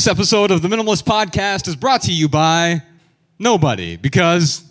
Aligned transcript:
This 0.00 0.08
episode 0.08 0.50
of 0.50 0.62
the 0.62 0.68
Minimalist 0.68 1.02
Podcast 1.04 1.68
is 1.68 1.76
brought 1.76 2.00
to 2.04 2.10
you 2.14 2.26
by 2.26 2.80
nobody 3.38 3.96
because 3.98 4.64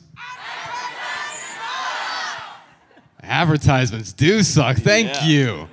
advertisements 3.21 4.11
do 4.11 4.41
suck. 4.41 4.77
Thank 4.77 5.09
Yeah. 5.09 5.25
you. 5.25 5.69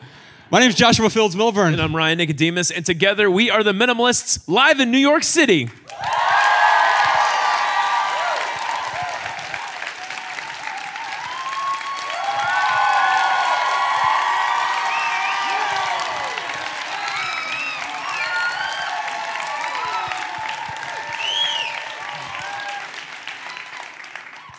My 0.50 0.61
name 0.61 0.68
is 0.68 0.75
Joshua 0.75 1.08
Fields 1.08 1.34
Millburn. 1.34 1.72
And 1.72 1.80
I'm 1.80 1.96
Ryan 1.96 2.18
Nicodemus, 2.18 2.71
and 2.71 2.84
together 2.84 3.30
we 3.30 3.50
are 3.50 3.62
the 3.64 3.72
Minimalists 3.72 4.40
live 4.46 4.79
in 4.79 4.90
New 4.90 4.98
York 4.98 5.22
City. 5.25 5.70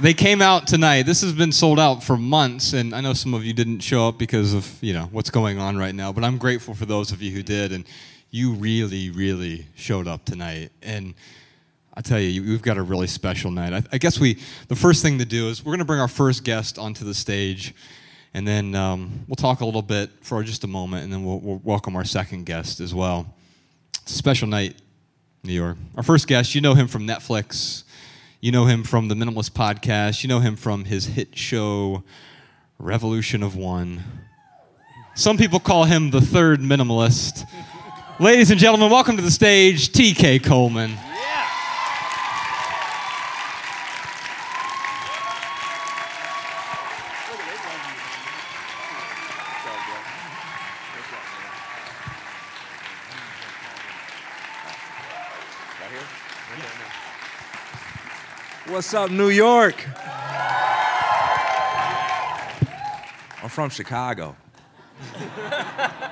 They 0.07 0.13
came 0.13 0.41
out 0.41 0.67
tonight. 0.67 1.01
This 1.03 1.19
has 1.19 1.33
been 1.33 1.51
sold 1.51 1.81
out 1.81 2.01
for 2.01 2.15
months, 2.15 2.71
and 2.71 2.95
I 2.95 3.01
know 3.01 3.11
some 3.11 3.33
of 3.33 3.43
you 3.43 3.51
didn't 3.51 3.81
show 3.81 4.07
up 4.07 4.17
because 4.17 4.53
of 4.53 4.81
you 4.81 4.93
know 4.93 5.09
what's 5.11 5.29
going 5.29 5.59
on 5.59 5.77
right 5.77 5.93
now. 5.93 6.13
But 6.13 6.23
I'm 6.23 6.37
grateful 6.37 6.73
for 6.73 6.85
those 6.85 7.11
of 7.11 7.21
you 7.21 7.31
who 7.31 7.43
did, 7.43 7.73
and 7.73 7.83
you 8.31 8.53
really, 8.53 9.09
really 9.09 9.65
showed 9.75 10.07
up 10.07 10.23
tonight. 10.23 10.71
And 10.81 11.13
I 11.93 11.99
tell 11.99 12.21
you, 12.21 12.41
we've 12.41 12.61
got 12.61 12.77
a 12.77 12.83
really 12.83 13.07
special 13.07 13.51
night. 13.51 13.73
I, 13.73 13.83
I 13.91 13.97
guess 13.97 14.17
we 14.17 14.39
the 14.69 14.77
first 14.77 15.01
thing 15.01 15.17
to 15.17 15.25
do 15.25 15.49
is 15.49 15.65
we're 15.65 15.71
going 15.71 15.79
to 15.79 15.83
bring 15.83 15.99
our 15.99 16.07
first 16.07 16.45
guest 16.45 16.79
onto 16.79 17.03
the 17.03 17.13
stage, 17.13 17.75
and 18.33 18.47
then 18.47 18.75
um, 18.75 19.25
we'll 19.27 19.35
talk 19.35 19.59
a 19.59 19.65
little 19.65 19.81
bit 19.81 20.09
for 20.21 20.41
just 20.41 20.63
a 20.63 20.67
moment, 20.67 21.03
and 21.03 21.11
then 21.11 21.25
we'll, 21.25 21.41
we'll 21.41 21.61
welcome 21.65 21.97
our 21.97 22.05
second 22.05 22.45
guest 22.45 22.79
as 22.79 22.95
well. 22.95 23.35
It's 24.03 24.13
a 24.13 24.17
special 24.17 24.47
night, 24.47 24.77
New 25.43 25.51
York. 25.51 25.75
Our 25.97 26.03
first 26.03 26.29
guest, 26.29 26.55
you 26.55 26.61
know 26.61 26.75
him 26.75 26.87
from 26.87 27.05
Netflix. 27.05 27.83
You 28.39 28.51
know 28.51 28.65
him 28.65 28.83
from 28.83 29.07
the 29.07 29.15
Minimalist 29.15 29.51
Podcast. 29.53 30.21
You 30.21 30.29
know 30.29 30.39
him 30.39 30.55
from 30.55 30.85
his 30.85 31.07
hit 31.07 31.35
show, 31.35 32.03
Revolution 32.77 33.41
of 33.41 33.55
One. 33.55 34.03
Some 35.15 35.39
people 35.39 35.59
call 35.59 35.85
him 35.85 36.11
the 36.11 36.21
third 36.21 36.59
minimalist. 36.59 37.49
Ladies 38.19 38.51
and 38.51 38.59
gentlemen, 38.59 38.91
welcome 38.91 39.15
to 39.17 39.23
the 39.23 39.31
stage, 39.31 39.89
TK 39.89 40.43
Coleman. 40.43 40.91
What's 58.77 58.93
up, 58.93 59.09
New 59.09 59.29
York? 59.29 59.83
I'm 63.41 63.49
from 63.49 63.71
Chicago, 63.71 64.35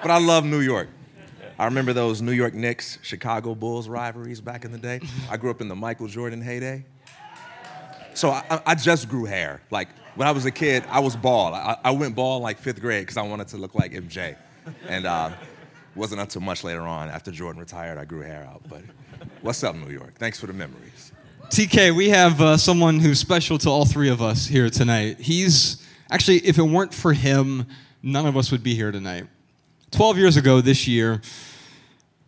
but 0.02 0.09
I 0.09 0.17
love 0.17 0.45
New 0.45 0.61
York. 0.61 0.89
I 1.59 1.66
remember 1.66 1.93
those 1.93 2.23
New 2.23 2.31
York 2.31 2.55
Knicks, 2.55 2.97
Chicago 3.03 3.53
Bulls 3.53 3.88
rivalries 3.88 4.41
back 4.41 4.66
in 4.66 4.71
the 4.71 4.80
day. 4.80 4.99
I 5.30 5.38
grew 5.38 5.52
up 5.52 5.61
in 5.61 5.67
the 5.67 5.75
Michael 5.75 6.08
Jordan 6.08 6.41
heyday. 6.41 6.86
So 8.16 8.31
I, 8.31 8.59
I- 8.66 8.73
just 8.73 9.09
grew 9.09 9.25
hair. 9.25 9.61
Like 9.69 9.89
when 10.16 10.27
I 10.27 10.31
was 10.31 10.45
a 10.45 10.52
kid, 10.52 10.86
I 10.89 11.02
was 11.02 11.16
bald. 11.16 11.53
I, 11.53 11.77
I 11.83 11.91
went 11.91 12.16
bald 12.16 12.41
like 12.41 12.58
fifth 12.58 12.81
grade 12.81 13.03
because 13.03 13.17
I 13.17 13.21
wanted 13.21 13.47
to 13.49 13.58
look 13.58 13.75
like 13.75 13.91
MJ. 13.91 14.38
And 14.88 15.05
uh, 15.05 15.30
wasn't 15.93 16.20
until 16.20 16.42
much 16.42 16.64
later 16.64 16.81
on, 16.81 17.09
after 17.09 17.30
Jordan 17.30 17.59
retired, 17.59 17.99
I 17.99 18.05
grew 18.05 18.21
hair 18.21 18.43
out. 18.52 18.64
But 18.67 18.81
what's 19.43 19.64
up, 19.64 19.75
New 19.75 19.92
York? 19.92 20.15
Thanks 20.15 20.39
for 20.39 20.48
the 20.48 20.54
memories. 20.54 21.11
TK, 21.50 21.95
we 21.95 22.10
have 22.10 22.42
uh, 22.42 22.58
someone 22.58 23.00
who's 23.00 23.20
special 23.20 23.58
to 23.60 23.70
all 23.70 23.86
three 23.86 24.10
of 24.10 24.22
us 24.22 24.48
here 24.48 24.70
tonight. 24.70 25.20
He's 25.20 25.86
actually, 26.10 26.38
if 26.38 26.58
it 26.58 26.64
weren't 26.64 26.94
for 26.94 27.14
him, 27.14 27.67
none 28.02 28.26
of 28.26 28.36
us 28.36 28.52
would 28.52 28.64
be 28.64 28.73
here 28.73 28.92
tonight. 28.92 29.26
12 29.92 30.17
years 30.17 30.38
ago 30.38 30.60
this 30.60 30.88
year, 30.88 31.22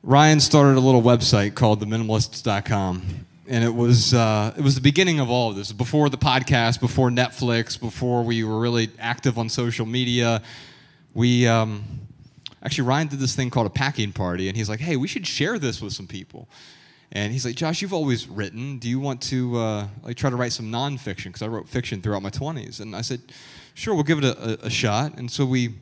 Ryan 0.03 0.39
started 0.39 0.77
a 0.77 0.79
little 0.79 1.01
website 1.01 1.55
called 1.55 1.81
theminimalists.com. 1.81 3.25
And 3.47 3.63
it 3.63 3.73
was, 3.73 4.13
uh, 4.13 4.53
it 4.55 4.61
was 4.61 4.75
the 4.75 4.81
beginning 4.81 5.19
of 5.19 5.29
all 5.31 5.49
of 5.49 5.55
this. 5.55 5.71
Before 5.71 6.09
the 6.09 6.17
podcast, 6.17 6.79
before 6.79 7.09
Netflix, 7.09 7.79
before 7.79 8.23
we 8.23 8.43
were 8.43 8.59
really 8.59 8.89
active 8.99 9.39
on 9.39 9.49
social 9.49 9.85
media. 9.85 10.43
We, 11.15 11.47
um, 11.47 11.83
actually, 12.61 12.87
Ryan 12.87 13.07
did 13.07 13.19
this 13.19 13.35
thing 13.35 13.49
called 13.49 13.67
a 13.67 13.71
packing 13.71 14.13
party. 14.13 14.47
And 14.47 14.55
he's 14.55 14.69
like, 14.69 14.79
hey, 14.79 14.95
we 14.95 15.07
should 15.07 15.25
share 15.25 15.57
this 15.57 15.81
with 15.81 15.93
some 15.93 16.07
people. 16.07 16.47
And 17.11 17.31
he's 17.31 17.45
like, 17.45 17.55
Josh, 17.55 17.81
you've 17.81 17.93
always 17.93 18.27
written. 18.27 18.79
Do 18.79 18.89
you 18.89 18.99
want 18.99 19.21
to 19.23 19.57
uh, 19.57 19.87
like 20.03 20.17
try 20.17 20.29
to 20.29 20.35
write 20.35 20.51
some 20.51 20.71
nonfiction? 20.71 21.25
Because 21.25 21.41
I 21.41 21.47
wrote 21.47 21.67
fiction 21.69 22.01
throughout 22.01 22.21
my 22.21 22.29
20s. 22.29 22.81
And 22.81 22.95
I 22.95 23.01
said, 23.01 23.21
sure, 23.73 23.95
we'll 23.95 24.03
give 24.03 24.17
it 24.17 24.25
a, 24.25 24.63
a, 24.63 24.67
a 24.67 24.69
shot. 24.69 25.17
And 25.17 25.31
so 25.31 25.45
we 25.45 25.75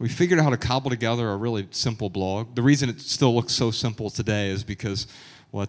we 0.00 0.08
figured 0.08 0.40
out 0.40 0.44
how 0.44 0.50
to 0.50 0.56
cobble 0.56 0.90
together 0.90 1.30
a 1.30 1.36
really 1.36 1.68
simple 1.70 2.08
blog. 2.08 2.54
The 2.54 2.62
reason 2.62 2.88
it 2.88 3.00
still 3.00 3.34
looks 3.34 3.52
so 3.52 3.70
simple 3.70 4.10
today 4.10 4.48
is 4.48 4.64
because, 4.64 5.06
well, 5.52 5.66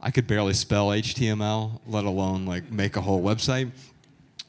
I 0.00 0.10
could 0.10 0.26
barely 0.26 0.54
spell 0.54 0.88
HTML, 0.88 1.80
let 1.86 2.04
alone 2.04 2.46
like 2.46 2.72
make 2.72 2.96
a 2.96 3.00
whole 3.00 3.22
website. 3.22 3.70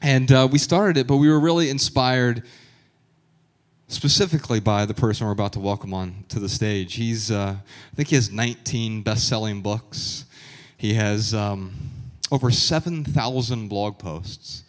And 0.02 0.32
uh, 0.32 0.48
we 0.50 0.58
started 0.58 0.96
it, 0.96 1.06
but 1.06 1.16
we 1.16 1.28
were 1.28 1.38
really 1.38 1.70
inspired 1.70 2.42
specifically 3.88 4.60
by 4.60 4.84
the 4.86 4.94
person 4.94 5.26
we're 5.26 5.32
about 5.32 5.52
to 5.54 5.60
welcome 5.60 5.94
on 5.94 6.24
to 6.28 6.38
the 6.40 6.48
stage. 6.48 6.94
He's, 6.94 7.30
uh, 7.30 7.56
I 7.60 7.94
think 7.96 8.08
he 8.08 8.16
has 8.16 8.30
19 8.30 9.02
best-selling 9.02 9.62
books. 9.62 10.24
He 10.76 10.94
has 10.94 11.32
um, 11.34 11.74
over 12.30 12.50
7,000 12.50 13.68
blog 13.68 13.98
posts, 13.98 14.64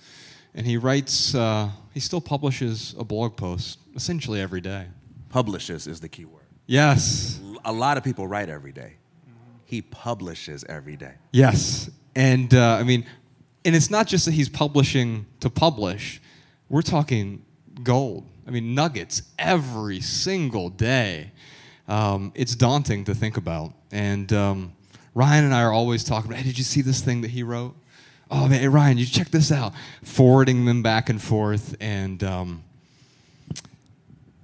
and 0.54 0.66
he 0.66 0.78
writes. 0.78 1.34
Uh, 1.36 1.70
he 1.94 2.00
still 2.00 2.22
publishes 2.22 2.94
a 3.00 3.04
blog 3.04 3.36
post 3.36 3.80
essentially 3.96 4.40
every 4.40 4.62
day. 4.62 4.86
Publishes 5.30 5.88
is 5.88 6.00
the 6.00 6.08
key 6.08 6.26
word. 6.26 6.44
Yes, 6.68 7.40
A 7.66 7.72
lot 7.74 7.98
of 7.98 8.04
people 8.04 8.28
write 8.28 8.50
every 8.50 8.72
day. 8.72 8.94
He 9.66 9.82
publishes 9.82 10.64
every 10.70 10.96
day. 10.96 11.14
yes, 11.32 11.90
and 12.16 12.54
uh, 12.54 12.76
I 12.80 12.84
mean, 12.84 13.06
and 13.66 13.76
it's 13.76 13.90
not 13.90 14.06
just 14.08 14.26
that 14.26 14.32
he's 14.34 14.48
publishing 14.48 15.26
to 15.40 15.50
publish. 15.50 16.22
We're 16.70 16.82
talking 16.84 17.44
gold. 17.84 18.26
I 18.48 18.52
mean, 18.52 18.74
nuggets 18.74 19.24
every 19.38 20.00
single 20.00 20.70
day. 20.70 21.32
Um, 21.88 22.32
it's 22.34 22.56
daunting 22.56 23.04
to 23.06 23.16
think 23.16 23.36
about. 23.36 23.74
And 23.92 24.32
um, 24.32 24.74
Ryan 25.14 25.46
and 25.46 25.54
I 25.54 25.64
are 25.64 25.74
always 25.74 26.04
talking 26.04 26.32
about, 26.32 26.40
hey, 26.40 26.50
did 26.50 26.58
you 26.58 26.64
see 26.64 26.82
this 26.82 27.02
thing 27.02 27.22
that 27.22 27.32
he 27.32 27.44
wrote? 27.44 27.76
Oh, 28.32 28.48
man, 28.48 28.60
hey, 28.60 28.68
Ryan, 28.68 28.98
you 28.98 29.06
check 29.06 29.30
this 29.30 29.52
out. 29.52 29.74
Forwarding 30.04 30.66
them 30.66 30.82
back 30.82 31.10
and 31.10 31.22
forth. 31.22 31.76
And 31.82 32.24
um, 32.24 32.64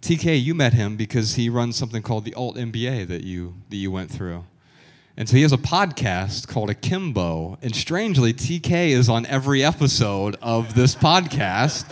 TK, 0.02 0.42
you 0.42 0.54
met 0.54 0.74
him 0.74 0.98
because 0.98 1.36
he 1.36 1.50
runs 1.50 1.78
something 1.78 2.02
called 2.02 2.26
the 2.26 2.34
Alt 2.34 2.58
MBA 2.58 3.08
that 3.08 3.24
you, 3.24 3.56
that 3.70 3.78
you 3.78 3.90
went 3.92 4.12
through. 4.12 4.44
And 5.16 5.30
so 5.30 5.36
he 5.36 5.44
has 5.44 5.54
a 5.54 5.58
podcast 5.58 6.48
called 6.48 6.70
Akimbo. 6.70 7.58
And 7.62 7.76
strangely, 7.76 8.34
TK 8.34 8.90
is 8.90 9.10
on 9.10 9.26
every 9.28 9.64
episode 9.64 10.36
of 10.42 10.76
this 10.76 10.96
podcast 10.96 11.86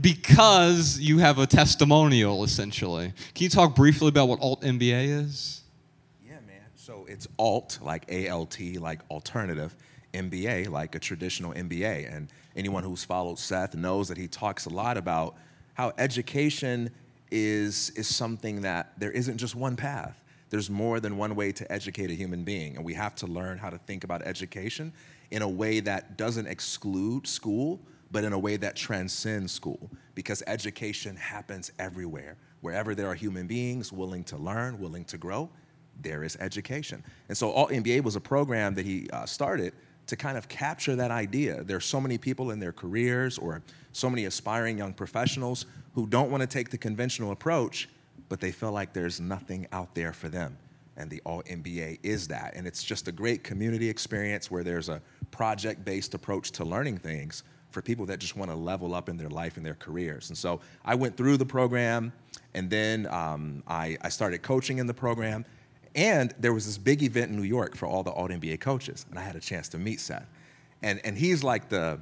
because 0.00 0.98
you 0.98 1.18
have 1.18 1.38
a 1.38 1.46
testimonial, 1.46 2.44
essentially. 2.44 3.12
Can 3.34 3.44
you 3.44 3.48
talk 3.48 3.74
briefly 3.74 4.08
about 4.08 4.28
what 4.28 4.40
Alt 4.40 4.62
MBA 4.62 5.24
is? 5.24 5.62
Yeah, 6.26 6.34
man. 6.46 6.62
So 6.76 7.04
it's 7.08 7.28
alt, 7.38 7.78
like 7.82 8.04
A 8.08 8.26
L 8.28 8.46
T, 8.46 8.78
like 8.78 9.00
alternative, 9.10 9.74
MBA, 10.14 10.70
like 10.70 10.94
a 10.94 10.98
traditional 10.98 11.52
MBA. 11.52 12.14
And 12.14 12.28
anyone 12.56 12.84
who's 12.84 13.04
followed 13.04 13.38
Seth 13.38 13.74
knows 13.74 14.08
that 14.08 14.18
he 14.18 14.28
talks 14.28 14.66
a 14.66 14.70
lot 14.70 14.96
about 14.96 15.36
how 15.74 15.92
education 15.98 16.90
is, 17.30 17.90
is 17.90 18.06
something 18.06 18.62
that 18.62 18.92
there 18.98 19.10
isn't 19.10 19.38
just 19.38 19.54
one 19.54 19.76
path. 19.76 20.22
There's 20.50 20.68
more 20.68 21.00
than 21.00 21.16
one 21.16 21.34
way 21.34 21.50
to 21.52 21.72
educate 21.72 22.10
a 22.10 22.14
human 22.14 22.44
being. 22.44 22.76
And 22.76 22.84
we 22.84 22.92
have 22.94 23.14
to 23.16 23.26
learn 23.26 23.56
how 23.56 23.70
to 23.70 23.78
think 23.78 24.04
about 24.04 24.22
education 24.22 24.92
in 25.30 25.40
a 25.40 25.48
way 25.48 25.80
that 25.80 26.18
doesn't 26.18 26.46
exclude 26.46 27.26
school, 27.26 27.80
but 28.12 28.24
in 28.24 28.32
a 28.34 28.38
way 28.38 28.56
that 28.58 28.76
transcends 28.76 29.52
school. 29.52 29.90
Because 30.14 30.42
education 30.46 31.16
happens 31.16 31.72
everywhere. 31.78 32.36
Wherever 32.60 32.94
there 32.94 33.08
are 33.08 33.14
human 33.14 33.46
beings 33.46 33.90
willing 33.90 34.22
to 34.24 34.36
learn, 34.36 34.78
willing 34.78 35.04
to 35.06 35.18
grow, 35.18 35.48
there 36.00 36.22
is 36.22 36.36
education. 36.38 37.02
And 37.28 37.36
so 37.36 37.50
Alt 37.52 37.70
MBA 37.70 38.04
was 38.04 38.14
a 38.14 38.20
program 38.20 38.74
that 38.74 38.84
he 38.84 39.08
uh, 39.10 39.26
started 39.26 39.72
to 40.06 40.16
kind 40.16 40.36
of 40.36 40.48
capture 40.48 40.94
that 40.96 41.10
idea. 41.10 41.64
There 41.64 41.76
are 41.76 41.80
so 41.80 42.00
many 42.00 42.18
people 42.18 42.50
in 42.50 42.60
their 42.60 42.72
careers 42.72 43.38
or 43.38 43.62
so 43.92 44.10
many 44.10 44.26
aspiring 44.26 44.78
young 44.78 44.92
professionals 44.92 45.66
who 45.94 46.06
don't 46.06 46.30
want 46.30 46.42
to 46.42 46.46
take 46.46 46.70
the 46.70 46.78
conventional 46.78 47.32
approach, 47.32 47.88
but 48.28 48.40
they 48.40 48.52
feel 48.52 48.72
like 48.72 48.92
there's 48.92 49.20
nothing 49.20 49.66
out 49.72 49.94
there 49.94 50.12
for 50.12 50.28
them. 50.28 50.58
And 50.96 51.08
the 51.08 51.22
Alt 51.24 51.46
MBA 51.46 52.00
is 52.02 52.28
that. 52.28 52.54
And 52.54 52.66
it's 52.66 52.82
just 52.82 53.08
a 53.08 53.12
great 53.12 53.42
community 53.44 53.88
experience 53.88 54.50
where 54.50 54.62
there's 54.62 54.88
a 54.88 55.00
project 55.30 55.84
based 55.84 56.14
approach 56.14 56.50
to 56.52 56.64
learning 56.64 56.98
things 56.98 57.44
for 57.72 57.82
people 57.82 58.06
that 58.06 58.18
just 58.18 58.36
want 58.36 58.50
to 58.50 58.56
level 58.56 58.94
up 58.94 59.08
in 59.08 59.16
their 59.16 59.28
life 59.28 59.56
and 59.56 59.66
their 59.66 59.74
careers. 59.74 60.28
And 60.28 60.38
so 60.38 60.60
I 60.84 60.94
went 60.94 61.16
through 61.16 61.38
the 61.38 61.46
program 61.46 62.12
and 62.54 62.68
then 62.70 63.06
um, 63.06 63.62
I, 63.66 63.96
I 64.02 64.08
started 64.08 64.42
coaching 64.42 64.78
in 64.78 64.86
the 64.86 64.94
program. 64.94 65.44
And 65.94 66.34
there 66.38 66.52
was 66.52 66.66
this 66.66 66.78
big 66.78 67.02
event 67.02 67.30
in 67.30 67.36
New 67.36 67.42
York 67.42 67.76
for 67.76 67.86
all 67.86 68.02
the 68.02 68.12
Alt 68.12 68.30
MBA 68.30 68.60
coaches, 68.60 69.04
and 69.10 69.18
I 69.18 69.22
had 69.22 69.36
a 69.36 69.40
chance 69.40 69.68
to 69.70 69.78
meet 69.78 70.00
Seth. 70.00 70.26
And, 70.82 71.00
and 71.04 71.18
he's 71.18 71.44
like 71.44 71.68
the, 71.68 72.00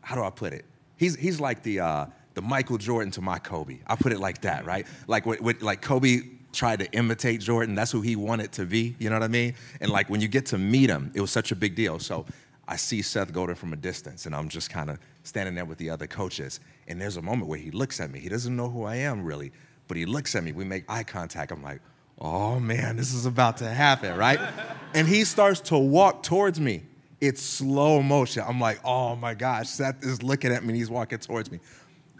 how 0.00 0.16
do 0.16 0.22
I 0.24 0.30
put 0.30 0.52
it? 0.52 0.64
He's, 0.96 1.14
he's 1.16 1.40
like 1.40 1.62
the, 1.62 1.80
uh, 1.80 2.06
the 2.34 2.42
Michael 2.42 2.76
Jordan 2.76 3.12
to 3.12 3.20
my 3.20 3.38
Kobe. 3.38 3.78
I 3.86 3.94
put 3.94 4.12
it 4.12 4.18
like 4.18 4.40
that, 4.42 4.66
right? 4.66 4.86
Like, 5.06 5.26
with, 5.26 5.40
with, 5.40 5.62
like 5.62 5.80
Kobe 5.80 6.22
tried 6.52 6.80
to 6.80 6.90
imitate 6.92 7.40
Jordan. 7.40 7.74
That's 7.74 7.92
who 7.92 8.00
he 8.00 8.16
wanted 8.16 8.52
to 8.52 8.66
be. 8.66 8.96
You 8.98 9.10
know 9.10 9.16
what 9.16 9.22
I 9.22 9.28
mean? 9.28 9.54
And 9.80 9.90
like 9.90 10.08
when 10.08 10.20
you 10.20 10.28
get 10.28 10.46
to 10.46 10.58
meet 10.58 10.88
him, 10.88 11.12
it 11.14 11.20
was 11.20 11.30
such 11.30 11.52
a 11.52 11.56
big 11.56 11.74
deal. 11.74 11.98
So 11.98 12.26
I 12.66 12.76
see 12.76 13.02
Seth 13.02 13.32
Godin 13.32 13.54
from 13.54 13.72
a 13.72 13.76
distance, 13.76 14.26
and 14.26 14.34
I'm 14.34 14.48
just 14.48 14.70
kind 14.70 14.90
of 14.90 14.98
standing 15.22 15.54
there 15.54 15.64
with 15.64 15.78
the 15.78 15.90
other 15.90 16.06
coaches. 16.06 16.60
And 16.88 17.00
there's 17.00 17.16
a 17.16 17.22
moment 17.22 17.48
where 17.48 17.58
he 17.58 17.70
looks 17.70 18.00
at 18.00 18.10
me. 18.10 18.20
He 18.20 18.28
doesn't 18.28 18.54
know 18.54 18.68
who 18.68 18.84
I 18.84 18.96
am 18.96 19.24
really, 19.24 19.52
but 19.88 19.96
he 19.96 20.06
looks 20.06 20.34
at 20.34 20.44
me. 20.44 20.52
We 20.52 20.64
make 20.64 20.84
eye 20.88 21.02
contact. 21.02 21.52
I'm 21.52 21.62
like, 21.62 21.80
oh 22.18 22.58
man, 22.60 22.96
this 22.96 23.12
is 23.12 23.26
about 23.26 23.58
to 23.58 23.68
happen, 23.68 24.16
right? 24.16 24.40
and 24.94 25.06
he 25.06 25.24
starts 25.24 25.60
to 25.60 25.78
walk 25.78 26.22
towards 26.22 26.60
me. 26.60 26.84
It's 27.20 27.42
slow 27.42 28.02
motion. 28.02 28.44
I'm 28.46 28.60
like, 28.60 28.80
oh 28.84 29.16
my 29.16 29.34
gosh, 29.34 29.68
Seth 29.68 30.04
is 30.04 30.22
looking 30.22 30.52
at 30.52 30.62
me 30.62 30.70
and 30.70 30.76
he's 30.76 30.90
walking 30.90 31.18
towards 31.18 31.50
me. 31.50 31.60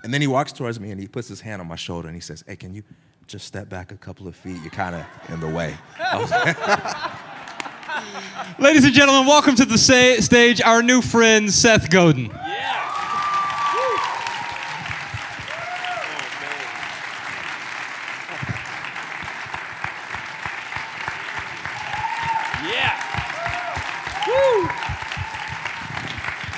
And 0.02 0.12
then 0.12 0.20
he 0.20 0.26
walks 0.26 0.52
towards 0.52 0.79
me 0.79 0.90
and 0.90 1.00
he 1.00 1.08
puts 1.08 1.29
his 1.29 1.40
hand 1.40 1.61
on 1.61 1.69
my 1.69 1.76
shoulder 1.76 2.08
and 2.08 2.14
he 2.14 2.20
says, 2.20 2.44
hey, 2.47 2.56
can 2.56 2.75
you 2.75 2.82
just 3.26 3.47
step 3.47 3.69
back 3.69 3.93
a 3.93 3.97
couple 3.97 4.29
of 4.29 4.37
feet? 4.37 4.61
You're 4.61 4.70
kind 4.70 4.94
of 4.94 5.06
in 5.32 5.40
the 5.40 5.49
way. 5.49 5.75
Ladies 8.58 8.84
and 8.84 8.94
gentlemen, 8.94 9.26
welcome 9.26 9.54
to 9.56 9.64
the 9.64 9.78
sa- 9.78 10.20
stage 10.20 10.60
our 10.62 10.82
new 10.82 11.00
friend 11.02 11.52
Seth 11.52 11.90
Godin. 11.90 12.26
Yeah. 12.26 12.82
Yeah. 22.66 22.96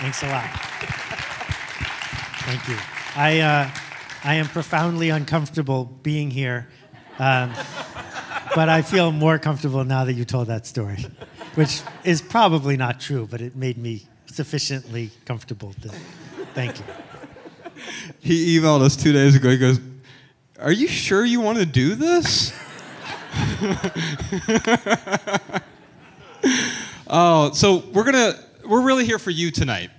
Thanks 0.00 0.22
a 0.22 0.28
lot. 0.28 0.44
Thank 2.44 2.68
you. 2.68 2.76
I, 3.16 3.40
uh, 3.40 3.70
I 4.24 4.34
am 4.34 4.46
profoundly 4.46 5.10
uncomfortable 5.10 5.84
being 6.02 6.30
here, 6.30 6.68
um, 7.18 7.52
but 8.54 8.68
I 8.68 8.82
feel 8.82 9.10
more 9.10 9.38
comfortable 9.38 9.84
now 9.84 10.04
that 10.04 10.12
you 10.12 10.24
told 10.24 10.46
that 10.48 10.66
story, 10.66 11.04
which 11.56 11.80
is 12.04 12.22
probably 12.22 12.76
not 12.76 13.00
true, 13.00 13.26
but 13.28 13.40
it 13.40 13.56
made 13.56 13.76
me 13.78 14.06
sufficiently 14.26 15.10
comfortable. 15.24 15.72
To, 15.82 15.88
thank 16.54 16.78
you. 16.78 16.84
He 18.20 18.58
emailed 18.58 18.82
us 18.82 18.94
two 18.94 19.12
days 19.12 19.34
ago. 19.34 19.50
He 19.50 19.58
goes, 19.58 19.80
Are 20.60 20.72
you 20.72 20.86
sure 20.86 21.24
you 21.24 21.40
want 21.40 21.58
to 21.58 21.66
do 21.66 21.94
this? 21.94 22.52
oh, 27.08 27.52
so 27.52 27.84
we're 27.92 28.04
gonna 28.04 28.34
we're 28.66 28.82
really 28.82 29.04
here 29.04 29.18
for 29.18 29.30
you 29.30 29.50
tonight. 29.50 29.90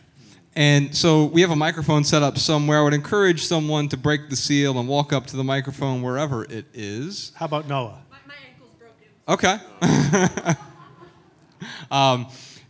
And 0.55 0.95
so 0.95 1.25
we 1.25 1.41
have 1.41 1.51
a 1.51 1.55
microphone 1.55 2.03
set 2.03 2.23
up 2.23 2.39
somewhere. 2.39 2.79
I 2.79 2.83
would 2.83 2.95
encourage 2.95 3.43
someone 3.45 3.89
to 3.89 3.97
break 3.97 4.29
the 4.29 4.35
seal 4.35 4.79
and 4.79 4.87
walk 4.87 5.13
up 5.13 5.27
to 5.27 5.37
the 5.37 5.43
microphone 5.43 6.01
wherever 6.01 6.45
it 6.45 6.65
is. 6.73 7.31
How 7.35 7.45
about 7.45 7.67
Noah? 7.67 8.01
My, 8.09 8.17
my 8.27 8.33
ankle's 8.49 8.71
broken. 8.79 9.05
Okay. 9.27 10.55
um, 11.91 12.27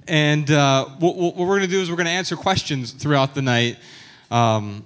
and 0.07 0.49
uh, 0.49 0.85
what, 0.99 1.15
what, 1.15 1.35
we're 1.35 1.57
going 1.57 1.61
to 1.61 1.67
do 1.67 1.81
is 1.81 1.89
we're 1.89 1.97
going 1.97 2.05
to 2.05 2.11
answer 2.11 2.35
questions 2.35 2.91
throughout 2.91 3.35
the 3.35 3.41
night. 3.41 3.77
Um, 4.31 4.85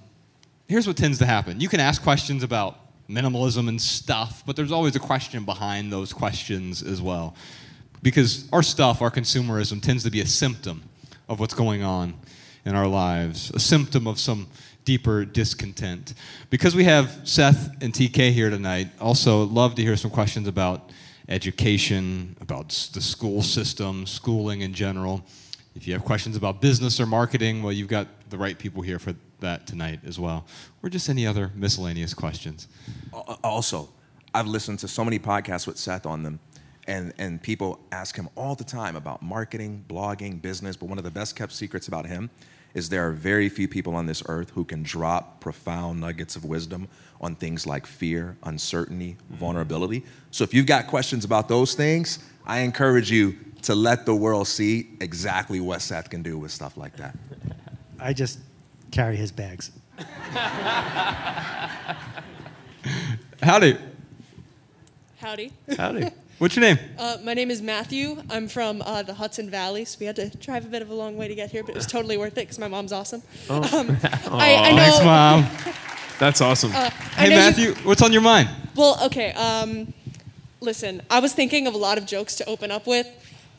here's 0.67 0.87
what 0.87 0.97
tends 0.97 1.19
to 1.19 1.25
happen 1.25 1.59
you 1.59 1.69
can 1.69 1.79
ask 1.79 2.01
questions 2.01 2.43
about 2.43 2.77
minimalism 3.09 3.67
and 3.67 3.81
stuff, 3.81 4.43
but 4.45 4.55
there's 4.55 4.71
always 4.71 4.95
a 4.95 4.99
question 4.99 5.43
behind 5.43 5.91
those 5.91 6.13
questions 6.13 6.81
as 6.81 7.01
well. 7.01 7.35
Because 8.01 8.49
our 8.51 8.63
stuff, 8.63 9.01
our 9.01 9.11
consumerism, 9.11 9.81
tends 9.81 10.03
to 10.03 10.09
be 10.09 10.21
a 10.21 10.25
symptom 10.25 10.81
of 11.29 11.39
what's 11.39 11.53
going 11.53 11.83
on 11.83 12.15
in 12.65 12.75
our 12.75 12.87
lives, 12.87 13.51
a 13.51 13.59
symptom 13.59 14.07
of 14.07 14.19
some 14.19 14.47
deeper 14.85 15.25
discontent. 15.25 16.13
Because 16.49 16.75
we 16.75 16.85
have 16.85 17.21
Seth 17.23 17.69
and 17.83 17.93
TK 17.93 18.31
here 18.31 18.49
tonight, 18.49 18.87
also 18.99 19.43
love 19.43 19.75
to 19.75 19.81
hear 19.83 19.97
some 19.97 20.09
questions 20.09 20.47
about 20.47 20.89
education, 21.27 22.35
about 22.41 22.69
the 22.93 23.01
school 23.01 23.41
system, 23.41 24.05
schooling 24.05 24.61
in 24.61 24.73
general. 24.73 25.23
If 25.75 25.87
you 25.87 25.93
have 25.93 26.03
questions 26.03 26.35
about 26.35 26.61
business 26.61 26.99
or 26.99 27.05
marketing, 27.05 27.63
well, 27.63 27.71
you've 27.71 27.87
got 27.87 28.07
the 28.29 28.37
right 28.37 28.57
people 28.57 28.81
here 28.81 28.99
for 28.99 29.15
that 29.39 29.67
tonight 29.67 29.99
as 30.05 30.19
well. 30.19 30.45
Or 30.83 30.89
just 30.89 31.09
any 31.09 31.25
other 31.25 31.51
miscellaneous 31.55 32.13
questions. 32.13 32.67
Also, 33.43 33.89
I've 34.33 34.47
listened 34.47 34.79
to 34.79 34.87
so 34.87 35.03
many 35.03 35.19
podcasts 35.19 35.67
with 35.67 35.77
Seth 35.77 36.05
on 36.05 36.23
them, 36.23 36.39
and, 36.87 37.13
and 37.17 37.41
people 37.41 37.79
ask 37.91 38.15
him 38.15 38.29
all 38.35 38.55
the 38.55 38.63
time 38.63 38.95
about 38.95 39.21
marketing, 39.21 39.85
blogging, 39.87 40.41
business, 40.41 40.75
but 40.75 40.89
one 40.89 40.97
of 40.97 41.03
the 41.03 41.11
best 41.11 41.35
kept 41.35 41.51
secrets 41.53 41.87
about 41.87 42.05
him 42.05 42.29
is 42.73 42.89
there 42.89 43.07
are 43.07 43.11
very 43.11 43.49
few 43.49 43.67
people 43.67 43.95
on 43.95 44.05
this 44.05 44.23
earth 44.27 44.51
who 44.51 44.63
can 44.63 44.83
drop 44.83 45.39
profound 45.39 45.99
nuggets 46.01 46.35
of 46.35 46.45
wisdom 46.45 46.87
on 47.19 47.35
things 47.35 47.67
like 47.67 47.85
fear, 47.85 48.37
uncertainty, 48.43 49.15
mm-hmm. 49.15 49.35
vulnerability. 49.35 50.03
So 50.31 50.43
if 50.43 50.53
you've 50.53 50.65
got 50.65 50.87
questions 50.87 51.25
about 51.25 51.47
those 51.47 51.73
things, 51.73 52.19
I 52.45 52.59
encourage 52.59 53.11
you 53.11 53.37
to 53.63 53.75
let 53.75 54.05
the 54.05 54.15
world 54.15 54.47
see 54.47 54.89
exactly 54.99 55.59
what 55.59 55.81
Seth 55.81 56.09
can 56.09 56.23
do 56.23 56.37
with 56.37 56.51
stuff 56.51 56.77
like 56.77 56.97
that. 56.97 57.15
I 57.99 58.13
just 58.13 58.39
carry 58.89 59.15
his 59.15 59.31
bags. 59.31 59.71
Howdy. 63.43 63.77
Howdy. 65.19 65.51
Howdy. 65.77 66.09
What's 66.41 66.55
your 66.55 66.61
name? 66.65 66.79
Uh, 66.97 67.17
my 67.23 67.35
name 67.35 67.51
is 67.51 67.61
Matthew. 67.61 68.19
I'm 68.27 68.47
from 68.47 68.81
uh, 68.81 69.03
the 69.03 69.13
Hudson 69.13 69.47
Valley, 69.51 69.85
so 69.85 69.97
we 69.99 70.07
had 70.07 70.15
to 70.15 70.35
drive 70.39 70.65
a 70.65 70.69
bit 70.69 70.81
of 70.81 70.89
a 70.89 70.93
long 70.95 71.15
way 71.15 71.27
to 71.27 71.35
get 71.35 71.51
here, 71.51 71.61
but 71.61 71.69
it 71.69 71.75
was 71.75 71.85
totally 71.85 72.17
worth 72.17 72.31
it 72.31 72.41
because 72.47 72.57
my 72.57 72.67
mom's 72.67 72.91
awesome. 72.91 73.21
Um, 73.47 73.61
I, 73.71 74.55
I 74.55 74.71
know. 74.71 74.77
Thanks, 74.81 75.05
Mom. 75.05 75.75
That's 76.17 76.41
awesome. 76.41 76.71
uh, 76.73 76.89
Hey, 76.89 77.29
know 77.29 77.35
you- 77.35 77.41
Matthew, 77.41 77.73
what's 77.83 78.01
on 78.01 78.11
your 78.11 78.23
mind? 78.23 78.49
well, 78.75 78.97
okay. 79.03 79.33
Um, 79.33 79.93
listen, 80.61 81.03
I 81.11 81.19
was 81.19 81.31
thinking 81.31 81.67
of 81.67 81.75
a 81.75 81.77
lot 81.77 81.99
of 81.99 82.07
jokes 82.07 82.33
to 82.37 82.45
open 82.49 82.71
up 82.71 82.87
with, 82.87 83.05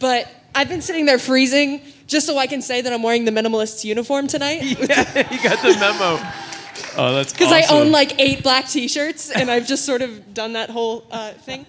but 0.01 0.29
I've 0.53 0.69
been 0.69 0.83
sitting 0.83 1.07
there 1.07 1.21
freezing 1.21 1.83
just 2.09 2.27
so 2.27 2.37
I 2.37 2.49
can 2.49 2.63
say 2.63 2.81
that 2.81 2.93
I'm 2.93 3.05
wearing 3.05 3.25
the 3.27 3.31
minimalist's 3.31 3.85
uniform 3.85 4.27
tonight. 4.27 4.63
yeah, 4.65 5.33
you 5.33 5.41
got 5.41 5.63
the 5.63 5.77
memo. 5.79 6.21
Oh, 6.97 7.15
that's 7.15 7.33
Because 7.33 7.53
awesome. 7.53 7.77
I 7.77 7.81
own 7.81 7.91
like 7.93 8.19
eight 8.21 8.43
black 8.43 8.69
T-shirts, 8.69 9.31
and 9.31 9.51
I've 9.51 9.67
just 9.67 9.85
sort 9.85 10.03
of 10.03 10.33
done 10.35 10.55
that 10.55 10.71
whole 10.71 11.07
uh, 11.11 11.33
thing. 11.33 11.67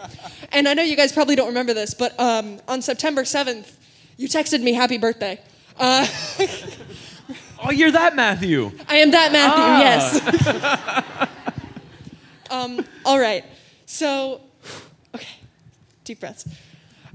And 0.51 0.67
I 0.67 0.73
know 0.73 0.83
you 0.83 0.95
guys 0.95 1.11
probably 1.11 1.35
don't 1.35 1.47
remember 1.47 1.73
this, 1.73 1.93
but 1.93 2.17
um, 2.19 2.59
on 2.67 2.81
September 2.81 3.23
7th, 3.23 3.71
you 4.17 4.27
texted 4.27 4.61
me 4.61 4.73
happy 4.73 4.97
birthday. 4.97 5.39
Uh, 5.79 6.07
Oh, 7.65 7.71
you're 7.71 7.91
that 7.91 8.13
Matthew. 8.13 8.71
I 8.89 8.97
am 8.97 9.11
that 9.11 9.31
Matthew, 9.31 9.63
Ah. 9.63 9.79
yes. 9.79 11.29
um, 12.51 12.85
all 13.05 13.17
right. 13.17 13.45
So, 13.85 14.41
okay, 15.15 15.35
deep 16.03 16.19
breaths. 16.19 16.45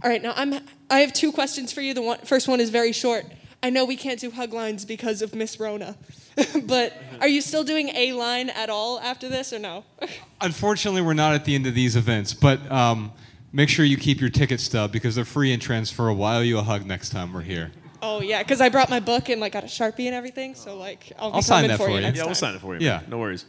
All 0.02 0.09
right, 0.09 0.23
now 0.23 0.33
I'm. 0.37 0.54
I 0.88 1.00
have 1.00 1.12
two 1.12 1.33
questions 1.33 1.71
for 1.71 1.83
you. 1.83 1.92
The 1.92 2.00
one, 2.00 2.21
first 2.21 2.49
one 2.49 2.61
is 2.61 2.71
very 2.71 2.92
short. 2.92 3.26
I 3.62 3.71
know 3.71 3.85
we 3.85 3.97
can't 3.97 4.21
do 4.21 4.31
hug 4.31 4.53
lines 4.53 4.85
because 4.85 5.21
of 5.23 5.35
Miss 5.35 5.59
Rona, 5.59 5.97
but 6.67 6.93
are 7.21 7.27
you 7.29 7.41
still 7.41 7.65
doing 7.65 7.88
a 7.95 8.12
line 8.12 8.50
at 8.50 8.71
all 8.71 9.00
after 9.00 9.29
this 9.29 9.53
or 9.53 9.59
no? 9.59 9.85
Unfortunately, 10.41 11.03
we're 11.03 11.15
not 11.15 11.35
at 11.35 11.45
the 11.45 11.55
end 11.55 11.67
of 11.67 11.75
these 11.75 11.97
events, 11.97 12.35
but 12.35 12.71
um, 12.71 13.11
make 13.53 13.69
sure 13.69 13.85
you 13.85 13.97
keep 13.97 14.21
your 14.21 14.31
ticket 14.31 14.61
stub 14.61 14.93
because 14.93 15.15
they're 15.17 15.25
free 15.25 15.53
and 15.53 15.61
transferable. 15.61 16.23
I'll 16.25 16.38
owe 16.38 16.43
you 16.43 16.59
a 16.59 16.62
hug 16.62 16.87
next 16.87 17.11
time 17.11 17.33
we're 17.33 17.41
here. 17.43 17.73
oh 18.00 18.21
yeah, 18.21 18.43
because 18.45 18.61
I 18.61 18.69
brought 18.69 18.91
my 18.91 19.00
book 19.00 19.29
and 19.29 19.41
like 19.41 19.53
got 19.55 19.65
a 19.65 19.67
sharpie 19.67 20.07
and 20.07 20.15
everything. 20.15 20.55
So 20.55 20.77
like 20.77 21.12
I'll 21.19 21.31
be 21.33 21.35
I'll 21.37 21.43
sign 21.43 21.62
coming 21.65 21.71
that 21.73 21.79
for 21.79 21.85
for 21.85 21.91
you 21.91 21.97
you. 21.97 22.03
next 22.03 22.17
Yeah, 22.17 22.23
time. 22.23 22.29
we'll 22.29 22.35
sign 22.37 22.55
it 22.55 22.61
for 22.61 22.75
you. 22.77 22.87
Yeah. 22.87 23.00
No 23.09 23.19
worries. 23.19 23.45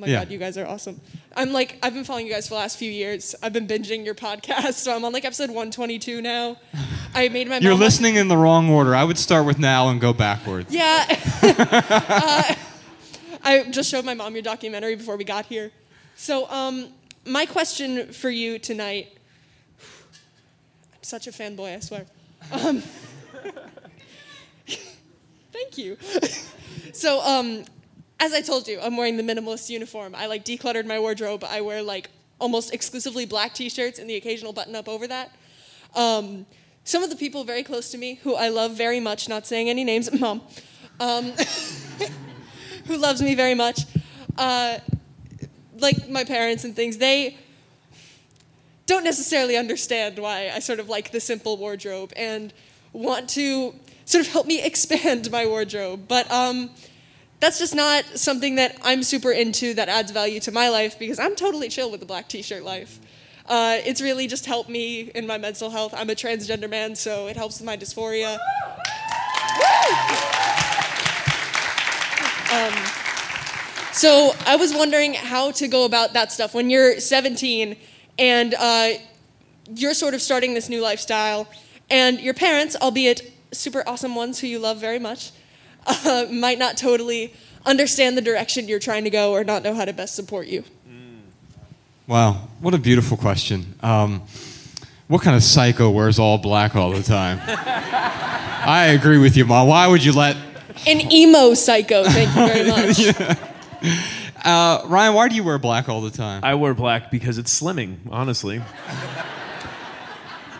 Oh 0.00 0.06
my 0.06 0.12
Yeah. 0.12 0.20
god, 0.20 0.32
you 0.32 0.38
guys 0.38 0.56
are 0.56 0.66
awesome. 0.66 0.98
I'm 1.36 1.52
like 1.52 1.76
I've 1.82 1.92
been 1.92 2.04
following 2.04 2.26
you 2.26 2.32
guys 2.32 2.48
for 2.48 2.54
the 2.54 2.60
last 2.60 2.78
few 2.78 2.90
years. 2.90 3.34
I've 3.42 3.52
been 3.52 3.66
binging 3.66 4.02
your 4.02 4.14
podcast, 4.14 4.74
so 4.74 4.96
I'm 4.96 5.04
on 5.04 5.12
like 5.12 5.26
episode 5.26 5.50
122 5.50 6.22
now. 6.22 6.56
I 7.14 7.28
made 7.28 7.48
my 7.48 7.58
You're 7.58 7.74
listening 7.74 8.16
in 8.16 8.28
the 8.28 8.36
wrong 8.36 8.70
order. 8.70 8.94
I 8.94 9.04
would 9.04 9.18
start 9.18 9.44
with 9.44 9.58
now 9.58 9.90
and 9.90 10.00
go 10.00 10.14
backwards. 10.14 10.72
Yeah. 10.72 11.04
uh, 11.42 12.54
I 13.44 13.64
just 13.70 13.90
showed 13.90 14.06
my 14.06 14.14
mom 14.14 14.32
your 14.32 14.42
documentary 14.42 14.96
before 14.96 15.18
we 15.18 15.24
got 15.24 15.44
here. 15.44 15.70
So, 16.16 16.48
um, 16.50 16.88
my 17.26 17.44
question 17.44 18.10
for 18.14 18.30
you 18.30 18.58
tonight. 18.58 19.18
I'm 20.94 21.02
such 21.02 21.26
a 21.26 21.30
fanboy, 21.30 21.76
I 21.76 21.80
swear. 21.80 22.06
Um, 22.52 22.82
thank 25.52 25.76
you. 25.76 25.98
so, 26.94 27.20
um, 27.20 27.64
as 28.20 28.34
I 28.34 28.42
told 28.42 28.68
you, 28.68 28.78
I'm 28.80 28.96
wearing 28.96 29.16
the 29.16 29.22
minimalist 29.22 29.70
uniform. 29.70 30.14
I 30.14 30.26
like 30.26 30.44
decluttered 30.44 30.86
my 30.86 31.00
wardrobe. 31.00 31.42
I 31.42 31.62
wear 31.62 31.82
like 31.82 32.10
almost 32.38 32.72
exclusively 32.72 33.24
black 33.24 33.54
t-shirts 33.54 33.98
and 33.98 34.08
the 34.08 34.16
occasional 34.16 34.52
button 34.52 34.76
up 34.76 34.88
over 34.88 35.06
that. 35.06 35.34
Um, 35.94 36.46
some 36.84 37.02
of 37.02 37.10
the 37.10 37.16
people 37.16 37.44
very 37.44 37.62
close 37.62 37.90
to 37.90 37.98
me 37.98 38.14
who 38.22 38.34
I 38.34 38.48
love 38.48 38.72
very 38.72 39.00
much, 39.00 39.28
not 39.28 39.46
saying 39.46 39.68
any 39.68 39.84
names, 39.84 40.12
mom, 40.20 40.42
um, 41.00 41.32
who 42.86 42.96
loves 42.96 43.22
me 43.22 43.34
very 43.34 43.54
much, 43.54 43.80
uh, 44.36 44.78
like 45.78 46.08
my 46.08 46.24
parents 46.24 46.64
and 46.64 46.76
things, 46.76 46.98
they 46.98 47.38
don't 48.86 49.04
necessarily 49.04 49.56
understand 49.56 50.18
why 50.18 50.50
I 50.54 50.58
sort 50.58 50.78
of 50.78 50.88
like 50.88 51.10
the 51.10 51.20
simple 51.20 51.56
wardrobe 51.56 52.12
and 52.16 52.52
want 52.92 53.30
to 53.30 53.74
sort 54.04 54.26
of 54.26 54.32
help 54.32 54.46
me 54.46 54.62
expand 54.64 55.30
my 55.30 55.46
wardrobe. 55.46 56.06
But 56.08 56.30
um, 56.30 56.70
that's 57.40 57.58
just 57.58 57.74
not 57.74 58.04
something 58.14 58.56
that 58.56 58.76
I'm 58.82 59.02
super 59.02 59.32
into 59.32 59.74
that 59.74 59.88
adds 59.88 60.12
value 60.12 60.40
to 60.40 60.52
my 60.52 60.68
life 60.68 60.98
because 60.98 61.18
I'm 61.18 61.34
totally 61.34 61.68
chill 61.68 61.90
with 61.90 62.00
the 62.00 62.06
black 62.06 62.28
t 62.28 62.42
shirt 62.42 62.62
life. 62.62 63.00
Uh, 63.46 63.78
it's 63.84 64.00
really 64.00 64.26
just 64.26 64.46
helped 64.46 64.68
me 64.68 65.10
in 65.14 65.26
my 65.26 65.38
mental 65.38 65.70
health. 65.70 65.92
I'm 65.96 66.10
a 66.10 66.14
transgender 66.14 66.70
man, 66.70 66.94
so 66.94 67.26
it 67.26 67.36
helps 67.36 67.58
with 67.58 67.66
my 67.66 67.76
dysphoria. 67.76 68.38
Um, 72.52 72.74
so 73.92 74.32
I 74.46 74.56
was 74.56 74.74
wondering 74.74 75.14
how 75.14 75.50
to 75.52 75.68
go 75.68 75.84
about 75.84 76.12
that 76.12 76.32
stuff 76.32 76.54
when 76.54 76.68
you're 76.68 77.00
17 77.00 77.76
and 78.18 78.54
uh, 78.58 78.90
you're 79.74 79.94
sort 79.94 80.14
of 80.14 80.22
starting 80.22 80.54
this 80.54 80.68
new 80.68 80.80
lifestyle, 80.80 81.48
and 81.90 82.20
your 82.20 82.34
parents, 82.34 82.76
albeit 82.80 83.32
super 83.52 83.82
awesome 83.86 84.14
ones 84.14 84.40
who 84.40 84.46
you 84.46 84.58
love 84.58 84.78
very 84.78 84.98
much, 84.98 85.32
uh, 85.86 86.26
might 86.30 86.58
not 86.58 86.76
totally 86.76 87.32
understand 87.66 88.16
the 88.16 88.22
direction 88.22 88.68
you're 88.68 88.78
trying 88.78 89.04
to 89.04 89.10
go 89.10 89.32
or 89.32 89.44
not 89.44 89.62
know 89.62 89.74
how 89.74 89.84
to 89.84 89.92
best 89.92 90.14
support 90.14 90.46
you. 90.46 90.64
Wow, 92.06 92.48
what 92.60 92.74
a 92.74 92.78
beautiful 92.78 93.16
question. 93.16 93.74
Um, 93.82 94.22
what 95.06 95.22
kind 95.22 95.36
of 95.36 95.42
psycho 95.42 95.90
wears 95.90 96.18
all 96.18 96.38
black 96.38 96.74
all 96.74 96.90
the 96.90 97.02
time? 97.02 97.40
I 97.46 98.86
agree 98.98 99.18
with 99.18 99.36
you, 99.36 99.44
Mom. 99.44 99.68
Why 99.68 99.86
would 99.86 100.04
you 100.04 100.12
let. 100.12 100.36
An 100.86 101.12
emo 101.12 101.54
psycho, 101.54 102.04
thank 102.04 102.34
you 102.34 102.46
very 102.46 102.68
much. 103.82 103.94
Uh, 104.44 104.82
Ryan, 104.86 105.14
why 105.14 105.28
do 105.28 105.34
you 105.34 105.44
wear 105.44 105.58
black 105.58 105.88
all 105.88 106.00
the 106.00 106.10
time? 106.10 106.42
I 106.42 106.54
wear 106.54 106.74
black 106.74 107.10
because 107.10 107.38
it's 107.38 107.60
slimming, 107.60 107.96
honestly. 108.10 108.62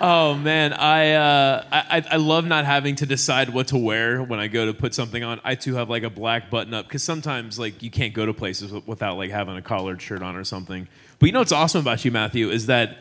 Oh 0.01 0.35
man, 0.35 0.73
I, 0.73 1.13
uh, 1.13 1.65
I 1.71 2.05
I 2.11 2.17
love 2.17 2.45
not 2.45 2.65
having 2.65 2.97
to 2.97 3.07
decide 3.07 3.51
what 3.51 3.69
to 3.69 3.77
wear 3.77 4.23
when 4.23 4.41
I 4.41 4.47
go 4.49 4.67
to 4.67 4.75
put 4.75 4.95
something 4.95 5.23
on. 5.23 5.41
I 5.45 5.55
too 5.55 5.75
have 5.75 5.91
like 5.91 6.03
a 6.03 6.11
black 6.11 6.51
button 6.51 6.75
up 6.75 6.87
because 6.87 7.03
sometimes 7.03 7.59
like 7.59 7.83
you 7.83 7.91
can't 7.91 8.15
go 8.15 8.27
to 8.27 8.35
places 8.35 8.73
without 8.87 9.17
like 9.17 9.31
having 9.31 9.57
a 9.57 9.63
collared 9.63 10.01
shirt 10.01 10.23
on 10.23 10.37
or 10.37 10.45
something. 10.45 10.89
But 11.19 11.27
you 11.27 11.33
know 11.33 11.41
what's 11.41 11.53
awesome 11.53 11.81
about 11.81 12.05
you, 12.05 12.11
Matthew, 12.11 12.51
is 12.51 12.67
that 12.67 12.99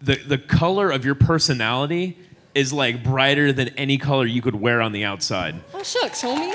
the 0.00 0.16
the 0.16 0.38
color 0.38 0.90
of 0.90 1.04
your 1.04 1.14
personality 1.14 2.18
is 2.54 2.72
like 2.72 3.02
brighter 3.02 3.52
than 3.52 3.68
any 3.70 3.96
color 3.96 4.26
you 4.26 4.42
could 4.42 4.56
wear 4.56 4.82
on 4.82 4.92
the 4.92 5.04
outside. 5.04 5.54
Oh, 5.72 5.82
shucks, 5.82 6.22
homie. 6.22 6.52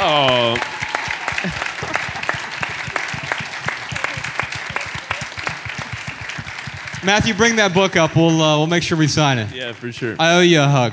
Oh, 0.00 0.56
Matthew, 7.04 7.34
bring 7.34 7.56
that 7.56 7.72
book 7.74 7.96
up. 7.96 8.16
We'll, 8.16 8.40
uh, 8.42 8.58
we'll 8.58 8.66
make 8.66 8.82
sure 8.82 8.98
we 8.98 9.06
sign 9.06 9.38
it. 9.38 9.54
yeah, 9.54 9.72
for 9.72 9.90
sure. 9.92 10.16
I 10.18 10.34
owe 10.36 10.40
you 10.40 10.60
a 10.60 10.66
hug. 10.68 10.92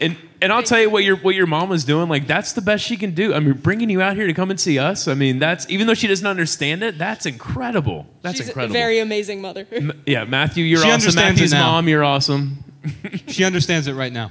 And 0.00 0.16
and 0.42 0.52
I'll 0.52 0.62
tell 0.64 0.80
you 0.80 0.90
what 0.90 1.04
your 1.04 1.16
what 1.16 1.34
your 1.36 1.46
mom 1.46 1.68
was 1.68 1.84
doing. 1.84 2.08
Like 2.08 2.26
that's 2.26 2.52
the 2.52 2.60
best 2.60 2.84
she 2.84 2.96
can 2.96 3.12
do. 3.14 3.32
I 3.32 3.38
mean, 3.40 3.54
bringing 3.54 3.88
you 3.88 4.02
out 4.02 4.16
here 4.16 4.26
to 4.26 4.34
come 4.34 4.50
and 4.50 4.58
see 4.60 4.78
us. 4.78 5.06
I 5.08 5.14
mean, 5.14 5.38
that's 5.38 5.68
even 5.70 5.86
though 5.86 5.94
she 5.94 6.06
doesn't 6.08 6.26
understand 6.26 6.82
it, 6.82 6.98
that's 6.98 7.24
incredible. 7.24 8.04
That's 8.20 8.38
She's 8.38 8.48
incredible. 8.48 8.74
a 8.74 8.78
very 8.78 8.98
amazing 8.98 9.40
mother. 9.40 9.66
M- 9.70 10.02
yeah, 10.04 10.24
Matthew, 10.24 10.64
you're 10.64 10.78
She 10.80 10.88
awesome. 10.88 10.94
understands 10.94 11.40
it 11.40 11.44
Matthew's 11.44 11.52
now. 11.52 11.72
mom, 11.72 11.88
you're 11.88 12.04
awesome. 12.04 12.64
She 13.28 13.44
understands 13.44 13.86
it 13.86 13.94
right 13.94 14.12
now. 14.12 14.30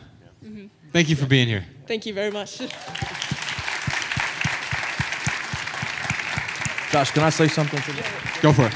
Thank 0.91 1.09
you 1.09 1.15
for 1.15 1.25
being 1.25 1.47
here. 1.47 1.63
Thank 1.87 2.05
you 2.05 2.13
very 2.13 2.29
much. 2.29 2.59
Josh, 6.91 7.09
can 7.11 7.23
I 7.23 7.29
say 7.31 7.47
something 7.47 7.81
to 7.81 7.91
you? 7.93 8.03
Go 8.41 8.53
for 8.53 8.67
it. 8.67 8.73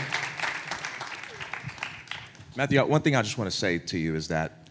Matthew, 2.57 2.83
one 2.83 3.03
thing 3.03 3.15
I 3.15 3.21
just 3.21 3.37
want 3.37 3.51
to 3.51 3.55
say 3.55 3.77
to 3.77 3.99
you 3.99 4.15
is 4.15 4.29
that, 4.29 4.67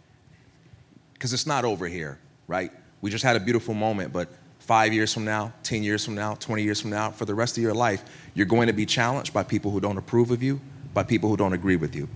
because 1.13 1.33
it's 1.33 1.47
not 1.47 1.65
over 1.65 1.87
here, 1.87 2.19
right? 2.49 2.73
We 3.01 3.13
just 3.13 3.23
had 3.23 3.37
a 3.37 3.41
beautiful 3.41 3.75
moment, 3.75 4.13
but 4.13 4.29
five 4.59 4.93
years 4.93 5.15
from 5.15 5.25
now, 5.25 5.53
10 5.63 5.85
years 5.85 6.05
from 6.05 6.17
now, 6.17 6.35
20 6.35 6.65
years 6.65 6.81
from 6.81 6.91
now, 6.91 7.13
for 7.13 7.27
the 7.27 7.35
rest 7.37 7.57
of 7.57 7.63
your 7.63 7.75
life, 7.75 8.03
you're 8.35 8.45
going 8.45 8.67
to 8.67 8.73
be 8.73 8.87
challenged 8.87 9.33
by 9.33 9.45
people 9.45 9.71
who 9.71 9.79
don't 9.79 9.99
approve 9.99 10.33
of 10.33 10.43
you, 10.43 10.61
by 10.95 11.05
people 11.05 11.29
who 11.29 11.37
don't 11.37 11.53
agree 11.53 11.77
with 11.77 11.95
you. 11.95 12.09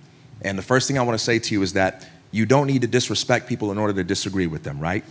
And 0.43 0.59
the 0.59 0.63
first 0.63 0.89
thing 0.89 0.99
I 0.99 1.03
want 1.03 1.17
to 1.17 1.25
say 1.25 1.39
to 1.39 1.55
you 1.55 1.63
is 1.63 1.75
that 1.75 2.05
you 2.33 2.47
don't 2.47 2.67
need 2.67 2.83
to 2.83 2.89
disrespect 2.89 3.49
people 3.49 3.71
in 3.71 3.79
order 3.79 3.93
to 3.93 4.03
disagree 4.03 4.49
with 4.49 4.65
them, 4.65 4.81
right? 4.81 5.05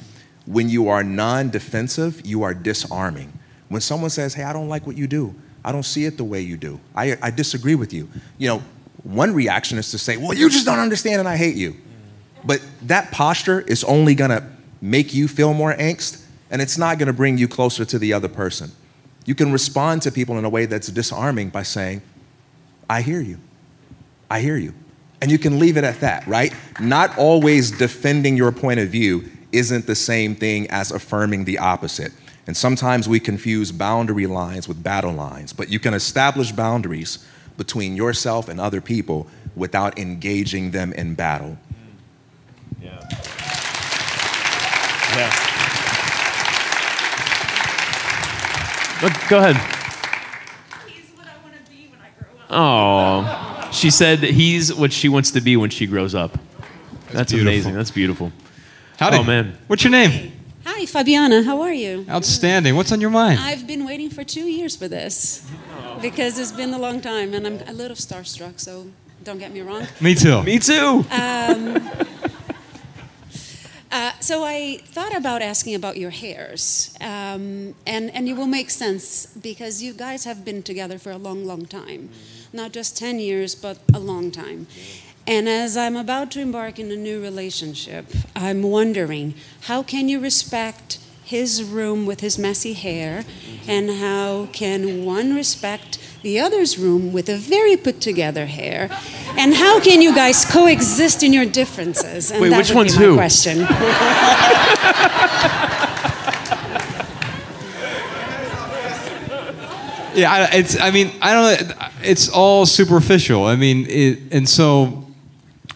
When 0.46 0.68
you 0.68 0.90
are 0.90 1.06
non 1.06 1.52
defensive, 1.52 2.26
you 2.26 2.44
are 2.44 2.54
disarming. 2.54 3.32
When 3.70 3.80
someone 3.80 4.10
says, 4.10 4.34
hey, 4.34 4.44
I 4.44 4.52
don't 4.52 4.68
like 4.68 4.86
what 4.86 4.98
you 4.98 5.08
do, 5.08 5.34
I 5.64 5.72
don't 5.72 5.84
see 5.84 6.04
it 6.04 6.18
the 6.18 6.26
way 6.26 6.42
you 6.42 6.58
do, 6.58 6.82
I, 6.94 7.18
I 7.22 7.32
disagree 7.32 7.76
with 7.76 7.94
you. 7.94 8.10
You 8.38 8.50
know, 8.50 8.64
one 9.04 9.34
reaction 9.34 9.78
is 9.78 9.92
to 9.92 9.98
say, 9.98 10.18
well, 10.18 10.34
you 10.34 10.50
just 10.50 10.66
don't 10.66 10.80
understand 10.80 11.20
and 11.20 11.28
I 11.28 11.38
hate 11.38 11.56
you. 11.56 11.76
But 12.44 12.62
that 12.84 13.12
posture 13.12 13.62
is 13.62 13.84
only 13.84 14.16
gonna 14.16 14.50
make 14.82 15.14
you 15.14 15.28
feel 15.28 15.54
more 15.54 15.74
angst 15.74 16.26
and 16.52 16.62
it's 16.62 16.78
not 16.78 17.00
gonna 17.00 17.14
bring 17.14 17.38
you 17.38 17.48
closer 17.48 17.86
to 17.86 18.00
the 18.00 18.14
other 18.14 18.28
person. 18.28 18.72
You 19.26 19.36
can 19.36 19.52
respond 19.52 20.02
to 20.04 20.12
people 20.12 20.38
in 20.38 20.46
a 20.46 20.50
way 20.50 20.66
that's 20.66 20.88
disarming 20.88 21.50
by 21.50 21.64
saying, 21.64 22.02
I 22.90 23.02
hear 23.02 23.22
you. 23.22 23.38
I 24.30 24.42
hear 24.42 24.58
you. 24.58 24.74
And 25.22 25.30
you 25.30 25.38
can 25.38 25.60
leave 25.60 25.78
it 25.78 25.84
at 25.84 26.00
that, 26.00 26.26
right? 26.28 26.54
Not 26.80 27.18
always 27.18 27.72
defending 27.72 28.38
your 28.38 28.52
point 28.52 28.80
of 28.80 28.90
view 28.90 29.30
isn't 29.52 29.86
the 29.86 29.96
same 29.96 30.36
thing 30.36 30.70
as 30.70 30.92
affirming 30.92 31.46
the 31.46 31.60
opposite. 31.60 32.14
And 32.48 32.56
sometimes 32.56 33.08
we 33.08 33.20
confuse 33.20 33.72
boundary 33.72 34.26
lines 34.26 34.68
with 34.68 34.82
battle 34.82 35.12
lines, 35.12 35.54
but 35.54 35.70
you 35.70 35.80
can 35.80 35.94
establish 35.94 36.52
boundaries 36.52 37.26
between 37.60 37.96
yourself 37.96 38.50
and 38.50 38.60
other 38.60 38.82
people 38.82 39.28
without 39.56 40.00
engaging 40.00 40.72
them 40.72 40.92
in 40.94 41.14
battle. 41.14 41.58
Mm. 42.82 42.84
Yeah. 42.84 43.08
Yeah. 45.16 45.50
Look, 49.04 49.14
go 49.30 49.38
ahead. 49.38 49.76
Oh, 52.50 53.70
she 53.72 53.92
said 53.92 54.22
that 54.22 54.32
he's 54.32 54.74
what 54.74 54.92
she 54.92 55.08
wants 55.08 55.32
to 55.32 55.42
be 55.42 55.56
when 55.56 55.70
she 55.70 55.86
grows 55.86 56.16
up. 56.16 56.40
That's, 57.12 57.32
beautiful. 57.32 57.54
amazing. 57.54 57.76
That's 57.76 57.92
beautiful. 57.92 58.32
Howdy. 58.98 59.18
Oh, 59.18 59.24
man. 59.24 59.58
What's 59.68 59.84
your 59.84 59.92
name? 59.92 60.32
Hi, 60.66 60.86
Fabiana. 60.86 61.44
How 61.46 61.62
are 61.62 61.74
you? 61.74 62.06
Outstanding. 62.10 62.76
What's 62.76 62.92
on 62.92 63.02
your 63.02 63.10
mind? 63.10 63.40
I've 63.40 63.66
been 63.66 63.86
waiting 63.86 64.10
for 64.10 64.24
two 64.24 64.46
years 64.46 64.76
for 64.76 64.88
this 64.88 65.46
because 66.02 66.38
it's 66.38 66.52
been 66.52 66.74
a 66.74 66.80
long 66.80 67.02
time 67.02 67.34
and 67.34 67.46
I'm 67.48 67.60
a 67.68 67.74
little 67.74 67.96
starstruck, 67.98 68.60
so 68.60 68.88
don't 69.24 69.40
get 69.40 69.52
me 69.52 69.62
wrong. 69.62 69.88
Me 70.02 70.16
too. 70.16 70.44
Me 70.44 70.60
too. 70.60 71.06
Uh, 73.92 74.12
so 74.20 74.44
I 74.44 74.78
thought 74.86 75.16
about 75.18 75.42
asking 75.42 75.74
about 75.74 75.98
your 75.98 76.12
hairs, 76.12 76.96
um, 77.02 77.74
and, 77.88 78.12
and 78.12 78.30
it 78.30 78.34
will 78.34 78.46
make 78.46 78.70
sense 78.70 79.26
because 79.26 79.82
you 79.82 79.94
guys 79.94 80.26
have 80.26 80.46
been 80.46 80.62
together 80.62 81.00
for 81.00 81.10
a 81.10 81.18
long, 81.18 81.44
long 81.44 81.66
time. 81.66 82.10
Not 82.54 82.72
just 82.72 82.96
10 82.98 83.18
years, 83.18 83.56
but 83.56 83.80
a 83.92 83.98
long 83.98 84.30
time. 84.30 84.68
And 85.30 85.48
as 85.48 85.78
I'm 85.78 85.96
about 85.96 86.32
to 86.32 86.42
embark 86.42 86.80
in 86.80 86.90
a 86.90 86.96
new 86.96 87.22
relationship, 87.22 88.08
I'm 88.36 88.64
wondering 88.64 89.36
how 89.62 89.84
can 89.84 90.10
you 90.10 90.20
respect 90.20 90.98
his 91.24 91.64
room 91.64 92.08
with 92.08 92.22
his 92.22 92.40
messy 92.40 92.74
hair, 92.74 93.22
mm-hmm. 93.22 93.70
and 93.70 93.92
how 93.92 94.48
can 94.52 95.06
one 95.06 95.36
respect 95.36 96.00
the 96.24 96.40
other's 96.40 96.80
room 96.80 97.14
with 97.14 97.30
a 97.30 97.38
very 97.38 97.78
put 97.78 98.02
together 98.02 98.48
hair? 98.48 98.90
And 99.38 99.54
how 99.54 99.80
can 99.80 100.02
you 100.02 100.16
guys 100.16 100.46
coexist 100.46 101.22
in 101.22 101.32
your 101.32 101.46
differences? 101.46 102.32
And 102.32 102.42
Wait, 102.42 102.50
that 102.50 102.58
which 102.58 102.70
would 102.70 102.78
one's 102.78 102.98
be 102.98 103.04
my 103.04 103.10
who? 103.10 103.16
question. 103.16 103.68
Yeah, 110.16 110.34
I, 110.34 110.58
it's. 110.58 110.78
I 110.78 110.90
mean, 110.92 111.12
I 111.22 111.34
don't. 111.34 111.70
know. 111.70 111.88
It's 112.02 112.30
all 112.30 112.66
superficial. 112.66 113.46
I 113.46 113.56
mean, 113.56 113.86
it, 113.88 114.20
and 114.32 114.50
so 114.50 115.06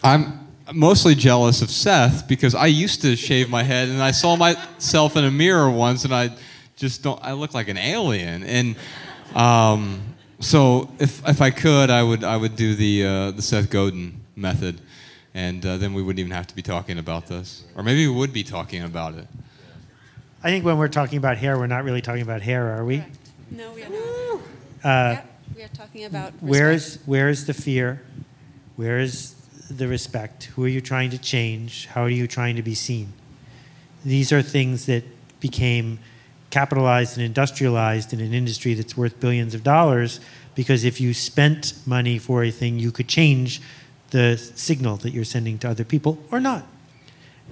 I'm 0.04 0.46
mostly 0.74 1.14
jealous 1.14 1.62
of 1.62 1.70
Seth 1.70 2.28
because 2.28 2.54
I 2.54 2.66
used 2.66 3.00
to 3.02 3.16
shave 3.16 3.48
my 3.48 3.62
head, 3.62 3.88
and 3.88 4.02
I 4.02 4.10
saw 4.10 4.36
myself 4.36 5.16
in 5.16 5.24
a 5.24 5.30
mirror 5.30 5.70
once, 5.70 6.04
and 6.04 6.14
I 6.14 6.30
just 6.76 7.02
don't. 7.02 7.18
I 7.24 7.32
look 7.32 7.54
like 7.54 7.68
an 7.68 7.78
alien, 7.78 8.42
and 8.44 8.76
um, 9.34 10.02
so 10.40 10.90
if 10.98 11.26
if 11.26 11.40
I 11.40 11.50
could, 11.50 11.88
I 11.88 12.02
would 12.02 12.22
I 12.22 12.36
would 12.36 12.54
do 12.54 12.74
the 12.74 13.04
uh, 13.06 13.30
the 13.30 13.40
Seth 13.40 13.70
Godin 13.70 14.20
method, 14.36 14.82
and 15.32 15.64
uh, 15.64 15.78
then 15.78 15.94
we 15.94 16.02
wouldn't 16.02 16.20
even 16.20 16.32
have 16.32 16.46
to 16.48 16.54
be 16.54 16.62
talking 16.62 16.98
about 16.98 17.26
this, 17.26 17.64
or 17.74 17.82
maybe 17.82 18.06
we 18.06 18.14
would 18.14 18.32
be 18.32 18.44
talking 18.44 18.82
about 18.82 19.14
it. 19.14 19.26
I 20.42 20.50
think 20.50 20.66
when 20.66 20.76
we're 20.76 20.88
talking 20.88 21.16
about 21.16 21.38
hair, 21.38 21.56
we're 21.56 21.66
not 21.66 21.82
really 21.84 22.02
talking 22.02 22.20
about 22.20 22.42
hair, 22.42 22.76
are 22.76 22.84
we? 22.84 23.02
No, 23.50 23.72
we 23.72 23.82
are 23.82 23.88
not. 23.88 24.00
Uh, 24.34 24.40
Yeah, 24.84 25.22
we 25.56 25.62
are 25.62 25.68
talking 25.68 26.04
about 26.04 26.34
Where's 26.40 26.98
where's 27.06 27.46
the 27.46 27.54
fear? 27.54 28.02
Where 28.76 28.98
is 28.98 29.33
the 29.76 29.88
respect? 29.88 30.44
Who 30.54 30.64
are 30.64 30.68
you 30.68 30.80
trying 30.80 31.10
to 31.10 31.18
change? 31.18 31.86
How 31.86 32.02
are 32.02 32.10
you 32.10 32.26
trying 32.26 32.56
to 32.56 32.62
be 32.62 32.74
seen? 32.74 33.12
These 34.04 34.32
are 34.32 34.42
things 34.42 34.86
that 34.86 35.04
became 35.40 35.98
capitalized 36.50 37.16
and 37.16 37.26
industrialized 37.26 38.12
in 38.12 38.20
an 38.20 38.32
industry 38.32 38.74
that's 38.74 38.96
worth 38.96 39.18
billions 39.18 39.54
of 39.54 39.64
dollars 39.64 40.20
Because 40.54 40.84
if 40.84 41.00
you 41.00 41.14
spent 41.14 41.74
money 41.86 42.18
for 42.18 42.44
a 42.44 42.50
thing, 42.50 42.78
you 42.78 42.92
could 42.92 43.08
change 43.08 43.60
the 44.10 44.36
signal 44.36 44.96
that 44.98 45.10
you're 45.10 45.24
sending 45.24 45.58
to 45.58 45.68
other 45.68 45.84
people 45.84 46.18
or 46.30 46.40
not. 46.40 46.64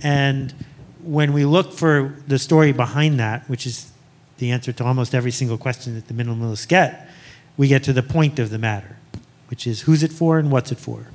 And 0.03 0.55
when 1.03 1.33
we 1.33 1.45
look 1.45 1.73
for 1.73 2.15
the 2.29 2.39
story 2.39 2.73
behind 2.73 3.19
that, 3.19 3.49
which 3.49 3.67
is 3.67 3.91
the 4.39 4.51
answer 4.51 4.73
to 4.73 4.85
almost 4.85 5.15
every 5.15 5.31
single 5.31 5.59
question 5.59 5.95
that 5.95 6.09
the 6.09 6.15
minimalists 6.15 6.67
get, 6.67 7.09
we 7.57 7.69
get 7.69 7.83
to 7.85 7.93
the 7.93 8.03
point 8.03 8.39
of 8.39 8.51
the 8.51 8.59
matter, 8.59 8.97
which 9.49 9.67
is 9.67 9.83
who's 9.83 10.03
it 10.03 10.13
for 10.13 10.39
and 10.39 10.51
what's 10.51 10.71
it 10.71 10.79
for? 10.79 11.09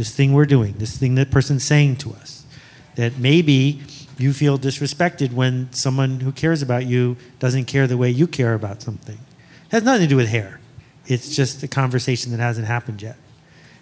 This 0.00 0.16
thing 0.16 0.32
we're 0.32 0.46
doing, 0.46 0.76
this 0.78 0.96
thing 0.96 1.14
that 1.16 1.30
person's 1.30 1.62
saying 1.62 1.96
to 1.96 2.12
us. 2.12 2.46
That 2.94 3.18
maybe 3.18 3.82
you 4.16 4.32
feel 4.32 4.58
disrespected 4.58 5.34
when 5.34 5.70
someone 5.74 6.20
who 6.20 6.32
cares 6.32 6.62
about 6.62 6.86
you 6.86 7.18
doesn't 7.38 7.66
care 7.66 7.86
the 7.86 7.98
way 7.98 8.08
you 8.08 8.26
care 8.26 8.54
about 8.54 8.80
something. 8.80 9.18
It 9.66 9.72
has 9.72 9.82
nothing 9.82 10.04
to 10.04 10.08
do 10.08 10.16
with 10.16 10.28
hair. 10.28 10.58
It's 11.06 11.36
just 11.36 11.62
a 11.62 11.68
conversation 11.68 12.32
that 12.32 12.40
hasn't 12.40 12.66
happened 12.66 13.02
yet. 13.02 13.18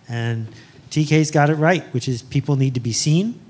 And 0.09 0.49
TK's 0.91 1.31
got 1.31 1.51
it 1.51 1.55
right, 1.55 1.85
which 1.95 2.09
is 2.09 2.21
people 2.21 2.57
need 2.57 2.75
to 2.75 2.81
be 2.81 2.93
seen 2.93 3.41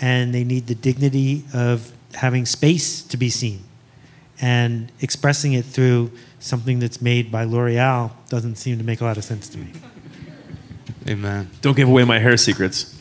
and 0.00 0.32
they 0.32 0.44
need 0.44 0.68
the 0.68 0.76
dignity 0.76 1.42
of 1.52 1.90
having 2.14 2.46
space 2.46 3.02
to 3.02 3.16
be 3.16 3.30
seen. 3.30 3.64
And 4.40 4.92
expressing 5.00 5.54
it 5.54 5.64
through 5.64 6.12
something 6.38 6.78
that's 6.78 7.02
made 7.02 7.32
by 7.32 7.42
L'Oreal 7.42 8.12
doesn't 8.28 8.58
seem 8.58 8.78
to 8.78 8.84
make 8.84 9.00
a 9.00 9.04
lot 9.04 9.16
of 9.16 9.24
sense 9.24 9.48
to 9.48 9.58
me. 9.58 9.72
Amen. 11.08 11.50
Don't 11.60 11.76
give 11.76 11.88
away 11.88 12.04
my 12.04 12.18
hair 12.18 12.36
secrets. 12.36 12.96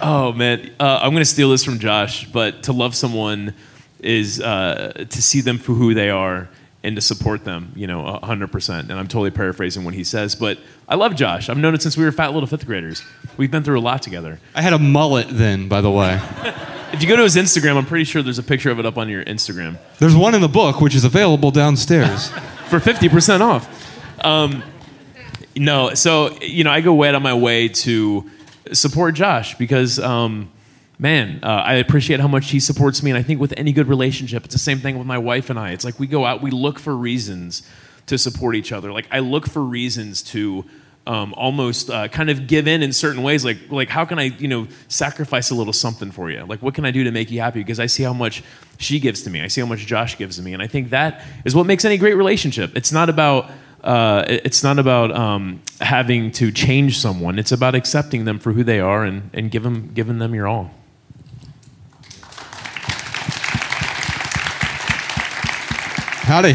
oh 0.00 0.32
man, 0.32 0.70
uh, 0.78 1.00
I'm 1.02 1.12
gonna 1.12 1.24
steal 1.24 1.50
this 1.50 1.64
from 1.64 1.78
Josh. 1.78 2.26
But 2.30 2.64
to 2.64 2.72
love 2.72 2.94
someone 2.94 3.54
is 4.00 4.40
uh, 4.40 5.06
to 5.08 5.22
see 5.22 5.40
them 5.40 5.58
for 5.58 5.72
who 5.72 5.94
they 5.94 6.10
are 6.10 6.48
and 6.84 6.94
to 6.96 7.02
support 7.02 7.44
them. 7.44 7.72
You 7.74 7.86
know, 7.86 8.02
100. 8.02 8.52
percent 8.52 8.90
And 8.90 8.98
I'm 8.98 9.08
totally 9.08 9.30
paraphrasing 9.30 9.84
what 9.84 9.94
he 9.94 10.04
says, 10.04 10.34
but 10.34 10.58
I 10.88 10.94
love 10.94 11.14
Josh. 11.16 11.48
I've 11.48 11.58
known 11.58 11.74
it 11.74 11.82
since 11.82 11.96
we 11.96 12.04
were 12.04 12.12
fat 12.12 12.32
little 12.32 12.46
fifth 12.46 12.66
graders. 12.66 13.02
We've 13.36 13.50
been 13.50 13.64
through 13.64 13.78
a 13.78 13.82
lot 13.82 14.02
together. 14.02 14.40
I 14.54 14.62
had 14.62 14.72
a 14.72 14.78
mullet 14.78 15.26
then, 15.30 15.68
by 15.68 15.80
the 15.80 15.90
way. 15.90 16.20
If 16.92 17.02
you 17.02 17.08
go 17.08 17.16
to 17.16 17.22
his 17.22 17.36
Instagram, 17.36 17.76
I'm 17.76 17.84
pretty 17.84 18.04
sure 18.04 18.22
there's 18.22 18.38
a 18.38 18.42
picture 18.42 18.70
of 18.70 18.78
it 18.78 18.86
up 18.86 18.96
on 18.96 19.10
your 19.10 19.22
Instagram 19.24 19.76
There's 19.98 20.16
one 20.16 20.34
in 20.34 20.40
the 20.40 20.48
book, 20.48 20.80
which 20.80 20.94
is 20.94 21.04
available 21.04 21.50
downstairs. 21.50 22.30
for 22.68 22.78
50% 22.78 23.40
off. 23.40 23.77
Um, 24.20 24.62
no, 25.56 25.94
so, 25.94 26.38
you 26.40 26.64
know, 26.64 26.70
I 26.70 26.80
go 26.80 27.02
out 27.04 27.14
of 27.14 27.22
my 27.22 27.34
way 27.34 27.68
to 27.68 28.30
support 28.72 29.14
Josh 29.14 29.56
because, 29.56 29.98
um, 29.98 30.50
man, 30.98 31.40
uh, 31.42 31.46
I 31.46 31.74
appreciate 31.74 32.20
how 32.20 32.28
much 32.28 32.50
he 32.50 32.60
supports 32.60 33.02
me. 33.02 33.10
And 33.10 33.18
I 33.18 33.22
think 33.22 33.40
with 33.40 33.54
any 33.56 33.72
good 33.72 33.88
relationship, 33.88 34.44
it's 34.44 34.54
the 34.54 34.60
same 34.60 34.78
thing 34.78 34.98
with 34.98 35.06
my 35.06 35.18
wife 35.18 35.50
and 35.50 35.58
I. 35.58 35.70
It's 35.70 35.84
like 35.84 35.98
we 35.98 36.06
go 36.06 36.24
out, 36.24 36.42
we 36.42 36.50
look 36.50 36.78
for 36.78 36.96
reasons 36.96 37.68
to 38.06 38.18
support 38.18 38.54
each 38.54 38.72
other. 38.72 38.92
Like, 38.92 39.06
I 39.10 39.20
look 39.20 39.48
for 39.48 39.62
reasons 39.62 40.22
to. 40.24 40.64
Um, 41.06 41.32
almost 41.38 41.88
uh, 41.88 42.08
kind 42.08 42.28
of 42.28 42.46
give 42.46 42.68
in 42.68 42.82
in 42.82 42.92
certain 42.92 43.22
ways 43.22 43.42
like 43.42 43.56
like 43.70 43.88
how 43.88 44.04
can 44.04 44.18
i 44.18 44.24
you 44.24 44.46
know 44.46 44.68
sacrifice 44.88 45.48
a 45.48 45.54
little 45.54 45.72
something 45.72 46.10
for 46.10 46.30
you 46.30 46.44
like 46.44 46.60
what 46.60 46.74
can 46.74 46.84
i 46.84 46.90
do 46.90 47.02
to 47.04 47.10
make 47.10 47.30
you 47.30 47.40
happy 47.40 47.60
because 47.60 47.80
i 47.80 47.86
see 47.86 48.02
how 48.02 48.12
much 48.12 48.42
she 48.76 49.00
gives 49.00 49.22
to 49.22 49.30
me 49.30 49.40
i 49.40 49.46
see 49.46 49.62
how 49.62 49.66
much 49.66 49.86
josh 49.86 50.18
gives 50.18 50.36
to 50.36 50.42
me 50.42 50.52
and 50.52 50.62
i 50.62 50.66
think 50.66 50.90
that 50.90 51.24
is 51.46 51.54
what 51.54 51.64
makes 51.64 51.86
any 51.86 51.96
great 51.96 52.12
relationship 52.12 52.76
it's 52.76 52.92
not 52.92 53.08
about 53.08 53.50
uh, 53.88 54.24
it's 54.28 54.62
not 54.62 54.78
about 54.78 55.10
um, 55.16 55.62
having 55.80 56.30
to 56.32 56.52
change 56.52 56.98
someone 56.98 57.38
it's 57.38 57.52
about 57.52 57.74
accepting 57.74 58.24
them 58.24 58.38
for 58.38 58.52
who 58.52 58.62
they 58.62 58.80
are 58.80 59.04
and, 59.04 59.30
and 59.32 59.50
give 59.50 59.62
them, 59.62 59.90
giving 59.94 60.18
them 60.18 60.34
your 60.34 60.46
all 60.46 60.70
Howdy. 66.28 66.52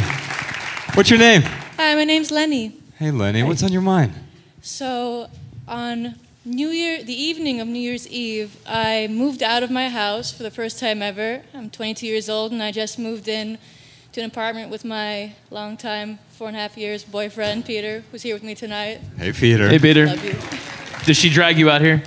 What's 0.94 1.10
your 1.10 1.18
name? 1.18 1.42
Hi, 1.42 1.96
my 1.96 2.04
name's 2.04 2.30
Lenny. 2.30 2.78
Hey, 3.00 3.10
Lenny. 3.10 3.42
What's 3.42 3.64
on 3.64 3.72
your 3.72 3.82
mind? 3.82 4.14
So 4.62 5.32
on 5.68 6.14
New 6.46 6.68
Year, 6.68 7.02
the 7.04 7.20
evening 7.20 7.60
of 7.60 7.68
New 7.68 7.80
Year's 7.80 8.08
Eve, 8.08 8.56
I 8.68 9.08
moved 9.10 9.42
out 9.42 9.64
of 9.64 9.72
my 9.72 9.90
house 9.90 10.32
for 10.32 10.44
the 10.44 10.52
first 10.52 10.80
time 10.80 11.02
ever. 11.02 11.42
I'm 11.56 11.72
22 11.72 12.06
years 12.06 12.30
old, 12.30 12.52
and 12.52 12.62
I 12.62 12.72
just 12.72 13.00
moved 13.00 13.28
in 13.28 13.58
to 14.14 14.22
an 14.22 14.28
apartment 14.28 14.70
with 14.70 14.86
my 14.86 15.34
longtime 15.50 16.20
four 16.30 16.48
and 16.48 16.56
a 16.56 16.60
half 16.60 16.78
years 16.78 17.04
boyfriend 17.04 17.66
Peter, 17.66 18.04
who's 18.12 18.22
here 18.22 18.36
with 18.36 18.44
me 18.44 18.54
tonight. 18.56 19.00
Hey, 19.18 19.32
Peter. 19.32 19.68
hey 19.70 19.80
peter 19.80 20.06
Love 20.08 20.24
you. 20.24 20.36
did 21.06 21.16
she 21.18 21.30
drag 21.30 21.58
you 21.58 21.70
out 21.70 21.82
here 21.82 22.04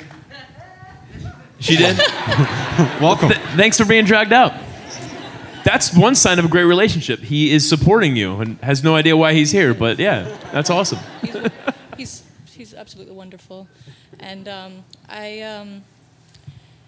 she 1.58 1.76
did 1.76 1.96
Welcome. 3.00 3.30
Th- 3.30 3.40
thanks 3.56 3.78
for 3.78 3.84
being 3.86 4.04
dragged 4.04 4.32
out 4.32 4.52
that's 5.64 5.92
one 5.96 6.14
sign 6.14 6.38
of 6.38 6.44
a 6.44 6.48
great 6.48 6.64
relationship 6.64 7.18
he 7.20 7.50
is 7.50 7.68
supporting 7.68 8.14
you 8.14 8.36
and 8.40 8.58
has 8.60 8.84
no 8.84 8.94
idea 8.94 9.16
why 9.16 9.32
he's 9.32 9.50
here 9.50 9.74
but 9.74 9.98
yeah 9.98 10.36
that's 10.52 10.70
awesome 10.70 10.98
He's, 11.22 11.34
he's, 11.96 12.22
he's 12.52 12.74
absolutely 12.74 13.14
wonderful. 13.14 13.66
And 14.20 14.46
um, 14.48 14.84
I, 15.08 15.40
um, 15.42 15.82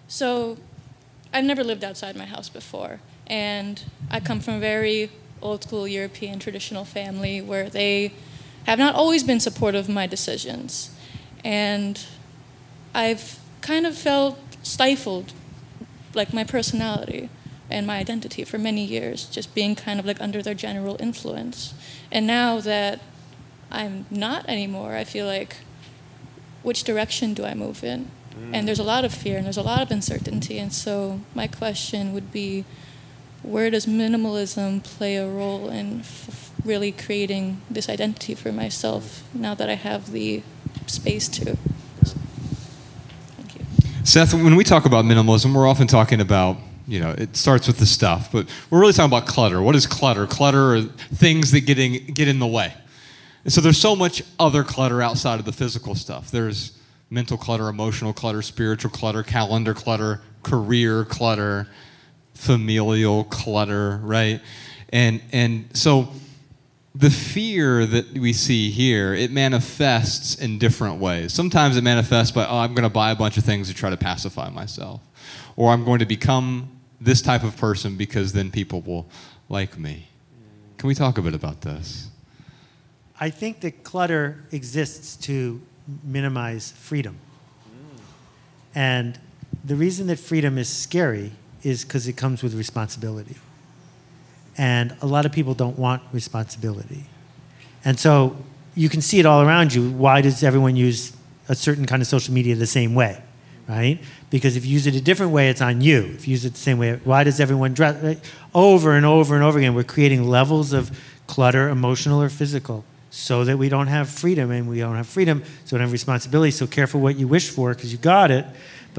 so 0.07 0.57
I've 1.33 1.43
never 1.45 1.63
lived 1.63 1.83
outside 1.83 2.15
my 2.15 2.25
house 2.25 2.47
before. 2.49 2.99
And 3.29 3.81
I 4.09 4.19
come 4.19 4.39
from 4.39 4.55
a 4.55 4.59
very 4.59 5.11
old 5.41 5.63
school 5.63 5.87
European 5.87 6.39
traditional 6.39 6.85
family 6.85 7.41
where 7.41 7.69
they 7.69 8.11
have 8.65 8.79
not 8.79 8.95
always 8.95 9.23
been 9.23 9.39
supportive 9.39 9.87
of 9.87 9.93
my 9.93 10.07
decisions. 10.07 10.91
And 11.43 12.03
I've 12.93 13.39
kind 13.61 13.85
of 13.85 13.97
felt 13.97 14.37
stifled, 14.63 15.33
like 16.13 16.33
my 16.33 16.43
personality 16.43 17.29
and 17.69 17.85
my 17.85 17.97
identity 17.97 18.43
for 18.43 18.57
many 18.57 18.83
years, 18.83 19.25
just 19.25 19.53
being 19.53 19.75
kind 19.75 19.99
of 19.99 20.05
like 20.05 20.19
under 20.19 20.41
their 20.41 20.55
general 20.55 20.97
influence. 20.99 21.73
And 22.11 22.25
now 22.25 22.59
that 22.61 22.99
I'm 23.71 24.05
not 24.09 24.49
anymore, 24.49 24.95
I 24.95 25.03
feel 25.03 25.25
like, 25.27 25.57
which 26.63 26.83
direction 26.83 27.33
do 27.33 27.45
I 27.45 27.53
move 27.53 27.83
in? 27.83 28.11
And 28.35 28.63
mm. 28.63 28.65
there's 28.65 28.79
a 28.79 28.83
lot 28.83 29.05
of 29.05 29.13
fear 29.13 29.37
and 29.37 29.45
there's 29.45 29.57
a 29.57 29.63
lot 29.63 29.81
of 29.81 29.91
uncertainty. 29.91 30.57
And 30.59 30.73
so 30.73 31.21
my 31.33 31.47
question 31.47 32.13
would 32.13 32.31
be 32.31 32.65
where 33.43 33.69
does 33.69 33.85
minimalism 33.85 34.83
play 34.83 35.15
a 35.15 35.27
role 35.27 35.69
in 35.69 36.01
f- 36.01 36.51
really 36.65 36.91
creating 36.91 37.61
this 37.69 37.89
identity 37.89 38.35
for 38.35 38.51
myself 38.51 39.23
now 39.33 39.53
that 39.55 39.69
I 39.69 39.75
have 39.75 40.11
the 40.11 40.43
space 40.87 41.27
to? 41.29 41.55
Thank 43.37 43.55
you. 43.55 43.65
Seth, 44.03 44.33
when 44.33 44.55
we 44.55 44.63
talk 44.63 44.85
about 44.85 45.05
minimalism, 45.05 45.53
we're 45.53 45.67
often 45.67 45.87
talking 45.87 46.19
about, 46.21 46.57
you 46.87 46.99
know, 46.99 47.11
it 47.11 47.35
starts 47.35 47.67
with 47.67 47.77
the 47.77 47.85
stuff, 47.85 48.31
but 48.31 48.47
we're 48.69 48.79
really 48.79 48.93
talking 48.93 49.15
about 49.15 49.27
clutter. 49.27 49.61
What 49.61 49.75
is 49.75 49.87
clutter? 49.87 50.27
Clutter 50.27 50.75
are 50.75 50.81
things 50.81 51.51
that 51.51 51.61
get 51.61 51.79
in, 51.79 52.13
get 52.13 52.27
in 52.27 52.39
the 52.39 52.47
way. 52.47 52.73
And 53.43 53.53
so 53.53 53.61
there's 53.61 53.79
so 53.79 53.95
much 53.95 54.21
other 54.37 54.63
clutter 54.63 55.01
outside 55.01 55.39
of 55.39 55.45
the 55.45 55.53
physical 55.53 55.95
stuff. 55.95 56.29
There's 56.29 56.77
mental 57.09 57.37
clutter, 57.37 57.69
emotional 57.69 58.13
clutter, 58.13 58.41
spiritual 58.41 58.91
clutter, 58.91 59.23
calendar 59.23 59.73
clutter, 59.73 60.21
career 60.43 61.05
clutter, 61.05 61.67
familial 62.39 63.25
clutter, 63.25 63.99
right? 64.01 64.39
And 64.91 65.21
and 65.31 65.69
so 65.75 66.07
the 66.95 67.09
fear 67.09 67.85
that 67.85 68.13
we 68.13 68.33
see 68.33 68.71
here, 68.71 69.13
it 69.13 69.31
manifests 69.31 70.35
in 70.35 70.57
different 70.57 70.99
ways. 70.99 71.33
Sometimes 71.33 71.77
it 71.77 71.83
manifests 71.83 72.31
by, 72.31 72.45
oh, 72.45 72.57
I'm 72.57 72.73
going 72.73 72.83
to 72.83 72.89
buy 72.89 73.11
a 73.11 73.15
bunch 73.15 73.37
of 73.37 73.43
things 73.43 73.67
to 73.67 73.75
try 73.75 73.89
to 73.89 73.97
pacify 73.97 74.49
myself. 74.49 75.01
Or 75.55 75.71
I'm 75.71 75.85
going 75.85 75.99
to 75.99 76.05
become 76.05 76.69
this 76.99 77.21
type 77.21 77.43
of 77.43 77.55
person 77.57 77.95
because 77.95 78.33
then 78.33 78.51
people 78.51 78.81
will 78.81 79.07
like 79.49 79.77
me. 79.77 80.07
Can 80.77 80.87
we 80.87 80.95
talk 80.95 81.17
a 81.17 81.21
bit 81.21 81.35
about 81.35 81.61
this? 81.61 82.09
I 83.19 83.29
think 83.29 83.59
that 83.61 83.83
clutter 83.83 84.43
exists 84.51 85.15
to 85.27 85.61
minimize 86.03 86.71
freedom. 86.71 87.17
Mm. 87.67 87.99
And 88.75 89.19
the 89.63 89.75
reason 89.75 90.07
that 90.07 90.19
freedom 90.19 90.57
is 90.57 90.69
scary 90.69 91.33
is 91.63 91.83
because 91.83 92.07
it 92.07 92.13
comes 92.13 92.43
with 92.43 92.53
responsibility. 92.55 93.35
And 94.57 94.95
a 95.01 95.05
lot 95.05 95.25
of 95.25 95.31
people 95.31 95.53
don't 95.53 95.79
want 95.79 96.01
responsibility. 96.11 97.05
And 97.85 97.99
so 97.99 98.35
you 98.75 98.89
can 98.89 99.01
see 99.01 99.19
it 99.19 99.25
all 99.25 99.41
around 99.41 99.73
you. 99.73 99.89
Why 99.89 100.21
does 100.21 100.43
everyone 100.43 100.75
use 100.75 101.13
a 101.47 101.55
certain 101.55 101.85
kind 101.85 102.01
of 102.01 102.07
social 102.07 102.33
media 102.33 102.55
the 102.55 102.67
same 102.67 102.93
way? 102.93 103.21
Right? 103.67 103.99
Because 104.29 104.55
if 104.55 104.65
you 104.65 104.73
use 104.73 104.87
it 104.87 104.95
a 104.95 105.01
different 105.01 105.31
way, 105.31 105.49
it's 105.49 105.61
on 105.61 105.81
you. 105.81 105.99
If 106.15 106.27
you 106.27 106.31
use 106.31 106.43
it 106.43 106.53
the 106.53 106.59
same 106.59 106.79
way, 106.79 106.99
why 107.03 107.23
does 107.23 107.39
everyone 107.39 107.73
dress? 107.73 108.01
right? 108.03 108.19
Over 108.53 108.93
and 108.93 109.05
over 109.05 109.35
and 109.35 109.43
over 109.43 109.59
again, 109.59 109.75
we're 109.75 109.83
creating 109.83 110.27
levels 110.27 110.73
of 110.73 110.91
clutter, 111.27 111.69
emotional 111.69 112.21
or 112.21 112.29
physical, 112.29 112.83
so 113.11 113.43
that 113.43 113.57
we 113.57 113.69
don't 113.69 113.87
have 113.87 114.09
freedom. 114.09 114.49
And 114.49 114.67
we 114.67 114.79
don't 114.79 114.95
have 114.95 115.07
freedom, 115.07 115.43
so 115.65 115.75
we 115.75 115.77
don't 115.77 115.81
have 115.81 115.91
responsibility. 115.91 116.51
So 116.51 116.65
careful 116.65 116.99
what 116.99 117.15
you 117.15 117.27
wish 117.27 117.49
for 117.49 117.73
because 117.75 117.91
you 117.91 117.99
got 117.99 118.31
it. 118.31 118.45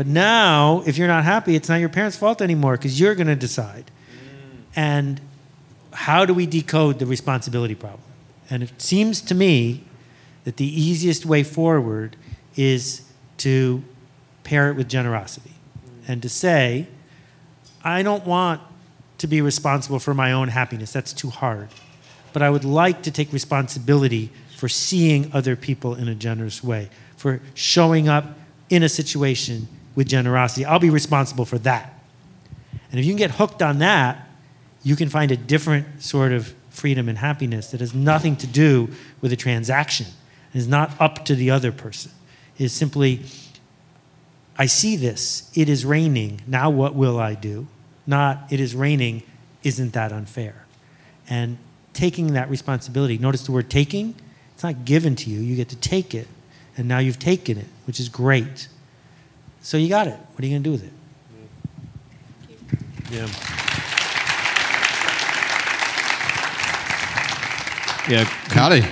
But 0.01 0.07
now, 0.07 0.83
if 0.87 0.97
you're 0.97 1.09
not 1.09 1.25
happy, 1.25 1.57
it's 1.57 1.69
not 1.69 1.79
your 1.79 1.91
parents' 1.91 2.17
fault 2.17 2.41
anymore 2.41 2.79
because 2.79 2.99
you're 2.99 3.15
going 3.15 3.27
to 3.27 3.37
decide. 3.37 3.91
And 4.75 5.21
how 5.93 6.25
do 6.25 6.33
we 6.33 6.47
decode 6.47 6.99
the 6.99 7.05
responsibility 7.05 7.75
problem? 7.75 8.01
And 8.49 8.63
it 8.63 8.81
seems 8.81 9.21
to 9.21 9.35
me 9.35 9.85
that 10.45 10.57
the 10.57 10.65
easiest 10.65 11.27
way 11.27 11.43
forward 11.43 12.17
is 12.57 13.03
to 13.45 13.85
pair 14.43 14.71
it 14.71 14.77
with 14.77 14.89
generosity 14.89 15.53
and 16.09 16.23
to 16.23 16.31
say, 16.31 16.89
I 17.85 18.03
don't 18.03 18.25
want 18.25 18.63
to 19.19 19.27
be 19.27 19.43
responsible 19.43 19.99
for 19.99 20.15
my 20.15 20.33
own 20.33 20.49
happiness. 20.49 20.95
That's 20.95 21.13
too 21.13 21.29
hard. 21.29 21.69
but 22.33 22.41
I 22.41 22.49
would 22.49 22.65
like 22.65 23.03
to 23.03 23.11
take 23.11 23.35
responsibility 23.35 24.31
for 24.57 24.67
seeing 24.67 25.31
other 25.35 25.57
people 25.57 25.95
in 25.95 26.09
a 26.09 26.15
generous 26.15 26.65
way, 26.65 26.89
for 27.19 27.43
showing 27.53 28.09
up 28.09 28.39
in 28.71 28.83
a 28.83 28.89
situation 28.89 29.69
with 29.95 30.09
generosity. 30.09 30.65
I'll 30.65 30.79
be 30.79 30.91
responsible 30.91 31.45
for 31.45 31.59
that. 31.59 31.95
And 32.91 32.99
if 32.99 33.07
you 33.07 33.13
can 33.13 33.19
get 33.19 33.33
hooked 33.33 33.63
on 33.63 33.79
that, 33.79 34.29
you 34.83 34.97
can 34.97 35.09
find 35.09 35.31
a 35.31 35.37
different 35.37 36.03
sort 36.03 36.33
of 36.33 36.55
freedom 36.71 37.09
and 37.09 37.19
happiness 37.19 37.71
that 37.71 37.81
has 37.81 37.95
nothing 37.95 38.37
to 38.37 38.47
do 38.47 38.89
with 39.21 39.33
a 39.33 39.37
transaction. 39.37 40.07
It 40.55 40.59
is 40.59 40.69
not 40.69 40.99
up 41.01 41.25
to 41.27 41.35
the 41.35 41.51
other 41.51 41.73
person. 41.73 42.13
It 42.59 42.65
is 42.65 42.73
simply, 42.73 43.23
I 44.57 44.67
see 44.67 44.97
this. 44.97 45.51
It 45.55 45.69
is 45.69 45.85
raining. 45.85 46.41
Now 46.47 46.71
what 46.71 46.95
will 46.95 47.19
I 47.19 47.35
do? 47.35 47.67
Not, 48.07 48.45
it 48.51 48.61
is 48.61 48.75
raining. 48.75 49.23
Isn't 49.63 49.93
that 49.93 50.13
unfair? 50.13 50.65
And 51.29 51.59
taking 51.93 52.33
that 52.33 52.49
responsibility, 52.49 53.19
notice 53.19 53.45
the 53.45 53.53
word 53.53 53.71
taking, 53.71 54.15
it's 54.55 54.63
not 54.63 54.85
given 54.85 55.15
to 55.17 55.31
you. 55.31 55.41
You 55.41 55.57
get 55.57 55.69
to 55.71 55.77
take 55.77 56.15
it. 56.15 56.29
And 56.77 56.89
now 56.89 56.99
you've 56.99 57.19
taken 57.19 57.59
it, 57.59 57.67
which 57.87 58.01
is 58.01 58.09
great. 58.09 58.69
So 59.63 59.77
you 59.77 59.89
got 59.89 60.07
it. 60.07 60.15
What 60.33 60.43
are 60.43 60.47
you 60.47 60.53
going 60.59 60.63
to 60.63 60.69
do 60.69 60.73
with 60.73 60.85
it? 60.85 60.93
Yeah. 63.11 63.27
Yeah. 68.09 68.25
Howdy. 68.49 68.83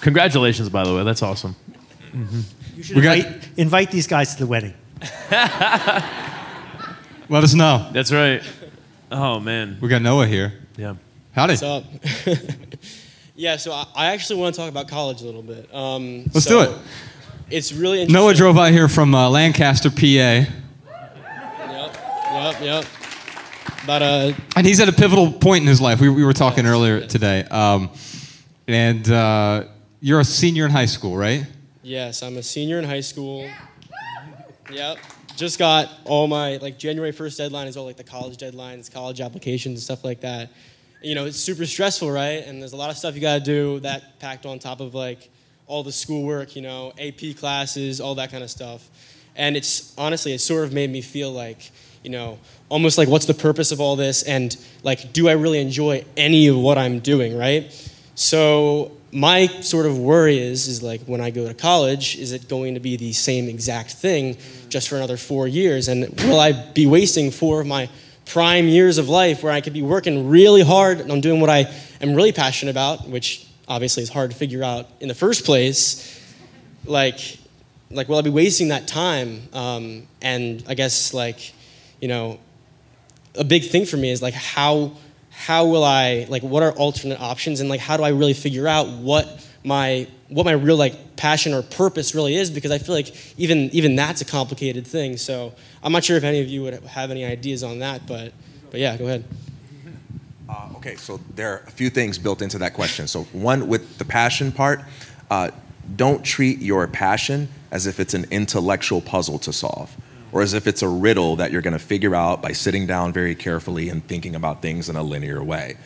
Congratulations, 0.00 0.68
by 0.68 0.84
the 0.84 0.94
way. 0.94 1.04
That's 1.04 1.22
awesome. 1.22 1.54
You 2.76 2.82
should 2.82 2.96
We 2.96 3.02
got- 3.02 3.18
invite, 3.18 3.48
invite 3.58 3.90
these 3.90 4.06
guys 4.06 4.34
to 4.34 4.40
the 4.40 4.46
wedding. 4.46 4.74
Let 7.28 7.44
us 7.44 7.54
know. 7.54 7.88
That's 7.92 8.12
right. 8.12 8.42
Oh 9.10 9.40
man. 9.40 9.78
We 9.80 9.88
got 9.88 10.02
Noah 10.02 10.26
here. 10.26 10.52
Yeah. 10.76 10.94
Howdy. 11.32 11.52
What's 11.54 11.62
up? 11.62 11.84
yeah, 13.34 13.56
so 13.56 13.72
I, 13.72 13.86
I 13.94 14.06
actually 14.12 14.40
want 14.40 14.54
to 14.54 14.60
talk 14.60 14.70
about 14.70 14.88
college 14.88 15.22
a 15.22 15.24
little 15.24 15.42
bit. 15.42 15.72
Um, 15.74 16.24
Let's 16.32 16.44
so 16.44 16.64
do 16.66 16.70
it. 16.72 16.78
It's 17.52 17.70
really 17.70 18.00
interesting. 18.00 18.14
Noah 18.14 18.32
drove 18.32 18.56
out 18.56 18.72
here 18.72 18.88
from 18.88 19.14
uh, 19.14 19.28
Lancaster, 19.28 19.90
PA, 19.90 20.00
Yep, 20.06 20.48
yep, 22.32 22.60
yep. 22.62 22.84
About 23.84 24.00
a 24.00 24.34
and 24.56 24.66
he's 24.66 24.80
at 24.80 24.88
a 24.88 24.92
pivotal 24.92 25.30
point 25.30 25.60
in 25.60 25.68
his 25.68 25.78
life. 25.78 26.00
We, 26.00 26.08
we 26.08 26.24
were 26.24 26.32
talking 26.32 26.64
earlier 26.64 27.06
today. 27.06 27.42
Um, 27.44 27.90
and 28.66 29.06
uh, 29.10 29.64
you're 30.00 30.20
a 30.20 30.24
senior 30.24 30.64
in 30.64 30.70
high 30.70 30.86
school, 30.86 31.14
right? 31.14 31.46
yes, 31.82 32.22
I'm 32.22 32.38
a 32.38 32.42
senior 32.42 32.78
in 32.78 32.84
high 32.84 33.00
school. 33.00 33.46
Yep. 34.70 34.98
Just 35.36 35.58
got 35.58 35.90
all 36.04 36.28
my 36.28 36.56
like 36.56 36.78
January 36.78 37.12
1st 37.12 37.36
deadline 37.36 37.66
is 37.66 37.76
all 37.76 37.84
like 37.84 37.98
the 37.98 38.04
college 38.04 38.38
deadlines, 38.38 38.90
college 38.90 39.20
applications, 39.20 39.74
and 39.74 39.82
stuff 39.82 40.04
like 40.04 40.22
that. 40.22 40.50
You 41.02 41.14
know, 41.14 41.26
it's 41.26 41.38
super 41.38 41.66
stressful, 41.66 42.10
right? 42.10 42.46
And 42.46 42.62
there's 42.62 42.72
a 42.72 42.76
lot 42.76 42.88
of 42.88 42.96
stuff 42.96 43.14
you 43.14 43.20
got 43.20 43.34
to 43.34 43.44
do 43.44 43.80
that 43.80 44.20
packed 44.20 44.46
on 44.46 44.58
top 44.58 44.80
of 44.80 44.94
like 44.94 45.28
all 45.72 45.82
the 45.82 45.90
schoolwork, 45.90 46.54
you 46.54 46.60
know, 46.60 46.92
AP 46.98 47.34
classes, 47.38 47.98
all 47.98 48.14
that 48.16 48.30
kind 48.30 48.44
of 48.44 48.50
stuff. 48.50 48.90
And 49.34 49.56
it's 49.56 49.94
honestly, 49.96 50.34
it 50.34 50.40
sort 50.40 50.64
of 50.64 50.72
made 50.74 50.90
me 50.90 51.00
feel 51.00 51.32
like, 51.32 51.70
you 52.02 52.10
know, 52.10 52.38
almost 52.68 52.98
like 52.98 53.08
what's 53.08 53.24
the 53.24 53.32
purpose 53.32 53.72
of 53.72 53.80
all 53.80 53.96
this? 53.96 54.22
And 54.22 54.54
like, 54.82 55.14
do 55.14 55.30
I 55.30 55.32
really 55.32 55.62
enjoy 55.62 56.04
any 56.14 56.48
of 56.48 56.58
what 56.58 56.76
I'm 56.76 56.98
doing, 56.98 57.38
right? 57.38 57.72
So 58.16 58.92
my 59.12 59.46
sort 59.62 59.86
of 59.86 59.98
worry 59.98 60.38
is 60.38 60.68
is 60.68 60.82
like 60.82 61.00
when 61.04 61.22
I 61.22 61.30
go 61.30 61.48
to 61.48 61.54
college, 61.54 62.18
is 62.18 62.32
it 62.32 62.50
going 62.50 62.74
to 62.74 62.80
be 62.80 62.98
the 62.98 63.14
same 63.14 63.48
exact 63.48 63.92
thing 63.92 64.36
just 64.68 64.90
for 64.90 64.96
another 64.96 65.16
four 65.16 65.48
years? 65.48 65.88
And 65.88 66.20
will 66.20 66.38
I 66.38 66.52
be 66.52 66.86
wasting 66.86 67.30
four 67.30 67.62
of 67.62 67.66
my 67.66 67.88
prime 68.26 68.68
years 68.68 68.98
of 68.98 69.08
life 69.08 69.42
where 69.42 69.54
I 69.54 69.62
could 69.62 69.72
be 69.72 69.82
working 69.82 70.28
really 70.28 70.62
hard 70.62 71.00
and 71.00 71.10
on 71.10 71.22
doing 71.22 71.40
what 71.40 71.48
I 71.48 71.72
am 72.02 72.14
really 72.14 72.32
passionate 72.32 72.72
about, 72.72 73.08
which 73.08 73.46
obviously 73.72 74.02
is 74.02 74.10
hard 74.10 74.30
to 74.30 74.36
figure 74.36 74.62
out 74.62 74.86
in 75.00 75.08
the 75.08 75.14
first 75.14 75.44
place? 75.44 76.20
Like, 76.84 77.38
like 77.90 78.08
will 78.08 78.18
I 78.18 78.22
be 78.22 78.30
wasting 78.30 78.68
that 78.68 78.86
time? 78.86 79.48
Um, 79.52 80.06
and 80.20 80.62
I 80.68 80.74
guess 80.74 81.14
like, 81.14 81.54
you 82.00 82.08
know, 82.08 82.38
a 83.34 83.44
big 83.44 83.64
thing 83.64 83.86
for 83.86 83.96
me 83.96 84.10
is 84.10 84.20
like 84.20 84.34
how 84.34 84.92
how 85.30 85.64
will 85.64 85.84
I 85.84 86.26
like 86.28 86.42
what 86.42 86.62
are 86.62 86.72
alternate 86.72 87.18
options 87.18 87.60
and 87.60 87.70
like 87.70 87.80
how 87.80 87.96
do 87.96 88.02
I 88.02 88.10
really 88.10 88.34
figure 88.34 88.68
out 88.68 88.88
what 88.88 89.26
my 89.64 90.06
what 90.28 90.44
my 90.44 90.52
real 90.52 90.76
like 90.76 91.16
passion 91.16 91.54
or 91.54 91.62
purpose 91.62 92.14
really 92.14 92.34
is 92.34 92.50
because 92.50 92.70
I 92.70 92.78
feel 92.78 92.94
like 92.94 93.14
even 93.38 93.70
even 93.70 93.96
that's 93.96 94.20
a 94.20 94.26
complicated 94.26 94.86
thing. 94.86 95.16
So 95.16 95.54
I'm 95.82 95.92
not 95.92 96.04
sure 96.04 96.18
if 96.18 96.24
any 96.24 96.42
of 96.42 96.48
you 96.48 96.62
would 96.64 96.74
have 96.84 97.10
any 97.10 97.24
ideas 97.24 97.62
on 97.62 97.78
that, 97.78 98.06
but 98.06 98.34
but 98.70 98.80
yeah, 98.80 98.98
go 98.98 99.06
ahead. 99.06 99.24
Uh, 100.52 100.68
okay, 100.76 100.96
so 100.96 101.18
there 101.34 101.50
are 101.54 101.62
a 101.66 101.70
few 101.70 101.88
things 101.88 102.18
built 102.18 102.42
into 102.42 102.58
that 102.58 102.74
question. 102.74 103.08
So, 103.08 103.22
one 103.32 103.68
with 103.68 103.96
the 103.96 104.04
passion 104.04 104.52
part, 104.52 104.82
uh, 105.30 105.50
don't 105.96 106.22
treat 106.22 106.58
your 106.60 106.86
passion 106.86 107.48
as 107.70 107.86
if 107.86 107.98
it's 107.98 108.12
an 108.12 108.26
intellectual 108.30 109.00
puzzle 109.00 109.38
to 109.38 109.52
solve 109.52 109.96
or 110.30 110.42
as 110.42 110.52
if 110.52 110.66
it's 110.66 110.82
a 110.82 110.88
riddle 110.88 111.36
that 111.36 111.52
you're 111.52 111.62
going 111.62 111.72
to 111.72 111.78
figure 111.78 112.14
out 112.14 112.42
by 112.42 112.52
sitting 112.52 112.86
down 112.86 113.12
very 113.12 113.34
carefully 113.34 113.88
and 113.88 114.06
thinking 114.06 114.34
about 114.34 114.60
things 114.60 114.90
in 114.90 114.96
a 114.96 115.02
linear 115.02 115.42
way. 115.42 115.76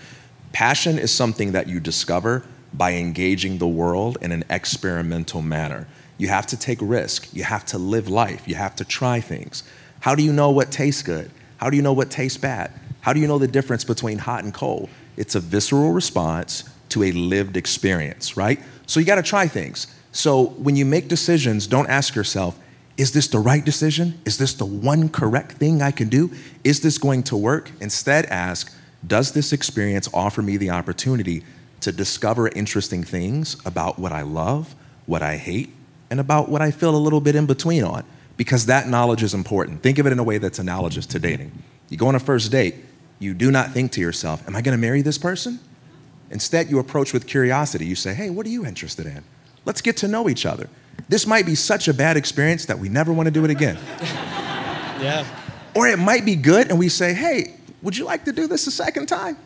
Passion 0.53 0.99
is 0.99 1.13
something 1.13 1.53
that 1.53 1.69
you 1.69 1.79
discover 1.79 2.45
by 2.73 2.93
engaging 2.95 3.59
the 3.59 3.69
world 3.69 4.19
in 4.21 4.33
an 4.33 4.45
experimental 4.51 5.43
manner. 5.43 5.87
You 6.19 6.29
have 6.29 6.47
to 6.49 6.57
take 6.57 6.79
risk, 6.81 7.33
you 7.33 7.45
have 7.45 7.65
to 7.67 7.79
live 7.79 8.09
life, 8.09 8.49
you 8.49 8.57
have 8.57 8.75
to 8.77 8.85
try 8.85 9.21
things. 9.21 9.63
How 10.01 10.17
do 10.17 10.25
you 10.25 10.33
know 10.33 10.51
what 10.51 10.73
tastes 10.73 11.03
good? 11.03 11.31
How 11.59 11.71
do 11.71 11.77
you 11.77 11.83
know 11.83 11.93
what 11.93 12.11
tastes 12.11 12.39
bad? 12.39 12.73
How 13.07 13.13
do 13.13 13.21
you 13.21 13.29
know 13.29 13.39
the 13.39 13.47
difference 13.47 13.85
between 13.85 14.19
hot 14.19 14.43
and 14.43 14.53
cold? 14.53 14.89
It's 15.17 15.37
a 15.37 15.41
visceral 15.41 15.93
response 15.93 16.65
to 16.89 17.05
a 17.05 17.13
lived 17.13 17.57
experience, 17.57 18.37
right? 18.37 18.59
So 18.87 18.99
you 18.99 19.07
got 19.07 19.15
to 19.15 19.23
try 19.23 19.47
things. 19.47 19.87
So 20.11 20.47
when 20.47 20.75
you 20.75 20.85
make 20.85 21.07
decisions, 21.07 21.69
don't 21.69 21.89
ask 21.89 22.17
yourself, 22.17 22.59
is 22.97 23.13
this 23.13 23.29
the 23.29 23.39
right 23.39 23.65
decision? 23.65 24.21
Is 24.25 24.39
this 24.39 24.55
the 24.55 24.67
one 24.67 25.09
correct 25.09 25.53
thing 25.53 25.83
I 25.83 25.93
can 25.93 26.09
do? 26.09 26.33
Is 26.65 26.81
this 26.81 26.99
going 26.99 27.23
to 27.25 27.37
work? 27.37 27.71
Instead, 27.81 28.27
ask, 28.27 28.75
does 29.07 29.31
this 29.31 29.53
experience 29.53 30.09
offer 30.13 30.43
me 30.43 30.57
the 30.57 30.71
opportunity 30.71 31.45
to 31.83 31.93
discover 31.93 32.49
interesting 32.49 33.05
things 33.05 33.57
about 33.65 34.01
what 34.01 34.11
I 34.11 34.23
love, 34.23 34.75
what 35.07 35.23
I 35.23 35.37
hate, 35.37 35.73
and 36.11 36.19
about 36.19 36.49
what 36.49 36.61
I 36.61 36.73
feel 36.73 36.97
a 36.97 36.99
little 36.99 37.21
bit 37.21 37.37
in 37.37 37.47
between 37.47 37.85
on? 37.85 38.03
Because 38.37 38.67
that 38.67 38.89
knowledge 38.89 39.23
is 39.23 39.33
important. 39.33 39.85
Think 39.85 40.01
of 40.01 40.09
it 40.09 40.13
in 40.13 40.19
a 40.19 40.25
way 40.25 40.39
that's 40.39 40.59
analogous 40.59 41.07
to 41.07 41.21
dating. 41.21 41.53
You 41.89 41.97
go 41.97 42.09
on 42.09 42.17
a 42.17 42.19
first 42.19 42.51
date, 42.51 42.75
you 43.19 43.35
do 43.35 43.51
not 43.51 43.73
think 43.73 43.93
to 43.93 44.01
yourself, 44.01 44.47
Am 44.47 44.57
I 44.57 44.63
going 44.63 44.77
to 44.77 44.81
marry 44.81 45.03
this 45.03 45.19
person? 45.19 45.61
Instead, 46.31 46.71
you 46.71 46.79
approach 46.79 47.13
with 47.13 47.27
curiosity. 47.27 47.87
You 47.87 47.95
say, 47.95 48.15
Hey, 48.15 48.31
what 48.31 48.47
are 48.47 48.51
you 48.51 48.65
interested 48.67 49.07
in? 49.07 49.25
Let's 49.65 49.81
get 49.81 49.97
to 49.99 50.09
know 50.09 50.29
each 50.29 50.47
other. 50.47 50.69
This 51.09 51.27
might 51.27 51.47
be 51.47 51.55
such 51.55 51.89
a 51.89 51.95
bad 51.95 52.17
experience 52.17 52.67
that 52.67 52.79
we 52.79 52.89
never 52.89 53.13
want 53.13 53.27
to 53.27 53.31
do 53.31 53.45
it 53.45 53.51
again. 53.51 53.79
Yeah. 55.01 55.27
Or 55.75 55.87
it 55.87 55.99
might 55.99 56.25
be 56.25 56.37
good 56.37 56.71
and 56.71 56.79
we 56.79 56.89
say, 56.89 57.13
Hey, 57.13 57.57
would 57.83 57.97
you 57.97 58.07
like 58.07 58.25
to 58.25 58.33
do 58.33 58.47
this 58.47 58.67
a 58.67 58.71
second 58.71 59.07
time? 59.07 59.37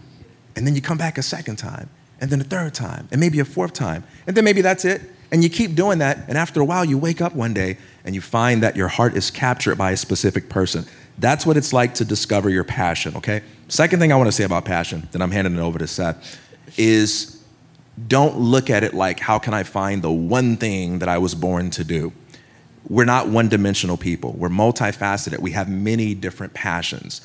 And 0.56 0.66
then 0.66 0.74
you 0.74 0.80
come 0.80 0.96
back 0.98 1.18
a 1.18 1.22
second 1.22 1.56
time, 1.56 1.88
and 2.20 2.30
then 2.30 2.40
a 2.40 2.44
third 2.44 2.74
time, 2.74 3.08
and 3.10 3.20
maybe 3.20 3.40
a 3.40 3.44
fourth 3.44 3.72
time. 3.72 4.04
And 4.26 4.36
then 4.36 4.44
maybe 4.44 4.62
that's 4.62 4.84
it. 4.84 5.02
And 5.32 5.44
you 5.44 5.50
keep 5.50 5.74
doing 5.74 5.98
that. 5.98 6.18
And 6.28 6.36
after 6.36 6.60
a 6.60 6.64
while, 6.64 6.84
you 6.84 6.98
wake 6.98 7.20
up 7.20 7.34
one 7.34 7.54
day 7.54 7.78
and 8.04 8.14
you 8.14 8.20
find 8.20 8.62
that 8.62 8.76
your 8.76 8.88
heart 8.88 9.16
is 9.16 9.30
captured 9.30 9.76
by 9.76 9.92
a 9.92 9.96
specific 9.96 10.48
person. 10.48 10.86
That's 11.18 11.46
what 11.46 11.56
it's 11.56 11.72
like 11.72 11.94
to 11.94 12.04
discover 12.04 12.50
your 12.50 12.64
passion, 12.64 13.16
okay? 13.16 13.42
Second 13.70 14.00
thing 14.00 14.12
I 14.12 14.16
want 14.16 14.26
to 14.26 14.32
say 14.32 14.42
about 14.42 14.64
passion, 14.64 15.08
then 15.12 15.22
I'm 15.22 15.30
handing 15.30 15.54
it 15.54 15.60
over 15.60 15.78
to 15.78 15.86
Seth, 15.86 16.40
is 16.76 17.40
don't 18.08 18.36
look 18.36 18.68
at 18.68 18.82
it 18.82 18.94
like, 18.94 19.20
how 19.20 19.38
can 19.38 19.54
I 19.54 19.62
find 19.62 20.02
the 20.02 20.10
one 20.10 20.56
thing 20.56 20.98
that 20.98 21.08
I 21.08 21.18
was 21.18 21.36
born 21.36 21.70
to 21.70 21.84
do? 21.84 22.12
We're 22.88 23.04
not 23.04 23.28
one 23.28 23.48
dimensional 23.48 23.96
people. 23.96 24.32
We're 24.32 24.48
multifaceted. 24.48 25.38
We 25.38 25.52
have 25.52 25.68
many 25.68 26.16
different 26.16 26.52
passions. 26.52 27.20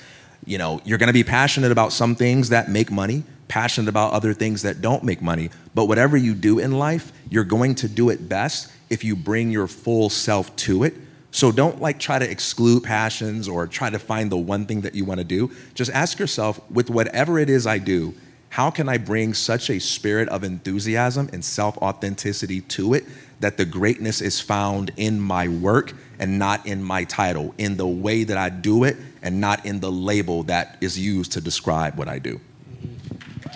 You 0.46 0.60
know, 0.60 0.82
you're 0.86 1.00
going 1.00 1.08
to 1.08 1.14
be 1.14 1.24
passionate 1.24 1.72
about 1.72 1.92
some 1.92 2.14
things 2.14 2.50
that 2.50 2.70
make 2.70 2.92
money, 2.92 3.24
passionate 3.48 3.90
about 3.90 4.14
other 4.14 4.36
things 4.36 4.62
that 4.62 4.82
don't 4.82 5.04
make 5.04 5.24
money. 5.24 5.50
But 5.74 5.86
whatever 5.86 6.16
you 6.16 6.36
do 6.36 6.60
in 6.60 6.78
life, 6.78 7.12
you're 7.28 7.44
going 7.44 7.74
to 7.76 7.88
do 7.88 8.12
it 8.12 8.30
best 8.30 8.72
if 8.92 9.04
you 9.04 9.16
bring 9.16 9.50
your 9.50 9.66
full 9.66 10.12
self 10.12 10.56
to 10.58 10.84
it. 10.84 10.94
So 11.36 11.52
don't 11.52 11.82
like 11.82 12.00
try 12.00 12.18
to 12.18 12.32
exclude 12.32 12.86
passions 12.86 13.50
or 13.50 13.68
try 13.68 13.90
to 13.90 14.00
find 14.00 14.32
the 14.32 14.38
one 14.38 14.66
thing 14.66 14.80
that 14.82 14.96
you 14.96 15.04
want 15.04 15.18
to 15.18 15.26
do. 15.26 15.52
Just 15.74 15.92
ask 15.92 16.18
yourself, 16.18 16.62
with 16.72 16.90
whatever 16.90 17.38
it 17.38 17.50
is 17.50 17.68
I 17.68 17.78
do, 17.78 18.14
how 18.48 18.72
can 18.72 18.88
I 18.88 18.98
bring 18.98 19.34
such 19.34 19.70
a 19.70 19.80
spirit 19.80 20.30
of 20.30 20.46
enthusiasm 20.46 21.30
and 21.34 21.44
self 21.44 21.78
authenticity 21.80 22.62
to 22.62 22.94
it 22.94 23.04
that 23.42 23.58
the 23.58 23.66
greatness 23.66 24.22
is 24.22 24.40
found 24.40 24.94
in 24.96 25.20
my 25.20 25.50
work 25.50 25.92
and 26.20 26.40
not 26.40 26.66
in 26.66 26.82
my 26.82 27.04
title, 27.04 27.54
in 27.58 27.76
the 27.76 27.86
way 27.86 28.24
that 28.24 28.38
I 28.38 28.48
do 28.48 28.86
it 28.86 28.96
and 29.22 29.42
not 29.42 29.66
in 29.66 29.82
the 29.82 29.92
label 29.92 30.44
that 30.44 30.78
is 30.80 30.98
used 30.98 31.34
to 31.34 31.42
describe 31.42 31.98
what 31.98 32.08
I 32.08 32.18
do? 32.18 32.40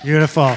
Beautiful. 0.04 0.54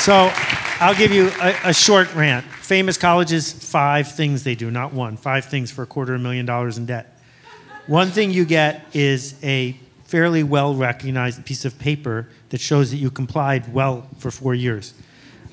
So 0.00 0.32
I'll 0.80 0.94
give 0.94 1.12
you 1.12 1.30
a, 1.42 1.54
a 1.64 1.74
short 1.74 2.14
rant. 2.14 2.46
Famous 2.46 2.96
colleges, 2.96 3.52
five 3.52 4.10
things 4.10 4.44
they 4.44 4.54
do, 4.54 4.70
not 4.70 4.94
one, 4.94 5.18
five 5.18 5.44
things 5.44 5.70
for 5.70 5.82
a 5.82 5.86
quarter 5.86 6.14
of 6.14 6.20
a 6.20 6.22
million 6.22 6.46
dollars 6.46 6.78
in 6.78 6.86
debt. 6.86 7.18
One 7.86 8.08
thing 8.08 8.30
you 8.30 8.46
get 8.46 8.86
is 8.94 9.34
a 9.44 9.78
fairly 10.04 10.42
well 10.42 10.74
recognized 10.74 11.44
piece 11.44 11.66
of 11.66 11.78
paper 11.78 12.28
that 12.48 12.62
shows 12.62 12.92
that 12.92 12.96
you 12.96 13.10
complied 13.10 13.74
well 13.74 14.08
for 14.16 14.30
four 14.30 14.54
years. 14.54 14.94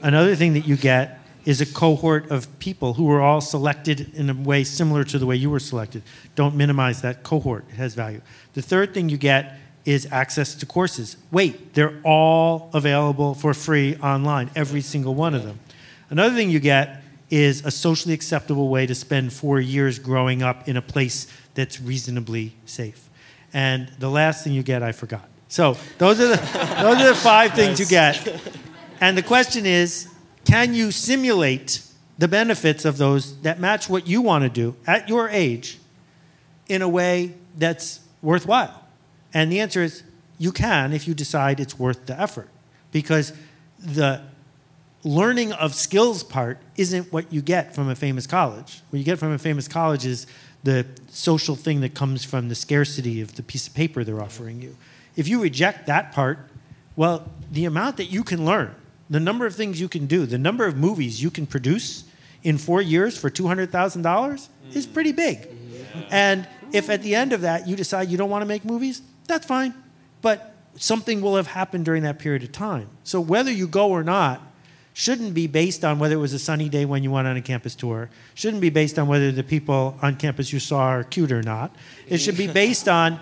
Another 0.02 0.34
thing 0.34 0.54
that 0.54 0.66
you 0.66 0.78
get 0.78 1.20
is 1.44 1.60
a 1.60 1.66
cohort 1.66 2.32
of 2.32 2.48
people 2.60 2.94
who 2.94 3.04
were 3.04 3.22
all 3.22 3.42
selected 3.42 4.14
in 4.14 4.30
a 4.30 4.34
way 4.34 4.64
similar 4.64 5.04
to 5.04 5.20
the 5.20 5.26
way 5.26 5.36
you 5.36 5.50
were 5.50 5.60
selected. 5.60 6.04
Don't 6.36 6.56
minimize 6.56 7.02
that 7.02 7.22
cohort, 7.22 7.66
it 7.68 7.76
has 7.76 7.96
value. 7.96 8.22
The 8.54 8.62
third 8.62 8.94
thing 8.94 9.10
you 9.10 9.18
get 9.18 9.60
is 9.88 10.06
access 10.12 10.54
to 10.54 10.66
courses. 10.66 11.16
Wait, 11.32 11.74
they're 11.74 11.98
all 12.04 12.70
available 12.74 13.34
for 13.34 13.54
free 13.54 13.96
online, 13.96 14.52
every 14.54 14.82
single 14.82 15.16
one 15.16 15.34
of 15.34 15.44
them. 15.44 15.58
Another 16.10 16.36
thing 16.36 16.50
you 16.50 16.60
get 16.60 17.02
is 17.30 17.66
a 17.66 17.72
socially 17.72 18.14
acceptable 18.14 18.68
way 18.68 18.86
to 18.86 18.94
spend 18.94 19.32
four 19.32 19.62
years 19.62 19.98
growing 19.98 20.44
up 20.44 20.68
in 20.68 20.76
a 20.76 20.82
place 20.82 21.26
that's 21.54 21.80
reasonably 21.80 22.54
safe. 22.66 23.10
And 23.54 23.88
the 23.98 24.10
last 24.10 24.44
thing 24.44 24.52
you 24.52 24.62
get, 24.62 24.84
I 24.84 24.92
forgot. 24.92 25.26
So 25.48 25.78
those 26.00 26.20
are 26.20 26.28
the, 26.28 26.36
those 26.82 27.02
are 27.02 27.08
the 27.08 27.16
five 27.16 27.54
things 27.54 27.80
you 27.80 27.86
get. 27.86 28.42
And 29.00 29.18
the 29.18 29.24
question 29.24 29.66
is 29.66 30.10
can 30.44 30.74
you 30.74 30.92
simulate 30.92 31.82
the 32.18 32.28
benefits 32.28 32.84
of 32.84 32.98
those 32.98 33.40
that 33.44 33.62
match 33.62 33.90
what 33.90 34.06
you 34.06 34.22
want 34.22 34.44
to 34.44 34.50
do 34.50 34.76
at 34.86 35.08
your 35.08 35.30
age 35.30 35.80
in 36.68 36.82
a 36.82 36.90
way 36.90 37.36
that's 37.58 38.02
worthwhile? 38.22 38.84
And 39.38 39.52
the 39.52 39.60
answer 39.60 39.84
is 39.84 40.02
you 40.40 40.52
can 40.52 40.94
if 40.94 41.08
you 41.08 41.14
decide 41.14 41.60
it's 41.60 41.78
worth 41.78 42.08
the 42.08 42.20
effort. 42.20 42.50
Because 42.92 43.34
the 43.78 44.24
learning 45.04 45.54
of 45.54 45.76
skills 45.76 46.24
part 46.24 46.58
isn't 46.76 47.14
what 47.14 47.32
you 47.32 47.44
get 47.44 47.76
from 47.76 47.88
a 47.88 47.94
famous 47.94 48.26
college. 48.26 48.82
What 48.90 48.98
you 48.98 49.06
get 49.06 49.20
from 49.20 49.32
a 49.32 49.38
famous 49.38 49.68
college 49.68 50.08
is 50.08 50.26
the 50.64 50.88
social 51.10 51.56
thing 51.56 51.82
that 51.82 51.94
comes 51.94 52.26
from 52.26 52.50
the 52.50 52.56
scarcity 52.56 53.22
of 53.22 53.36
the 53.36 53.44
piece 53.44 53.68
of 53.68 53.76
paper 53.76 54.04
they're 54.04 54.24
offering 54.24 54.60
you. 54.60 54.76
If 55.16 55.28
you 55.28 55.40
reject 55.40 55.86
that 55.86 56.14
part, 56.14 56.40
well, 56.96 57.30
the 57.52 57.66
amount 57.66 57.98
that 57.98 58.06
you 58.06 58.24
can 58.24 58.44
learn, 58.44 58.74
the 59.08 59.20
number 59.20 59.46
of 59.46 59.54
things 59.54 59.80
you 59.80 59.88
can 59.88 60.08
do, 60.08 60.26
the 60.26 60.40
number 60.40 60.66
of 60.66 60.78
movies 60.78 61.22
you 61.22 61.30
can 61.30 61.46
produce 61.46 62.06
in 62.42 62.58
four 62.58 62.82
years 62.82 63.16
for 63.16 63.30
$200,000 63.30 64.48
is 64.74 64.88
mm. 64.88 64.94
pretty 64.96 65.12
big. 65.12 65.48
And 66.10 66.48
if 66.72 66.90
at 66.90 67.04
the 67.04 67.14
end 67.14 67.34
of 67.34 67.42
that 67.42 67.68
you 67.68 67.76
decide 67.76 68.10
you 68.10 68.18
don't 68.18 68.32
want 68.32 68.42
to 68.42 68.48
make 68.48 68.66
movies, 68.66 69.04
that's 69.28 69.46
fine. 69.46 69.74
But 70.22 70.56
something 70.78 71.22
will 71.22 71.36
have 71.36 71.48
happened 71.48 71.86
during 71.86 72.04
that 72.04 72.20
period 72.20 72.44
of 72.44 72.52
time. 72.52 72.90
So 73.04 73.20
whether 73.20 73.52
you 73.52 73.68
go 73.68 73.90
or 73.90 74.04
not 74.04 74.42
shouldn't 74.94 75.34
be 75.36 75.46
based 75.46 75.86
on 75.86 76.00
whether 76.00 76.16
it 76.16 76.20
was 76.20 76.34
a 76.34 76.40
sunny 76.40 76.70
day 76.70 76.84
when 76.84 77.04
you 77.04 77.12
went 77.12 77.28
on 77.28 77.38
a 77.38 77.42
campus 77.42 77.76
tour, 77.76 78.10
shouldn't 78.34 78.62
be 78.62 78.72
based 78.72 78.98
on 78.98 79.08
whether 79.08 79.32
the 79.32 79.44
people 79.44 79.96
on 80.02 80.16
campus 80.16 80.52
you 80.52 80.60
saw 80.60 80.80
are 80.80 81.04
cute 81.04 81.32
or 81.32 81.44
not. 81.44 81.76
It 82.08 82.18
should 82.18 82.38
be 82.38 82.48
based 82.64 82.88
on 82.88 83.20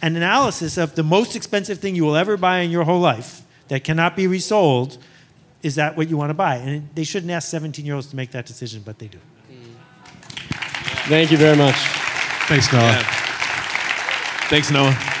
an 0.00 0.16
analysis 0.16 0.78
of 0.78 0.94
the 0.94 1.02
most 1.02 1.36
expensive 1.36 1.78
thing 1.78 1.94
you 1.94 2.04
will 2.04 2.16
ever 2.16 2.38
buy 2.38 2.60
in 2.60 2.70
your 2.70 2.84
whole 2.84 3.00
life 3.00 3.42
that 3.68 3.84
cannot 3.84 4.16
be 4.16 4.26
resold. 4.26 4.96
Is 5.62 5.74
that 5.74 5.94
what 5.94 6.08
you 6.08 6.16
want 6.16 6.30
to 6.30 6.34
buy? 6.34 6.56
And 6.56 6.88
they 6.94 7.04
shouldn't 7.04 7.30
ask 7.30 7.50
17 7.50 7.84
year 7.84 7.96
olds 7.96 8.06
to 8.08 8.16
make 8.16 8.30
that 8.30 8.46
decision, 8.46 8.82
but 8.82 8.98
they 8.98 9.08
do. 9.08 9.18
Thank 11.04 11.30
you 11.30 11.36
very 11.36 11.56
much. 11.56 11.74
Thanks, 12.46 12.72
Noah. 12.72 12.82
Yeah. 12.82 13.02
Thanks, 14.48 14.70
Noah. 14.70 15.19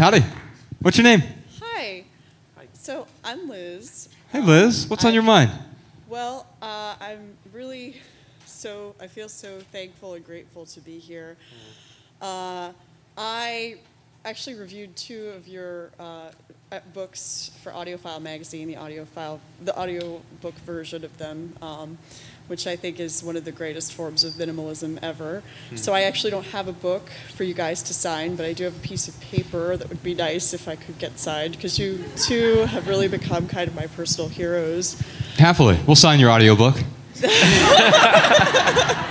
Howdy. 0.00 0.24
What's 0.80 0.96
your 0.96 1.04
name? 1.04 1.22
Hi. 1.60 2.04
So 2.72 3.06
I'm 3.22 3.50
Liz. 3.50 4.08
Hey, 4.32 4.40
Liz. 4.40 4.88
What's 4.88 5.04
on 5.04 5.12
your 5.12 5.22
mind? 5.22 5.50
Well, 6.08 6.46
uh, 6.62 6.94
I'm 6.98 7.36
really 7.52 7.96
so, 8.46 8.94
I 8.98 9.08
feel 9.08 9.28
so 9.28 9.60
thankful 9.72 10.14
and 10.14 10.24
grateful 10.24 10.64
to 10.64 10.80
be 10.80 10.98
here. 10.98 11.36
Uh, 12.22 12.72
I 13.18 13.76
actually 14.24 14.56
reviewed 14.56 14.96
two 14.96 15.34
of 15.36 15.46
your 15.46 15.90
uh, 16.00 16.30
uh, 16.72 16.80
books 16.94 17.50
for 17.62 17.70
AudioFile 17.70 18.22
magazine, 18.22 18.68
the 18.68 18.76
audiophile, 18.76 19.38
the 19.62 19.78
audiobook 19.78 20.54
version 20.64 21.04
of 21.04 21.18
them, 21.18 21.54
um, 21.60 21.98
which 22.50 22.66
I 22.66 22.74
think 22.74 22.98
is 22.98 23.22
one 23.22 23.36
of 23.36 23.44
the 23.44 23.52
greatest 23.52 23.94
forms 23.94 24.24
of 24.24 24.32
minimalism 24.32 24.98
ever. 25.02 25.44
So 25.76 25.94
I 25.94 26.02
actually 26.02 26.32
don't 26.32 26.46
have 26.46 26.66
a 26.66 26.72
book 26.72 27.08
for 27.32 27.44
you 27.44 27.54
guys 27.54 27.80
to 27.84 27.94
sign, 27.94 28.34
but 28.34 28.44
I 28.44 28.52
do 28.52 28.64
have 28.64 28.76
a 28.76 28.80
piece 28.80 29.06
of 29.06 29.18
paper 29.20 29.76
that 29.76 29.88
would 29.88 30.02
be 30.02 30.14
nice 30.14 30.52
if 30.52 30.66
I 30.66 30.74
could 30.74 30.98
get 30.98 31.20
signed, 31.20 31.52
because 31.52 31.78
you 31.78 32.04
two 32.16 32.64
have 32.64 32.88
really 32.88 33.06
become 33.06 33.46
kind 33.46 33.68
of 33.68 33.76
my 33.76 33.86
personal 33.86 34.28
heroes. 34.28 35.00
Happily. 35.36 35.78
We'll 35.86 35.94
sign 35.94 36.18
your 36.18 36.30
audiobook. 36.30 36.74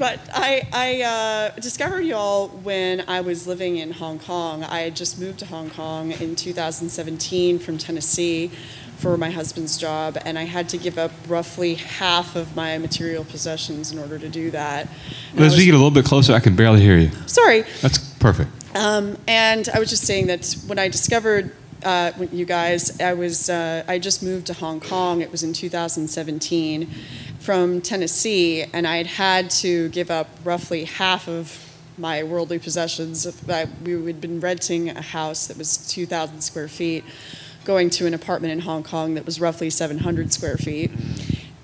But 0.00 0.18
I, 0.32 0.66
I 0.72 1.02
uh, 1.02 1.60
discovered 1.60 2.06
y'all 2.06 2.48
when 2.48 3.04
I 3.06 3.20
was 3.20 3.46
living 3.46 3.76
in 3.76 3.92
Hong 3.92 4.18
Kong. 4.18 4.64
I 4.64 4.80
had 4.80 4.96
just 4.96 5.20
moved 5.20 5.40
to 5.40 5.46
Hong 5.46 5.68
Kong 5.68 6.12
in 6.12 6.36
2017 6.36 7.58
from 7.58 7.76
Tennessee 7.76 8.50
for 9.00 9.16
my 9.16 9.30
husband's 9.30 9.78
job, 9.78 10.18
and 10.24 10.38
I 10.38 10.44
had 10.44 10.68
to 10.70 10.78
give 10.78 10.98
up 10.98 11.10
roughly 11.26 11.74
half 11.74 12.36
of 12.36 12.54
my 12.54 12.76
material 12.76 13.24
possessions 13.24 13.92
in 13.92 13.98
order 13.98 14.18
to 14.18 14.28
do 14.28 14.50
that. 14.50 14.88
And 15.32 15.40
I 15.40 15.42
Liz, 15.42 15.52
was- 15.52 15.58
we 15.58 15.64
get 15.64 15.74
a 15.74 15.78
little 15.78 15.90
bit 15.90 16.04
closer. 16.04 16.34
I 16.34 16.40
can 16.40 16.54
barely 16.54 16.80
hear 16.80 16.98
you. 16.98 17.10
Sorry. 17.26 17.62
That's 17.80 17.98
perfect. 18.14 18.50
Um, 18.76 19.16
and 19.26 19.68
I 19.74 19.78
was 19.78 19.88
just 19.90 20.04
saying 20.04 20.26
that 20.26 20.54
when 20.66 20.78
I 20.78 20.88
discovered 20.88 21.52
uh, 21.82 22.12
you 22.30 22.44
guys, 22.44 23.00
I 23.00 23.14
was 23.14 23.48
uh, 23.48 23.84
I 23.88 23.98
just 23.98 24.22
moved 24.22 24.46
to 24.48 24.54
Hong 24.54 24.80
Kong. 24.80 25.22
It 25.22 25.32
was 25.32 25.42
in 25.42 25.54
2017 25.54 26.88
from 27.38 27.80
Tennessee, 27.80 28.64
and 28.72 28.86
I 28.86 28.98
had 28.98 29.06
had 29.06 29.50
to 29.50 29.88
give 29.88 30.10
up 30.10 30.28
roughly 30.44 30.84
half 30.84 31.26
of 31.26 31.66
my 31.96 32.22
worldly 32.22 32.58
possessions. 32.58 33.26
We 33.84 34.06
had 34.06 34.20
been 34.20 34.40
renting 34.40 34.90
a 34.90 35.02
house 35.02 35.46
that 35.46 35.56
was 35.56 35.76
2,000 35.88 36.40
square 36.42 36.68
feet, 36.68 37.04
going 37.64 37.90
to 37.90 38.06
an 38.06 38.14
apartment 38.14 38.52
in 38.52 38.60
Hong 38.60 38.82
Kong 38.82 39.14
that 39.14 39.26
was 39.26 39.40
roughly 39.40 39.70
700 39.70 40.32
square 40.32 40.56
feet 40.56 40.90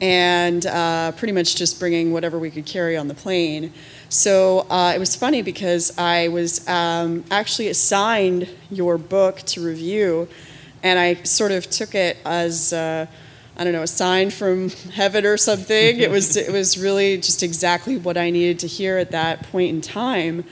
and 0.01 0.67
uh, 0.67 1.13
pretty 1.13 1.33
much 1.33 1.57
just 1.57 1.79
bringing 1.79 2.13
whatever 2.13 2.39
we 2.39 2.51
could 2.51 2.67
carry 2.67 2.97
on 2.97 3.09
the 3.09 3.15
plane. 3.15 3.73
So 4.09 4.67
uh, 4.71 4.93
it 4.95 4.99
was 4.99 5.17
funny 5.17 5.43
because 5.43 5.97
I 5.99 6.29
was 6.29 6.67
um, 6.69 7.25
actually 7.31 7.69
assigned 7.69 8.49
your 8.71 8.99
book 8.99 9.39
to 9.47 9.65
review, 9.65 10.29
and 10.83 10.99
I 10.99 11.15
sort 11.23 11.53
of 11.53 11.69
took 11.71 11.95
it 11.95 12.19
as 12.25 12.73
uh, 12.73 13.07
I 13.57 13.65
don't 13.65 13.73
know 13.73 13.83
a 13.83 13.87
sign 13.87 14.31
from 14.31 14.69
heaven 14.95 15.25
or 15.25 15.37
something. 15.37 15.99
it 15.99 16.11
was 16.11 16.37
it 16.37 16.53
was 16.53 16.79
really 16.79 17.17
just 17.17 17.43
exactly 17.43 17.97
what 17.97 18.17
I 18.17 18.31
needed 18.31 18.59
to 18.61 18.67
hear 18.67 18.99
at 18.99 19.13
that 19.13 19.45
point 19.45 19.71
in 19.71 19.81
time. 19.81 20.45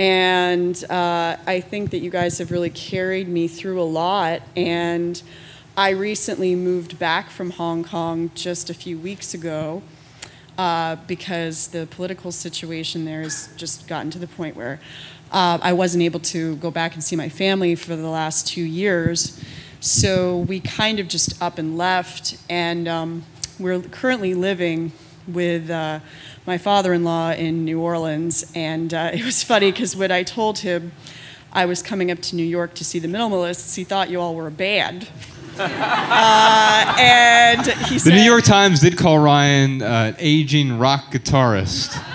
And 0.00 0.82
uh, 0.88 1.36
I 1.46 1.60
think 1.60 1.90
that 1.90 1.98
you 1.98 2.08
guys 2.08 2.38
have 2.38 2.50
really 2.50 2.70
carried 2.70 3.28
me 3.28 3.46
through 3.46 3.78
a 3.78 3.84
lot. 3.84 4.40
And 4.56 5.22
I 5.76 5.90
recently 5.90 6.54
moved 6.54 6.98
back 6.98 7.28
from 7.28 7.50
Hong 7.50 7.84
Kong 7.84 8.30
just 8.34 8.70
a 8.70 8.74
few 8.74 8.96
weeks 8.96 9.34
ago 9.34 9.82
uh, 10.56 10.96
because 11.06 11.68
the 11.68 11.86
political 11.86 12.32
situation 12.32 13.04
there 13.04 13.20
has 13.20 13.50
just 13.58 13.86
gotten 13.88 14.10
to 14.12 14.18
the 14.18 14.26
point 14.26 14.56
where 14.56 14.80
uh, 15.32 15.58
I 15.60 15.74
wasn't 15.74 16.02
able 16.02 16.20
to 16.20 16.56
go 16.56 16.70
back 16.70 16.94
and 16.94 17.04
see 17.04 17.14
my 17.14 17.28
family 17.28 17.74
for 17.74 17.94
the 17.94 18.08
last 18.08 18.46
two 18.46 18.64
years. 18.64 19.38
So 19.80 20.38
we 20.38 20.60
kind 20.60 20.98
of 20.98 21.08
just 21.08 21.42
up 21.42 21.58
and 21.58 21.76
left, 21.76 22.38
and 22.48 22.88
um, 22.88 23.24
we're 23.58 23.82
currently 23.82 24.32
living 24.32 24.92
with 25.26 25.70
uh, 25.70 26.00
my 26.46 26.58
father-in-law 26.58 27.32
in 27.32 27.64
New 27.64 27.80
Orleans. 27.80 28.50
And 28.54 28.92
uh, 28.92 29.10
it 29.14 29.24
was 29.24 29.42
funny 29.42 29.70
because 29.72 29.96
when 29.96 30.10
I 30.10 30.22
told 30.22 30.58
him 30.60 30.92
I 31.52 31.64
was 31.66 31.82
coming 31.82 32.10
up 32.10 32.20
to 32.22 32.36
New 32.36 32.44
York 32.44 32.74
to 32.74 32.84
see 32.84 32.98
the 32.98 33.08
Minimalists, 33.08 33.76
he 33.76 33.84
thought 33.84 34.10
you 34.10 34.20
all 34.20 34.34
were 34.34 34.46
a 34.46 34.52
band. 34.52 35.08
uh, 35.58 36.94
and 36.98 37.66
he 37.88 37.98
said, 37.98 38.12
The 38.12 38.16
New 38.16 38.22
York 38.22 38.44
Times 38.44 38.80
did 38.80 38.96
call 38.96 39.18
Ryan 39.18 39.82
uh, 39.82 39.86
an 39.86 40.16
aging 40.18 40.78
rock 40.78 41.12
guitarist. 41.12 41.96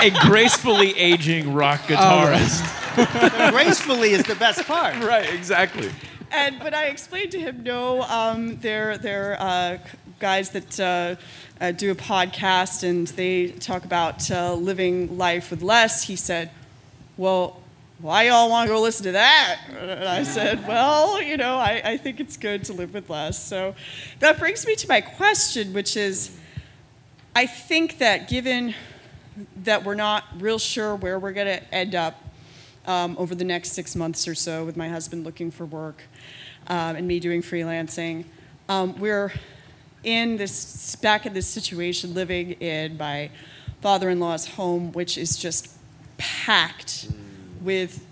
A 0.00 0.10
gracefully 0.10 0.96
aging 0.96 1.54
rock 1.54 1.80
guitarist. 1.80 2.62
Gracefully 3.50 4.12
is 4.12 4.22
the 4.24 4.36
best 4.36 4.64
part. 4.64 4.96
right, 5.02 5.32
exactly. 5.34 5.90
and 6.30 6.58
but 6.60 6.72
I 6.72 6.86
explained 6.86 7.32
to 7.32 7.40
him, 7.40 7.64
no, 7.64 8.02
um, 8.02 8.58
they're 8.58 8.96
they're 8.96 9.36
uh, 9.40 9.78
guys 10.18 10.50
that 10.50 10.80
uh, 10.80 11.16
uh, 11.60 11.72
do 11.72 11.90
a 11.90 11.94
podcast 11.94 12.82
and 12.82 13.06
they 13.08 13.48
talk 13.48 13.84
about 13.84 14.30
uh, 14.30 14.54
living 14.54 15.16
life 15.18 15.50
with 15.50 15.62
less. 15.62 16.04
He 16.04 16.16
said, 16.16 16.50
well. 17.16 17.62
Why 18.00 18.28
y'all 18.28 18.48
want 18.48 18.68
to 18.68 18.74
go 18.74 18.80
listen 18.80 19.06
to 19.06 19.12
that? 19.12 19.60
And 19.76 20.04
I 20.04 20.22
said, 20.22 20.68
well, 20.68 21.20
you 21.20 21.36
know, 21.36 21.56
I, 21.56 21.82
I 21.84 21.96
think 21.96 22.20
it's 22.20 22.36
good 22.36 22.62
to 22.66 22.72
live 22.72 22.94
with 22.94 23.10
less. 23.10 23.44
So 23.44 23.74
that 24.20 24.38
brings 24.38 24.64
me 24.68 24.76
to 24.76 24.88
my 24.88 25.00
question, 25.00 25.72
which 25.72 25.96
is 25.96 26.38
I 27.34 27.46
think 27.46 27.98
that 27.98 28.28
given 28.28 28.76
that 29.64 29.84
we're 29.84 29.96
not 29.96 30.26
real 30.38 30.60
sure 30.60 30.94
where 30.94 31.18
we're 31.18 31.32
going 31.32 31.58
to 31.58 31.74
end 31.74 31.96
up 31.96 32.22
um, 32.86 33.16
over 33.18 33.34
the 33.34 33.42
next 33.42 33.72
six 33.72 33.96
months 33.96 34.28
or 34.28 34.34
so 34.36 34.64
with 34.64 34.76
my 34.76 34.88
husband 34.88 35.24
looking 35.24 35.50
for 35.50 35.66
work 35.66 36.04
um, 36.68 36.94
and 36.94 37.08
me 37.08 37.18
doing 37.18 37.42
freelancing. 37.42 38.24
Um, 38.68 38.96
we're 39.00 39.32
in 40.04 40.36
this 40.36 40.96
back 40.96 41.26
in 41.26 41.34
this 41.34 41.46
situation 41.46 42.14
living 42.14 42.52
in 42.52 42.96
my 42.96 43.30
father-in-law's 43.80 44.46
home, 44.46 44.92
which 44.92 45.16
is 45.16 45.36
just 45.36 45.70
packed 46.16 47.08
mm. 47.08 47.62
with 47.62 48.04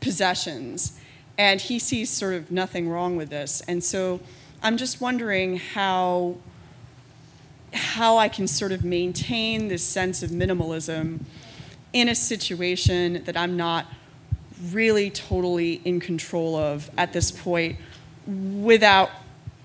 possessions, 0.00 0.98
and 1.38 1.60
he 1.60 1.78
sees 1.78 2.10
sort 2.10 2.34
of 2.34 2.50
nothing 2.50 2.88
wrong 2.88 3.16
with 3.16 3.30
this. 3.30 3.62
And 3.68 3.82
so, 3.82 4.20
I'm 4.62 4.76
just 4.76 5.00
wondering 5.00 5.56
how 5.56 6.36
how 7.74 8.18
I 8.18 8.28
can 8.28 8.46
sort 8.46 8.70
of 8.70 8.84
maintain 8.84 9.68
this 9.68 9.82
sense 9.82 10.22
of 10.22 10.30
minimalism 10.30 11.20
in 11.92 12.08
a 12.08 12.14
situation 12.14 13.24
that 13.24 13.36
I'm 13.36 13.56
not 13.56 13.86
really 14.70 15.10
totally 15.10 15.80
in 15.84 16.00
control 16.00 16.54
of 16.54 16.90
at 16.96 17.12
this 17.12 17.30
point 17.30 17.76
without 18.26 19.10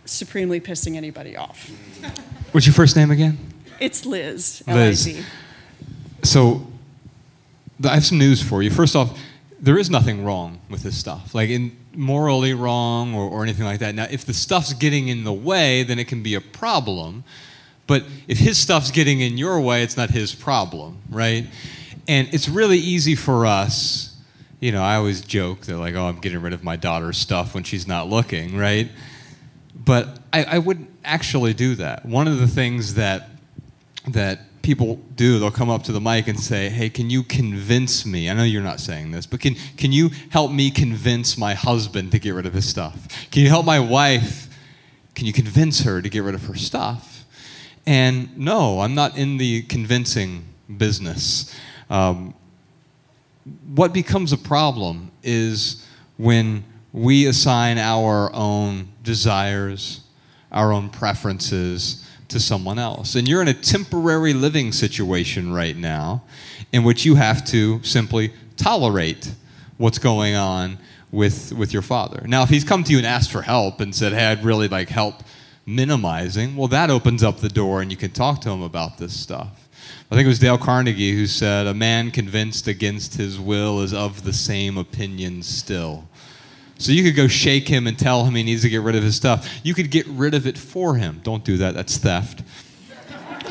supremely 0.07 0.59
pissing 0.59 0.95
anybody 0.95 1.35
off. 1.35 1.69
What's 2.51 2.65
your 2.65 2.73
first 2.73 2.95
name 2.95 3.11
again? 3.11 3.37
It's 3.79 4.05
Liz. 4.05 4.63
Liz. 4.67 5.07
L-I-Z. 5.07 5.25
So, 6.23 6.67
I 7.83 7.93
have 7.93 8.05
some 8.05 8.17
news 8.17 8.41
for 8.41 8.63
you. 8.63 8.71
First 8.71 8.95
off, 8.95 9.17
there 9.59 9.77
is 9.77 9.89
nothing 9.89 10.23
wrong 10.23 10.59
with 10.69 10.83
this 10.83 10.97
stuff, 10.97 11.33
like 11.33 11.49
in 11.49 11.75
morally 11.93 12.53
wrong 12.53 13.15
or, 13.15 13.29
or 13.29 13.43
anything 13.43 13.65
like 13.65 13.79
that. 13.79 13.95
Now, 13.95 14.07
if 14.09 14.25
the 14.25 14.33
stuff's 14.33 14.73
getting 14.73 15.07
in 15.07 15.23
the 15.23 15.33
way, 15.33 15.83
then 15.83 15.99
it 15.99 16.07
can 16.07 16.21
be 16.23 16.35
a 16.35 16.41
problem. 16.41 17.23
But 17.87 18.03
if 18.27 18.37
his 18.37 18.57
stuff's 18.57 18.91
getting 18.91 19.21
in 19.21 19.37
your 19.37 19.59
way, 19.61 19.83
it's 19.83 19.97
not 19.97 20.09
his 20.09 20.35
problem, 20.35 20.97
right? 21.09 21.47
And 22.07 22.27
it's 22.33 22.49
really 22.49 22.77
easy 22.77 23.15
for 23.15 23.45
us. 23.45 24.15
You 24.59 24.71
know, 24.71 24.81
I 24.83 24.95
always 24.95 25.21
joke 25.21 25.61
that, 25.61 25.77
like, 25.77 25.95
oh, 25.95 26.07
I'm 26.07 26.19
getting 26.19 26.41
rid 26.41 26.53
of 26.53 26.63
my 26.63 26.75
daughter's 26.75 27.17
stuff 27.17 27.53
when 27.53 27.63
she's 27.63 27.87
not 27.87 28.09
looking, 28.09 28.57
right? 28.57 28.89
But 29.87 30.19
I, 30.33 30.43
I 30.43 30.57
wouldn't 30.57 30.89
actually 31.05 31.53
do 31.53 31.75
that. 31.75 32.05
One 32.05 32.27
of 32.27 32.39
the 32.39 32.47
things 32.47 32.95
that 32.95 33.29
that 34.09 34.61
people 34.61 34.97
do, 35.15 35.39
they'll 35.39 35.49
come 35.49 35.69
up 35.69 35.83
to 35.83 35.93
the 35.93 36.01
mic 36.01 36.27
and 36.27 36.37
say, 36.37 36.67
"Hey, 36.67 36.89
can 36.89 37.09
you 37.09 37.23
convince 37.23 38.05
me? 38.05 38.29
I 38.29 38.33
know 38.33 38.43
you're 38.43 38.61
not 38.61 38.81
saying 38.81 39.11
this, 39.11 39.25
but 39.25 39.39
can 39.39 39.55
can 39.77 39.93
you 39.93 40.11
help 40.29 40.51
me 40.51 40.71
convince 40.71 41.37
my 41.37 41.53
husband 41.53 42.11
to 42.11 42.19
get 42.19 42.33
rid 42.33 42.45
of 42.45 42.53
his 42.53 42.67
stuff? 42.67 43.07
Can 43.31 43.43
you 43.43 43.47
help 43.47 43.65
my 43.65 43.79
wife? 43.79 44.49
Can 45.15 45.25
you 45.25 45.31
convince 45.31 45.83
her 45.83 46.01
to 46.01 46.09
get 46.09 46.21
rid 46.21 46.35
of 46.35 46.43
her 46.47 46.55
stuff?" 46.55 47.23
And 47.85 48.37
no, 48.37 48.81
I'm 48.81 48.93
not 48.93 49.17
in 49.17 49.37
the 49.37 49.61
convincing 49.63 50.43
business. 50.75 51.55
Um, 51.89 52.33
what 53.73 53.93
becomes 53.93 54.33
a 54.33 54.37
problem 54.37 55.11
is 55.23 55.85
when 56.17 56.65
we 56.93 57.25
assign 57.27 57.77
our 57.77 58.33
own 58.33 58.87
desires, 59.03 60.01
our 60.51 60.71
own 60.71 60.89
preferences 60.89 62.07
to 62.29 62.39
someone 62.39 62.79
else. 62.79 63.15
And 63.15 63.27
you're 63.27 63.41
in 63.41 63.47
a 63.47 63.53
temporary 63.53 64.33
living 64.33 64.71
situation 64.71 65.53
right 65.53 65.75
now 65.75 66.23
in 66.71 66.83
which 66.83 67.05
you 67.05 67.15
have 67.15 67.45
to 67.45 67.81
simply 67.83 68.33
tolerate 68.57 69.33
what's 69.77 69.99
going 69.99 70.35
on 70.35 70.77
with, 71.11 71.53
with 71.53 71.71
your 71.71 71.81
father. 71.81 72.23
Now, 72.27 72.43
if 72.43 72.49
he's 72.49 72.63
come 72.63 72.83
to 72.83 72.91
you 72.91 72.97
and 72.97 73.07
asked 73.07 73.31
for 73.31 73.41
help 73.41 73.79
and 73.79 73.95
said, 73.95 74.13
hey, 74.13 74.27
I'd 74.27 74.43
really 74.43 74.67
like 74.67 74.89
help 74.89 75.23
minimizing, 75.65 76.55
well, 76.55 76.67
that 76.69 76.89
opens 76.89 77.23
up 77.23 77.39
the 77.39 77.49
door 77.49 77.81
and 77.81 77.91
you 77.91 77.97
can 77.97 78.11
talk 78.11 78.41
to 78.41 78.49
him 78.49 78.61
about 78.61 78.97
this 78.97 79.17
stuff. 79.17 79.67
I 80.09 80.15
think 80.15 80.25
it 80.25 80.29
was 80.29 80.39
Dale 80.39 80.57
Carnegie 80.57 81.13
who 81.13 81.27
said, 81.27 81.67
A 81.67 81.73
man 81.73 82.11
convinced 82.11 82.67
against 82.67 83.15
his 83.15 83.39
will 83.39 83.81
is 83.81 83.93
of 83.93 84.23
the 84.23 84.33
same 84.33 84.77
opinion 84.77 85.43
still. 85.43 86.07
So 86.77 86.91
you 86.91 87.03
could 87.03 87.15
go 87.15 87.27
shake 87.27 87.67
him 87.67 87.87
and 87.87 87.97
tell 87.97 88.23
him 88.23 88.35
he 88.35 88.43
needs 88.43 88.61
to 88.61 88.69
get 88.69 88.81
rid 88.81 88.95
of 88.95 89.03
his 89.03 89.15
stuff. 89.15 89.59
You 89.63 89.73
could 89.73 89.89
get 89.89 90.05
rid 90.07 90.33
of 90.33 90.45
it 90.45 90.57
for 90.57 90.95
him. 90.95 91.21
Don't 91.23 91.43
do 91.43 91.57
that, 91.57 91.73
that's 91.73 91.97
theft. 91.97 92.43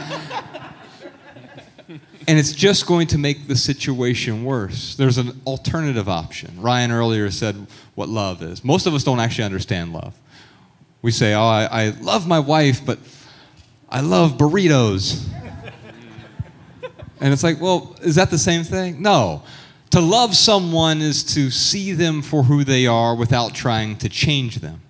and 1.89 2.39
it's 2.39 2.53
just 2.53 2.87
going 2.87 3.09
to 3.09 3.19
make 3.19 3.49
the 3.49 3.57
situation 3.57 4.45
worse. 4.45 4.95
There's 4.95 5.19
an 5.19 5.41
alternative 5.47 6.09
option. 6.09 6.61
Ryan 6.61 6.93
earlier 6.93 7.31
said 7.31 7.67
what 7.95 8.09
love 8.09 8.43
is. 8.43 8.65
Most 8.65 8.87
of 8.87 8.95
us 8.95 9.03
don't 9.03 9.21
actually 9.21 9.45
understand 9.45 9.93
love. 9.93 10.15
We 11.03 11.11
say, 11.11 11.35
Oh, 11.35 11.43
I, 11.43 11.65
I 11.65 11.89
love 12.01 12.27
my 12.29 12.39
wife, 12.39 12.85
but 12.85 12.99
I 13.89 14.01
love 14.01 14.39
burritos. 14.39 15.25
And 17.21 17.33
it's 17.33 17.43
like, 17.43 17.61
well, 17.61 17.97
is 18.03 18.17
that 18.17 18.31
the 18.31 18.39
same 18.39 18.62
thing? 18.62 19.01
No. 19.01 19.43
To 19.96 20.02
love 20.02 20.37
someone 20.37 21.00
is 21.00 21.24
to 21.32 21.50
see 21.50 21.94
them 21.94 22.20
for 22.20 22.42
who 22.42 22.64
they 22.64 22.87
are 22.87 23.16
without 23.16 23.54
trying 23.54 23.96
to 23.96 24.11
change 24.11 24.56
them. 24.56 24.82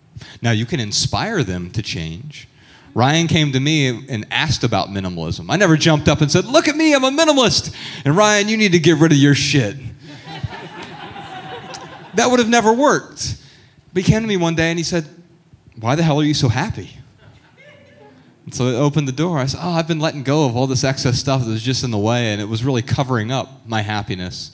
Now, 0.42 0.50
you 0.50 0.66
can 0.66 0.80
inspire 0.80 1.44
them 1.44 1.70
to 1.70 1.80
change. 1.80 2.48
Ryan 2.92 3.28
came 3.28 3.52
to 3.52 3.60
me 3.60 3.86
and 3.86 4.26
asked 4.32 4.64
about 4.64 4.88
minimalism. 4.88 5.46
I 5.48 5.58
never 5.58 5.76
jumped 5.76 6.08
up 6.08 6.22
and 6.22 6.32
said, 6.32 6.44
Look 6.44 6.66
at 6.66 6.74
me, 6.74 6.92
I'm 6.92 7.04
a 7.04 7.12
minimalist. 7.12 7.72
And 8.04 8.16
Ryan, 8.16 8.48
you 8.48 8.56
need 8.56 8.72
to 8.72 8.80
get 8.80 8.98
rid 8.98 9.12
of 9.12 9.18
your 9.18 9.36
shit. 9.36 9.76
that 12.14 12.28
would 12.28 12.40
have 12.40 12.48
never 12.48 12.72
worked. 12.72 13.36
But 13.94 14.02
he 14.02 14.10
came 14.10 14.22
to 14.22 14.28
me 14.28 14.36
one 14.36 14.56
day 14.56 14.70
and 14.70 14.78
he 14.78 14.82
said, 14.82 15.06
Why 15.78 15.94
the 15.94 16.02
hell 16.02 16.20
are 16.20 16.24
you 16.24 16.34
so 16.34 16.48
happy? 16.48 16.90
And 18.44 18.52
so 18.52 18.66
I 18.66 18.74
opened 18.74 19.06
the 19.06 19.12
door. 19.12 19.38
I 19.38 19.46
said, 19.46 19.60
Oh, 19.62 19.70
I've 19.70 19.86
been 19.86 20.00
letting 20.00 20.24
go 20.24 20.46
of 20.46 20.56
all 20.56 20.66
this 20.66 20.82
excess 20.82 21.16
stuff 21.16 21.44
that 21.44 21.50
was 21.50 21.62
just 21.62 21.84
in 21.84 21.92
the 21.92 21.98
way, 21.98 22.32
and 22.32 22.40
it 22.40 22.48
was 22.48 22.64
really 22.64 22.82
covering 22.82 23.30
up 23.30 23.68
my 23.68 23.82
happiness 23.82 24.50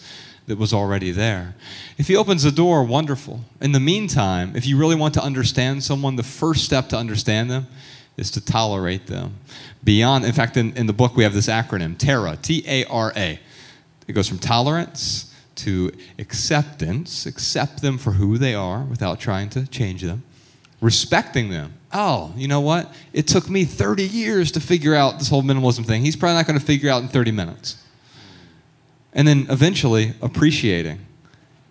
that 0.46 0.58
was 0.58 0.72
already 0.72 1.10
there. 1.10 1.54
If 1.98 2.08
he 2.08 2.16
opens 2.16 2.42
the 2.42 2.50
door, 2.50 2.84
wonderful. 2.84 3.40
In 3.60 3.72
the 3.72 3.80
meantime, 3.80 4.56
if 4.56 4.66
you 4.66 4.76
really 4.76 4.96
want 4.96 5.14
to 5.14 5.22
understand 5.22 5.84
someone, 5.84 6.16
the 6.16 6.22
first 6.22 6.64
step 6.64 6.88
to 6.88 6.96
understand 6.96 7.50
them 7.50 7.68
is 8.16 8.30
to 8.32 8.44
tolerate 8.44 9.06
them. 9.06 9.34
Beyond, 9.84 10.24
in 10.24 10.32
fact, 10.32 10.56
in, 10.56 10.76
in 10.76 10.86
the 10.86 10.92
book 10.92 11.16
we 11.16 11.24
have 11.24 11.34
this 11.34 11.46
acronym, 11.46 11.96
TARA, 11.96 12.36
T 12.36 12.64
A 12.66 12.84
R 12.86 13.12
A. 13.16 13.38
It 14.08 14.12
goes 14.12 14.28
from 14.28 14.38
tolerance 14.38 15.32
to 15.56 15.92
acceptance, 16.18 17.26
accept 17.26 17.82
them 17.82 17.98
for 17.98 18.12
who 18.12 18.36
they 18.38 18.54
are 18.54 18.82
without 18.82 19.20
trying 19.20 19.48
to 19.50 19.66
change 19.68 20.02
them, 20.02 20.22
respecting 20.80 21.50
them. 21.50 21.74
Oh, 21.92 22.32
you 22.36 22.48
know 22.48 22.60
what? 22.60 22.92
It 23.12 23.28
took 23.28 23.48
me 23.48 23.64
30 23.64 24.04
years 24.04 24.52
to 24.52 24.60
figure 24.60 24.94
out 24.94 25.18
this 25.18 25.28
whole 25.28 25.42
minimalism 25.42 25.84
thing. 25.86 26.02
He's 26.02 26.16
probably 26.16 26.36
not 26.36 26.46
going 26.46 26.58
to 26.58 26.64
figure 26.64 26.90
out 26.90 27.02
in 27.02 27.08
30 27.08 27.32
minutes. 27.32 27.76
And 29.12 29.28
then 29.28 29.46
eventually 29.50 30.14
appreciating. 30.22 31.04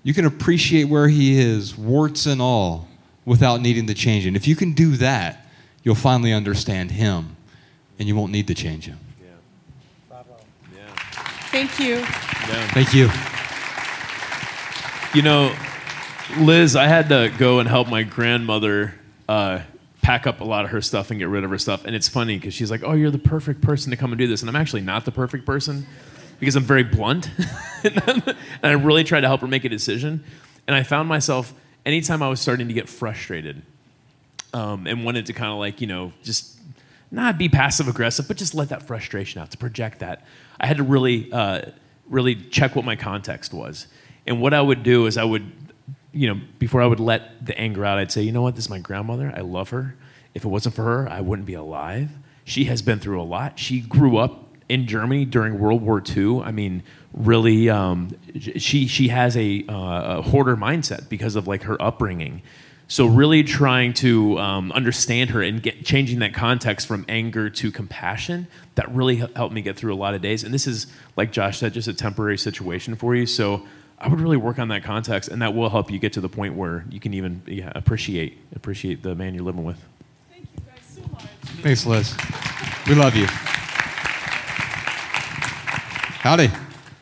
You 0.04 0.14
can 0.14 0.26
appreciate 0.26 0.86
where 0.86 1.08
he 1.08 1.40
is, 1.40 1.78
warts 1.78 2.26
and 2.26 2.42
all, 2.42 2.88
without 3.26 3.62
needing 3.62 3.88
to 3.88 3.94
change 3.94 4.26
it. 4.26 4.36
If 4.36 4.48
you 4.48 4.56
can 4.56 4.74
do 4.74 4.96
that, 4.98 5.46
you'll 5.84 5.96
finally 5.96 6.34
understand 6.34 6.92
him 6.92 7.36
and 8.00 8.08
you 8.08 8.16
won't 8.16 8.32
need 8.32 8.48
to 8.48 8.56
change 8.56 8.86
him. 8.86 8.98
Yeah. 9.22 9.28
Bravo. 10.08 10.38
Yeah. 10.76 10.94
Thank 11.52 11.80
you. 11.80 12.04
Thank 12.74 12.94
you. 12.94 13.10
You 15.14 15.22
know, 15.24 15.56
Liz, 16.40 16.76
I 16.76 16.88
had 16.88 17.10
to 17.10 17.32
go 17.38 17.60
and 17.60 17.68
help 17.68 17.90
my 17.90 18.04
grandmother 18.04 18.96
uh, 19.28 19.60
pack 20.02 20.26
up 20.26 20.42
a 20.42 20.44
lot 20.44 20.66
of 20.66 20.72
her 20.72 20.82
stuff 20.82 21.12
and 21.12 21.20
get 21.20 21.28
rid 21.28 21.44
of 21.44 21.50
her 21.50 21.58
stuff. 21.58 21.86
And 21.86 21.96
it's 21.96 22.08
funny 22.08 22.38
because 22.38 22.54
she's 22.54 22.72
like, 22.72 22.82
"Oh, 22.84 22.94
you're 22.94 23.12
the 23.12 23.20
perfect 23.20 23.62
person 23.62 23.92
to 23.92 23.98
come 23.98 24.12
and 24.12 24.20
do 24.20 24.28
this," 24.28 24.42
and 24.42 24.50
I'm 24.50 24.56
actually 24.56 24.82
not 24.82 25.06
the 25.06 25.12
perfect 25.12 25.46
person 25.46 25.86
because 26.42 26.58
I'm 26.58 26.64
very 26.64 26.84
blunt, 26.84 27.30
and 27.84 28.36
I 28.64 28.72
really 28.72 29.06
tried 29.06 29.22
to 29.22 29.28
help 29.28 29.40
her 29.42 29.48
make 29.48 29.64
a 29.64 29.70
decision. 29.70 30.26
And 30.68 30.76
I 30.76 30.84
found 30.84 31.08
myself 31.08 31.54
anytime 31.86 32.22
I 32.22 32.30
was 32.30 32.42
starting 32.42 32.68
to 32.68 32.74
get 32.74 32.90
frustrated 32.90 33.62
um, 34.54 34.88
and 34.88 35.06
wanted 35.06 35.28
to 35.28 35.34
kind 35.34 35.52
of 35.52 35.60
like 35.60 35.80
you 35.80 35.88
know 35.88 36.12
just 36.24 36.60
not 37.12 37.38
be 37.38 37.48
passive 37.48 37.88
aggressive, 37.88 38.28
but 38.28 38.38
just 38.38 38.56
let 38.56 38.70
that 38.70 38.84
frustration 38.84 39.40
out 39.42 39.52
to 39.52 39.58
project 39.58 40.00
that. 40.00 40.26
I 40.60 40.66
had 40.66 40.78
to 40.78 40.84
really, 40.84 41.32
uh, 41.32 41.62
really 42.08 42.36
check 42.36 42.76
what 42.76 42.86
my 42.86 42.96
context 42.96 43.54
was. 43.54 43.88
And 44.26 44.42
what 44.42 44.54
I 44.54 44.62
would 44.62 44.82
do 44.82 45.06
is 45.06 45.18
I 45.18 45.26
would, 45.26 45.52
you 46.14 46.34
know, 46.34 46.42
before 46.58 46.82
I 46.82 46.88
would 46.88 47.02
let 47.02 47.46
the 47.46 47.58
anger 47.60 47.86
out, 47.86 48.00
I'd 48.00 48.12
say, 48.12 48.22
you 48.22 48.32
know 48.32 48.42
what, 48.42 48.56
this 48.56 48.66
is 48.66 48.70
my 48.70 48.80
grandmother. 48.80 49.32
I 49.36 49.42
love 49.42 49.70
her. 49.70 49.96
If 50.34 50.46
it 50.46 50.48
wasn't 50.48 50.74
for 50.74 50.84
her, 50.84 51.10
I 51.10 51.20
wouldn't 51.22 51.46
be 51.46 51.54
alive. 51.54 52.10
She 52.46 52.66
has 52.66 52.82
been 52.82 53.00
through 53.00 53.22
a 53.22 53.24
lot. 53.24 53.60
She 53.60 53.82
grew 53.82 54.18
up 54.18 54.51
in 54.72 54.88
Germany 54.88 55.26
during 55.26 55.60
World 55.60 55.82
War 55.82 56.02
II. 56.02 56.42
I 56.42 56.52
mean, 56.52 56.82
really, 57.14 57.70
um, 57.70 58.16
she 58.40 58.88
she 58.88 59.10
has 59.10 59.36
a, 59.36 59.66
uh, 59.68 60.20
a 60.20 60.22
hoarder 60.22 60.56
mindset 60.56 61.10
because 61.10 61.36
of 61.36 61.46
like 61.46 61.64
her 61.64 61.80
upbringing. 61.82 62.42
So 62.88 63.06
really 63.06 63.44
trying 63.44 63.94
to 63.96 64.38
um, 64.38 64.72
understand 64.74 65.30
her 65.30 65.42
and 65.42 65.64
get, 65.64 65.86
changing 65.86 66.20
that 66.20 66.34
context 66.34 66.88
from 66.88 67.06
anger 67.08 67.50
to 67.50 67.72
compassion, 67.72 68.48
that 68.76 68.94
really 68.94 69.16
helped 69.16 69.54
me 69.54 69.62
get 69.62 69.78
through 69.78 69.94
a 69.94 69.96
lot 69.96 70.14
of 70.14 70.22
days. 70.22 70.44
And 70.44 70.54
this 70.54 70.68
is, 70.68 70.88
like 71.16 71.32
Josh 71.32 71.60
said, 71.60 71.74
just 71.74 71.88
a 71.88 71.94
temporary 71.94 72.38
situation 72.38 72.96
for 72.96 73.16
you. 73.16 73.26
So 73.26 73.66
I 73.98 74.10
would 74.10 74.20
really 74.20 74.36
work 74.36 74.60
on 74.60 74.68
that 74.70 74.84
context, 74.84 75.30
and 75.30 75.42
that 75.42 75.54
will 75.54 75.70
help 75.70 75.90
you 75.90 76.00
get 76.00 76.14
to 76.14 76.22
the 76.22 76.28
point 76.28 76.56
where 76.56 76.86
you 76.90 77.00
can 77.00 77.14
even 77.14 77.44
yeah, 77.46 77.72
appreciate 77.76 78.38
appreciate 78.56 79.04
the 79.04 79.16
man 79.16 79.36
you're 79.36 79.46
living 79.46 79.64
with. 79.64 79.80
Thank 80.30 80.48
you 80.54 80.64
guys 80.66 80.96
so 80.96 81.02
much. 81.14 81.24
Thanks, 81.62 81.86
Liz. 81.86 82.14
We 82.88 82.96
love 82.96 83.16
you. 83.16 83.28
Howdy. 86.22 86.50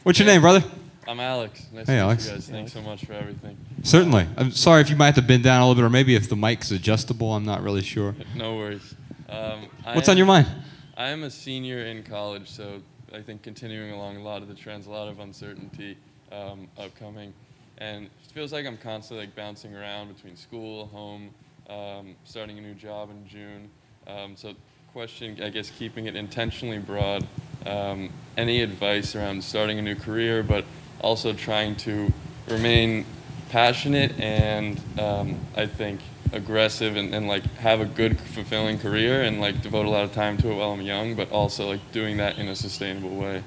What's 0.03 0.17
your 0.17 0.27
name, 0.27 0.39
brother? 0.39 0.63
I'm 1.05 1.19
Alex. 1.19 1.67
Nice 1.73 1.87
Hey, 1.87 1.95
to 1.95 1.99
Alex. 1.99 2.23
meet 2.23 2.29
you 2.31 2.35
guys. 2.37 2.47
Thanks 2.49 2.71
so 2.73 2.81
much 2.81 3.03
for 3.03 3.11
everything. 3.11 3.57
Certainly. 3.83 4.27
I'm 4.37 4.51
sorry 4.51 4.79
if 4.81 4.89
you 4.89 4.95
might 4.95 5.07
have 5.07 5.15
to 5.15 5.21
bend 5.21 5.43
down 5.43 5.61
a 5.61 5.67
little 5.67 5.75
bit, 5.81 5.85
or 5.85 5.89
maybe 5.89 6.15
if 6.15 6.29
the 6.29 6.37
mic's 6.37 6.71
adjustable. 6.71 7.33
I'm 7.33 7.43
not 7.43 7.61
really 7.61 7.81
sure. 7.81 8.15
No 8.35 8.55
worries. 8.55 8.95
Um, 9.27 9.67
What's 9.93 10.07
on 10.07 10.15
your 10.15 10.25
mind? 10.25 10.47
I 10.95 11.09
am 11.09 11.23
a 11.23 11.29
senior 11.29 11.85
in 11.85 12.03
college, 12.03 12.49
so 12.49 12.81
I 13.13 13.21
think 13.21 13.41
continuing 13.41 13.91
along 13.91 14.15
a 14.17 14.23
lot 14.23 14.41
of 14.41 14.47
the 14.47 14.53
trends, 14.53 14.87
a 14.87 14.89
lot 14.89 15.09
of 15.09 15.19
uncertainty 15.19 15.97
um, 16.31 16.69
upcoming, 16.77 17.33
and 17.77 18.05
it 18.05 18.31
feels 18.33 18.53
like 18.53 18.65
I'm 18.65 18.77
constantly 18.77 19.25
like 19.25 19.35
bouncing 19.35 19.75
around 19.75 20.13
between 20.13 20.37
school, 20.37 20.85
home, 20.87 21.31
um, 21.69 22.15
starting 22.23 22.57
a 22.57 22.61
new 22.61 22.73
job 22.73 23.09
in 23.11 23.27
June. 23.27 23.69
Um, 24.07 24.35
so, 24.37 24.53
question, 24.93 25.37
I 25.43 25.49
guess, 25.49 25.69
keeping 25.69 26.07
it 26.07 26.15
intentionally 26.15 26.79
broad. 26.79 27.27
Um, 27.65 28.09
any 28.37 28.61
advice 28.61 29.15
around 29.15 29.43
starting 29.43 29.77
a 29.77 29.81
new 29.83 29.95
career, 29.95 30.41
but 30.41 30.65
also 31.01 31.31
trying 31.33 31.75
to 31.77 32.11
remain 32.47 33.05
passionate 33.49 34.19
and 34.19 34.81
um, 34.99 35.39
I 35.55 35.67
think 35.67 35.99
aggressive 36.31 36.95
and, 36.95 37.13
and 37.13 37.27
like 37.27 37.43
have 37.57 37.81
a 37.81 37.85
good 37.85 38.19
fulfilling 38.19 38.79
career 38.79 39.21
and 39.21 39.39
like 39.39 39.61
devote 39.61 39.85
a 39.85 39.89
lot 39.89 40.03
of 40.03 40.13
time 40.13 40.37
to 40.37 40.49
it 40.49 40.55
while 40.55 40.71
I'm 40.71 40.81
young, 40.81 41.15
but 41.15 41.31
also 41.31 41.67
like 41.67 41.91
doing 41.91 42.17
that 42.17 42.39
in 42.39 42.47
a 42.47 42.55
sustainable 42.55 43.15
way. 43.15 43.43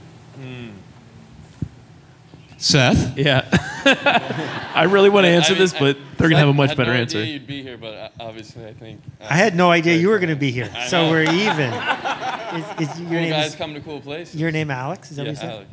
Seth? 2.57 3.19
Yeah. 3.19 3.49
I 3.85 4.87
really 4.89 5.11
want 5.11 5.25
to 5.25 5.29
answer 5.31 5.53
I 5.53 5.55
mean, 5.55 5.63
this, 5.63 5.75
I- 5.75 5.79
but 5.79 5.99
they're 6.17 6.29
gonna 6.29 6.41
have 6.41 6.49
a 6.49 6.53
much 6.53 6.71
had 6.71 6.77
better 6.79 6.93
no 6.95 7.01
answer. 7.01 7.19
Idea 7.19 7.33
you'd 7.33 7.47
be 7.47 7.63
here, 7.63 7.77
but 7.77 7.95
uh, 7.95 8.09
obviously 8.21 8.65
I 8.67 8.73
think. 8.75 9.01
Uh, 9.21 9.27
I 9.31 9.35
had 9.35 9.55
no 9.57 9.71
idea 9.71 9.97
you 9.97 10.09
were 10.09 10.19
going 10.19 10.31
to 10.31 10.37
be 10.37 10.51
here, 10.51 10.71
so 10.89 11.11
we're 11.11 11.23
even. 11.23 11.73
Is, 11.73 12.91
is 12.91 13.01
your 13.01 13.09
Cool 13.09 13.21
name 13.21 13.31
guys 13.31 13.49
is, 13.49 13.55
come 13.57 13.75
to 13.75 13.81
cool 13.81 14.01
places. 14.01 14.41
your 14.41 14.51
name 14.51 14.71
Alex? 14.71 15.11
Is 15.11 15.17
that 15.17 15.25
yeah, 15.27 15.33
what 15.33 15.43
you 15.43 15.49
said? 15.49 15.51
Alex. 15.51 15.69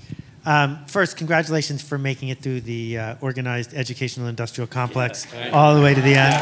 Um, 0.46 0.86
first, 0.88 1.18
congratulations 1.18 1.82
for 1.84 1.98
making 1.98 2.30
it 2.30 2.42
through 2.42 2.62
the 2.62 2.98
uh, 2.98 3.16
organized 3.22 3.74
educational 3.74 4.28
industrial 4.28 4.68
complex 4.68 5.26
thank 5.26 5.48
you. 5.48 5.52
all 5.52 5.76
the 5.76 5.82
way 5.82 5.94
to 5.94 6.02
the 6.02 6.16
end. 6.16 6.36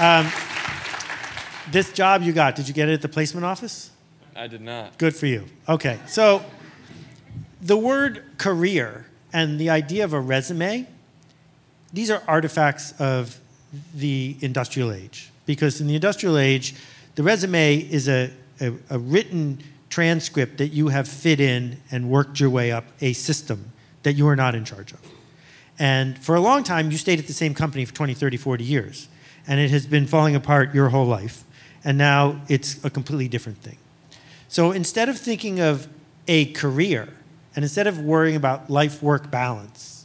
Um, 0.00 0.32
this 1.72 1.92
job 1.92 2.22
you 2.22 2.32
got, 2.32 2.54
did 2.54 2.66
you 2.68 2.72
get 2.74 2.88
it 2.88 2.94
at 2.94 3.02
the 3.02 3.08
placement 3.08 3.44
office? 3.44 3.90
I 4.34 4.46
did 4.46 4.62
not. 4.62 4.96
Good 4.96 5.14
for 5.14 5.26
you. 5.26 5.44
Okay, 5.68 5.98
so 6.06 6.42
the 7.60 7.76
word 7.76 8.24
career 8.38 9.06
and 9.32 9.58
the 9.58 9.70
idea 9.70 10.04
of 10.04 10.12
a 10.12 10.20
resume, 10.20 10.86
these 11.92 12.10
are 12.10 12.22
artifacts 12.26 12.92
of 13.00 13.38
the 13.94 14.36
industrial 14.40 14.92
age. 14.92 15.30
Because 15.46 15.80
in 15.80 15.86
the 15.86 15.94
industrial 15.94 16.38
age, 16.38 16.74
the 17.14 17.22
resume 17.22 17.76
is 17.76 18.08
a, 18.08 18.30
a, 18.60 18.72
a 18.90 18.98
written 18.98 19.62
transcript 19.88 20.58
that 20.58 20.68
you 20.68 20.88
have 20.88 21.08
fit 21.08 21.40
in 21.40 21.78
and 21.90 22.08
worked 22.08 22.38
your 22.38 22.50
way 22.50 22.70
up 22.70 22.84
a 23.00 23.12
system 23.12 23.72
that 24.02 24.14
you 24.14 24.26
are 24.28 24.36
not 24.36 24.54
in 24.54 24.64
charge 24.64 24.92
of. 24.92 25.00
And 25.78 26.18
for 26.18 26.34
a 26.34 26.40
long 26.40 26.62
time, 26.62 26.90
you 26.90 26.98
stayed 26.98 27.18
at 27.18 27.26
the 27.26 27.32
same 27.32 27.54
company 27.54 27.84
for 27.84 27.94
20, 27.94 28.14
30, 28.14 28.36
40 28.36 28.64
years. 28.64 29.08
And 29.46 29.58
it 29.58 29.70
has 29.70 29.86
been 29.86 30.06
falling 30.06 30.36
apart 30.36 30.74
your 30.74 30.90
whole 30.90 31.06
life. 31.06 31.44
And 31.82 31.96
now 31.96 32.40
it's 32.48 32.82
a 32.84 32.90
completely 32.90 33.28
different 33.28 33.58
thing. 33.58 33.78
So 34.48 34.72
instead 34.72 35.08
of 35.08 35.18
thinking 35.18 35.60
of 35.60 35.88
a 36.28 36.46
career 36.52 37.08
and 37.54 37.64
instead 37.64 37.86
of 37.86 37.98
worrying 37.98 38.36
about 38.36 38.70
life 38.70 39.02
work 39.02 39.30
balance, 39.30 40.04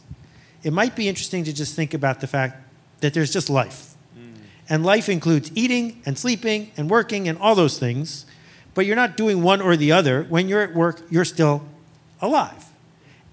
it 0.64 0.74
might 0.74 0.96
be 0.96 1.08
interesting 1.08 1.44
to 1.44 1.54
just 1.54 1.76
think 1.76 1.94
about 1.94 2.22
the 2.22 2.28
fact 2.28 2.58
that 3.02 3.14
there's 3.14 3.32
just 3.32 3.50
life. 3.50 3.94
Mm. 4.18 4.34
And 4.68 4.84
life 4.84 5.10
includes 5.10 5.52
eating 5.54 6.02
and 6.06 6.18
sleeping 6.18 6.72
and 6.76 6.90
working 6.90 7.28
and 7.28 7.38
all 7.38 7.54
those 7.54 7.78
things, 7.78 8.26
but 8.74 8.86
you're 8.86 8.96
not 8.96 9.16
doing 9.16 9.44
one 9.44 9.62
or 9.62 9.76
the 9.76 9.92
other. 9.92 10.24
When 10.24 10.50
you're 10.50 10.62
at 10.62 10.74
work, 10.74 11.02
you're 11.12 11.26
still 11.26 11.64
alive. 12.20 12.66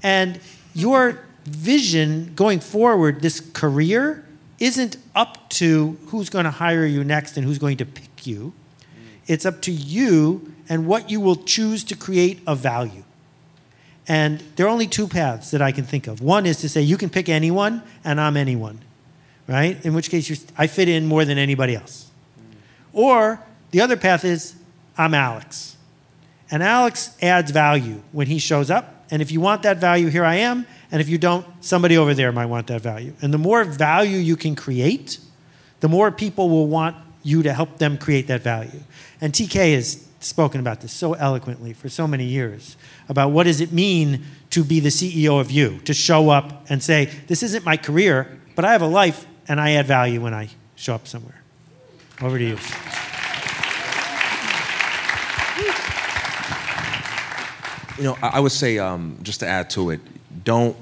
And 0.02 0.40
your 0.74 1.20
vision 1.44 2.32
going 2.34 2.60
forward, 2.60 3.22
this 3.22 3.40
career, 3.40 4.26
isn't 4.58 4.96
up 5.14 5.48
to 5.50 5.98
who's 6.08 6.28
going 6.28 6.44
to 6.44 6.50
hire 6.50 6.84
you 6.84 7.02
next 7.02 7.36
and 7.36 7.46
who's 7.46 7.58
going 7.58 7.78
to 7.78 7.86
pick 7.86 8.26
you. 8.26 8.52
Mm. 8.52 9.20
It's 9.26 9.46
up 9.46 9.62
to 9.62 9.72
you 9.72 10.52
and 10.68 10.86
what 10.86 11.10
you 11.10 11.20
will 11.20 11.36
choose 11.36 11.82
to 11.84 11.96
create 11.96 12.40
of 12.46 12.58
value. 12.58 13.04
And 14.08 14.40
there 14.56 14.66
are 14.66 14.68
only 14.68 14.86
two 14.86 15.06
paths 15.06 15.50
that 15.52 15.62
I 15.62 15.72
can 15.72 15.84
think 15.84 16.06
of. 16.06 16.20
One 16.20 16.46
is 16.46 16.58
to 16.58 16.68
say 16.68 16.82
you 16.82 16.96
can 16.96 17.08
pick 17.08 17.28
anyone 17.28 17.82
and 18.04 18.20
I'm 18.20 18.36
anyone, 18.36 18.80
right? 19.46 19.82
In 19.84 19.94
which 19.94 20.10
case 20.10 20.44
I 20.58 20.66
fit 20.66 20.88
in 20.88 21.06
more 21.06 21.24
than 21.24 21.38
anybody 21.38 21.76
else. 21.76 22.10
Or 22.92 23.40
the 23.70 23.80
other 23.80 23.96
path 23.96 24.24
is 24.24 24.54
I'm 24.98 25.14
Alex. 25.14 25.76
And 26.50 26.62
Alex 26.62 27.16
adds 27.22 27.50
value 27.50 28.02
when 28.12 28.26
he 28.26 28.38
shows 28.38 28.70
up. 28.70 29.06
And 29.10 29.22
if 29.22 29.30
you 29.30 29.40
want 29.40 29.62
that 29.62 29.78
value, 29.78 30.08
here 30.08 30.24
I 30.24 30.36
am. 30.36 30.66
And 30.90 31.00
if 31.00 31.08
you 31.08 31.16
don't, 31.16 31.46
somebody 31.60 31.96
over 31.96 32.12
there 32.12 32.32
might 32.32 32.46
want 32.46 32.66
that 32.66 32.82
value. 32.82 33.14
And 33.22 33.32
the 33.32 33.38
more 33.38 33.64
value 33.64 34.18
you 34.18 34.36
can 34.36 34.54
create, 34.54 35.18
the 35.80 35.88
more 35.88 36.10
people 36.10 36.50
will 36.50 36.66
want 36.66 36.96
you 37.22 37.42
to 37.42 37.52
help 37.52 37.78
them 37.78 37.96
create 37.96 38.26
that 38.26 38.42
value. 38.42 38.80
And 39.20 39.32
TK 39.32 39.74
has 39.74 40.06
spoken 40.20 40.60
about 40.60 40.80
this 40.80 40.92
so 40.92 41.14
eloquently 41.14 41.72
for 41.72 41.88
so 41.88 42.06
many 42.06 42.24
years 42.24 42.76
about 43.12 43.30
what 43.30 43.44
does 43.44 43.60
it 43.60 43.72
mean 43.72 44.24
to 44.50 44.64
be 44.64 44.80
the 44.80 44.88
CEO 44.88 45.40
of 45.40 45.50
you, 45.50 45.78
to 45.80 45.94
show 45.94 46.30
up 46.30 46.66
and 46.68 46.82
say, 46.82 47.04
this 47.28 47.42
isn't 47.42 47.64
my 47.64 47.76
career, 47.76 48.40
but 48.56 48.64
I 48.64 48.72
have 48.72 48.82
a 48.82 48.86
life 48.86 49.26
and 49.46 49.60
I 49.60 49.72
add 49.72 49.86
value 49.86 50.20
when 50.20 50.34
I 50.34 50.48
show 50.74 50.94
up 50.94 51.06
somewhere. 51.06 51.40
Over 52.20 52.38
to 52.38 52.44
you. 52.44 52.58
You 57.98 58.04
know, 58.04 58.18
I 58.22 58.40
would 58.40 58.52
say, 58.52 58.78
um, 58.78 59.18
just 59.22 59.40
to 59.40 59.46
add 59.46 59.70
to 59.70 59.90
it, 59.90 60.00
don't 60.44 60.76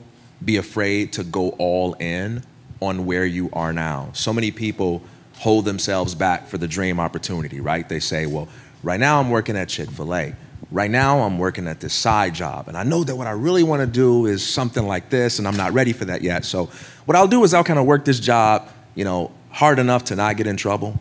be 0.44 0.56
afraid 0.56 1.12
to 1.14 1.24
go 1.24 1.50
all 1.50 1.94
in 1.94 2.42
on 2.80 3.04
where 3.04 3.26
you 3.26 3.50
are 3.52 3.72
now. 3.72 4.10
So 4.14 4.32
many 4.32 4.50
people 4.50 5.02
hold 5.38 5.64
themselves 5.64 6.14
back 6.14 6.46
for 6.46 6.58
the 6.58 6.68
dream 6.68 7.00
opportunity, 7.00 7.60
right? 7.60 7.88
They 7.88 8.00
say, 8.00 8.26
well, 8.26 8.48
right 8.82 9.00
now 9.00 9.20
I'm 9.20 9.30
working 9.30 9.56
at 9.56 9.68
Chick 9.68 9.90
fil 9.90 10.14
A. 10.14 10.34
Right 10.70 10.90
now 10.90 11.20
I'm 11.20 11.38
working 11.38 11.66
at 11.66 11.80
this 11.80 11.94
side 11.94 12.34
job. 12.34 12.68
And 12.68 12.76
I 12.76 12.82
know 12.82 13.04
that 13.04 13.16
what 13.16 13.26
I 13.26 13.32
really 13.32 13.62
want 13.62 13.80
to 13.80 13.86
do 13.86 14.26
is 14.26 14.46
something 14.46 14.86
like 14.86 15.10
this, 15.10 15.38
and 15.38 15.48
I'm 15.48 15.56
not 15.56 15.72
ready 15.72 15.92
for 15.92 16.04
that 16.06 16.22
yet. 16.22 16.44
So 16.44 16.70
what 17.06 17.16
I'll 17.16 17.28
do 17.28 17.42
is 17.44 17.54
I'll 17.54 17.64
kind 17.64 17.78
of 17.78 17.86
work 17.86 18.04
this 18.04 18.20
job, 18.20 18.68
you 18.94 19.04
know, 19.04 19.32
hard 19.50 19.78
enough 19.78 20.04
to 20.04 20.16
not 20.16 20.36
get 20.36 20.46
in 20.46 20.56
trouble. 20.56 21.00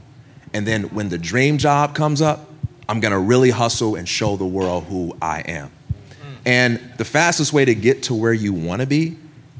And 0.54 0.66
then 0.66 0.84
when 0.86 1.10
the 1.10 1.18
dream 1.18 1.58
job 1.58 1.94
comes 1.94 2.22
up, 2.22 2.50
I'm 2.88 3.00
going 3.00 3.12
to 3.12 3.20
really 3.20 3.52
hustle 3.52 3.96
and 3.96 4.10
show 4.10 4.36
the 4.36 4.46
world 4.46 4.86
who 4.86 5.16
I 5.22 5.42
am. 5.42 5.68
Hmm. 5.68 6.34
And 6.46 6.94
the 6.98 7.06
fastest 7.06 7.54
way 7.54 7.66
to 7.66 7.76
get 7.76 8.04
to 8.04 8.16
where 8.16 8.34
you 8.34 8.54
want 8.54 8.82
to 8.82 8.88
be 8.88 9.18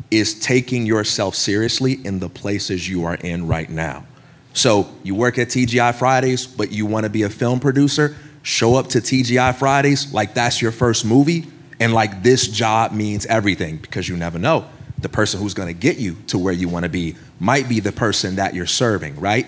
is 0.10 0.40
taking 0.40 0.86
yourself 0.88 1.36
seriously 1.36 2.00
in 2.04 2.20
the 2.20 2.30
places 2.30 2.90
you 2.90 3.06
are 3.06 3.16
in 3.16 3.48
right 3.48 3.70
now. 3.70 4.06
So 4.54 4.90
you 5.04 5.14
work 5.14 5.38
at 5.38 5.50
TGI 5.50 5.94
Fridays, 5.94 6.48
but 6.48 6.72
you 6.72 6.86
want 6.86 7.04
to 7.04 7.10
be 7.10 7.24
a 7.24 7.30
film 7.30 7.60
producer, 7.60 8.16
show 8.50 8.76
up 8.76 8.88
to 8.88 9.00
TGI 9.00 9.56
Fridays 9.56 10.12
like 10.12 10.34
that's 10.34 10.60
your 10.60 10.72
first 10.72 11.06
movie, 11.06 11.46
and 11.80 11.94
like 11.94 12.24
this 12.24 12.48
job 12.48 12.92
means 12.92 13.26
everything 13.28 13.78
because 13.78 14.10
you 14.10 14.18
never 14.18 14.40
know. 14.40 14.68
The 14.98 15.08
person 15.08 15.40
who's 15.40 15.54
going 15.54 15.68
to 15.68 15.80
get 15.80 15.98
you 15.98 16.18
to 16.28 16.38
where 16.38 16.52
you 16.52 16.68
want 16.68 16.84
to 16.84 16.90
be 16.90 17.16
might 17.40 17.70
be 17.70 17.80
the 17.80 17.92
person 17.92 18.38
that 18.38 18.56
you're 18.56 18.66
serving, 18.66 19.20
right? 19.20 19.48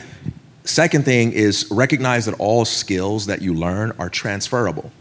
Second 0.63 1.03
thing 1.03 1.33
is 1.33 1.67
recognize 1.71 2.25
that 2.27 2.35
all 2.39 2.63
skills 2.63 3.25
that 3.25 3.41
you 3.41 3.55
learn 3.55 3.91
are 3.97 4.07
transferable. 4.07 4.91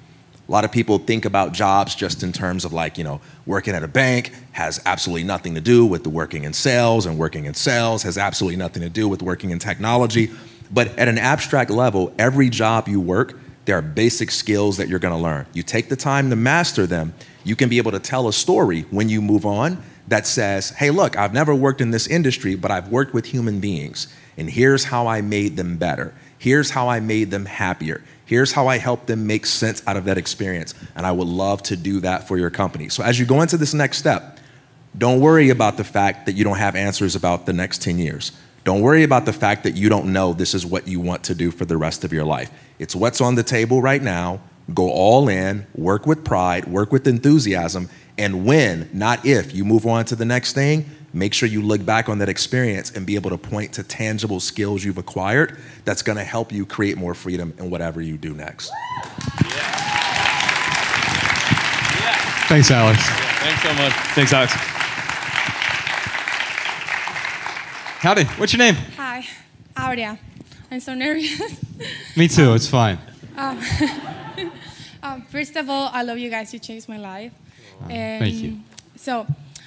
A 0.48 0.51
lot 0.51 0.64
of 0.64 0.72
people 0.72 0.98
think 0.98 1.26
about 1.26 1.53
jobs 1.53 1.94
just 1.94 2.22
in 2.22 2.32
terms 2.32 2.64
of 2.64 2.72
like, 2.72 2.96
you 2.96 3.05
know, 3.05 3.20
working 3.44 3.74
at 3.74 3.84
a 3.84 3.88
bank 3.88 4.32
has 4.53 4.80
absolutely 4.86 5.24
nothing 5.24 5.55
to 5.55 5.61
do 5.61 5.84
with 5.84 6.03
the 6.03 6.11
working 6.11 6.44
in 6.44 6.55
sales, 6.55 7.05
and 7.05 7.18
working 7.18 7.44
in 7.44 7.53
sales 7.53 8.03
has 8.05 8.16
absolutely 8.16 8.57
nothing 8.57 8.82
to 8.82 8.88
do 8.88 9.07
with 9.07 9.22
working 9.22 9.51
in 9.51 9.59
technology. 9.59 10.30
But 10.72 10.88
at 10.98 11.07
an 11.07 11.18
abstract 11.18 11.70
level, 11.70 12.14
every 12.18 12.48
job 12.48 12.88
you 12.88 12.98
work, 12.98 13.36
there 13.70 13.78
are 13.78 13.82
basic 13.82 14.32
skills 14.32 14.78
that 14.78 14.88
you're 14.88 14.98
gonna 14.98 15.16
learn. 15.16 15.46
You 15.52 15.62
take 15.62 15.88
the 15.88 15.94
time 15.94 16.28
to 16.30 16.34
master 16.34 16.88
them, 16.88 17.14
you 17.44 17.54
can 17.54 17.68
be 17.68 17.78
able 17.78 17.92
to 17.92 18.00
tell 18.00 18.26
a 18.26 18.32
story 18.32 18.80
when 18.90 19.08
you 19.08 19.22
move 19.22 19.46
on 19.46 19.80
that 20.08 20.26
says, 20.26 20.70
hey, 20.70 20.90
look, 20.90 21.16
I've 21.16 21.32
never 21.32 21.54
worked 21.54 21.80
in 21.80 21.92
this 21.92 22.08
industry, 22.08 22.56
but 22.56 22.72
I've 22.72 22.88
worked 22.88 23.14
with 23.14 23.26
human 23.26 23.60
beings, 23.60 24.12
and 24.36 24.50
here's 24.50 24.86
how 24.86 25.06
I 25.06 25.20
made 25.20 25.56
them 25.56 25.76
better. 25.76 26.12
Here's 26.36 26.70
how 26.70 26.88
I 26.88 26.98
made 26.98 27.30
them 27.30 27.44
happier. 27.44 28.02
Here's 28.24 28.50
how 28.50 28.66
I 28.66 28.78
helped 28.78 29.06
them 29.06 29.28
make 29.28 29.46
sense 29.46 29.84
out 29.86 29.96
of 29.96 30.04
that 30.06 30.18
experience. 30.18 30.74
And 30.96 31.06
I 31.06 31.12
would 31.12 31.28
love 31.28 31.62
to 31.64 31.76
do 31.76 32.00
that 32.00 32.26
for 32.26 32.38
your 32.38 32.50
company. 32.50 32.88
So 32.88 33.04
as 33.04 33.20
you 33.20 33.24
go 33.24 33.40
into 33.40 33.56
this 33.56 33.72
next 33.72 33.98
step, 33.98 34.40
don't 34.98 35.20
worry 35.20 35.50
about 35.50 35.76
the 35.76 35.84
fact 35.84 36.26
that 36.26 36.32
you 36.32 36.42
don't 36.42 36.58
have 36.58 36.74
answers 36.74 37.14
about 37.14 37.46
the 37.46 37.52
next 37.52 37.82
10 37.82 38.00
years. 38.00 38.32
Don't 38.64 38.82
worry 38.82 39.02
about 39.02 39.24
the 39.24 39.32
fact 39.32 39.64
that 39.64 39.74
you 39.74 39.88
don't 39.88 40.12
know 40.12 40.32
this 40.32 40.54
is 40.54 40.66
what 40.66 40.86
you 40.86 41.00
want 41.00 41.24
to 41.24 41.34
do 41.34 41.50
for 41.50 41.64
the 41.64 41.76
rest 41.76 42.04
of 42.04 42.12
your 42.12 42.24
life. 42.24 42.50
It's 42.78 42.94
what's 42.94 43.20
on 43.20 43.34
the 43.34 43.42
table 43.42 43.80
right 43.80 44.02
now. 44.02 44.40
Go 44.74 44.90
all 44.90 45.28
in, 45.28 45.66
work 45.74 46.06
with 46.06 46.24
pride, 46.24 46.66
work 46.66 46.92
with 46.92 47.06
enthusiasm, 47.06 47.88
and 48.18 48.44
when, 48.44 48.88
not 48.92 49.24
if, 49.24 49.54
you 49.54 49.64
move 49.64 49.86
on 49.86 50.04
to 50.04 50.14
the 50.14 50.24
next 50.24 50.52
thing, 50.52 50.84
make 51.12 51.34
sure 51.34 51.48
you 51.48 51.62
look 51.62 51.84
back 51.84 52.08
on 52.08 52.18
that 52.18 52.28
experience 52.28 52.90
and 52.92 53.06
be 53.06 53.14
able 53.16 53.30
to 53.30 53.38
point 53.38 53.72
to 53.72 53.82
tangible 53.82 54.38
skills 54.38 54.84
you've 54.84 54.98
acquired 54.98 55.58
that's 55.84 56.02
going 56.02 56.18
to 56.18 56.24
help 56.24 56.52
you 56.52 56.64
create 56.64 56.96
more 56.96 57.14
freedom 57.14 57.52
in 57.58 57.70
whatever 57.70 58.00
you 58.00 58.16
do 58.16 58.34
next. 58.34 58.70
Thanks, 62.46 62.70
Alex. 62.70 63.00
Thanks 63.40 63.62
so 63.62 63.74
much. 63.74 63.92
Thanks, 64.14 64.32
Alex. 64.32 64.79
Howdy. 68.01 68.24
What's 68.40 68.55
your 68.55 68.59
name? 68.61 68.76
Hi, 68.96 69.26
Aurea. 69.76 70.18
I'm 70.70 70.80
so 70.80 70.94
nervous. 70.94 71.38
Me 72.16 72.28
too. 72.28 72.55
It's 72.55 72.66
fine. 72.66 72.98
um, 73.36 73.61
Um, 75.03 75.22
first 75.22 75.55
of 75.57 75.68
all, 75.68 75.90
I 75.92 76.03
love 76.03 76.18
you 76.18 76.30
guys. 76.30 76.53
You 76.55 76.59
changed 76.61 76.88
my 76.88 76.96
life. 76.98 77.32
And 77.90 78.22
thank 78.22 78.34
you. 78.34 78.61
So, 78.96 79.26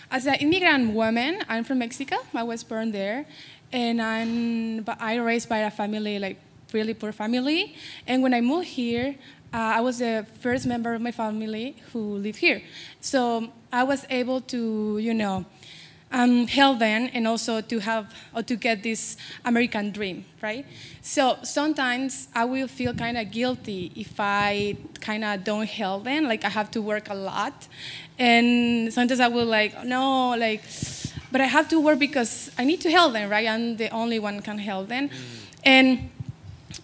as 0.09 0.25
an 0.25 0.35
immigrant 0.35 0.93
woman, 0.93 1.43
I'm 1.47 1.63
from 1.63 1.77
Mexico. 1.77 2.17
I 2.33 2.41
was 2.43 2.63
born 2.63 2.91
there, 2.91 3.25
and 3.71 4.01
I'm 4.01 4.81
but 4.81 4.99
I 4.99 5.17
raised 5.17 5.47
by 5.49 5.59
a 5.59 5.71
family 5.71 6.17
like 6.17 6.37
really 6.71 6.93
poor 6.95 7.11
family. 7.11 7.75
And 8.07 8.23
when 8.23 8.33
I 8.33 8.41
moved 8.41 8.67
here, 8.67 9.15
uh, 9.53 9.77
I 9.77 9.81
was 9.81 9.99
the 9.99 10.25
first 10.41 10.65
member 10.65 10.93
of 10.93 11.01
my 11.01 11.11
family 11.11 11.75
who 11.93 12.17
lived 12.17 12.37
here. 12.37 12.61
So 12.99 13.49
I 13.71 13.83
was 13.83 14.05
able 14.09 14.41
to, 14.53 14.97
you 14.99 15.13
know, 15.13 15.45
um, 16.13 16.47
help 16.47 16.79
them 16.79 17.09
and 17.13 17.27
also 17.27 17.59
to 17.59 17.79
have 17.79 18.13
or 18.33 18.43
to 18.43 18.55
get 18.55 18.83
this 18.83 19.17
American 19.43 19.91
dream, 19.91 20.25
right? 20.41 20.65
So 21.01 21.37
sometimes 21.43 22.27
I 22.33 22.45
will 22.45 22.67
feel 22.67 22.93
kind 22.93 23.17
of 23.17 23.31
guilty 23.31 23.91
if 23.95 24.19
I 24.19 24.77
kind 25.01 25.25
of 25.25 25.43
don't 25.43 25.67
help 25.67 26.05
them, 26.05 26.25
like 26.25 26.45
I 26.45 26.49
have 26.49 26.69
to 26.71 26.81
work 26.81 27.09
a 27.09 27.15
lot, 27.15 27.67
and 28.19 28.93
sometimes 28.93 29.19
I 29.19 29.27
will 29.27 29.47
like 29.47 29.83
no, 29.83 30.35
like, 30.37 30.63
but 31.31 31.41
I 31.41 31.45
have 31.45 31.67
to 31.69 31.79
work 31.81 31.99
because 31.99 32.51
I 32.57 32.63
need 32.63 32.79
to 32.81 32.91
help 32.91 33.13
them, 33.13 33.29
right? 33.29 33.47
I'm 33.47 33.77
the 33.77 33.89
only 33.89 34.19
one 34.19 34.41
can 34.41 34.59
help 34.59 34.87
them, 34.87 35.09
and 35.65 36.09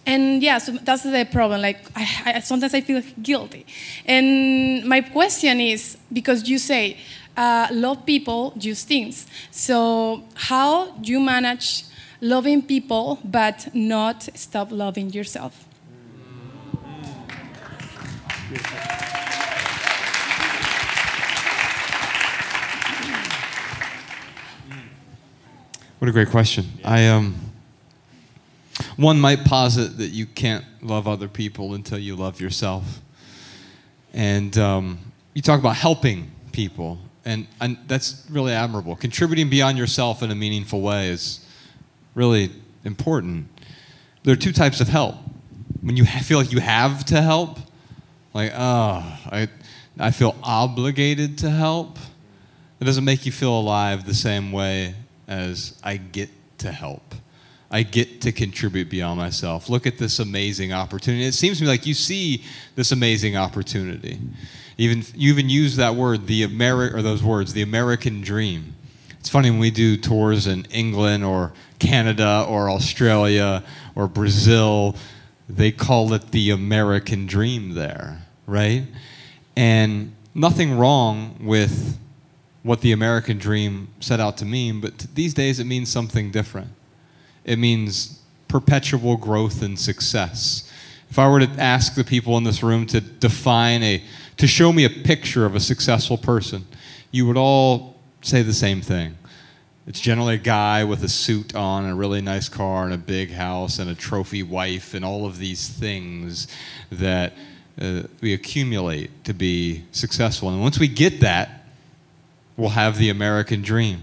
and 0.06 0.42
yeah, 0.42 0.58
so 0.58 0.72
that's 0.72 1.04
the 1.04 1.28
problem. 1.30 1.62
Like 1.62 1.78
I, 1.94 2.34
I, 2.36 2.40
sometimes 2.40 2.74
I 2.74 2.80
feel 2.80 3.02
guilty, 3.22 3.64
and 4.06 4.84
my 4.84 5.02
question 5.02 5.60
is 5.60 5.96
because 6.12 6.48
you 6.48 6.58
say 6.58 6.98
uh, 7.40 7.68
love 7.70 8.04
people, 8.04 8.52
use 8.60 8.84
things. 8.84 9.26
So 9.50 10.24
how 10.34 10.90
do 10.90 11.10
you 11.10 11.20
manage 11.20 11.84
loving 12.20 12.60
people 12.60 13.18
but 13.24 13.74
not 13.74 14.28
stop 14.34 14.70
loving 14.70 15.08
yourself? 15.10 15.64
What 25.98 26.08
a 26.08 26.12
great 26.12 26.28
question. 26.28 26.66
I 26.84 27.08
um, 27.08 27.34
one 28.96 29.18
might 29.18 29.44
posit 29.44 29.96
that 29.96 30.08
you 30.08 30.26
can't 30.26 30.64
love 30.82 31.08
other 31.08 31.28
people 31.28 31.74
until 31.74 31.98
you 31.98 32.16
love 32.16 32.40
yourself, 32.40 33.00
and 34.12 34.56
um, 34.58 34.98
you 35.34 35.42
talk 35.42 35.60
about 35.60 35.76
helping 35.76 36.30
people, 36.52 36.98
and, 37.30 37.46
and 37.60 37.78
that's 37.86 38.26
really 38.28 38.52
admirable. 38.52 38.96
Contributing 38.96 39.48
beyond 39.48 39.78
yourself 39.78 40.20
in 40.20 40.32
a 40.32 40.34
meaningful 40.34 40.80
way 40.80 41.10
is 41.10 41.46
really 42.16 42.50
important. 42.84 43.46
There 44.24 44.32
are 44.32 44.36
two 44.36 44.52
types 44.52 44.80
of 44.80 44.88
help. 44.88 45.14
When 45.80 45.96
you 45.96 46.04
feel 46.04 46.38
like 46.38 46.50
you 46.50 46.58
have 46.58 47.04
to 47.06 47.22
help, 47.22 47.58
like, 48.34 48.52
oh, 48.52 49.18
I, 49.30 49.48
I 49.98 50.10
feel 50.10 50.34
obligated 50.42 51.38
to 51.38 51.50
help. 51.50 51.98
It 52.80 52.84
doesn't 52.84 53.04
make 53.04 53.24
you 53.24 53.32
feel 53.32 53.56
alive 53.56 54.06
the 54.06 54.14
same 54.14 54.50
way 54.50 54.96
as 55.28 55.78
I 55.84 55.98
get 55.98 56.30
to 56.58 56.72
help. 56.72 57.14
I 57.70 57.84
get 57.84 58.22
to 58.22 58.32
contribute 58.32 58.90
beyond 58.90 59.20
myself. 59.20 59.68
Look 59.68 59.86
at 59.86 59.98
this 59.98 60.18
amazing 60.18 60.72
opportunity. 60.72 61.26
It 61.26 61.34
seems 61.34 61.58
to 61.58 61.64
me 61.64 61.70
like 61.70 61.86
you 61.86 61.94
see 61.94 62.42
this 62.74 62.90
amazing 62.90 63.36
opportunity. 63.36 64.18
Even 64.80 65.04
you 65.14 65.30
even 65.30 65.50
use 65.50 65.76
that 65.76 65.94
word, 65.94 66.26
the 66.26 66.46
Ameri- 66.46 66.94
or 66.94 67.02
those 67.02 67.22
words, 67.22 67.52
the 67.52 67.60
American 67.60 68.22
dream. 68.22 68.74
It's 69.18 69.28
funny 69.28 69.50
when 69.50 69.60
we 69.60 69.70
do 69.70 69.98
tours 69.98 70.46
in 70.46 70.64
England 70.70 71.22
or 71.22 71.52
Canada 71.78 72.46
or 72.48 72.70
Australia 72.70 73.62
or 73.94 74.08
Brazil, 74.08 74.96
they 75.50 75.70
call 75.70 76.14
it 76.14 76.30
the 76.30 76.48
American 76.48 77.26
dream 77.26 77.74
there, 77.74 78.22
right? 78.46 78.84
And 79.54 80.14
nothing 80.34 80.78
wrong 80.78 81.36
with 81.42 81.98
what 82.62 82.80
the 82.80 82.92
American 82.92 83.36
dream 83.36 83.88
set 84.00 84.18
out 84.18 84.38
to 84.38 84.46
mean, 84.46 84.80
but 84.80 85.06
these 85.14 85.34
days 85.34 85.60
it 85.60 85.64
means 85.64 85.90
something 85.90 86.30
different. 86.30 86.68
It 87.44 87.58
means 87.58 88.18
perpetual 88.48 89.18
growth 89.18 89.60
and 89.60 89.78
success. 89.78 90.70
If 91.10 91.18
I 91.18 91.28
were 91.28 91.40
to 91.40 91.50
ask 91.58 91.94
the 91.94 92.04
people 92.04 92.38
in 92.38 92.44
this 92.44 92.62
room 92.62 92.86
to 92.86 93.02
define 93.02 93.82
a, 93.82 94.02
to 94.40 94.46
show 94.46 94.72
me 94.72 94.84
a 94.84 94.90
picture 94.90 95.44
of 95.44 95.54
a 95.54 95.60
successful 95.60 96.16
person, 96.16 96.64
you 97.10 97.26
would 97.26 97.36
all 97.36 97.96
say 98.22 98.40
the 98.40 98.54
same 98.54 98.80
thing. 98.80 99.18
It's 99.86 100.00
generally 100.00 100.36
a 100.36 100.38
guy 100.38 100.82
with 100.82 101.04
a 101.04 101.10
suit 101.10 101.54
on, 101.54 101.84
a 101.84 101.94
really 101.94 102.22
nice 102.22 102.48
car, 102.48 102.84
and 102.86 102.94
a 102.94 102.98
big 102.98 103.32
house, 103.32 103.78
and 103.78 103.90
a 103.90 103.94
trophy 103.94 104.42
wife, 104.42 104.94
and 104.94 105.04
all 105.04 105.26
of 105.26 105.36
these 105.36 105.68
things 105.68 106.48
that 106.90 107.34
uh, 107.78 108.04
we 108.22 108.32
accumulate 108.32 109.24
to 109.24 109.34
be 109.34 109.84
successful. 109.92 110.48
And 110.48 110.62
once 110.62 110.78
we 110.78 110.88
get 110.88 111.20
that, 111.20 111.66
we'll 112.56 112.70
have 112.70 112.96
the 112.96 113.10
American 113.10 113.60
dream. 113.60 114.00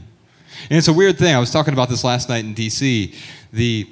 And 0.69 0.77
it's 0.77 0.87
a 0.87 0.93
weird 0.93 1.17
thing. 1.17 1.33
I 1.33 1.39
was 1.39 1.49
talking 1.49 1.73
about 1.73 1.89
this 1.89 2.03
last 2.03 2.29
night 2.29 2.45
in 2.45 2.53
DC. 2.53 3.15
The, 3.53 3.89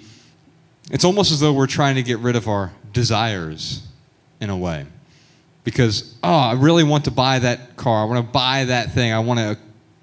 it's 0.91 1.06
almost 1.06 1.32
as 1.32 1.39
though 1.39 1.54
we're 1.54 1.66
trying 1.66 1.96
to 1.96 2.04
get 2.04 2.20
rid 2.20 2.36
of 2.36 2.48
our 2.48 2.72
desires 2.93 3.82
in 4.39 4.52
a 4.52 4.58
way. 4.58 4.86
Because, 5.66 6.16
oh, 6.24 6.34
I 6.34 6.53
really 6.53 6.86
want 6.86 7.03
to 7.05 7.11
buy 7.11 7.39
that 7.39 7.76
car. 7.76 8.03
I 8.03 8.05
want 8.05 8.26
to 8.26 8.32
buy 8.32 8.63
that 8.66 8.93
thing. 8.93 9.11
I 9.11 9.20
want 9.20 9.39
to 9.39 9.57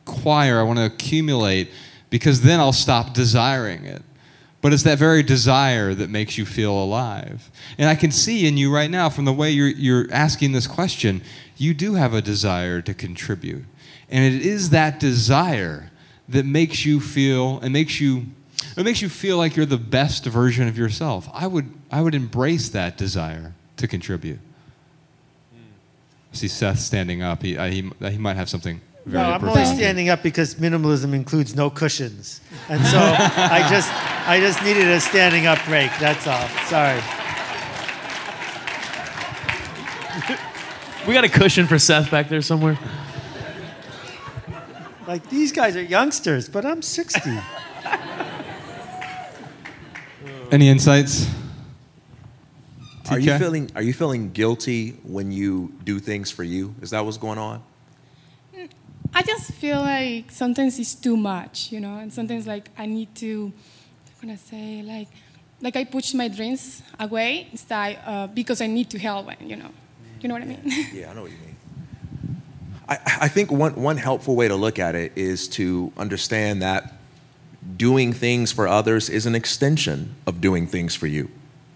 acquire. 0.07 0.61
I 0.61 0.65
want 0.65 0.79
to 0.79 0.85
accumulate 0.85 1.71
because 2.11 2.43
then 2.43 2.61
I'll 2.61 2.75
stop 2.75 3.15
desiring 3.15 3.87
it. 3.87 4.03
But 4.61 4.73
it's 4.73 4.83
that 4.83 4.99
very 4.99 5.23
desire 5.23 5.95
that 5.95 6.11
makes 6.11 6.37
you 6.37 6.45
feel 6.45 6.73
alive. 6.73 7.51
And 7.79 7.89
I 7.89 7.95
can 7.95 8.13
see 8.13 8.47
in 8.47 8.57
you 8.57 8.73
right 8.73 8.91
now, 8.91 9.09
from 9.09 9.25
the 9.25 9.33
way 9.33 9.51
you're, 9.51 9.69
you're 9.69 10.07
asking 10.13 10.53
this 10.53 10.67
question, 10.67 11.23
you 11.57 11.75
do 11.75 11.95
have 11.95 12.13
a 12.13 12.23
desire 12.23 12.83
to 12.83 12.95
contribute. 12.95 13.65
And 14.09 14.35
it 14.35 14.47
is 14.47 14.71
that 14.71 15.01
desire 15.01 15.91
that 16.29 16.47
makes 16.47 16.85
you 16.85 17.01
feel 17.01 17.59
and 17.61 17.73
makes 17.73 18.01
you 18.01 18.27
it 18.77 18.85
makes 18.85 19.03
you 19.03 19.09
feel 19.09 19.37
like 19.37 19.57
you're 19.57 19.67
the 19.67 19.77
best 19.77 20.25
version 20.25 20.69
of 20.69 20.79
yourself. 20.79 21.29
I 21.33 21.47
would 21.47 21.73
I 21.91 22.01
would 22.01 22.15
embrace 22.15 22.69
that 22.71 22.97
desire 22.97 23.55
to 23.79 23.89
contribute. 23.89 24.39
I 26.33 26.35
see 26.35 26.49
Seth 26.49 26.79
standing 26.79 27.23
up. 27.23 27.43
He, 27.43 27.59
I, 27.59 27.71
he, 27.71 27.91
uh, 28.01 28.09
he 28.11 28.19
might 28.19 28.37
have 28.37 28.49
something 28.49 28.81
very 29.05 29.23
No, 29.23 29.33
I'm 29.33 29.41
profound. 29.41 29.59
only 29.67 29.77
standing 29.77 30.09
up 30.09 30.23
because 30.23 30.55
minimalism 30.55 31.13
includes 31.15 31.55
no 31.55 31.69
cushions, 31.71 32.41
and 32.69 32.81
so 32.87 32.99
I 32.99 33.67
just 33.69 33.91
I 34.27 34.41
just 34.41 34.63
needed 34.65 34.89
a 34.89 35.01
standing 35.01 35.47
up 35.47 35.59
break. 35.67 35.91
That's 36.01 36.27
all. 36.27 36.49
Sorry. 36.67 37.01
We 41.07 41.15
got 41.15 41.25
a 41.25 41.29
cushion 41.29 41.67
for 41.67 41.79
Seth 41.81 42.11
back 42.11 42.29
there 42.29 42.43
somewhere. 42.43 42.79
Like 45.09 45.29
these 45.29 45.51
guys 45.51 45.77
are 45.77 45.83
youngsters, 45.83 46.49
but 46.49 46.65
I'm 46.65 46.81
60. 46.81 47.21
Any 50.53 50.69
insights? 50.69 51.29
Are 53.13 53.19
you 53.19 53.39
feeling 53.39 53.71
Are 53.75 53.83
you 53.83 53.93
feeling 53.93 54.33
guilty 54.33 54.91
when 55.03 55.33
you 55.33 55.73
do 55.85 55.99
things 55.99 56.31
for 56.31 56.45
you? 56.45 56.75
Is 56.81 56.91
that 56.91 57.05
what's 57.05 57.19
going 57.19 57.39
on? 57.39 57.63
I 59.15 59.23
just 59.23 59.53
feel 59.53 59.81
like 59.81 60.31
sometimes 60.31 60.79
it's 60.79 60.95
too 60.95 61.17
much, 61.17 61.71
you 61.71 61.81
know, 61.81 61.99
and 61.99 62.13
sometimes 62.13 62.47
like 62.47 62.71
I 62.79 62.87
need 62.87 63.15
to, 63.17 63.53
I'm 64.07 64.29
gonna 64.29 64.39
say 64.39 64.83
like, 64.83 65.09
like 65.61 65.77
I 65.77 65.85
push 65.85 66.15
my 66.15 66.29
dreams 66.29 66.83
away 66.99 67.49
instead 67.53 67.99
uh, 68.07 68.27
because 68.29 68.63
I 68.63 68.67
need 68.67 68.89
to 68.91 68.99
help, 68.99 69.27
them, 69.27 69.37
you 69.47 69.57
know, 69.57 69.71
you 70.21 70.29
know 70.29 70.35
what 70.35 70.43
I 70.43 70.47
mean? 70.47 70.63
Yeah, 70.95 71.11
I 71.11 71.15
know 71.15 71.23
what 71.23 71.31
you 71.31 71.37
mean. 71.39 71.57
I, 72.89 72.99
I 73.23 73.29
think 73.29 73.53
one, 73.53 73.75
one 73.75 73.97
helpful 73.97 74.35
way 74.35 74.49
to 74.49 74.57
look 74.57 74.79
at 74.79 74.95
it 74.95 75.13
is 75.15 75.47
to 75.49 75.93
understand 75.97 76.63
that 76.63 76.95
doing 77.77 78.13
things 78.13 78.51
for 78.51 78.67
others 78.67 79.09
is 79.09 79.27
an 79.27 79.35
extension 79.35 80.15
of 80.27 80.41
doing 80.41 80.67
things 80.67 80.95
for 80.95 81.07
you, 81.07 81.31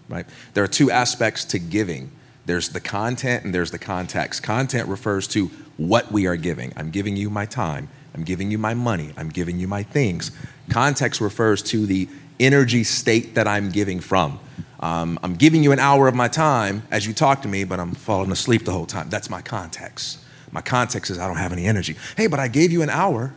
right? 0.09 0.25
There 0.53 0.63
are 0.63 0.67
two 0.67 0.91
aspects 0.91 1.45
to 1.45 1.59
giving 1.59 2.11
there's 2.47 2.69
the 2.69 2.79
content 2.79 3.43
and 3.43 3.53
there's 3.53 3.71
the 3.71 3.77
context. 3.77 4.41
Content 4.41 4.87
refers 4.87 5.27
to 5.29 5.47
what 5.75 6.13
we 6.13 6.27
are 6.27 6.37
giving. 6.37 6.71
I'm 6.77 6.91
giving 6.91 7.17
you 7.17 7.29
my 7.29 7.45
time, 7.45 7.89
I'm 8.15 8.23
giving 8.23 8.49
you 8.49 8.57
my 8.57 8.73
money, 8.73 9.13
I'm 9.17 9.29
giving 9.29 9.59
you 9.59 9.67
my 9.67 9.83
things. 9.83 10.31
Context 10.69 11.19
refers 11.19 11.61
to 11.63 11.85
the 11.85 12.07
energy 12.39 12.85
state 12.85 13.35
that 13.35 13.47
I'm 13.47 13.69
giving 13.69 13.99
from. 13.99 14.39
Um, 14.79 15.19
I'm 15.23 15.35
giving 15.35 15.61
you 15.61 15.73
an 15.73 15.79
hour 15.79 16.07
of 16.07 16.15
my 16.15 16.29
time 16.29 16.83
as 16.89 17.05
you 17.05 17.13
talk 17.13 17.41
to 17.41 17.47
me, 17.47 17.65
but 17.65 17.79
I'm 17.79 17.93
falling 17.93 18.31
asleep 18.31 18.63
the 18.63 18.71
whole 18.71 18.85
time. 18.85 19.09
That's 19.09 19.29
my 19.29 19.41
context. 19.41 20.19
My 20.51 20.61
context 20.61 21.11
is 21.11 21.19
I 21.19 21.27
don't 21.27 21.37
have 21.37 21.51
any 21.51 21.65
energy. 21.65 21.97
Hey, 22.15 22.27
but 22.27 22.39
I 22.39 22.47
gave 22.47 22.71
you 22.71 22.81
an 22.81 22.89
hour. 22.89 23.33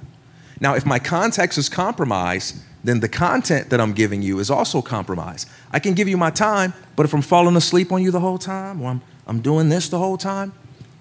Now, 0.60 0.74
if 0.74 0.86
my 0.86 1.00
context 1.00 1.58
is 1.58 1.68
compromised, 1.68 2.58
then 2.82 3.00
the 3.00 3.08
content 3.08 3.70
that 3.70 3.80
I'm 3.80 3.92
giving 3.92 4.22
you 4.22 4.38
is 4.38 4.50
also 4.50 4.80
compromised. 4.80 5.48
I 5.70 5.78
can 5.78 5.94
give 5.94 6.08
you 6.08 6.16
my 6.16 6.30
time, 6.30 6.72
but 6.96 7.04
if 7.04 7.12
I'm 7.12 7.22
falling 7.22 7.56
asleep 7.56 7.92
on 7.92 8.02
you 8.02 8.10
the 8.10 8.20
whole 8.20 8.38
time, 8.38 8.80
or 8.80 8.90
I'm, 8.90 9.02
I'm 9.26 9.40
doing 9.40 9.68
this 9.68 9.88
the 9.88 9.98
whole 9.98 10.16
time, 10.16 10.52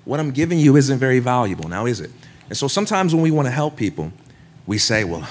what 0.06 0.20
I'm 0.20 0.32
giving 0.32 0.60
you 0.60 0.76
isn't 0.76 0.98
very 0.98 1.20
valuable. 1.20 1.70
Now, 1.70 1.86
is 1.86 2.02
it? 2.02 2.12
And 2.50 2.58
so 2.58 2.68
sometimes 2.68 3.14
when 3.14 3.24
we 3.24 3.32
want 3.32 3.46
to 3.46 3.52
help 3.52 3.78
people, 3.78 4.12
we 4.66 4.78
say, 4.78 5.04
well, 5.04 5.28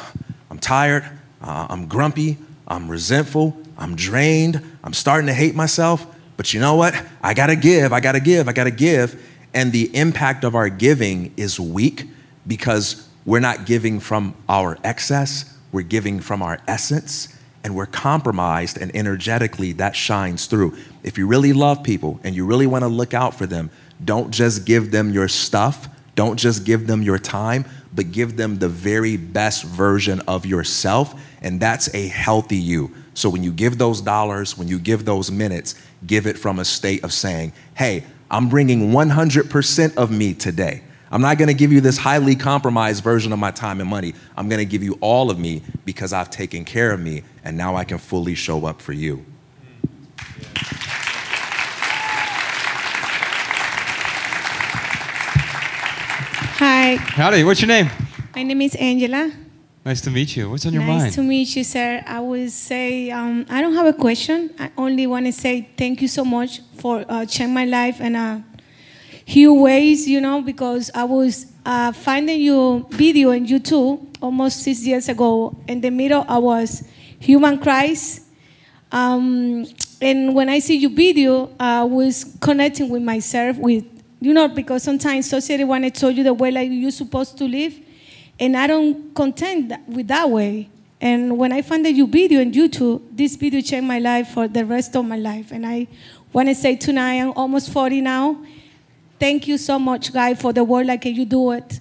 I'm 0.50 0.58
tired, 0.58 1.04
uh, 1.42 1.66
I'm 1.68 1.86
grumpy, 1.86 2.38
I'm 2.66 2.88
resentful, 2.88 3.56
I'm 3.76 3.94
drained, 3.94 4.62
I'm 4.82 4.92
starting 4.92 5.26
to 5.26 5.34
hate 5.34 5.54
myself. 5.54 6.06
but 6.36 6.54
you 6.54 6.60
know 6.60 6.76
what? 6.76 6.94
I 7.20 7.34
gotta 7.34 7.56
give, 7.56 7.92
I 7.92 8.00
gotta 8.00 8.20
give, 8.20 8.48
I 8.48 8.52
gotta 8.52 8.70
give. 8.70 9.20
And 9.52 9.72
the 9.72 9.94
impact 9.96 10.44
of 10.44 10.54
our 10.54 10.68
giving 10.68 11.34
is 11.36 11.58
weak 11.58 12.06
because 12.46 13.08
we're 13.24 13.40
not 13.40 13.66
giving 13.66 14.00
from 14.00 14.34
our 14.48 14.78
excess, 14.84 15.52
we're 15.72 15.82
giving 15.82 16.20
from 16.20 16.42
our 16.42 16.58
essence, 16.66 17.28
and 17.64 17.74
we're 17.74 17.86
compromised, 17.86 18.78
and 18.78 18.94
energetically 18.94 19.72
that 19.72 19.96
shines 19.96 20.46
through. 20.46 20.76
If 21.02 21.18
you 21.18 21.26
really 21.26 21.52
love 21.52 21.82
people 21.82 22.20
and 22.24 22.34
you 22.34 22.46
really 22.46 22.66
wanna 22.66 22.88
look 22.88 23.14
out 23.14 23.34
for 23.34 23.46
them, 23.46 23.70
don't 24.04 24.30
just 24.30 24.64
give 24.64 24.90
them 24.90 25.12
your 25.12 25.28
stuff, 25.28 25.88
don't 26.14 26.36
just 26.36 26.64
give 26.64 26.86
them 26.86 27.02
your 27.02 27.18
time, 27.18 27.64
but 27.94 28.12
give 28.12 28.36
them 28.36 28.58
the 28.58 28.68
very 28.68 29.16
best 29.16 29.64
version 29.64 30.20
of 30.28 30.46
yourself, 30.46 31.20
and 31.42 31.60
that's 31.60 31.92
a 31.94 32.08
healthy 32.08 32.56
you. 32.56 32.92
So 33.14 33.28
when 33.28 33.42
you 33.42 33.52
give 33.52 33.78
those 33.78 34.00
dollars, 34.00 34.56
when 34.56 34.68
you 34.68 34.78
give 34.78 35.04
those 35.04 35.30
minutes, 35.30 35.74
give 36.06 36.26
it 36.26 36.38
from 36.38 36.60
a 36.60 36.64
state 36.64 37.02
of 37.02 37.12
saying, 37.12 37.52
hey, 37.74 38.04
I'm 38.30 38.48
bringing 38.48 38.92
100% 38.92 39.96
of 39.96 40.10
me 40.10 40.34
today. 40.34 40.82
I'm 41.10 41.22
not 41.22 41.38
gonna 41.38 41.54
give 41.54 41.72
you 41.72 41.80
this 41.80 41.96
highly 41.96 42.36
compromised 42.36 43.02
version 43.02 43.32
of 43.32 43.38
my 43.38 43.50
time 43.50 43.80
and 43.80 43.88
money. 43.88 44.14
I'm 44.36 44.48
gonna 44.48 44.64
give 44.66 44.82
you 44.82 44.98
all 45.00 45.30
of 45.30 45.38
me 45.38 45.62
because 45.84 46.12
I've 46.12 46.28
taken 46.30 46.64
care 46.64 46.92
of 46.92 47.00
me 47.00 47.22
and 47.44 47.56
now 47.56 47.76
I 47.76 47.84
can 47.84 47.98
fully 47.98 48.34
show 48.34 48.66
up 48.66 48.82
for 48.82 48.92
you. 48.92 49.24
Hi, 56.60 56.96
Howdy, 56.96 57.44
what's 57.44 57.60
your 57.60 57.68
name? 57.68 57.88
my 58.34 58.42
name 58.42 58.60
is 58.62 58.74
Angela. 58.74 59.30
Nice 59.84 60.00
to 60.02 60.10
meet 60.10 60.36
you. 60.36 60.50
What's 60.50 60.66
on 60.66 60.72
your 60.72 60.82
nice 60.82 60.88
mind? 60.88 61.02
Nice 61.04 61.14
to 61.14 61.22
meet 61.22 61.56
you, 61.56 61.64
sir. 61.64 62.02
I 62.06 62.20
would 62.20 62.50
say 62.50 63.10
um, 63.10 63.46
I 63.48 63.62
don't 63.62 63.74
have 63.74 63.86
a 63.86 63.92
question. 63.92 64.52
I 64.58 64.70
only 64.76 65.06
want 65.06 65.26
to 65.26 65.32
say 65.32 65.68
thank 65.76 66.02
you 66.02 66.08
so 66.08 66.24
much 66.24 66.60
for 66.76 67.04
uh, 67.08 67.24
changing 67.24 67.54
my 67.54 67.64
life 67.64 68.00
and 68.00 68.16
a 68.16 68.44
huge 69.28 69.60
ways, 69.60 70.08
you 70.08 70.22
know, 70.22 70.40
because 70.40 70.90
I 70.94 71.04
was 71.04 71.52
uh, 71.66 71.92
finding 71.92 72.40
your 72.40 72.80
video 72.88 73.32
on 73.32 73.46
YouTube 73.46 74.16
almost 74.22 74.62
six 74.62 74.86
years 74.86 75.06
ago. 75.10 75.54
In 75.68 75.82
the 75.82 75.90
middle, 75.90 76.24
I 76.26 76.38
was 76.38 76.82
human 77.20 77.58
Christ. 77.58 78.22
Um, 78.90 79.66
and 80.00 80.34
when 80.34 80.48
I 80.48 80.60
see 80.60 80.76
your 80.76 80.92
video, 80.92 81.50
I 81.60 81.84
was 81.84 82.36
connecting 82.40 82.88
with 82.88 83.02
myself 83.02 83.58
with, 83.58 83.84
you 84.18 84.32
know, 84.32 84.48
because 84.48 84.82
sometimes 84.82 85.28
society 85.28 85.62
want 85.62 85.84
to 85.84 85.90
tell 85.90 86.10
you 86.10 86.24
the 86.24 86.32
way 86.32 86.50
like 86.50 86.70
you're 86.70 86.90
supposed 86.90 87.36
to 87.36 87.44
live 87.44 87.78
and 88.40 88.56
I 88.56 88.66
don't 88.66 89.14
content 89.14 89.68
that- 89.68 89.86
with 89.86 90.08
that 90.08 90.30
way. 90.30 90.70
And 91.02 91.36
when 91.36 91.52
I 91.52 91.60
found 91.60 91.86
your 91.86 92.06
video 92.06 92.40
on 92.40 92.50
YouTube, 92.52 93.02
this 93.12 93.36
video 93.36 93.60
changed 93.60 93.86
my 93.86 93.98
life 93.98 94.28
for 94.28 94.48
the 94.48 94.64
rest 94.64 94.96
of 94.96 95.04
my 95.04 95.18
life. 95.18 95.52
And 95.52 95.66
I 95.66 95.86
want 96.32 96.48
to 96.48 96.54
say 96.54 96.76
tonight, 96.76 97.20
I'm 97.20 97.32
almost 97.36 97.70
40 97.70 98.00
now. 98.00 98.38
Thank 99.18 99.48
you 99.48 99.58
so 99.58 99.78
much, 99.78 100.12
guy, 100.12 100.34
for 100.34 100.52
the 100.52 100.62
work 100.62 100.86
like 100.86 101.04
you 101.04 101.24
do 101.24 101.50
it, 101.52 101.80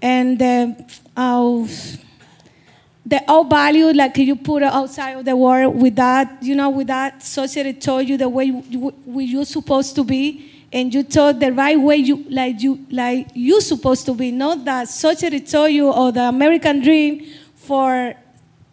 and 0.00 0.40
uh, 0.40 0.68
uh, 1.14 1.66
the 3.04 3.22
all 3.28 3.44
value 3.44 3.92
like 3.92 4.16
you 4.16 4.36
put 4.36 4.62
outside 4.62 5.12
of 5.12 5.24
the 5.24 5.36
world 5.36 5.80
with 5.80 5.96
that, 5.96 6.42
you 6.42 6.54
know, 6.54 6.70
with 6.70 6.86
that 6.86 7.22
society 7.22 7.74
told 7.74 8.08
you 8.08 8.16
the 8.16 8.28
way 8.28 8.44
you, 8.44 8.64
you, 8.70 9.20
you're 9.20 9.44
supposed 9.44 9.94
to 9.96 10.04
be, 10.04 10.50
and 10.72 10.94
you 10.94 11.02
told 11.02 11.40
the 11.40 11.52
right 11.52 11.78
way 11.78 11.96
you 11.96 12.24
like 12.30 12.62
you 12.62 12.86
like 12.90 13.28
you 13.34 13.60
supposed 13.60 14.06
to 14.06 14.14
be, 14.14 14.30
not 14.30 14.64
that 14.64 14.88
society 14.88 15.40
told 15.40 15.72
you 15.72 15.90
or 15.90 16.12
the 16.12 16.22
American 16.22 16.80
dream 16.80 17.26
for 17.56 18.14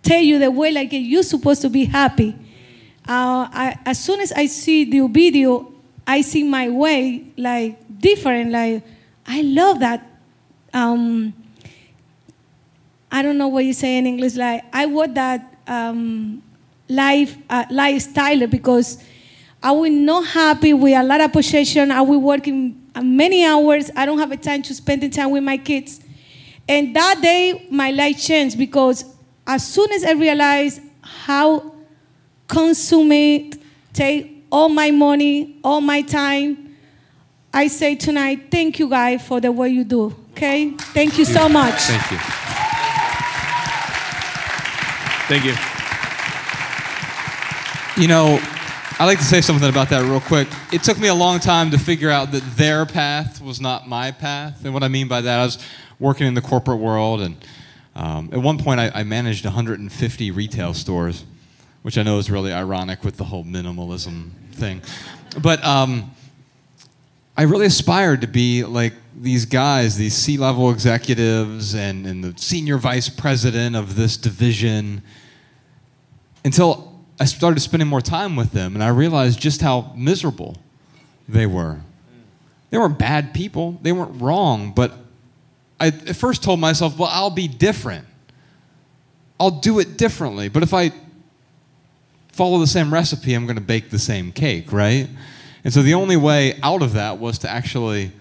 tell 0.01 0.21
you 0.21 0.39
the 0.39 0.49
way 0.49 0.71
like 0.71 0.93
you 0.93 1.23
supposed 1.23 1.61
to 1.61 1.69
be 1.69 1.83
happy. 1.83 2.33
Uh, 3.05 3.47
I, 3.51 3.79
as 3.85 3.99
soon 3.99 4.21
as 4.21 4.31
I 4.31 4.45
see 4.45 4.85
the 4.85 5.07
video, 5.07 5.73
I 6.05 6.21
see 6.21 6.43
my 6.43 6.69
way 6.69 7.33
like 7.37 7.79
different. 7.99 8.51
Like 8.51 8.83
I 9.25 9.41
love 9.41 9.79
that. 9.79 10.05
Um, 10.73 11.33
I 13.11 13.21
don't 13.21 13.37
know 13.37 13.47
what 13.47 13.63
you 13.65 13.73
say 13.73 13.97
in 13.97 14.05
English. 14.05 14.35
Like 14.35 14.63
I 14.73 14.85
want 14.85 15.15
that 15.15 15.57
um, 15.67 16.41
life 16.89 17.37
uh, 17.49 17.65
lifestyle 17.69 18.47
because 18.47 19.03
I 19.61 19.71
will 19.71 19.91
not 19.91 20.27
happy 20.27 20.73
with 20.73 20.93
a 20.93 21.03
lot 21.03 21.21
of 21.21 21.33
possession. 21.33 21.91
I 21.91 22.01
will 22.01 22.21
working 22.21 22.81
uh, 22.95 23.01
many 23.01 23.45
hours. 23.45 23.89
I 23.95 24.05
don't 24.05 24.19
have 24.19 24.31
a 24.31 24.37
time 24.37 24.61
to 24.63 24.73
spend 24.73 25.01
the 25.01 25.09
time 25.09 25.31
with 25.31 25.43
my 25.43 25.57
kids. 25.57 26.01
And 26.69 26.95
that 26.95 27.21
day, 27.21 27.65
my 27.71 27.91
life 27.91 28.21
changed 28.21 28.57
because 28.57 29.05
as 29.45 29.65
soon 29.65 29.91
as 29.93 30.03
I 30.03 30.11
realized 30.11 30.81
how 31.01 31.73
consuming 32.47 33.53
take 33.93 34.45
all 34.51 34.69
my 34.69 34.91
money, 34.91 35.59
all 35.63 35.81
my 35.81 36.01
time, 36.01 36.66
I 37.57 37.69
say 37.69 37.95
tonight, 37.95 38.51
thank 38.51 38.77
you 38.77 38.87
guys 38.87 39.25
for 39.25 39.41
the 39.41 39.51
way 39.51 39.69
you 39.69 39.83
do. 39.83 40.15
Okay, 40.33 40.69
thank 40.93 41.17
you 41.17 41.25
so 41.25 41.49
much. 41.49 41.73
Thank 41.73 42.11
you. 42.11 42.17
Thank 45.27 45.43
you. 45.43 45.55
You 47.99 48.07
know, 48.07 48.39
I 48.99 49.05
like 49.07 49.17
to 49.17 49.23
say 49.23 49.41
something 49.41 49.67
about 49.67 49.89
that 49.89 50.03
real 50.03 50.21
quick. 50.21 50.47
It 50.71 50.83
took 50.83 50.99
me 50.99 51.07
a 51.07 51.15
long 51.15 51.39
time 51.39 51.71
to 51.71 51.79
figure 51.79 52.11
out 52.11 52.31
that 52.33 52.43
their 52.55 52.85
path 52.85 53.41
was 53.41 53.59
not 53.59 53.87
my 53.87 54.11
path. 54.11 54.63
And 54.63 54.71
what 54.71 54.83
I 54.83 54.87
mean 54.87 55.07
by 55.07 55.21
that, 55.21 55.39
I 55.39 55.43
was 55.43 55.57
working 55.97 56.27
in 56.27 56.35
the 56.35 56.43
corporate 56.43 56.77
world, 56.77 57.21
and 57.21 57.37
um, 57.95 58.29
at 58.33 58.39
one 58.39 58.59
point 58.59 58.79
I, 58.79 58.91
I 58.93 59.03
managed 59.03 59.45
150 59.45 60.29
retail 60.29 60.75
stores, 60.75 61.25
which 61.81 61.97
I 61.97 62.03
know 62.03 62.19
is 62.19 62.29
really 62.29 62.53
ironic 62.53 63.03
with 63.03 63.17
the 63.17 63.23
whole 63.23 63.43
minimalism 63.43 64.29
thing. 64.51 64.83
But 65.41 65.65
um, 65.65 66.11
I 67.39 67.43
really 67.43 67.67
aspired 67.67 68.21
to 68.21 68.27
be 68.27 68.63
like 68.63 68.93
these 69.15 69.45
guys, 69.45 69.95
these 69.95 70.15
C 70.15 70.37
level 70.37 70.71
executives, 70.71 71.75
and, 71.75 72.07
and 72.07 72.23
the 72.23 72.33
senior 72.41 72.79
vice 72.79 73.09
president 73.09 73.75
of 73.75 73.95
this 73.95 74.17
division 74.17 75.03
until 76.43 76.99
I 77.19 77.25
started 77.25 77.59
spending 77.59 77.87
more 77.87 78.01
time 78.01 78.35
with 78.35 78.51
them 78.51 78.73
and 78.73 78.83
I 78.83 78.87
realized 78.87 79.39
just 79.39 79.61
how 79.61 79.93
miserable 79.95 80.55
they 81.29 81.45
were. 81.45 81.81
They 82.71 82.79
weren't 82.79 82.97
bad 82.97 83.35
people, 83.35 83.77
they 83.83 83.91
weren't 83.91 84.19
wrong, 84.19 84.71
but 84.71 84.93
I 85.79 85.87
at 85.87 86.15
first 86.15 86.43
told 86.43 86.59
myself, 86.59 86.97
well, 86.97 87.09
I'll 87.11 87.29
be 87.29 87.47
different. 87.47 88.07
I'll 89.39 89.51
do 89.51 89.77
it 89.79 89.95
differently. 89.95 90.49
But 90.49 90.63
if 90.63 90.73
I 90.73 90.91
follow 92.31 92.59
the 92.59 92.67
same 92.67 92.91
recipe, 92.91 93.35
I'm 93.35 93.45
going 93.45 93.57
to 93.57 93.61
bake 93.61 93.91
the 93.91 93.99
same 93.99 94.31
cake, 94.31 94.71
right? 94.73 95.07
And 95.63 95.73
so 95.73 95.81
the 95.81 95.93
only 95.93 96.17
way 96.17 96.59
out 96.61 96.81
of 96.81 96.93
that 96.93 97.17
was 97.17 97.37
to 97.39 97.49
actually, 97.49 98.11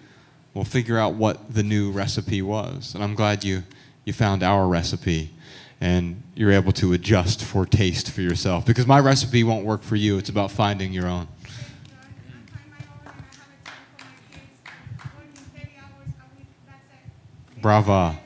well, 0.55 0.64
figure 0.64 0.99
out 0.99 1.14
what 1.14 1.53
the 1.53 1.62
new 1.62 1.91
recipe 1.91 2.43
was. 2.43 2.95
And 2.95 3.05
I'm 3.05 3.14
glad 3.14 3.45
you, 3.45 3.62
you 4.05 4.12
found 4.12 4.43
our 4.43 4.66
recipe 4.66 5.30
and 5.80 6.22
you're 6.34 6.53
able 6.53 6.72
to 6.72 6.93
adjust 6.93 7.45
for 7.45 7.66
taste 7.66 8.11
for 8.11 8.22
yourself 8.22 8.64
because 8.64 8.87
my 8.87 8.99
recipe 8.99 9.45
won't 9.45 9.64
work 9.64 9.82
for 9.82 9.97
you. 9.97 10.18
It's 10.18 10.30
about 10.30 10.51
finding 10.51 10.93
your 10.93 11.07
own. 11.07 11.28
Brava. 17.61 18.18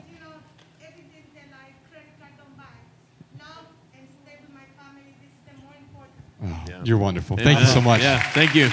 Oh, 6.43 6.65
You're 6.83 6.97
wonderful. 6.97 7.37
Thank 7.37 7.59
you 7.59 7.65
so 7.65 7.81
much. 7.81 8.01
Yeah, 8.01 8.19
thank 8.31 8.55
you. 8.55 8.69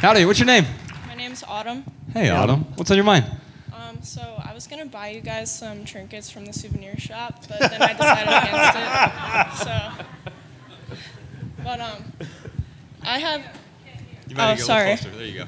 Howdy, 0.00 0.24
what's 0.24 0.38
your 0.38 0.46
name? 0.46 0.66
My 1.06 1.14
name's 1.14 1.42
Autumn. 1.42 1.84
Hey, 2.12 2.30
Autumn. 2.30 2.64
What's 2.76 2.90
on 2.90 2.96
your 2.96 3.04
mind? 3.04 3.24
Um, 3.74 4.02
so 4.02 4.20
I 4.44 4.52
was 4.52 4.66
gonna 4.66 4.86
buy 4.86 5.08
you 5.10 5.20
guys 5.20 5.50
some 5.54 5.84
trinkets 5.84 6.30
from 6.30 6.44
the 6.44 6.52
souvenir 6.52 6.98
shop, 6.98 7.44
but 7.48 7.60
then 7.60 7.80
I 7.82 7.92
decided 7.92 8.28
against 9.58 9.64
it. 9.64 9.64
So, 9.64 10.96
but 11.64 11.80
um, 11.80 12.12
I 13.02 13.18
have. 13.18 13.40
You 14.28 14.36
oh, 14.38 14.56
sorry. 14.56 14.96
There 14.96 15.24
you 15.24 15.38
go. 15.40 15.44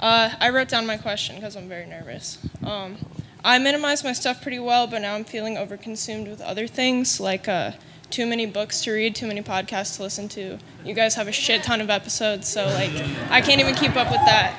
Uh, 0.00 0.30
I 0.40 0.50
wrote 0.50 0.68
down 0.68 0.86
my 0.86 0.96
question 0.96 1.36
because 1.36 1.56
I'm 1.56 1.68
very 1.68 1.86
nervous. 1.86 2.38
Um, 2.64 2.96
I 3.44 3.58
minimize 3.58 4.04
my 4.04 4.12
stuff 4.12 4.40
pretty 4.42 4.58
well, 4.58 4.86
but 4.86 5.00
now 5.02 5.14
I'm 5.14 5.24
feeling 5.24 5.56
overconsumed 5.56 6.28
with 6.28 6.40
other 6.40 6.66
things 6.66 7.20
like 7.20 7.48
uh, 7.48 7.72
too 8.14 8.26
many 8.26 8.46
books 8.46 8.80
to 8.82 8.92
read, 8.92 9.12
too 9.16 9.26
many 9.26 9.42
podcasts 9.42 9.96
to 9.96 10.02
listen 10.02 10.28
to. 10.28 10.56
You 10.84 10.94
guys 10.94 11.16
have 11.16 11.26
a 11.26 11.32
shit 11.32 11.64
ton 11.64 11.80
of 11.80 11.90
episodes, 11.90 12.46
so 12.46 12.64
like 12.66 12.92
I 13.28 13.40
can't 13.40 13.60
even 13.60 13.74
keep 13.74 13.96
up 13.96 14.08
with 14.08 14.24
that. 14.24 14.54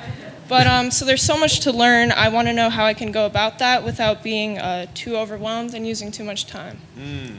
But 0.46 0.66
um, 0.66 0.90
so 0.90 1.06
there's 1.06 1.22
so 1.22 1.38
much 1.38 1.60
to 1.60 1.72
learn. 1.72 2.12
I 2.12 2.28
want 2.28 2.48
to 2.48 2.52
know 2.52 2.68
how 2.68 2.84
I 2.84 2.92
can 2.92 3.12
go 3.12 3.24
about 3.24 3.58
that 3.58 3.82
without 3.82 4.22
being 4.22 4.58
uh, 4.58 4.86
too 4.94 5.16
overwhelmed 5.16 5.74
and 5.74 5.86
using 5.86 6.12
too 6.12 6.22
much 6.22 6.46
time. 6.46 6.78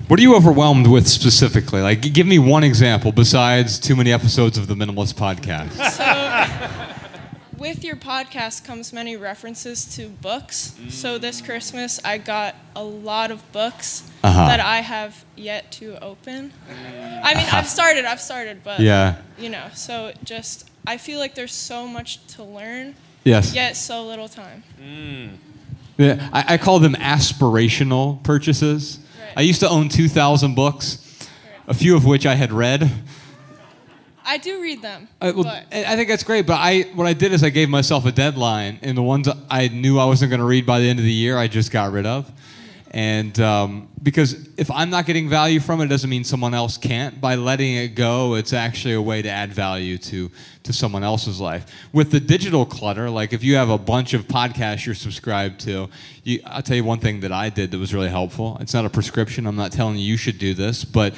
What 0.07 0.20
are 0.20 0.24
you 0.24 0.36
overwhelmed 0.36 0.88
with 0.88 1.07
specifically? 1.07 1.82
Like, 1.82 2.01
give 2.01 2.26
me 2.26 2.39
one 2.39 2.63
example 2.63 3.11
besides 3.11 3.80
too 3.80 3.95
many 3.95 4.11
episodes 4.11 4.57
of 4.57 4.68
the 4.68 4.74
Minimalist 4.74 5.13
podcast. 5.13 5.72
So 5.91 6.86
with 7.58 7.84
your 7.84 7.95
podcast 7.95 8.66
comes 8.66 8.93
many 8.93 9.18
references 9.18 9.86
to 9.95 10.08
books. 10.08 10.76
So 10.89 11.18
mm. 11.18 11.22
this 11.22 11.41
Christmas, 11.41 11.99
I 12.03 12.18
got 12.18 12.55
a 12.76 12.84
lot 12.84 13.32
of 13.32 13.51
books 13.51 14.10
Uh-huh. 14.24 14.47
that 14.47 14.60
I 14.60 14.82
have 14.82 15.26
yet 15.36 15.72
to 15.74 16.01
open. 16.03 16.51
I 16.70 17.34
mean, 17.34 17.45
I've 17.45 17.47
uh-huh. 17.47 17.64
started, 17.64 18.05
I've 18.05 18.22
started, 18.22 18.64
but 18.64 18.80
Yeah. 18.80 19.16
you 19.38 19.49
know, 19.49 19.66
so 19.74 20.12
just 20.24 20.70
I 20.86 20.97
feel 20.97 21.20
like 21.20 21.36
there's 21.36 21.53
so 21.53 21.88
much 21.88 22.26
to 22.36 22.43
learn. 22.43 22.95
Yes. 23.24 23.53
Yet 23.53 23.76
so 23.76 24.05
little 24.05 24.30
time. 24.30 24.64
Mm. 24.82 25.38
Yeah, 25.97 26.30
I, 26.32 26.53
I 26.53 26.58
call 26.58 26.80
them 26.80 26.93
aspirational 26.93 28.22
purchases. 28.24 28.99
I 29.36 29.41
used 29.41 29.60
to 29.60 29.70
own 29.70 29.89
2,000 29.89 30.55
books, 30.55 30.99
a 31.68 31.74
few 31.74 31.95
of 31.95 32.05
which 32.05 32.26
I 32.26 32.36
had 32.36 32.51
read. 32.51 32.89
I 34.28 34.38
do 34.38 34.61
read 34.61 34.82
them. 34.82 35.07
I, 35.21 35.32
well, 35.32 35.47
I 35.71 35.95
think 35.95 36.09
that's 36.09 36.25
great, 36.25 36.45
but 36.45 36.57
I 36.59 36.82
what 36.95 37.07
I 37.07 37.13
did 37.13 37.32
is 37.32 37.45
I 37.45 37.49
gave 37.49 37.69
myself 37.69 38.05
a 38.05 38.11
deadline, 38.11 38.78
and 38.82 38.97
the 38.97 39.01
ones 39.01 39.30
I 39.49 39.69
knew 39.69 39.97
I 39.99 40.05
wasn't 40.05 40.32
going 40.32 40.41
to 40.41 40.45
read 40.45 40.65
by 40.65 40.82
the 40.82 40.89
end 40.89 40.99
of 40.99 41.05
the 41.05 41.13
year, 41.13 41.38
I 41.38 41.47
just 41.47 41.71
got 41.71 41.93
rid 41.93 42.05
of. 42.05 42.30
And 42.91 43.39
um, 43.39 43.89
because 44.03 44.49
if 44.57 44.69
I'm 44.69 44.89
not 44.89 45.05
getting 45.05 45.30
value 45.30 45.61
from 45.61 45.80
it, 45.80 45.86
it 45.86 45.88
doesn't 45.88 46.09
mean 46.09 46.25
someone 46.25 46.53
else 46.53 46.78
can't. 46.78 47.19
By 47.21 47.36
letting 47.36 47.75
it 47.75 47.89
go, 47.95 48.36
it's 48.36 48.51
actually 48.51 48.95
a 48.95 49.01
way 49.01 49.21
to 49.21 49.30
add 49.30 49.53
value 49.53 49.97
to 49.97 50.30
to 50.63 50.73
someone 50.73 51.05
else's 51.05 51.39
life. 51.39 51.65
With 51.93 52.11
the 52.11 52.19
digital 52.19 52.65
clutter, 52.65 53.09
like 53.09 53.32
if 53.32 53.45
you 53.45 53.55
have 53.55 53.69
a 53.69 53.78
bunch 53.78 54.13
of 54.13 54.28
podcasts 54.28 54.86
you're 54.86 54.95
subscribed 54.95 55.61
to, 55.61 55.89
you, 56.23 56.41
I'll 56.45 56.61
tell 56.61 56.75
you 56.75 56.84
one 56.84 56.99
thing 56.99 57.21
that 57.21 57.32
I 57.32 57.49
did 57.49 57.71
that 57.71 57.78
was 57.78 57.93
really 57.93 58.09
helpful. 58.09 58.57
It's 58.59 58.73
not 58.73 58.84
a 58.84 58.89
prescription. 58.89 59.47
I'm 59.47 59.55
not 59.55 59.71
telling 59.71 59.95
you 59.95 60.03
you 60.03 60.17
should 60.17 60.38
do 60.38 60.53
this, 60.53 60.84
but 60.84 61.13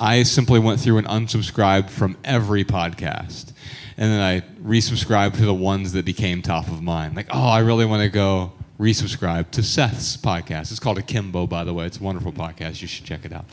I 0.00 0.22
simply 0.22 0.58
went 0.58 0.80
through 0.80 0.96
and 0.96 1.06
unsubscribed 1.06 1.90
from 1.90 2.16
every 2.24 2.64
podcast. 2.64 3.52
And 3.98 4.10
then 4.10 4.22
I 4.22 4.40
resubscribed 4.62 5.36
to 5.36 5.44
the 5.44 5.52
ones 5.52 5.92
that 5.92 6.06
became 6.06 6.40
top 6.40 6.68
of 6.68 6.82
mind. 6.82 7.16
Like, 7.16 7.26
oh, 7.30 7.48
I 7.48 7.58
really 7.58 7.84
want 7.84 8.02
to 8.02 8.08
go 8.08 8.52
resubscribe 8.78 9.50
to 9.50 9.62
Seth's 9.62 10.16
podcast. 10.16 10.70
It's 10.70 10.80
called 10.80 10.96
Akimbo, 10.96 11.46
by 11.46 11.64
the 11.64 11.74
way. 11.74 11.84
It's 11.84 12.00
a 12.00 12.02
wonderful 12.02 12.32
podcast. 12.32 12.80
You 12.80 12.88
should 12.88 13.04
check 13.04 13.26
it 13.26 13.32
out. 13.34 13.44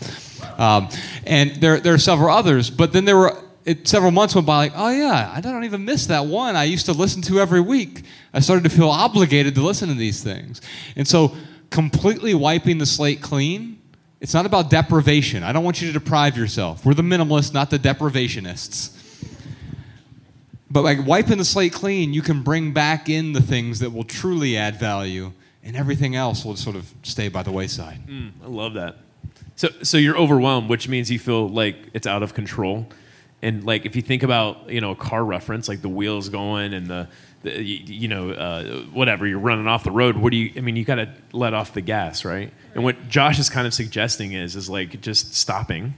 Um, 0.57 0.87
and 1.25 1.53
there, 1.57 1.81
there 1.81 1.93
are 1.93 1.99
several 1.99 2.29
others, 2.29 2.69
but 2.69 2.93
then 2.93 3.03
there 3.03 3.17
were 3.17 3.37
it, 3.65 3.85
several 3.85 4.11
months 4.11 4.33
went 4.33 4.47
by, 4.47 4.55
like, 4.55 4.73
oh 4.77 4.89
yeah, 4.89 5.29
I 5.35 5.41
don't 5.41 5.65
even 5.65 5.83
miss 5.83 6.07
that 6.07 6.25
one 6.25 6.55
I 6.55 6.63
used 6.63 6.85
to 6.85 6.93
listen 6.93 7.21
to 7.23 7.41
every 7.41 7.59
week. 7.59 8.03
I 8.33 8.39
started 8.39 8.63
to 8.63 8.69
feel 8.69 8.87
obligated 8.87 9.55
to 9.55 9.61
listen 9.61 9.89
to 9.89 9.95
these 9.95 10.23
things. 10.23 10.61
And 10.95 11.05
so, 11.05 11.35
completely 11.69 12.33
wiping 12.33 12.77
the 12.77 12.85
slate 12.85 13.21
clean 13.21 13.76
it's 14.19 14.33
not 14.33 14.45
about 14.45 14.69
deprivation. 14.69 15.43
I 15.43 15.51
don't 15.51 15.63
want 15.63 15.81
you 15.81 15.87
to 15.87 15.93
deprive 15.93 16.37
yourself. 16.37 16.85
We're 16.85 16.93
the 16.93 17.03
minimalists, 17.03 17.53
not 17.53 17.69
the 17.69 17.79
deprivationists. 17.79 18.95
But 20.69 20.83
by 20.83 20.99
wiping 20.99 21.37
the 21.37 21.45
slate 21.45 21.73
clean, 21.73 22.13
you 22.13 22.21
can 22.21 22.41
bring 22.43 22.73
back 22.73 23.09
in 23.09 23.33
the 23.33 23.41
things 23.41 23.79
that 23.79 23.91
will 23.91 24.03
truly 24.03 24.57
add 24.57 24.77
value, 24.79 25.31
and 25.63 25.75
everything 25.75 26.15
else 26.15 26.43
will 26.43 26.55
sort 26.55 26.75
of 26.75 26.93
stay 27.03 27.29
by 27.29 27.43
the 27.43 27.51
wayside. 27.51 28.05
Mm, 28.07 28.31
I 28.43 28.47
love 28.47 28.73
that. 28.73 28.97
So, 29.55 29.69
so 29.81 29.97
you're 29.97 30.17
overwhelmed, 30.17 30.69
which 30.69 30.87
means 30.87 31.09
you 31.09 31.19
feel 31.19 31.47
like 31.47 31.77
it's 31.93 32.05
out 32.05 32.21
of 32.21 32.33
control. 32.33 32.87
And 33.41 33.63
like, 33.63 33.85
if 33.85 33.95
you 33.95 34.01
think 34.01 34.23
about, 34.23 34.69
you 34.69 34.81
know, 34.81 34.91
a 34.91 34.95
car 34.95 35.23
reference, 35.23 35.67
like 35.67 35.81
the 35.81 35.89
wheels 35.89 36.29
going 36.29 36.73
and 36.73 36.87
the, 36.87 37.07
the 37.36 37.36
you, 37.55 37.79
you 37.85 38.07
know, 38.07 38.31
uh, 38.31 38.81
whatever, 38.93 39.27
you're 39.27 39.39
running 39.39 39.67
off 39.67 39.83
the 39.83 39.91
road. 39.91 40.17
What 40.17 40.31
do 40.31 40.37
you? 40.37 40.51
I 40.55 40.61
mean, 40.61 40.75
you 40.75 40.85
got 40.85 40.95
to 40.95 41.09
let 41.31 41.53
off 41.53 41.73
the 41.73 41.81
gas, 41.81 42.25
right? 42.25 42.51
And 42.73 42.83
what 42.83 43.09
Josh 43.09 43.39
is 43.39 43.49
kind 43.49 43.67
of 43.67 43.73
suggesting 43.73 44.33
is, 44.33 44.55
is 44.55 44.69
like 44.69 45.01
just 45.01 45.33
stopping, 45.33 45.95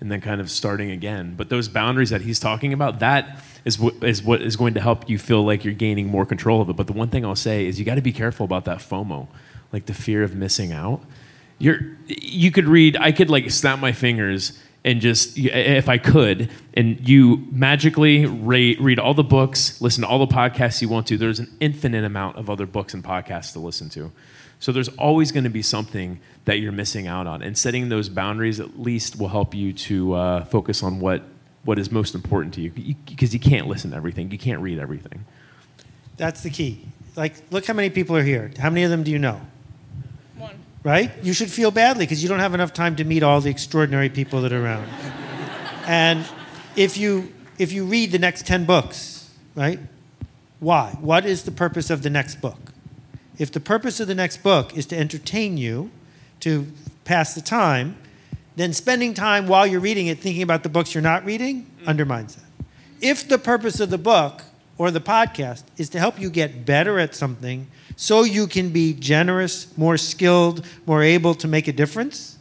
and 0.00 0.10
then 0.10 0.20
kind 0.20 0.40
of 0.40 0.50
starting 0.50 0.90
again. 0.90 1.34
But 1.36 1.48
those 1.48 1.68
boundaries 1.68 2.10
that 2.10 2.22
he's 2.22 2.40
talking 2.40 2.72
about, 2.72 2.98
that 3.00 3.42
is 3.64 3.78
what 3.78 4.02
is 4.02 4.22
what 4.22 4.42
is 4.42 4.56
going 4.56 4.74
to 4.74 4.80
help 4.80 5.08
you 5.08 5.18
feel 5.18 5.44
like 5.44 5.64
you're 5.64 5.74
gaining 5.74 6.06
more 6.06 6.26
control 6.26 6.60
of 6.60 6.70
it. 6.70 6.76
But 6.76 6.86
the 6.86 6.92
one 6.92 7.08
thing 7.08 7.24
I'll 7.24 7.36
say 7.36 7.66
is, 7.66 7.78
you 7.78 7.84
got 7.84 7.96
to 7.96 8.02
be 8.02 8.12
careful 8.12 8.44
about 8.44 8.64
that 8.66 8.78
FOMO, 8.78 9.28
like 9.72 9.86
the 9.86 9.94
fear 9.94 10.22
of 10.22 10.34
missing 10.34 10.72
out 10.72 11.02
you're 11.58 11.80
you 12.06 12.50
could 12.50 12.66
read 12.66 12.96
i 12.98 13.12
could 13.12 13.28
like 13.28 13.50
snap 13.50 13.78
my 13.78 13.92
fingers 13.92 14.62
and 14.84 15.00
just 15.00 15.36
if 15.36 15.88
i 15.88 15.98
could 15.98 16.50
and 16.74 17.08
you 17.08 17.46
magically 17.50 18.26
read, 18.26 18.80
read 18.80 18.98
all 18.98 19.14
the 19.14 19.24
books 19.24 19.80
listen 19.80 20.02
to 20.02 20.08
all 20.08 20.18
the 20.18 20.32
podcasts 20.32 20.80
you 20.80 20.88
want 20.88 21.06
to 21.06 21.16
there's 21.16 21.40
an 21.40 21.56
infinite 21.60 22.04
amount 22.04 22.36
of 22.36 22.48
other 22.48 22.66
books 22.66 22.94
and 22.94 23.02
podcasts 23.04 23.52
to 23.52 23.58
listen 23.58 23.88
to 23.88 24.10
so 24.60 24.72
there's 24.72 24.88
always 24.90 25.30
going 25.30 25.44
to 25.44 25.50
be 25.50 25.62
something 25.62 26.18
that 26.44 26.58
you're 26.58 26.72
missing 26.72 27.06
out 27.06 27.26
on 27.26 27.42
and 27.42 27.56
setting 27.56 27.88
those 27.88 28.08
boundaries 28.08 28.58
at 28.58 28.80
least 28.80 29.18
will 29.18 29.28
help 29.28 29.54
you 29.54 29.72
to 29.72 30.14
uh, 30.14 30.44
focus 30.46 30.82
on 30.82 31.00
what 31.00 31.22
what 31.64 31.78
is 31.78 31.90
most 31.90 32.14
important 32.14 32.54
to 32.54 32.60
you 32.60 32.70
because 33.04 33.34
you, 33.34 33.38
you 33.38 33.50
can't 33.50 33.66
listen 33.66 33.90
to 33.90 33.96
everything 33.96 34.30
you 34.30 34.38
can't 34.38 34.60
read 34.60 34.78
everything 34.78 35.24
That's 36.18 36.42
the 36.42 36.50
key. 36.50 36.84
Like, 37.16 37.32
look 37.50 37.64
how 37.64 37.74
many 37.74 37.90
people 37.90 38.16
are 38.16 38.22
here. 38.22 38.50
How 38.58 38.68
many 38.68 38.82
of 38.82 38.90
them 38.90 39.04
do 39.04 39.10
you 39.10 39.18
know? 39.18 39.40
Right? 40.84 41.12
You 41.22 41.32
should 41.32 41.50
feel 41.50 41.70
badly 41.70 42.04
because 42.06 42.22
you 42.22 42.28
don't 42.28 42.38
have 42.38 42.54
enough 42.54 42.72
time 42.72 42.96
to 42.96 43.04
meet 43.04 43.22
all 43.22 43.40
the 43.40 43.50
extraordinary 43.50 44.08
people 44.08 44.42
that 44.42 44.52
are 44.52 44.64
around. 44.64 44.88
and 45.86 46.24
if 46.76 46.96
you 46.96 47.32
if 47.58 47.72
you 47.72 47.84
read 47.84 48.12
the 48.12 48.18
next 48.18 48.46
10 48.46 48.64
books, 48.64 49.30
right? 49.54 49.80
Why? 50.60 50.96
What 51.00 51.26
is 51.26 51.42
the 51.42 51.50
purpose 51.50 51.90
of 51.90 52.02
the 52.02 52.10
next 52.10 52.40
book? 52.40 52.72
If 53.38 53.52
the 53.52 53.60
purpose 53.60 54.00
of 54.00 54.06
the 54.08 54.14
next 54.14 54.38
book 54.38 54.76
is 54.76 54.86
to 54.86 54.96
entertain 54.96 55.56
you, 55.56 55.90
to 56.40 56.66
pass 57.04 57.34
the 57.34 57.40
time, 57.40 57.96
then 58.56 58.72
spending 58.72 59.14
time 59.14 59.46
while 59.46 59.66
you're 59.66 59.80
reading 59.80 60.08
it 60.08 60.18
thinking 60.18 60.42
about 60.42 60.62
the 60.62 60.68
books 60.68 60.94
you're 60.94 61.02
not 61.02 61.24
reading 61.24 61.66
mm. 61.80 61.86
undermines 61.86 62.36
that. 62.36 62.44
If 63.00 63.28
the 63.28 63.38
purpose 63.38 63.78
of 63.80 63.90
the 63.90 63.98
book 63.98 64.42
or 64.76 64.90
the 64.90 65.00
podcast 65.00 65.62
is 65.76 65.88
to 65.90 65.98
help 65.98 66.20
you 66.20 66.30
get 66.30 66.64
better 66.64 66.98
at 66.98 67.14
something 67.14 67.68
so 68.00 68.22
you 68.22 68.46
can 68.46 68.70
be 68.70 68.94
generous, 68.94 69.76
more 69.76 69.96
skilled, 69.96 70.64
more 70.86 71.02
able 71.02 71.34
to 71.34 71.48
make 71.48 71.66
a 71.66 71.72
difference, 71.72 72.38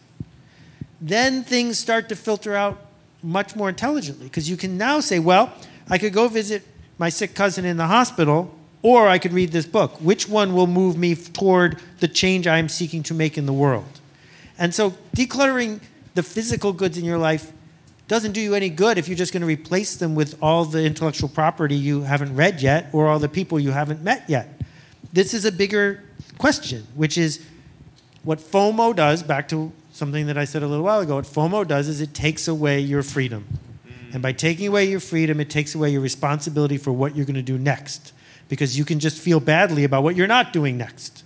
then 1.02 1.44
things 1.44 1.80
start 1.80 2.08
to 2.10 2.16
filter 2.16 2.56
out 2.56 2.80
much 3.24 3.56
more 3.56 3.68
intelligently 3.68 4.26
because 4.28 4.48
you 4.48 4.56
can 4.56 4.78
now 4.78 5.00
say, 5.00 5.18
well, 5.18 5.52
I 5.90 5.98
could 5.98 6.14
go 6.14 6.28
visit 6.28 6.62
my 7.00 7.10
sick 7.10 7.34
cousin 7.34 7.66
in 7.66 7.76
the 7.78 7.88
hospital 7.88 8.54
or 8.84 9.08
I 9.08 9.18
could 9.18 9.34
read 9.34 9.52
this 9.52 9.66
book. 9.66 10.00
Which 10.00 10.30
one 10.30 10.54
will 10.54 10.68
move 10.68 10.96
me 10.96 11.16
toward 11.16 11.82
the 12.02 12.08
change 12.08 12.46
I'm 12.46 12.70
seeking 12.70 13.02
to 13.04 13.16
make 13.16 13.36
in 13.36 13.48
the 13.48 13.54
world? 13.54 14.00
And 14.60 14.76
so 14.76 14.92
decluttering 15.16 15.80
the 16.14 16.22
physical 16.22 16.72
goods 16.72 17.00
in 17.00 17.04
your 17.04 17.18
life 17.18 17.52
doesn't 18.08 18.34
do 18.34 18.42
you 18.42 18.54
any 18.54 18.70
good 18.70 19.00
if 19.00 19.08
you're 19.08 19.18
just 19.18 19.34
going 19.34 19.42
to 19.42 19.48
replace 19.48 19.96
them 19.96 20.14
with 20.14 20.38
all 20.40 20.66
the 20.66 20.86
intellectual 20.86 21.30
property 21.30 21.76
you 21.76 22.04
haven't 22.04 22.36
read 22.36 22.62
yet 22.62 22.92
or 22.94 23.08
all 23.08 23.18
the 23.18 23.28
people 23.28 23.60
you 23.60 23.72
haven't 23.72 24.04
met 24.04 24.24
yet. 24.30 24.57
This 25.14 25.34
is 25.34 25.46
a 25.46 25.52
bigger 25.52 26.04
question, 26.38 26.88
which 26.96 27.18
is 27.18 27.46
what 28.24 28.40
FOMO 28.40 28.96
does, 28.96 29.24
back 29.24 29.48
to 29.50 29.72
something 29.92 30.28
that 30.28 30.38
I 30.38 30.46
said 30.46 30.64
a 30.64 30.68
little 30.68 30.86
while 30.86 31.00
ago, 31.00 31.16
what 31.16 31.26
FOMO 31.26 31.68
does 31.68 31.88
is 31.88 32.02
it 32.02 32.14
takes 32.14 32.48
away 32.48 32.80
your 32.80 33.04
freedom. 33.04 33.46
Mm. 33.88 34.16
And 34.16 34.22
by 34.22 34.32
taking 34.32 34.68
away 34.68 34.86
your 34.86 35.00
freedom, 35.00 35.40
it 35.40 35.50
takes 35.50 35.74
away 35.74 35.90
your 35.90 36.02
responsibility 36.02 36.78
for 36.78 36.92
what 36.92 37.16
you're 37.16 37.26
going 37.26 37.36
to 37.36 37.42
do 37.42 37.58
next 37.58 38.14
because 38.50 38.78
you 38.78 38.86
can 38.86 39.00
just 39.00 39.20
feel 39.20 39.40
badly 39.40 39.84
about 39.84 40.04
what 40.04 40.16
you're 40.16 40.28
not 40.28 40.54
doing 40.54 40.78
next. 40.78 41.24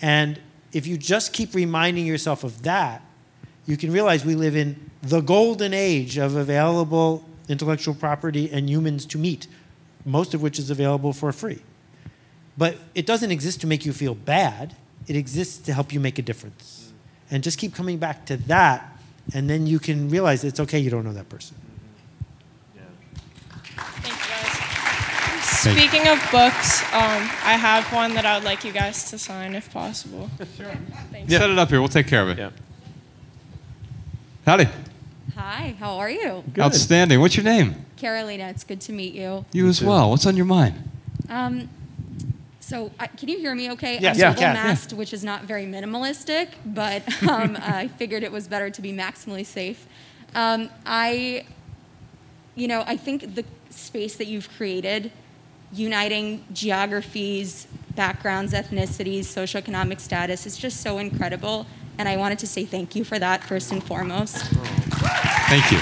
And 0.00 0.40
if 0.72 0.86
you 0.86 0.96
just 0.96 1.32
keep 1.32 1.54
reminding 1.54 2.06
yourself 2.06 2.44
of 2.44 2.62
that, 2.62 3.02
you 3.66 3.76
can 3.76 3.90
realize 3.90 4.24
we 4.24 4.34
live 4.34 4.56
in 4.56 4.90
the 5.02 5.20
golden 5.20 5.74
age 5.74 6.16
of 6.18 6.36
available 6.36 7.24
intellectual 7.48 7.94
property 7.94 8.50
and 8.50 8.68
humans 8.68 9.06
to 9.06 9.18
meet, 9.18 9.46
most 10.04 10.34
of 10.34 10.42
which 10.42 10.58
is 10.58 10.70
available 10.70 11.12
for 11.12 11.32
free. 11.32 11.60
But 12.58 12.76
it 12.96 13.06
doesn't 13.06 13.30
exist 13.30 13.60
to 13.60 13.68
make 13.68 13.86
you 13.86 13.92
feel 13.92 14.16
bad, 14.16 14.74
it 15.06 15.14
exists 15.14 15.58
to 15.58 15.72
help 15.72 15.92
you 15.92 16.00
make 16.00 16.18
a 16.18 16.22
difference. 16.22 16.92
And 17.30 17.42
just 17.44 17.56
keep 17.56 17.72
coming 17.72 17.98
back 17.98 18.26
to 18.26 18.36
that, 18.48 18.98
and 19.32 19.48
then 19.48 19.66
you 19.66 19.78
can 19.78 20.10
realize 20.10 20.42
it's 20.42 20.58
okay 20.60 20.78
you 20.80 20.90
don't 20.90 21.04
know 21.04 21.12
that 21.12 21.28
person. 21.28 21.56
Thank 23.76 24.16
you 24.16 24.28
guys. 24.28 25.44
Speaking 25.44 26.08
of 26.08 26.18
books, 26.32 26.82
um, 26.92 27.22
I 27.44 27.56
have 27.56 27.84
one 27.92 28.14
that 28.14 28.26
I 28.26 28.36
would 28.36 28.44
like 28.44 28.64
you 28.64 28.72
guys 28.72 29.08
to 29.10 29.18
sign 29.18 29.54
if 29.54 29.72
possible. 29.72 30.28
Sure. 30.56 30.66
Thanks. 31.12 31.32
Set 31.32 31.48
it 31.48 31.58
up 31.58 31.68
here. 31.68 31.80
We'll 31.80 31.88
take 31.88 32.08
care 32.08 32.22
of 32.22 32.30
it. 32.30 32.38
Yeah. 32.38 32.50
Howdy. 34.44 34.66
Hi, 35.36 35.76
how 35.78 35.98
are 35.98 36.10
you? 36.10 36.42
Outstanding. 36.58 37.20
What's 37.20 37.36
your 37.36 37.44
name? 37.44 37.86
Carolina, 37.96 38.48
it's 38.48 38.64
good 38.64 38.80
to 38.82 38.92
meet 38.92 39.14
you. 39.14 39.44
You 39.52 39.68
as 39.68 39.80
well. 39.82 40.10
What's 40.10 40.26
on 40.26 40.36
your 40.36 40.46
mind? 40.46 40.90
Um, 41.28 41.68
so, 42.68 42.90
I, 43.00 43.06
can 43.06 43.30
you 43.30 43.38
hear 43.38 43.54
me 43.54 43.70
okay? 43.70 43.98
Yes, 43.98 44.16
I'm 44.16 44.20
yeah, 44.20 44.26
double 44.26 44.40
can, 44.40 44.54
yeah. 44.54 44.64
masked, 44.64 44.92
which 44.92 45.14
is 45.14 45.24
not 45.24 45.44
very 45.44 45.64
minimalistic, 45.64 46.48
but 46.66 47.02
um, 47.26 47.56
I 47.62 47.88
figured 47.88 48.22
it 48.22 48.30
was 48.30 48.46
better 48.46 48.68
to 48.68 48.82
be 48.82 48.92
maximally 48.92 49.46
safe. 49.46 49.86
Um, 50.34 50.68
I, 50.84 51.46
you 52.56 52.68
know, 52.68 52.84
I 52.86 52.98
think 52.98 53.36
the 53.36 53.46
space 53.70 54.16
that 54.16 54.26
you've 54.26 54.50
created, 54.58 55.10
uniting 55.72 56.44
geographies, 56.52 57.68
backgrounds, 57.96 58.52
ethnicities, 58.52 59.20
socioeconomic 59.20 59.98
status, 59.98 60.44
is 60.44 60.58
just 60.58 60.82
so 60.82 60.98
incredible. 60.98 61.66
And 61.96 62.06
I 62.06 62.18
wanted 62.18 62.38
to 62.40 62.46
say 62.46 62.66
thank 62.66 62.94
you 62.94 63.02
for 63.02 63.18
that, 63.18 63.42
first 63.42 63.72
and 63.72 63.82
foremost. 63.82 64.36
Thank 65.48 65.72
you. 65.72 65.78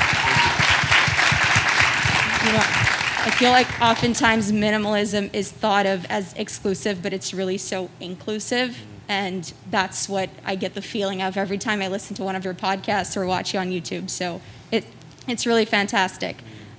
You 2.46 2.52
know, 2.56 3.05
I 3.26 3.30
feel 3.30 3.50
like 3.50 3.66
oftentimes 3.80 4.52
minimalism 4.52 5.34
is 5.34 5.50
thought 5.50 5.84
of 5.84 6.04
as 6.04 6.32
exclusive, 6.34 7.02
but 7.02 7.12
it's 7.12 7.34
really 7.34 7.58
so 7.58 7.90
inclusive. 7.98 8.78
And 9.08 9.52
that's 9.68 10.08
what 10.08 10.30
I 10.44 10.54
get 10.54 10.74
the 10.74 10.80
feeling 10.80 11.20
of 11.20 11.36
every 11.36 11.58
time 11.58 11.82
I 11.82 11.88
listen 11.88 12.14
to 12.16 12.22
one 12.22 12.36
of 12.36 12.44
your 12.44 12.54
podcasts 12.54 13.16
or 13.16 13.26
watch 13.26 13.52
you 13.52 13.58
on 13.58 13.70
YouTube. 13.70 14.10
So 14.10 14.40
it, 14.70 14.84
it's 15.26 15.44
really 15.44 15.64
fantastic. 15.64 16.36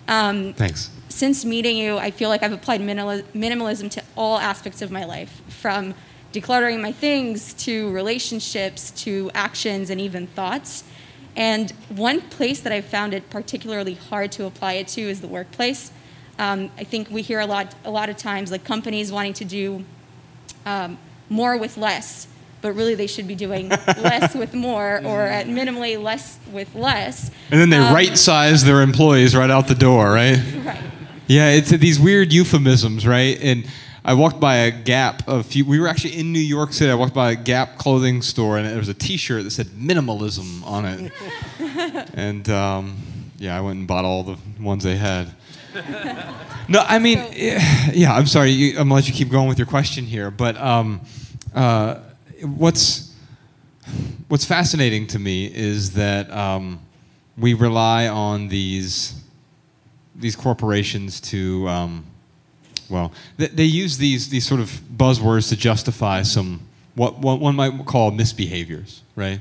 Um, 0.08 0.54
Thanks. 0.54 0.90
since 1.10 1.44
meeting 1.44 1.76
you, 1.76 1.98
I 1.98 2.12
feel 2.12 2.30
like 2.30 2.44
I've 2.44 2.54
applied 2.54 2.80
minimalism 2.80 3.92
to 3.92 4.04
all 4.16 4.38
aspects 4.38 4.82
of 4.82 4.90
my 4.90 5.04
life, 5.04 5.42
from 5.50 5.96
decluttering 6.32 6.82
my 6.82 6.94
things 6.94 7.54
to 7.66 7.92
relationships 7.92 8.92
to 9.04 9.30
actions 9.34 9.90
and 9.90 10.00
even 10.00 10.28
thoughts. 10.28 10.86
And 11.36 11.72
one 11.90 12.22
place 12.22 12.62
that 12.62 12.72
I've 12.72 12.86
found 12.86 13.14
it 13.14 13.30
particularly 13.30 13.96
hard 13.96 14.32
to 14.32 14.46
apply 14.46 14.74
it 14.74 14.88
to 14.90 15.02
is 15.02 15.20
the 15.20 15.28
workplace. 15.28 15.92
Um, 16.40 16.70
I 16.78 16.84
think 16.84 17.10
we 17.10 17.22
hear 17.22 17.40
a 17.40 17.46
lot, 17.46 17.74
a 17.84 17.92
lot 17.92 18.10
of 18.10 18.18
times, 18.18 18.52
like 18.52 18.64
companies 18.64 19.12
wanting 19.12 19.34
to 19.34 19.46
do 19.46 19.84
um, 20.66 20.98
more 21.30 21.58
with 21.58 21.78
less, 21.78 22.28
but 22.62 22.74
really 22.74 22.96
they 22.96 23.08
should 23.08 23.28
be 23.28 23.36
doing 23.36 23.70
less 23.98 24.36
with 24.36 24.54
more, 24.54 25.02
or 25.04 25.22
at 25.24 25.48
minimally 25.48 26.02
less 26.02 26.38
with 26.52 26.74
less. 26.76 27.32
And 27.52 27.60
then 27.60 27.70
they 27.70 27.78
Um, 27.78 27.94
right 27.94 28.18
size 28.18 28.64
their 28.64 28.82
employees 28.82 29.36
right 29.36 29.50
out 29.50 29.68
the 29.68 29.76
door, 29.76 30.12
right? 30.12 30.38
Right. 30.64 30.82
Yeah, 31.28 31.50
it's 31.50 31.72
these 31.72 32.00
weird 32.00 32.32
euphemisms, 32.32 33.06
right? 33.06 33.38
And 33.42 33.66
I 34.06 34.14
walked 34.14 34.40
by 34.40 34.56
a 34.58 34.72
Gap 34.72 35.28
a 35.28 35.44
few. 35.44 35.66
We 35.66 35.80
were 35.80 35.88
actually 35.90 36.18
in 36.18 36.32
New 36.32 36.40
York 36.40 36.72
City. 36.72 36.90
I 36.90 36.96
walked 36.96 37.14
by 37.14 37.32
a 37.32 37.36
Gap 37.36 37.78
clothing 37.78 38.22
store, 38.22 38.58
and 38.58 38.66
there 38.66 38.78
was 38.78 38.88
a 38.88 38.94
T-shirt 38.94 39.44
that 39.44 39.52
said 39.52 39.68
"minimalism" 39.68 40.66
on 40.66 40.86
it. 40.86 41.12
and 42.14 42.50
um, 42.50 42.96
yeah, 43.38 43.58
I 43.58 43.62
went 43.62 43.80
and 43.80 43.88
bought 43.88 44.06
all 44.06 44.24
the 44.24 44.38
ones 44.60 44.84
they 44.84 44.98
had. 44.98 45.34
No, 46.70 46.84
I 46.86 47.00
mean, 47.00 47.20
eh, 47.20 47.92
yeah. 47.94 48.14
I'm 48.14 48.28
sorry. 48.28 48.50
You, 48.50 48.72
I'm 48.72 48.90
gonna 48.90 48.96
let 48.96 49.08
you 49.08 49.14
keep 49.14 49.30
going 49.30 49.48
with 49.48 49.58
your 49.58 49.68
question 49.68 50.04
here, 50.04 50.30
but 50.30 50.58
um, 50.58 51.00
uh, 51.56 52.00
what's 52.42 53.14
what's 54.28 54.44
fascinating 54.44 55.08
to 55.08 55.20
me 55.20 55.46
is 55.46 55.94
that 55.94 56.30
um, 56.32 56.82
we 57.38 57.54
rely 57.54 58.08
on 58.08 58.50
these 58.50 59.14
these 60.16 60.36
corporations 60.36 61.22
to 61.22 61.68
um, 61.70 62.04
well 62.90 63.12
they, 63.38 63.48
they 63.48 63.64
use 63.64 63.98
these 63.98 64.30
these 64.30 64.46
sort 64.46 64.60
of 64.60 64.70
buzzwords 64.96 65.50
to 65.50 65.56
justify 65.56 66.22
some 66.24 66.62
what, 66.96 67.20
what 67.20 67.40
one 67.40 67.56
might 67.56 67.86
call 67.86 68.12
misbehaviors 68.12 69.02
right 69.16 69.40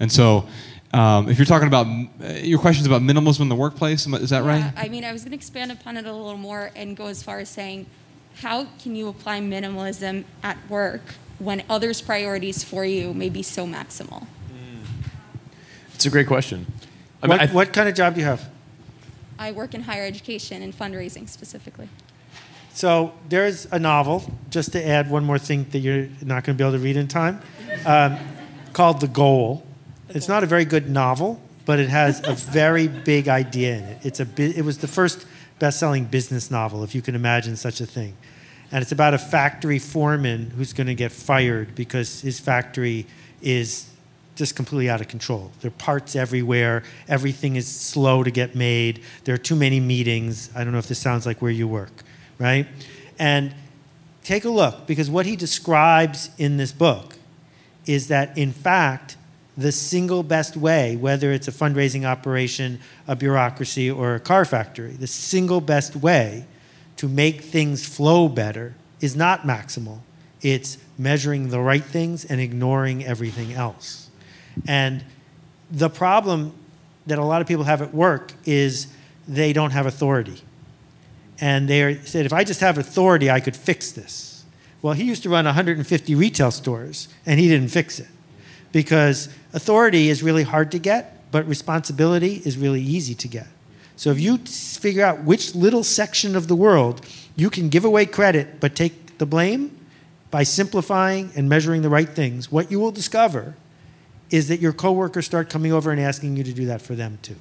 and 0.00 0.10
so 0.10 0.46
um, 0.92 1.28
if 1.28 1.38
you're 1.38 1.46
talking 1.46 1.68
about 1.68 1.86
uh, 1.86 2.28
your 2.42 2.58
questions 2.58 2.86
about 2.86 3.02
minimalism 3.02 3.40
in 3.40 3.48
the 3.48 3.54
workplace 3.56 4.06
is 4.06 4.30
that 4.30 4.42
Yeah, 4.44 4.48
right 4.48 4.72
I 4.76 4.88
mean, 4.88 5.04
I 5.04 5.12
was 5.12 5.22
going 5.22 5.32
to 5.32 5.36
expand 5.36 5.70
upon 5.72 5.96
it 5.96 6.06
a 6.06 6.12
little 6.12 6.36
more 6.38 6.70
and 6.74 6.96
go 6.96 7.06
as 7.06 7.22
far 7.22 7.38
as 7.40 7.48
saying, 7.48 7.86
how 8.36 8.66
can 8.82 8.96
you 8.96 9.08
apply 9.08 9.40
minimalism 9.40 10.24
at 10.42 10.56
work 10.70 11.02
when 11.38 11.62
others' 11.68 12.00
priorities 12.00 12.64
for 12.64 12.84
you 12.84 13.12
may 13.12 13.28
be 13.28 13.42
so 13.42 13.66
maximal? 13.66 14.26
It's 15.94 16.06
a 16.06 16.10
great 16.10 16.26
question. 16.28 16.66
I 17.22 17.26
mean, 17.26 17.38
what, 17.38 17.50
I- 17.50 17.52
what 17.52 17.72
kind 17.72 17.88
of 17.88 17.94
job 17.94 18.14
do 18.14 18.20
you 18.20 18.26
have? 18.26 18.48
I 19.40 19.52
work 19.52 19.74
in 19.74 19.82
higher 19.82 20.04
education 20.04 20.62
and 20.62 20.76
fundraising 20.76 21.28
specifically. 21.28 21.88
So 22.74 23.12
there's 23.28 23.66
a 23.66 23.78
novel, 23.78 24.32
just 24.50 24.72
to 24.72 24.84
add 24.86 25.10
one 25.10 25.24
more 25.24 25.38
thing 25.38 25.66
that 25.70 25.78
you're 25.80 26.08
not 26.22 26.44
going 26.44 26.56
to 26.56 26.62
be 26.62 26.62
able 26.66 26.76
to 26.78 26.82
read 26.82 26.96
in 26.96 27.08
time, 27.08 27.40
um, 27.86 28.16
called 28.72 29.00
The 29.00 29.08
Goal. 29.08 29.64
It's 30.18 30.28
not 30.28 30.42
a 30.42 30.46
very 30.46 30.64
good 30.64 30.90
novel, 30.90 31.40
but 31.64 31.78
it 31.78 31.88
has 31.90 32.26
a 32.26 32.32
very 32.32 32.88
big 33.12 33.28
idea 33.28 33.76
in 33.76 33.84
it. 33.84 33.98
It's 34.04 34.18
a 34.18 34.26
bi- 34.26 34.52
it 34.56 34.64
was 34.64 34.78
the 34.78 34.88
first 34.88 35.26
best-selling 35.60 36.06
business 36.06 36.50
novel, 36.50 36.82
if 36.82 36.92
you 36.92 37.02
can 37.02 37.14
imagine 37.14 37.54
such 37.54 37.80
a 37.80 37.86
thing. 37.86 38.16
And 38.72 38.82
it's 38.82 38.90
about 38.90 39.14
a 39.14 39.18
factory 39.18 39.78
foreman 39.78 40.50
who's 40.50 40.72
going 40.72 40.88
to 40.88 40.94
get 40.96 41.12
fired 41.12 41.76
because 41.76 42.20
his 42.20 42.40
factory 42.40 43.06
is 43.40 43.88
just 44.34 44.56
completely 44.56 44.90
out 44.90 45.00
of 45.00 45.06
control. 45.06 45.52
There 45.60 45.68
are 45.68 45.78
parts 45.78 46.16
everywhere. 46.16 46.82
Everything 47.08 47.54
is 47.54 47.68
slow 47.68 48.24
to 48.24 48.30
get 48.32 48.56
made. 48.56 49.02
There 49.22 49.36
are 49.36 49.38
too 49.38 49.56
many 49.56 49.78
meetings. 49.78 50.50
I 50.52 50.64
don't 50.64 50.72
know 50.72 50.80
if 50.80 50.88
this 50.88 50.98
sounds 50.98 51.26
like 51.26 51.40
where 51.40 51.52
you 51.52 51.68
work, 51.68 52.02
right? 52.40 52.66
And 53.20 53.54
take 54.24 54.44
a 54.44 54.50
look 54.50 54.88
because 54.88 55.08
what 55.08 55.26
he 55.26 55.36
describes 55.36 56.30
in 56.38 56.56
this 56.56 56.72
book 56.72 57.14
is 57.86 58.08
that, 58.08 58.36
in 58.36 58.50
fact, 58.50 59.16
the 59.58 59.72
single 59.72 60.22
best 60.22 60.56
way, 60.56 60.94
whether 60.94 61.32
it's 61.32 61.48
a 61.48 61.52
fundraising 61.52 62.04
operation, 62.04 62.78
a 63.08 63.16
bureaucracy, 63.16 63.90
or 63.90 64.14
a 64.14 64.20
car 64.20 64.44
factory, 64.44 64.92
the 64.92 65.08
single 65.08 65.60
best 65.60 65.96
way 65.96 66.46
to 66.96 67.08
make 67.08 67.40
things 67.42 67.84
flow 67.84 68.28
better 68.28 68.76
is 69.00 69.16
not 69.16 69.42
maximal. 69.42 69.98
It's 70.42 70.78
measuring 70.96 71.48
the 71.48 71.58
right 71.58 71.82
things 71.82 72.24
and 72.24 72.40
ignoring 72.40 73.04
everything 73.04 73.52
else. 73.52 74.08
And 74.68 75.04
the 75.72 75.90
problem 75.90 76.52
that 77.08 77.18
a 77.18 77.24
lot 77.24 77.42
of 77.42 77.48
people 77.48 77.64
have 77.64 77.82
at 77.82 77.92
work 77.92 78.32
is 78.44 78.86
they 79.26 79.52
don't 79.52 79.72
have 79.72 79.86
authority. 79.86 80.40
And 81.40 81.68
they 81.68 81.96
said, 82.04 82.26
if 82.26 82.32
I 82.32 82.44
just 82.44 82.60
have 82.60 82.78
authority, 82.78 83.28
I 83.28 83.40
could 83.40 83.56
fix 83.56 83.90
this. 83.90 84.44
Well, 84.82 84.94
he 84.94 85.02
used 85.02 85.24
to 85.24 85.30
run 85.30 85.46
150 85.46 86.14
retail 86.14 86.52
stores, 86.52 87.08
and 87.26 87.40
he 87.40 87.48
didn't 87.48 87.68
fix 87.68 87.98
it 87.98 88.06
because 88.72 89.28
authority 89.52 90.08
is 90.08 90.22
really 90.22 90.42
hard 90.42 90.70
to 90.72 90.78
get, 90.78 91.30
but 91.30 91.46
responsibility 91.46 92.42
is 92.44 92.56
really 92.56 92.80
easy 92.80 93.14
to 93.14 93.28
get. 93.28 93.46
So 93.96 94.10
if 94.10 94.20
you 94.20 94.38
figure 94.38 95.04
out 95.04 95.24
which 95.24 95.54
little 95.54 95.82
section 95.82 96.36
of 96.36 96.46
the 96.46 96.54
world 96.54 97.04
you 97.34 97.50
can 97.50 97.68
give 97.68 97.84
away 97.84 98.06
credit 98.06 98.60
but 98.60 98.76
take 98.76 99.18
the 99.18 99.26
blame 99.26 99.76
by 100.30 100.44
simplifying 100.44 101.32
and 101.34 101.48
measuring 101.48 101.82
the 101.82 101.88
right 101.88 102.08
things, 102.08 102.52
what 102.52 102.70
you 102.70 102.78
will 102.78 102.92
discover 102.92 103.56
is 104.30 104.48
that 104.48 104.60
your 104.60 104.72
coworkers 104.72 105.26
start 105.26 105.50
coming 105.50 105.72
over 105.72 105.90
and 105.90 106.00
asking 106.00 106.36
you 106.36 106.44
to 106.44 106.52
do 106.52 106.66
that 106.66 106.82
for 106.82 106.94
them 106.94 107.18
too. 107.22 107.36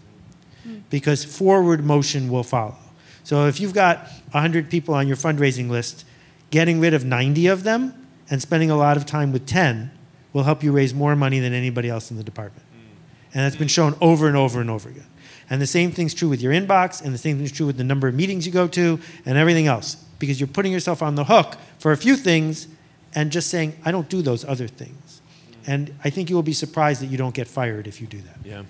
Hmm. 0.63 0.77
Because 0.89 1.23
forward 1.23 1.83
motion 1.83 2.29
will 2.29 2.43
follow. 2.43 2.77
So 3.23 3.45
if 3.47 3.59
you've 3.59 3.73
got 3.73 4.07
100 4.31 4.69
people 4.69 4.95
on 4.95 5.07
your 5.07 5.17
fundraising 5.17 5.69
list, 5.69 6.05
getting 6.49 6.79
rid 6.79 6.93
of 6.93 7.03
90 7.03 7.47
of 7.47 7.63
them 7.63 8.07
and 8.29 8.41
spending 8.41 8.71
a 8.71 8.77
lot 8.77 8.97
of 8.97 9.05
time 9.05 9.31
with 9.31 9.45
10 9.45 9.91
will 10.37 10.43
help 10.43 10.61
you 10.61 10.71
raise 10.71 10.93
more 10.93 11.15
money 11.15 11.39
than 11.39 11.51
anybody 11.51 11.89
else 11.89 12.11
in 12.11 12.17
the 12.17 12.23
department. 12.23 12.63
Mm. 12.63 13.33
And 13.33 13.43
that's 13.43 13.55
been 13.55 13.67
mm. 13.67 13.71
shown 13.71 13.95
over 13.99 14.27
and 14.27 14.37
over 14.37 14.61
and 14.61 14.69
over 14.69 14.87
again. 14.87 15.07
And 15.49 15.59
the 15.59 15.65
same 15.65 15.91
thing's 15.91 16.13
true 16.13 16.29
with 16.29 16.41
your 16.41 16.53
inbox, 16.53 17.03
and 17.03 17.11
the 17.11 17.17
same 17.17 17.37
thing's 17.37 17.51
true 17.51 17.65
with 17.65 17.77
the 17.77 17.83
number 17.83 18.07
of 18.07 18.13
meetings 18.13 18.45
you 18.45 18.51
go 18.51 18.67
to, 18.67 18.99
and 19.25 19.35
everything 19.35 19.65
else. 19.65 19.95
Because 20.19 20.39
you're 20.39 20.47
putting 20.47 20.71
yourself 20.71 21.01
on 21.01 21.15
the 21.15 21.23
hook 21.23 21.57
for 21.79 21.91
a 21.91 21.97
few 21.97 22.15
things 22.15 22.67
and 23.15 23.31
just 23.31 23.49
saying, 23.49 23.79
I 23.83 23.91
don't 23.91 24.07
do 24.09 24.21
those 24.21 24.45
other 24.45 24.67
things. 24.67 25.21
Mm. 25.49 25.55
And 25.65 25.95
I 26.03 26.11
think 26.11 26.29
you 26.29 26.35
will 26.35 26.43
be 26.43 26.53
surprised 26.53 27.01
that 27.01 27.07
you 27.07 27.17
don't 27.17 27.33
get 27.33 27.47
fired 27.47 27.87
if 27.87 27.99
you 27.99 28.05
do 28.05 28.21
that. 28.21 28.37
Yeah. 28.45 28.61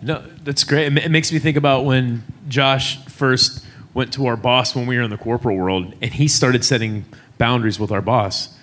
No, 0.00 0.22
that's 0.42 0.64
great. 0.64 0.86
It 0.86 1.04
It 1.04 1.10
makes 1.10 1.30
me 1.32 1.38
think 1.38 1.58
about 1.58 1.84
when 1.84 2.22
Josh 2.48 3.04
first 3.06 3.62
went 3.92 4.10
to 4.14 4.26
our 4.26 4.36
boss 4.36 4.74
when 4.74 4.86
we 4.86 4.96
were 4.96 5.02
in 5.02 5.10
the 5.10 5.18
corporate 5.18 5.58
world, 5.58 5.94
and 6.00 6.14
he 6.14 6.28
started 6.28 6.64
setting 6.64 7.04
boundaries 7.36 7.78
with 7.78 7.92
our 7.92 8.02
boss. 8.02 8.53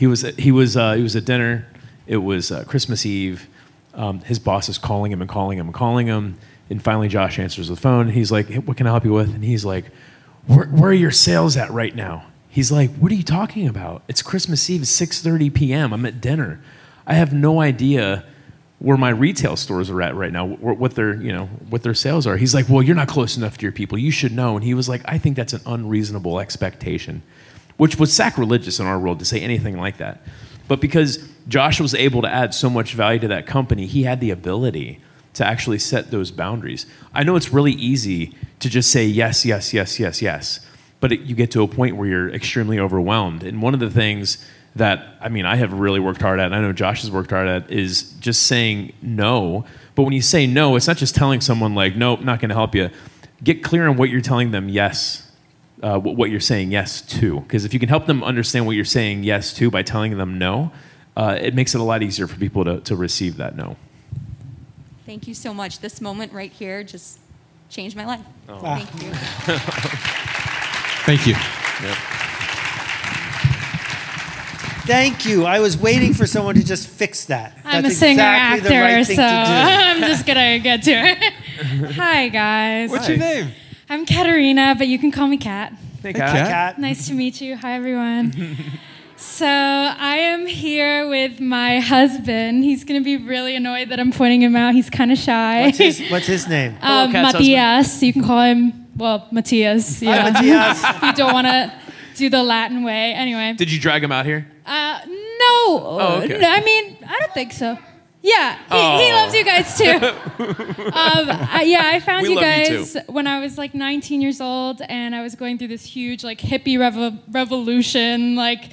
He 0.00 0.06
was 0.06 0.22
he 0.38 0.50
was 0.50 0.78
uh, 0.78 0.94
he 0.94 1.02
was 1.02 1.14
at 1.14 1.26
dinner. 1.26 1.66
It 2.06 2.16
was 2.16 2.50
uh, 2.50 2.64
Christmas 2.64 3.04
Eve. 3.04 3.46
Um, 3.92 4.20
his 4.20 4.38
boss 4.38 4.70
is 4.70 4.78
calling 4.78 5.12
him 5.12 5.20
and 5.20 5.28
calling 5.28 5.58
him 5.58 5.66
and 5.66 5.74
calling 5.74 6.06
him, 6.06 6.38
and 6.70 6.82
finally 6.82 7.06
Josh 7.06 7.38
answers 7.38 7.68
the 7.68 7.76
phone. 7.76 8.06
And 8.06 8.12
he's 8.12 8.32
like, 8.32 8.48
hey, 8.48 8.60
"What 8.60 8.78
can 8.78 8.86
I 8.86 8.92
help 8.92 9.04
you 9.04 9.12
with?" 9.12 9.34
And 9.34 9.44
he's 9.44 9.62
like, 9.62 9.92
where, 10.46 10.64
"Where 10.64 10.88
are 10.88 10.94
your 10.94 11.10
sales 11.10 11.54
at 11.58 11.70
right 11.70 11.94
now?" 11.94 12.24
He's 12.48 12.72
like, 12.72 12.90
"What 12.94 13.12
are 13.12 13.14
you 13.14 13.22
talking 13.22 13.68
about? 13.68 14.02
It's 14.08 14.22
Christmas 14.22 14.70
Eve. 14.70 14.80
6:30 14.80 15.52
p.m. 15.52 15.92
I'm 15.92 16.06
at 16.06 16.18
dinner. 16.18 16.62
I 17.06 17.12
have 17.12 17.34
no 17.34 17.60
idea." 17.60 18.24
where 18.78 18.96
my 18.96 19.10
retail 19.10 19.56
stores 19.56 19.90
are 19.90 20.00
at 20.00 20.14
right 20.14 20.32
now, 20.32 20.46
what 20.46 20.94
their 20.94 21.14
you 21.20 21.30
know 21.30 21.44
what 21.68 21.82
their 21.82 21.92
sales 21.92 22.26
are. 22.26 22.38
He's 22.38 22.54
like, 22.54 22.66
well, 22.66 22.82
you're 22.82 22.96
not 22.96 23.08
close 23.08 23.36
enough 23.36 23.58
to 23.58 23.62
your 23.62 23.72
people. 23.72 23.98
You 23.98 24.10
should 24.10 24.32
know. 24.32 24.56
And 24.56 24.64
he 24.64 24.72
was 24.72 24.88
like, 24.88 25.02
I 25.04 25.18
think 25.18 25.36
that's 25.36 25.52
an 25.52 25.60
unreasonable 25.66 26.40
expectation, 26.40 27.20
which 27.80 27.98
was 27.98 28.12
sacrilegious 28.12 28.78
in 28.78 28.84
our 28.84 28.98
world 28.98 29.18
to 29.18 29.24
say 29.24 29.40
anything 29.40 29.78
like 29.78 29.96
that. 29.96 30.20
But 30.68 30.82
because 30.82 31.26
Josh 31.48 31.80
was 31.80 31.94
able 31.94 32.20
to 32.20 32.28
add 32.28 32.52
so 32.52 32.68
much 32.68 32.92
value 32.92 33.18
to 33.20 33.28
that 33.28 33.46
company, 33.46 33.86
he 33.86 34.02
had 34.02 34.20
the 34.20 34.30
ability 34.30 35.00
to 35.32 35.46
actually 35.46 35.78
set 35.78 36.10
those 36.10 36.30
boundaries. 36.30 36.84
I 37.14 37.22
know 37.22 37.36
it's 37.36 37.54
really 37.54 37.72
easy 37.72 38.34
to 38.58 38.68
just 38.68 38.92
say 38.92 39.06
yes, 39.06 39.46
yes, 39.46 39.72
yes, 39.72 39.98
yes, 39.98 40.20
yes, 40.20 40.60
but 41.00 41.10
it, 41.10 41.20
you 41.20 41.34
get 41.34 41.50
to 41.52 41.62
a 41.62 41.68
point 41.68 41.96
where 41.96 42.06
you're 42.06 42.28
extremely 42.28 42.78
overwhelmed. 42.78 43.42
And 43.44 43.62
one 43.62 43.72
of 43.72 43.80
the 43.80 43.88
things 43.88 44.46
that 44.76 45.16
I 45.18 45.30
mean 45.30 45.46
I 45.46 45.56
have 45.56 45.72
really 45.72 46.00
worked 46.00 46.20
hard 46.20 46.38
at, 46.38 46.44
and 46.44 46.54
I 46.54 46.60
know 46.60 46.74
Josh 46.74 47.00
has 47.00 47.10
worked 47.10 47.30
hard 47.30 47.48
at, 47.48 47.70
is 47.70 48.12
just 48.20 48.42
saying 48.42 48.92
no. 49.00 49.64
But 49.94 50.02
when 50.02 50.12
you 50.12 50.20
say 50.20 50.46
no, 50.46 50.76
it's 50.76 50.86
not 50.86 50.98
just 50.98 51.14
telling 51.14 51.40
someone 51.40 51.74
like, 51.74 51.96
nope, 51.96 52.20
not 52.20 52.40
going 52.40 52.50
to 52.50 52.54
help 52.54 52.74
you. 52.74 52.90
Get 53.42 53.64
clear 53.64 53.88
on 53.88 53.96
what 53.96 54.10
you're 54.10 54.20
telling 54.20 54.50
them 54.50 54.68
yes, 54.68 55.29
uh, 55.82 55.98
what 55.98 56.16
what 56.16 56.30
you're 56.30 56.40
saying 56.40 56.70
yes 56.70 57.00
to. 57.02 57.40
Because 57.40 57.64
if 57.64 57.72
you 57.72 57.80
can 57.80 57.88
help 57.88 58.06
them 58.06 58.22
understand 58.22 58.66
what 58.66 58.76
you're 58.76 58.84
saying 58.84 59.24
yes 59.24 59.52
to 59.54 59.70
by 59.70 59.82
telling 59.82 60.16
them 60.16 60.38
no, 60.38 60.72
uh, 61.16 61.38
it 61.40 61.54
makes 61.54 61.74
it 61.74 61.80
a 61.80 61.84
lot 61.84 62.02
easier 62.02 62.26
for 62.26 62.36
people 62.36 62.64
to, 62.64 62.80
to 62.80 62.96
receive 62.96 63.36
that 63.36 63.56
no. 63.56 63.76
Thank 65.06 65.26
you 65.26 65.34
so 65.34 65.52
much. 65.52 65.80
This 65.80 66.00
moment 66.00 66.32
right 66.32 66.52
here 66.52 66.84
just 66.84 67.18
changed 67.68 67.96
my 67.96 68.06
life. 68.06 68.20
Oh. 68.48 68.58
Thank 68.58 69.02
you. 69.02 69.12
Thank 71.04 71.26
you. 71.26 71.34
Thank 74.86 75.24
you. 75.24 75.44
I 75.46 75.60
was 75.60 75.78
waiting 75.78 76.14
for 76.14 76.26
someone 76.26 76.56
to 76.56 76.64
just 76.64 76.88
fix 76.88 77.26
that. 77.26 77.56
I'm 77.64 77.82
That's 77.82 77.94
a 77.94 77.98
singer 77.98 78.12
exactly 78.14 78.60
the 78.60 78.74
actor, 78.74 78.96
right 78.96 79.06
thing 79.06 79.16
so 79.16 79.22
to 79.22 79.28
do. 79.28 79.52
I'm 79.52 80.00
just 80.00 80.26
gonna 80.26 80.58
get 80.58 80.82
to 80.82 80.90
it. 80.90 81.32
Hi 81.94 82.28
guys. 82.28 82.90
What's 82.90 83.08
your 83.08 83.18
name? 83.18 83.52
I'm 83.90 84.06
Katerina, 84.06 84.76
but 84.78 84.86
you 84.86 85.00
can 85.00 85.10
call 85.10 85.26
me 85.26 85.36
Kat. 85.36 85.72
Hey, 86.00 86.12
Kat. 86.12 86.28
Hi, 86.28 86.48
Kat. 86.48 86.78
Nice 86.78 87.08
to 87.08 87.12
meet 87.12 87.40
you. 87.40 87.56
Hi 87.56 87.72
everyone. 87.72 88.56
so 89.16 89.44
I 89.44 90.16
am 90.18 90.46
here 90.46 91.08
with 91.08 91.40
my 91.40 91.80
husband. 91.80 92.62
He's 92.62 92.84
gonna 92.84 93.00
be 93.00 93.16
really 93.16 93.56
annoyed 93.56 93.88
that 93.88 93.98
I'm 93.98 94.12
pointing 94.12 94.42
him 94.42 94.54
out. 94.54 94.74
He's 94.74 94.90
kind 94.90 95.10
of 95.10 95.18
shy. 95.18 95.62
What's 95.62 95.78
his, 95.78 96.00
what's 96.08 96.26
his 96.28 96.46
name? 96.46 96.78
um, 96.80 97.10
Matthias. 97.10 98.00
You 98.00 98.12
can 98.12 98.22
call 98.22 98.42
him 98.42 98.86
well 98.96 99.26
Matthias. 99.32 100.00
Yeah. 100.00 100.30
Matthias. 100.30 100.84
if 100.84 101.02
you 101.02 101.12
don't 101.14 101.32
want 101.32 101.48
to 101.48 101.72
do 102.14 102.30
the 102.30 102.44
Latin 102.44 102.84
way. 102.84 103.12
Anyway. 103.14 103.54
Did 103.54 103.72
you 103.72 103.80
drag 103.80 104.04
him 104.04 104.12
out 104.12 104.24
here? 104.24 104.46
Uh, 104.64 105.00
no. 105.04 105.80
Oh, 105.82 106.20
okay. 106.22 106.38
No, 106.38 106.48
I 106.48 106.60
mean, 106.60 106.96
I 107.08 107.18
don't 107.18 107.34
think 107.34 107.52
so. 107.52 107.76
Yeah, 108.22 108.58
he, 108.68 109.04
he 109.06 109.12
loves 109.12 109.34
you 109.34 109.44
guys 109.44 109.78
too. 109.78 109.84
um, 110.84 111.30
I, 111.30 111.64
yeah, 111.66 111.90
I 111.94 112.00
found 112.00 112.24
We 112.24 112.30
you 112.30 112.34
love 112.36 112.44
you 112.44 112.76
guys 112.78 112.96
when 113.06 113.26
I 113.26 113.40
was 113.40 113.56
like 113.56 113.74
19 113.74 114.20
years 114.20 114.42
old, 114.42 114.82
and 114.82 115.14
I 115.14 115.22
was 115.22 115.34
going 115.34 115.56
through 115.56 115.68
this 115.68 115.84
huge 115.84 116.22
like 116.22 116.38
hippie 116.38 116.76
revo- 116.76 117.18
revolution. 117.30 118.36
Like, 118.36 118.70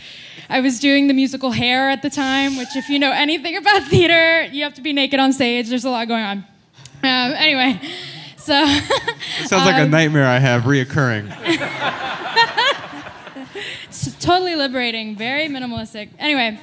I 0.49 0.59
was 0.59 0.79
doing 0.79 1.07
the 1.07 1.13
musical 1.13 1.51
Hair 1.51 1.89
at 1.89 2.01
the 2.01 2.09
time, 2.09 2.57
which, 2.57 2.75
if 2.75 2.89
you 2.89 2.99
know 2.99 3.11
anything 3.11 3.55
about 3.55 3.83
theater, 3.89 4.43
you 4.51 4.63
have 4.63 4.73
to 4.73 4.81
be 4.81 4.91
naked 4.91 5.19
on 5.19 5.31
stage. 5.31 5.69
There's 5.69 5.85
a 5.85 5.89
lot 5.89 6.09
going 6.09 6.23
on. 6.23 6.37
Um, 7.03 7.33
anyway, 7.33 7.79
so 8.35 8.53
It 8.65 9.47
sounds 9.47 9.65
like 9.65 9.77
a 9.77 9.83
um, 9.83 9.91
nightmare 9.91 10.25
I 10.25 10.39
have 10.39 10.63
reoccurring. 10.63 11.33
it's 13.85 14.15
totally 14.17 14.55
liberating, 14.57 15.15
very 15.15 15.47
minimalistic. 15.47 16.09
Anyway, 16.19 16.59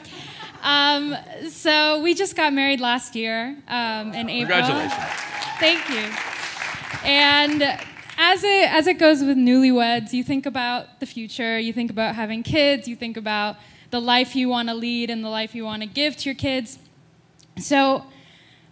um, 0.65 1.15
so 1.51 2.01
we 2.01 2.15
just 2.15 2.35
got 2.35 2.53
married 2.53 2.81
last 2.81 3.15
year 3.15 3.57
um, 3.69 4.15
in 4.15 4.31
April. 4.31 4.59
Congratulations. 4.59 4.93
Thank 5.61 5.89
you. 5.91 6.11
And 7.05 7.63
as 8.17 8.43
it 8.43 8.71
as 8.71 8.87
it 8.87 8.99
goes 8.99 9.23
with 9.23 9.37
newlyweds, 9.37 10.13
you 10.13 10.25
think 10.25 10.47
about 10.47 11.01
the 11.01 11.07
future. 11.07 11.59
You 11.59 11.73
think 11.73 11.91
about 11.91 12.15
having 12.15 12.43
kids. 12.43 12.89
You 12.89 12.97
think 12.97 13.17
about 13.19 13.57
the 13.91 14.01
life 14.01 14.35
you 14.35 14.49
want 14.49 14.69
to 14.71 14.75
lead 14.75 15.11
and 15.11 15.23
the 15.23 15.29
life 15.29 15.55
you 15.55 15.65
want 15.65 15.83
to 15.83 15.89
give 15.89 16.17
to 16.17 16.31
your 16.31 16.35
kids. 16.35 16.79
So 17.59 18.05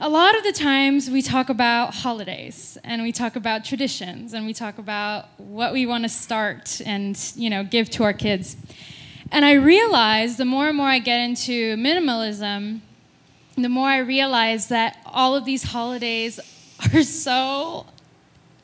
a 0.01 0.09
lot 0.09 0.37
of 0.37 0.43
the 0.43 0.53
times 0.53 1.11
we 1.11 1.23
talk 1.23 1.49
about 1.49 1.95
holidays 1.95 2.79
and 2.83 3.03
we 3.03 3.13
talk 3.13 3.37
about 3.37 3.65
traditions 3.65 4.33
and 4.33 4.47
we 4.47 4.55
talk 4.55 4.79
about 4.79 5.29
what 5.39 5.73
we 5.73 5.87
want 5.87 6.05
to 6.05 6.09
start 6.09 6.81
and 6.85 7.17
you 7.37 7.51
know 7.51 7.63
give 7.63 7.91
to 7.91 8.03
our 8.03 8.13
kids 8.13 8.57
and 9.33 9.45
i 9.45 9.53
realize 9.53 10.37
the 10.37 10.45
more 10.45 10.69
and 10.69 10.77
more 10.77 10.87
i 10.87 10.99
get 10.99 11.19
into 11.19 11.77
minimalism 11.77 12.81
the 13.57 13.69
more 13.69 13.89
i 13.89 13.99
realize 13.99 14.69
that 14.69 14.99
all 15.07 15.35
of 15.35 15.45
these 15.45 15.65
holidays 15.65 16.39
are 16.95 17.03
so 17.03 17.87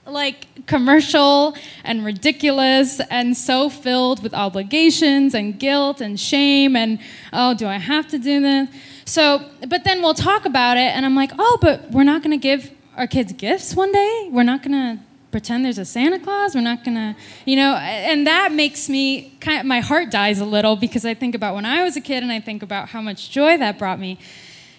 like 0.06 0.66
commercial 0.66 1.54
and 1.84 2.04
ridiculous 2.04 3.00
and 3.10 3.36
so 3.36 3.68
filled 3.68 4.22
with 4.22 4.32
obligations 4.32 5.34
and 5.34 5.58
guilt 5.58 6.00
and 6.00 6.18
shame 6.18 6.76
and 6.76 6.98
oh 7.32 7.52
do 7.54 7.66
i 7.66 7.76
have 7.76 8.08
to 8.08 8.18
do 8.18 8.40
this? 8.40 8.68
So 9.04 9.44
but 9.68 9.84
then 9.84 10.00
we'll 10.00 10.14
talk 10.14 10.46
about 10.46 10.76
it 10.78 10.90
and 10.94 11.04
i'm 11.04 11.14
like 11.14 11.32
oh 11.38 11.58
but 11.60 11.90
we're 11.90 12.04
not 12.04 12.22
going 12.22 12.38
to 12.38 12.42
give 12.42 12.70
our 12.98 13.06
kids 13.06 13.32
gifts 13.32 13.76
one 13.76 13.92
day? 13.92 14.28
We're 14.30 14.42
not 14.42 14.62
going 14.62 14.72
to 14.72 15.02
pretend 15.30 15.64
there's 15.64 15.78
a 15.78 15.84
santa 15.84 16.18
claus 16.18 16.54
we're 16.54 16.60
not 16.60 16.82
to 16.96 17.14
you 17.44 17.54
know 17.54 17.74
and 17.76 18.26
that 18.26 18.50
makes 18.50 18.88
me 18.88 19.36
kind 19.40 19.60
of 19.60 19.66
my 19.66 19.80
heart 19.80 20.10
dies 20.10 20.40
a 20.40 20.44
little 20.44 20.74
because 20.74 21.04
i 21.04 21.12
think 21.12 21.34
about 21.34 21.54
when 21.54 21.66
i 21.66 21.82
was 21.82 21.96
a 21.96 22.00
kid 22.00 22.22
and 22.22 22.32
i 22.32 22.40
think 22.40 22.62
about 22.62 22.88
how 22.88 23.02
much 23.02 23.30
joy 23.30 23.56
that 23.58 23.78
brought 23.78 23.98
me 23.98 24.18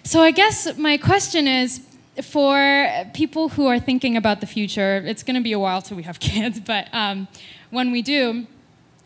so 0.04 0.22
I 0.22 0.32
guess 0.32 0.76
my 0.78 0.98
question 0.98 1.48
is 1.48 1.82
for 2.24 2.90
people 3.14 3.50
who 3.50 3.68
are 3.68 3.80
thinking 3.80 4.18
about 4.18 4.42
the 4.42 4.48
future, 4.48 5.04
it's 5.06 5.22
to 5.36 5.42
be 5.42 5.52
a 5.52 5.60
while 5.60 5.82
till 5.82 5.98
we 5.98 6.04
have 6.04 6.20
kids, 6.32 6.60
but 6.60 6.88
um, 6.94 7.28
when 7.70 7.92
we 7.92 8.02
do, 8.02 8.48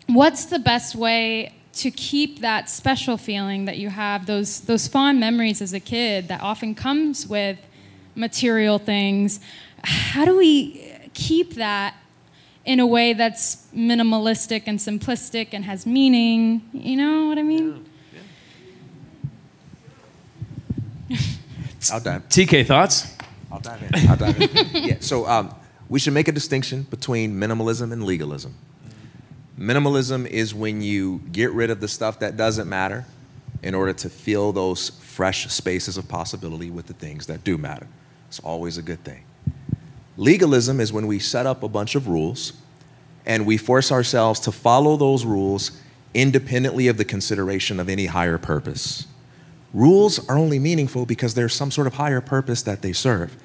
what's 0.07 0.45
the 0.45 0.59
best 0.59 0.95
way 0.95 1.53
to 1.73 1.91
keep 1.91 2.39
that 2.39 2.69
special 2.69 3.17
feeling 3.17 3.65
that 3.65 3.77
you 3.77 3.89
have, 3.89 4.27
those, 4.27 4.61
those 4.61 4.87
fond 4.87 5.19
memories 5.19 5.61
as 5.61 5.73
a 5.73 5.79
kid 5.79 6.27
that 6.27 6.39
often 6.41 6.75
comes 6.75 7.27
with 7.27 7.57
material 8.15 8.77
things? 8.77 9.39
How 9.83 10.23
do 10.23 10.37
we 10.37 10.82
keep 11.13 11.55
that 11.55 11.95
in 12.65 12.79
a 12.79 12.87
way 12.87 13.13
that's 13.13 13.67
minimalistic 13.75 14.63
and 14.65 14.79
simplistic 14.79 15.49
and 15.51 15.65
has 15.65 15.85
meaning? 15.85 16.61
You 16.73 16.97
know 16.97 17.27
what 17.27 17.37
I 17.37 17.43
mean? 17.43 17.85
Yeah. 21.09 21.17
I'll 21.91 21.99
dive. 21.99 22.27
TK 22.29 22.65
thoughts? 22.65 23.15
I'll 23.51 23.59
dive 23.59 23.83
in. 23.83 24.09
I'll 24.09 24.17
dive 24.17 24.41
in. 24.41 24.69
yeah. 24.83 24.95
So 24.99 25.27
um, 25.27 25.53
we 25.89 25.99
should 25.99 26.13
make 26.13 26.27
a 26.27 26.31
distinction 26.31 26.83
between 26.83 27.33
minimalism 27.33 27.91
and 27.91 28.03
legalism. 28.03 28.55
Minimalism 29.59 30.25
is 30.25 30.53
when 30.53 30.81
you 30.81 31.21
get 31.31 31.51
rid 31.51 31.69
of 31.69 31.79
the 31.79 31.87
stuff 31.87 32.19
that 32.19 32.35
doesn't 32.35 32.67
matter 32.67 33.05
in 33.61 33.75
order 33.75 33.93
to 33.93 34.09
fill 34.09 34.51
those 34.51 34.89
fresh 34.89 35.47
spaces 35.51 35.97
of 35.97 36.07
possibility 36.07 36.71
with 36.71 36.87
the 36.87 36.93
things 36.93 37.27
that 37.27 37.43
do 37.43 37.57
matter. 37.57 37.87
It's 38.27 38.39
always 38.39 38.77
a 38.77 38.81
good 38.81 39.03
thing. 39.03 39.23
Legalism 40.17 40.79
is 40.79 40.93
when 40.93 41.07
we 41.07 41.19
set 41.19 41.45
up 41.45 41.63
a 41.63 41.67
bunch 41.67 41.95
of 41.95 42.07
rules 42.07 42.53
and 43.25 43.45
we 43.45 43.57
force 43.57 43.91
ourselves 43.91 44.39
to 44.41 44.51
follow 44.51 44.95
those 44.95 45.25
rules 45.25 45.71
independently 46.13 46.87
of 46.87 46.97
the 46.97 47.05
consideration 47.05 47.79
of 47.79 47.89
any 47.89 48.05
higher 48.05 48.37
purpose. 48.37 49.07
Rules 49.73 50.27
are 50.29 50.37
only 50.37 50.59
meaningful 50.59 51.05
because 51.05 51.33
there's 51.33 51.53
some 51.53 51.71
sort 51.71 51.87
of 51.87 51.95
higher 51.95 52.21
purpose 52.21 52.61
that 52.61 52.83
they 52.83 52.93
serve. 52.93 53.35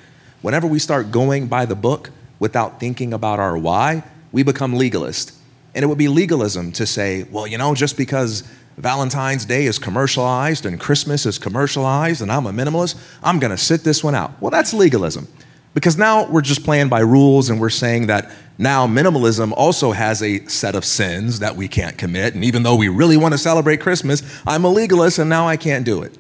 Whenever 0.42 0.66
we 0.66 0.78
start 0.78 1.10
going 1.10 1.46
by 1.46 1.64
the 1.64 1.74
book 1.74 2.10
without 2.38 2.78
thinking 2.78 3.14
about 3.14 3.40
our 3.40 3.56
why, 3.56 4.04
we 4.30 4.42
become 4.42 4.74
legalist. 4.74 5.32
And 5.74 5.82
it 5.82 5.86
would 5.86 5.98
be 5.98 6.08
legalism 6.08 6.72
to 6.72 6.86
say, 6.86 7.22
well, 7.30 7.46
you 7.46 7.56
know, 7.56 7.74
just 7.74 7.96
because 7.96 8.42
Valentine's 8.76 9.44
Day 9.44 9.64
is 9.64 9.78
commercialized 9.78 10.66
and 10.66 10.78
Christmas 10.78 11.24
is 11.24 11.38
commercialized 11.38 12.20
and 12.20 12.30
I'm 12.30 12.46
a 12.46 12.52
minimalist, 12.52 13.00
I'm 13.22 13.38
going 13.38 13.50
to 13.50 13.58
sit 13.58 13.84
this 13.84 14.04
one 14.04 14.14
out. 14.14 14.40
Well, 14.40 14.50
that's 14.50 14.74
legalism. 14.74 15.28
Because 15.74 15.96
now 15.96 16.28
we're 16.28 16.42
just 16.42 16.64
playing 16.64 16.88
by 16.88 17.00
rules 17.00 17.50
and 17.50 17.60
we're 17.60 17.70
saying 17.70 18.06
that 18.06 18.30
now 18.56 18.86
minimalism 18.86 19.52
also 19.56 19.92
has 19.92 20.22
a 20.22 20.44
set 20.46 20.74
of 20.74 20.84
sins 20.84 21.38
that 21.38 21.54
we 21.54 21.68
can't 21.68 21.96
commit. 21.96 22.34
And 22.34 22.44
even 22.44 22.64
though 22.64 22.74
we 22.74 22.88
really 22.88 23.16
want 23.16 23.32
to 23.32 23.38
celebrate 23.38 23.80
Christmas, 23.80 24.22
I'm 24.46 24.64
a 24.64 24.68
legalist 24.68 25.18
and 25.18 25.30
now 25.30 25.46
I 25.46 25.56
can't 25.56 25.84
do 25.84 26.02
it. 26.02 26.18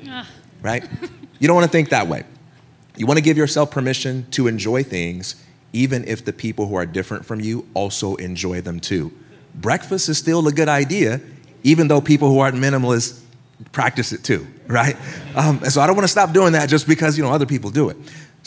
Right? 0.62 0.84
You 1.38 1.46
don't 1.48 1.54
want 1.54 1.66
to 1.66 1.72
think 1.72 1.88
that 1.90 2.06
way. 2.08 2.24
You 2.96 3.06
want 3.06 3.18
to 3.18 3.22
give 3.22 3.36
yourself 3.36 3.70
permission 3.70 4.26
to 4.32 4.48
enjoy 4.48 4.82
things, 4.82 5.44
even 5.72 6.06
if 6.06 6.24
the 6.24 6.32
people 6.32 6.66
who 6.66 6.74
are 6.74 6.86
different 6.86 7.24
from 7.24 7.40
you 7.40 7.66
also 7.74 8.16
enjoy 8.16 8.60
them 8.60 8.80
too. 8.80 9.12
Breakfast 9.54 10.08
is 10.08 10.18
still 10.18 10.46
a 10.46 10.52
good 10.52 10.68
idea, 10.68 11.20
even 11.62 11.88
though 11.88 12.00
people 12.00 12.28
who 12.28 12.38
aren't 12.40 12.56
minimalists 12.56 13.20
practice 13.72 14.12
it 14.12 14.24
too, 14.24 14.46
right? 14.66 14.96
Um, 15.34 15.58
and 15.62 15.72
so 15.72 15.80
I 15.80 15.86
don't 15.86 15.96
want 15.96 16.04
to 16.04 16.12
stop 16.12 16.32
doing 16.32 16.52
that 16.52 16.68
just 16.68 16.86
because 16.86 17.16
you 17.16 17.24
know 17.24 17.32
other 17.32 17.46
people 17.46 17.70
do 17.70 17.88
it. 17.88 17.96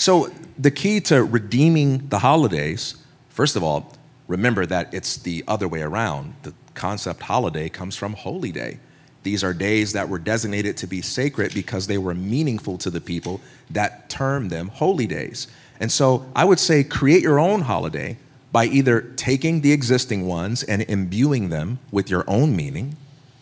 So 0.01 0.31
the 0.57 0.71
key 0.71 0.99
to 1.01 1.23
redeeming 1.23 2.07
the 2.07 2.17
holidays, 2.17 2.95
first 3.29 3.55
of 3.55 3.63
all, 3.63 3.93
remember 4.27 4.65
that 4.65 4.91
it's 4.91 5.17
the 5.17 5.43
other 5.47 5.67
way 5.67 5.83
around. 5.83 6.33
The 6.41 6.55
concept 6.73 7.21
holiday 7.21 7.69
comes 7.69 7.95
from 7.95 8.13
holy 8.13 8.51
day. 8.51 8.79
These 9.21 9.43
are 9.43 9.53
days 9.53 9.93
that 9.93 10.09
were 10.09 10.17
designated 10.17 10.75
to 10.77 10.87
be 10.87 11.03
sacred 11.03 11.53
because 11.53 11.85
they 11.85 11.99
were 11.99 12.15
meaningful 12.15 12.79
to 12.79 12.89
the 12.89 12.99
people 12.99 13.41
that 13.69 14.09
termed 14.09 14.49
them 14.49 14.69
holy 14.69 15.05
days. 15.05 15.47
And 15.79 15.91
so 15.91 16.25
I 16.35 16.45
would 16.45 16.59
say 16.59 16.83
create 16.83 17.21
your 17.21 17.37
own 17.37 17.61
holiday 17.61 18.17
by 18.51 18.65
either 18.65 19.01
taking 19.01 19.61
the 19.61 19.71
existing 19.71 20.25
ones 20.25 20.63
and 20.63 20.81
imbuing 20.81 21.49
them 21.49 21.77
with 21.91 22.09
your 22.09 22.23
own 22.27 22.55
meaning 22.55 22.97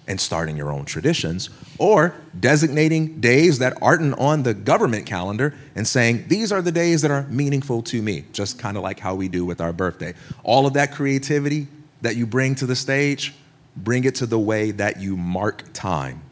and 0.09 0.19
starting 0.19 0.57
your 0.57 0.71
own 0.71 0.83
traditions, 0.83 1.49
or 1.77 2.15
designating 2.37 3.21
days 3.21 3.59
that 3.59 3.77
aren't 3.81 4.17
on 4.17 4.43
the 4.43 4.53
government 4.53 5.05
calendar 5.05 5.53
and 5.75 5.87
saying, 5.87 6.25
these 6.27 6.51
are 6.51 6.61
the 6.61 6.71
days 6.71 7.03
that 7.03 7.11
are 7.11 7.23
meaningful 7.29 7.81
to 7.83 8.01
me, 8.01 8.25
just 8.33 8.59
kind 8.59 8.75
of 8.75 8.83
like 8.83 8.99
how 8.99 9.15
we 9.15 9.29
do 9.29 9.45
with 9.45 9.61
our 9.61 9.71
birthday. 9.71 10.13
All 10.43 10.65
of 10.65 10.73
that 10.73 10.91
creativity 10.91 11.67
that 12.01 12.15
you 12.15 12.25
bring 12.25 12.55
to 12.55 12.65
the 12.65 12.75
stage, 12.75 13.35
bring 13.77 14.03
it 14.03 14.15
to 14.15 14.25
the 14.25 14.39
way 14.39 14.71
that 14.71 14.99
you 14.99 15.15
mark 15.15 15.63
time. 15.73 16.23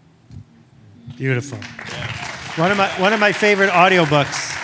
Beautiful. 1.16 1.60
One 2.62 2.72
of 2.72 2.78
my 2.78 2.90
one 3.00 3.14
of 3.14 3.20
my 3.20 3.32
favorite 3.32 3.70
audiobooks 3.70 4.56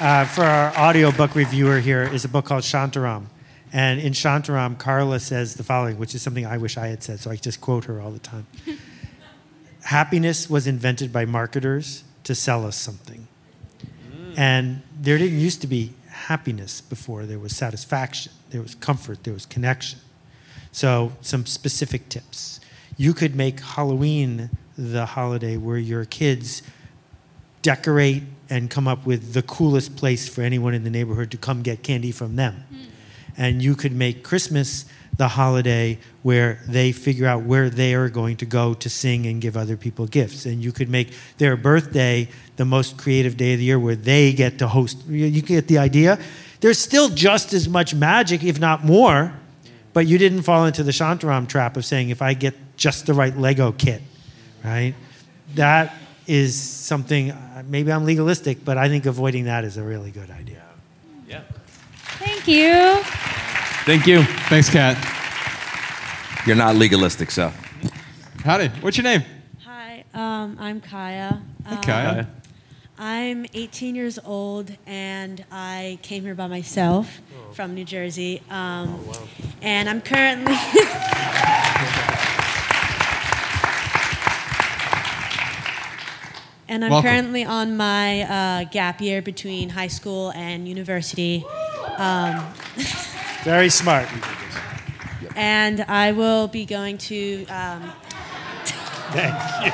uh, 0.00 0.24
for 0.24 0.42
our 0.42 0.76
audiobook 0.76 1.34
reviewer 1.36 1.78
here 1.78 2.02
is 2.02 2.24
a 2.24 2.28
book 2.28 2.44
called 2.44 2.64
Shantaram. 2.64 3.26
And 3.74 4.00
in 4.00 4.12
Shantaram, 4.12 4.78
Carla 4.78 5.18
says 5.18 5.56
the 5.56 5.64
following, 5.64 5.98
which 5.98 6.14
is 6.14 6.22
something 6.22 6.46
I 6.46 6.58
wish 6.58 6.78
I 6.78 6.86
had 6.86 7.02
said, 7.02 7.18
so 7.18 7.32
I 7.32 7.34
just 7.34 7.60
quote 7.60 7.86
her 7.86 8.00
all 8.00 8.12
the 8.12 8.20
time. 8.20 8.46
Happiness 9.82 10.48
was 10.48 10.68
invented 10.68 11.12
by 11.12 11.24
marketers 11.24 12.04
to 12.22 12.36
sell 12.36 12.64
us 12.64 12.76
something. 12.76 13.26
And 14.36 14.82
there 14.98 15.18
didn't 15.18 15.40
used 15.40 15.60
to 15.62 15.66
be 15.66 15.92
happiness 16.08 16.80
before 16.80 17.26
there 17.26 17.38
was 17.38 17.54
satisfaction, 17.54 18.32
there 18.50 18.62
was 18.62 18.76
comfort, 18.76 19.24
there 19.24 19.34
was 19.34 19.44
connection. 19.44 19.98
So, 20.70 21.12
some 21.20 21.44
specific 21.44 22.08
tips. 22.08 22.60
You 22.96 23.12
could 23.12 23.34
make 23.34 23.60
Halloween 23.60 24.50
the 24.78 25.06
holiday 25.06 25.56
where 25.56 25.78
your 25.78 26.04
kids 26.04 26.62
decorate 27.62 28.22
and 28.50 28.70
come 28.70 28.88
up 28.88 29.04
with 29.06 29.34
the 29.34 29.42
coolest 29.42 29.96
place 29.96 30.28
for 30.28 30.42
anyone 30.42 30.74
in 30.74 30.84
the 30.84 30.90
neighborhood 30.90 31.30
to 31.32 31.36
come 31.36 31.62
get 31.62 31.82
candy 31.82 32.10
from 32.12 32.36
them. 32.36 32.64
Hmm. 32.70 32.93
And 33.36 33.62
you 33.62 33.74
could 33.74 33.92
make 33.92 34.22
Christmas 34.22 34.84
the 35.16 35.28
holiday 35.28 35.98
where 36.22 36.60
they 36.66 36.90
figure 36.92 37.26
out 37.26 37.42
where 37.42 37.70
they 37.70 37.94
are 37.94 38.08
going 38.08 38.36
to 38.36 38.46
go 38.46 38.74
to 38.74 38.90
sing 38.90 39.26
and 39.26 39.40
give 39.40 39.56
other 39.56 39.76
people 39.76 40.06
gifts. 40.06 40.44
And 40.46 40.62
you 40.62 40.72
could 40.72 40.88
make 40.88 41.12
their 41.38 41.56
birthday 41.56 42.28
the 42.56 42.64
most 42.64 42.96
creative 42.96 43.36
day 43.36 43.52
of 43.52 43.58
the 43.58 43.64
year 43.64 43.78
where 43.78 43.94
they 43.94 44.32
get 44.32 44.58
to 44.58 44.68
host. 44.68 45.04
You 45.06 45.42
get 45.42 45.68
the 45.68 45.78
idea? 45.78 46.18
There's 46.60 46.78
still 46.78 47.08
just 47.10 47.52
as 47.52 47.68
much 47.68 47.94
magic, 47.94 48.42
if 48.42 48.58
not 48.58 48.84
more, 48.84 49.34
but 49.92 50.06
you 50.06 50.18
didn't 50.18 50.42
fall 50.42 50.66
into 50.66 50.82
the 50.82 50.90
Shantaram 50.90 51.46
trap 51.48 51.76
of 51.76 51.84
saying, 51.84 52.10
if 52.10 52.22
I 52.22 52.34
get 52.34 52.54
just 52.76 53.06
the 53.06 53.14
right 53.14 53.36
Lego 53.36 53.72
kit, 53.72 54.02
right? 54.64 54.94
That 55.54 55.94
is 56.26 56.60
something, 56.60 57.30
uh, 57.30 57.62
maybe 57.68 57.92
I'm 57.92 58.04
legalistic, 58.04 58.64
but 58.64 58.78
I 58.78 58.88
think 58.88 59.06
avoiding 59.06 59.44
that 59.44 59.64
is 59.64 59.76
a 59.76 59.82
really 59.82 60.10
good 60.10 60.30
idea. 60.30 60.62
Yeah. 61.28 61.42
Thank 62.44 62.58
you. 62.58 63.00
Thank 63.86 64.06
you. 64.06 64.22
Thanks, 64.50 64.68
Kat. 64.68 64.96
You're 66.46 66.56
not 66.56 66.76
legalistic, 66.76 67.30
so. 67.30 67.50
Howdy. 68.44 68.68
What's 68.82 68.98
your 68.98 69.04
name? 69.04 69.22
Hi, 69.64 70.04
um, 70.12 70.58
I'm 70.60 70.80
Kaya. 70.82 71.40
Hey, 71.66 71.74
Um, 71.76 71.82
Kaya. 71.82 72.26
I'm 72.98 73.46
18 73.54 73.94
years 73.94 74.18
old 74.26 74.70
and 74.86 75.42
I 75.50 75.98
came 76.02 76.22
here 76.22 76.34
by 76.34 76.46
myself 76.46 77.20
Oh. 77.34 77.52
from 77.54 77.74
New 77.74 77.84
Jersey. 77.86 78.42
Um, 78.50 79.00
And 79.62 79.88
I'm 79.88 80.02
currently. 80.02 80.54
and 86.68 86.84
I'm 86.84 86.90
Welcome. 86.90 87.10
currently 87.10 87.44
on 87.44 87.76
my 87.76 88.22
uh, 88.22 88.64
gap 88.64 89.00
year 89.00 89.20
between 89.20 89.68
high 89.70 89.88
school 89.88 90.32
and 90.34 90.66
university. 90.66 91.44
Um, 91.96 92.52
Very 93.44 93.68
smart. 93.68 94.08
and 95.36 95.82
I 95.82 96.12
will 96.12 96.48
be 96.48 96.64
going 96.64 96.98
to. 96.98 97.46
Um, 97.46 97.92
Thank 99.12 99.34
you. 99.64 99.70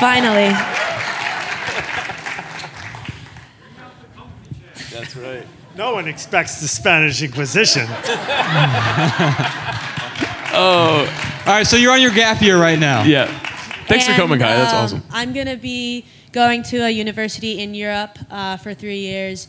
finally. 0.00 0.52
That's 4.92 5.16
right. 5.16 5.46
No 5.76 5.92
one 5.94 6.08
expects 6.08 6.60
the 6.60 6.66
Spanish 6.66 7.22
Inquisition. 7.22 7.86
oh. 10.52 11.42
All 11.46 11.52
right, 11.54 11.66
so 11.66 11.76
you're 11.76 11.92
on 11.92 12.02
your 12.02 12.10
gap 12.10 12.42
year 12.42 12.60
right 12.60 12.78
now. 12.78 13.04
Yeah. 13.04 13.26
Thanks 13.86 14.06
for 14.06 14.12
coming, 14.14 14.40
Kai. 14.40 14.56
That's 14.56 14.72
um, 14.72 14.84
awesome. 14.84 15.02
I'm 15.10 15.32
going 15.32 15.46
to 15.46 15.56
be 15.56 16.04
going 16.32 16.62
to 16.64 16.78
a 16.78 16.90
university 16.90 17.60
in 17.60 17.74
Europe 17.74 18.18
uh, 18.30 18.56
for 18.56 18.74
three 18.74 18.98
years. 18.98 19.48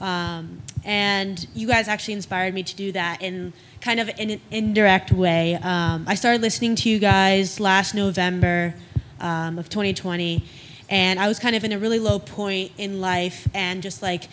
Um, 0.00 0.62
and 0.84 1.46
you 1.54 1.66
guys 1.66 1.88
actually 1.88 2.14
inspired 2.14 2.54
me 2.54 2.62
to 2.62 2.76
do 2.76 2.92
that 2.92 3.22
in 3.22 3.52
kind 3.80 4.00
of 4.00 4.08
in 4.18 4.30
an 4.30 4.40
indirect 4.50 5.12
way. 5.12 5.54
Um, 5.56 6.04
I 6.06 6.14
started 6.14 6.40
listening 6.40 6.74
to 6.76 6.88
you 6.88 6.98
guys 6.98 7.60
last 7.60 7.94
November 7.94 8.74
um, 9.20 9.58
of 9.58 9.68
2020. 9.68 10.42
And 10.88 11.20
I 11.20 11.28
was 11.28 11.38
kind 11.38 11.54
of 11.54 11.62
in 11.62 11.72
a 11.72 11.78
really 11.78 12.00
low 12.00 12.18
point 12.18 12.72
in 12.76 13.00
life 13.00 13.46
and 13.54 13.82
just 13.82 14.02
like 14.02 14.24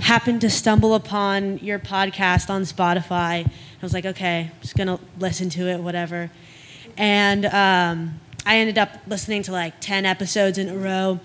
happened 0.00 0.40
to 0.42 0.50
stumble 0.50 0.94
upon 0.94 1.58
your 1.58 1.78
podcast 1.78 2.48
on 2.48 2.62
Spotify. 2.62 3.46
I 3.46 3.50
was 3.82 3.92
like, 3.92 4.06
okay, 4.06 4.50
I'm 4.52 4.60
just 4.62 4.76
to 4.76 4.98
listen 5.18 5.50
to 5.50 5.68
it, 5.68 5.80
whatever. 5.80 6.30
And 6.96 7.44
um, 7.46 8.20
I 8.46 8.58
ended 8.58 8.78
up 8.78 8.90
listening 9.06 9.42
to 9.44 9.52
like 9.52 9.74
10 9.80 10.06
episodes 10.06 10.56
in 10.56 10.68
a 10.68 10.76
row. 10.76 11.20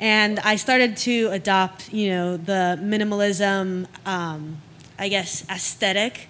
And 0.00 0.40
I 0.40 0.56
started 0.56 0.96
to 0.98 1.28
adopt, 1.28 1.92
you 1.92 2.10
know, 2.10 2.36
the 2.36 2.78
minimalism, 2.82 3.86
um, 4.06 4.60
I 4.98 5.08
guess, 5.08 5.48
aesthetic. 5.48 6.28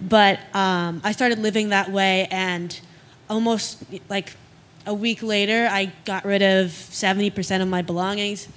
But 0.00 0.40
um, 0.54 1.00
I 1.04 1.12
started 1.12 1.38
living 1.38 1.70
that 1.70 1.90
way, 1.90 2.26
and 2.30 2.78
almost 3.30 3.84
like 4.08 4.34
a 4.86 4.92
week 4.92 5.22
later, 5.22 5.68
I 5.70 5.92
got 6.04 6.24
rid 6.24 6.42
of 6.42 6.68
70% 6.68 7.62
of 7.62 7.68
my 7.68 7.82
belongings. 7.82 8.48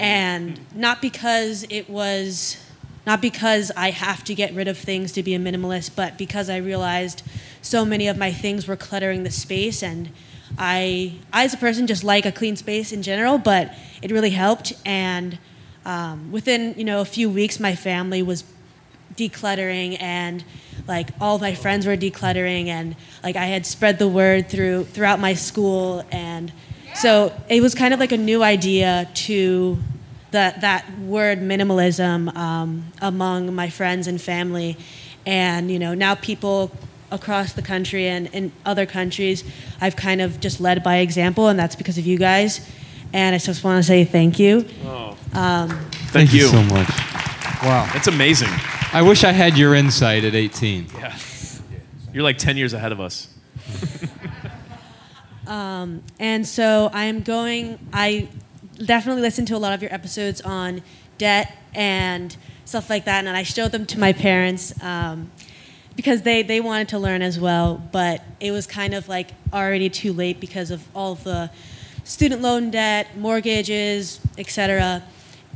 And 0.00 0.60
not 0.74 1.00
because 1.00 1.64
it 1.70 1.88
was, 1.88 2.56
not 3.06 3.20
because 3.20 3.70
I 3.76 3.90
have 3.90 4.24
to 4.24 4.34
get 4.34 4.52
rid 4.54 4.68
of 4.68 4.76
things 4.76 5.12
to 5.12 5.22
be 5.22 5.34
a 5.34 5.38
minimalist, 5.38 5.90
but 5.94 6.18
because 6.18 6.50
I 6.50 6.56
realized 6.56 7.22
so 7.62 7.84
many 7.84 8.08
of 8.08 8.16
my 8.16 8.32
things 8.32 8.66
were 8.66 8.76
cluttering 8.76 9.22
the 9.22 9.30
space 9.30 9.82
and 9.82 10.10
I, 10.58 11.14
I 11.32 11.44
as 11.44 11.54
a 11.54 11.56
person 11.56 11.86
just 11.86 12.04
like 12.04 12.26
a 12.26 12.32
clean 12.32 12.56
space 12.56 12.92
in 12.92 13.02
general, 13.02 13.38
but 13.38 13.72
it 14.02 14.10
really 14.10 14.30
helped. 14.30 14.72
And 14.84 15.38
um, 15.84 16.32
within 16.32 16.74
you 16.76 16.84
know 16.84 17.00
a 17.00 17.04
few 17.04 17.30
weeks, 17.30 17.60
my 17.60 17.74
family 17.74 18.22
was 18.22 18.44
decluttering, 19.14 20.00
and 20.00 20.44
like 20.86 21.10
all 21.20 21.38
my 21.38 21.54
friends 21.54 21.86
were 21.86 21.96
decluttering, 21.96 22.66
and 22.66 22.96
like 23.22 23.36
I 23.36 23.46
had 23.46 23.66
spread 23.66 23.98
the 23.98 24.08
word 24.08 24.48
through 24.48 24.84
throughout 24.84 25.20
my 25.20 25.34
school, 25.34 26.04
and 26.10 26.52
so 26.94 27.32
it 27.48 27.60
was 27.60 27.74
kind 27.74 27.92
of 27.92 28.00
like 28.00 28.12
a 28.12 28.18
new 28.18 28.42
idea 28.42 29.08
to 29.14 29.78
that 30.30 30.60
that 30.62 30.98
word 30.98 31.38
minimalism 31.38 32.34
um, 32.36 32.92
among 33.00 33.54
my 33.54 33.68
friends 33.68 34.06
and 34.06 34.20
family, 34.20 34.76
and 35.24 35.70
you 35.70 35.78
know 35.78 35.94
now 35.94 36.14
people 36.14 36.70
across 37.10 37.52
the 37.52 37.62
country 37.62 38.06
and 38.06 38.26
in 38.28 38.52
other 38.64 38.86
countries, 38.86 39.44
I've 39.80 39.96
kind 39.96 40.20
of 40.20 40.40
just 40.40 40.60
led 40.60 40.82
by 40.82 40.96
example, 40.96 41.48
and 41.48 41.58
that's 41.58 41.76
because 41.76 41.98
of 41.98 42.06
you 42.06 42.18
guys. 42.18 42.68
And 43.12 43.34
I 43.34 43.38
just 43.38 43.62
want 43.64 43.78
to 43.78 43.82
say 43.82 44.04
thank 44.04 44.38
you. 44.38 44.66
Oh. 44.84 45.16
Um, 45.32 45.68
Thank, 46.10 46.32
you. 46.32 46.48
so 46.48 46.62
much. 46.62 46.88
Wow. 47.62 47.88
That's 47.92 48.08
amazing. 48.08 48.48
I 48.92 49.02
wish 49.02 49.22
I 49.24 49.32
had 49.32 49.56
your 49.56 49.74
insight 49.74 50.24
at 50.24 50.34
18. 50.34 50.86
Yeah. 50.94 51.16
You're 52.12 52.24
like 52.24 52.38
10 52.38 52.56
years 52.56 52.72
ahead 52.72 52.92
of 52.92 53.00
us. 53.00 53.28
Um, 55.46 56.02
and 56.18 56.46
so 56.46 56.90
I'm 56.92 57.22
going, 57.22 57.78
I 57.92 58.28
definitely 58.84 59.22
listened 59.22 59.48
to 59.48 59.56
a 59.56 59.58
lot 59.58 59.72
of 59.72 59.82
your 59.82 59.92
episodes 59.94 60.40
on 60.40 60.82
debt 61.18 61.56
and 61.74 62.36
stuff 62.64 62.90
like 62.90 63.04
that, 63.04 63.24
and 63.24 63.36
I 63.36 63.42
showed 63.44 63.72
them 63.72 63.86
to 63.86 63.98
my 64.00 64.12
parents 64.12 64.74
um, 64.82 65.30
because 65.96 66.22
they, 66.22 66.42
they 66.42 66.60
wanted 66.60 66.88
to 66.90 66.98
learn 66.98 67.22
as 67.22 67.40
well, 67.40 67.82
but 67.90 68.22
it 68.38 68.52
was 68.52 68.66
kind 68.66 68.94
of 68.94 69.08
like 69.08 69.30
already 69.52 69.88
too 69.88 70.12
late 70.12 70.38
because 70.38 70.70
of 70.70 70.86
all 70.94 71.14
the 71.14 71.50
student 72.04 72.42
loan 72.42 72.70
debt, 72.70 73.16
mortgages, 73.16 74.20
etc. 74.38 75.02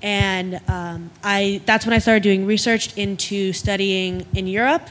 And 0.03 0.61
um, 0.67 1.11
I, 1.23 1.61
that's 1.67 1.85
when 1.85 1.93
I 1.93 1.99
started 1.99 2.23
doing 2.23 2.47
research 2.47 2.97
into 2.97 3.53
studying 3.53 4.27
in 4.35 4.47
Europe 4.47 4.89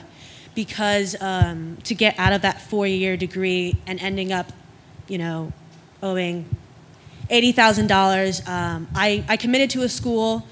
because 0.54 1.20
um, 1.22 1.78
to 1.84 1.96
get 1.96 2.18
out 2.20 2.34
of 2.34 2.42
that 2.44 2.62
four-year 2.62 3.18
degree 3.18 3.76
and 3.88 4.00
ending 4.00 4.32
up, 4.32 4.52
you 5.08 5.18
know, 5.18 5.52
owing 6.04 6.46
eighty 7.30 7.52
thousand 7.52 7.88
dollars. 7.88 8.46
Um, 8.48 8.88
I 8.96 9.24
I 9.28 9.38
committed 9.38 9.70
to 9.72 9.84
a 9.84 9.90
school, 9.90 10.46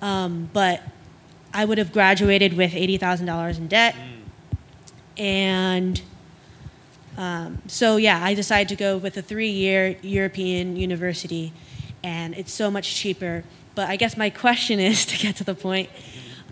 um, 0.00 0.50
but 0.52 0.82
I 1.54 1.64
would 1.64 1.78
have 1.78 1.92
graduated 1.92 2.54
with 2.54 2.74
eighty 2.74 2.96
thousand 2.96 3.26
dollars 3.26 3.58
in 3.58 3.68
debt, 3.68 3.94
and 5.16 6.00
um, 7.16 7.60
so 7.66 7.96
yeah, 7.96 8.22
I 8.22 8.34
decided 8.34 8.68
to 8.70 8.76
go 8.76 8.96
with 8.96 9.16
a 9.16 9.22
three-year 9.22 9.96
European 10.02 10.76
university, 10.76 11.52
and 12.02 12.34
it's 12.34 12.52
so 12.52 12.70
much 12.70 12.94
cheaper. 12.94 13.44
But 13.74 13.88
I 13.88 13.96
guess 13.96 14.16
my 14.16 14.30
question 14.30 14.80
is 14.80 15.04
to 15.12 15.18
get 15.18 15.36
to 15.36 15.44
the 15.44 15.54
point. 15.54 15.90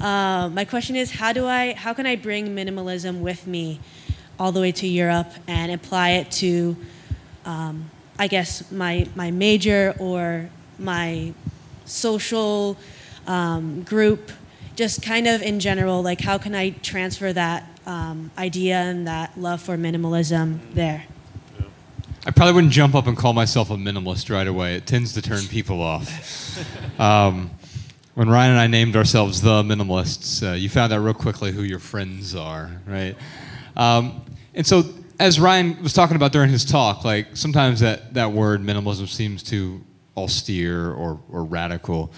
Um, 0.01 0.55
my 0.55 0.65
question 0.65 0.97
is, 0.97 1.12
how 1.12 1.32
do 1.32 1.47
I, 1.47 1.74
how 1.74 1.93
can 1.93 2.07
I 2.07 2.16
bring 2.16 2.55
minimalism 2.55 3.20
with 3.20 3.47
me 3.47 3.81
all 4.39 4.53
the 4.53 4.61
way 4.61 4.73
to 4.73 4.87
Europe 4.87 5.31
and 5.47 5.70
apply 5.70 6.11
it 6.12 6.31
to, 6.31 6.77
um, 7.45 7.91
I 8.19 8.27
guess 8.27 8.70
my 8.73 9.07
my 9.15 9.31
major 9.31 9.95
or 9.99 10.49
my 10.78 11.35
social 11.85 12.78
um, 13.27 13.82
group, 13.82 14.32
just 14.77 15.03
kind 15.03 15.27
of 15.27 15.43
in 15.43 15.61
general, 15.61 16.03
like 16.03 16.23
how 16.23 16.39
can 16.39 16.55
I 16.55 16.70
transfer 16.70 17.32
that 17.32 17.69
um, 17.86 18.31
idea 18.39 18.77
and 18.77 19.07
that 19.07 19.39
love 19.39 19.61
for 19.61 19.77
minimalism 19.77 20.59
there? 20.74 21.05
I 22.27 22.31
probably 22.32 22.52
wouldn't 22.55 22.73
jump 22.73 22.94
up 22.94 23.07
and 23.07 23.16
call 23.16 23.32
myself 23.32 23.70
a 23.70 23.77
minimalist 23.77 24.31
right 24.31 24.47
away. 24.47 24.74
It 24.74 24.86
tends 24.86 25.15
to 25.15 25.23
turn 25.23 25.43
people 25.47 25.82
off. 25.82 26.59
Um, 26.98 27.51
when 28.12 28.28
Ryan 28.28 28.51
and 28.51 28.61
I 28.61 28.66
named 28.66 28.94
ourselves 28.94 29.40
the 29.40 29.62
minimalists, 29.62 30.47
uh, 30.47 30.52
you 30.52 30.69
found 30.69 30.93
out 30.93 30.98
real 30.98 31.15
quickly 31.15 31.51
who 31.51 31.62
your 31.62 31.78
friends 31.78 32.35
are, 32.35 32.70
right? 32.86 33.16
Um, 33.74 34.20
and 34.55 34.66
so, 34.66 34.82
as 35.19 35.40
Ryan 35.40 35.82
was 35.82 35.94
talking 35.94 36.16
about 36.16 36.32
during 36.32 36.51
his 36.51 36.66
talk, 36.66 37.07
like 37.07 37.28
sometimes 37.35 37.81
that, 37.81 38.12
that 38.12 38.32
word 38.32 38.61
minimalism 38.61 39.09
seems 39.09 39.43
too 39.43 39.82
austere 40.15 40.93
or, 40.93 41.20
or 41.31 41.44
radical. 41.44 42.12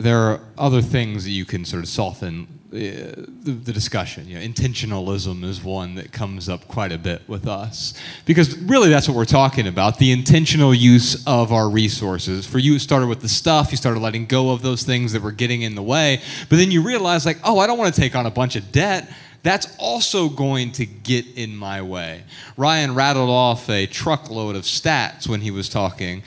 There 0.00 0.18
are 0.18 0.40
other 0.56 0.82
things 0.82 1.24
that 1.24 1.30
you 1.30 1.44
can 1.44 1.64
sort 1.64 1.82
of 1.82 1.88
soften 1.88 2.48
uh, 2.72 3.26
the, 3.42 3.60
the 3.64 3.72
discussion. 3.72 4.28
You 4.28 4.38
know, 4.38 4.44
intentionalism 4.44 5.44
is 5.44 5.62
one 5.62 5.96
that 5.96 6.12
comes 6.12 6.48
up 6.48 6.68
quite 6.68 6.92
a 6.92 6.98
bit 6.98 7.28
with 7.28 7.46
us 7.46 7.94
because 8.24 8.56
really 8.58 8.88
that's 8.88 9.08
what 9.08 9.16
we're 9.16 9.24
talking 9.24 9.66
about 9.66 9.98
the 9.98 10.12
intentional 10.12 10.72
use 10.72 11.26
of 11.26 11.52
our 11.52 11.68
resources. 11.68 12.46
For 12.46 12.58
you, 12.58 12.76
it 12.76 12.80
started 12.80 13.08
with 13.08 13.20
the 13.20 13.28
stuff, 13.28 13.70
you 13.72 13.76
started 13.76 14.00
letting 14.00 14.26
go 14.26 14.50
of 14.52 14.62
those 14.62 14.84
things 14.84 15.12
that 15.12 15.22
were 15.22 15.32
getting 15.32 15.62
in 15.62 15.74
the 15.74 15.82
way, 15.82 16.22
but 16.48 16.56
then 16.56 16.70
you 16.70 16.80
realize, 16.82 17.26
like, 17.26 17.38
oh, 17.44 17.58
I 17.58 17.66
don't 17.66 17.78
want 17.78 17.94
to 17.94 18.00
take 18.00 18.14
on 18.14 18.24
a 18.26 18.30
bunch 18.30 18.56
of 18.56 18.72
debt 18.72 19.12
that's 19.42 19.74
also 19.78 20.28
going 20.28 20.72
to 20.72 20.84
get 20.84 21.26
in 21.34 21.56
my 21.56 21.80
way. 21.80 22.24
Ryan 22.56 22.94
rattled 22.94 23.30
off 23.30 23.70
a 23.70 23.86
truckload 23.86 24.54
of 24.54 24.64
stats 24.64 25.26
when 25.26 25.40
he 25.40 25.50
was 25.50 25.68
talking, 25.68 26.22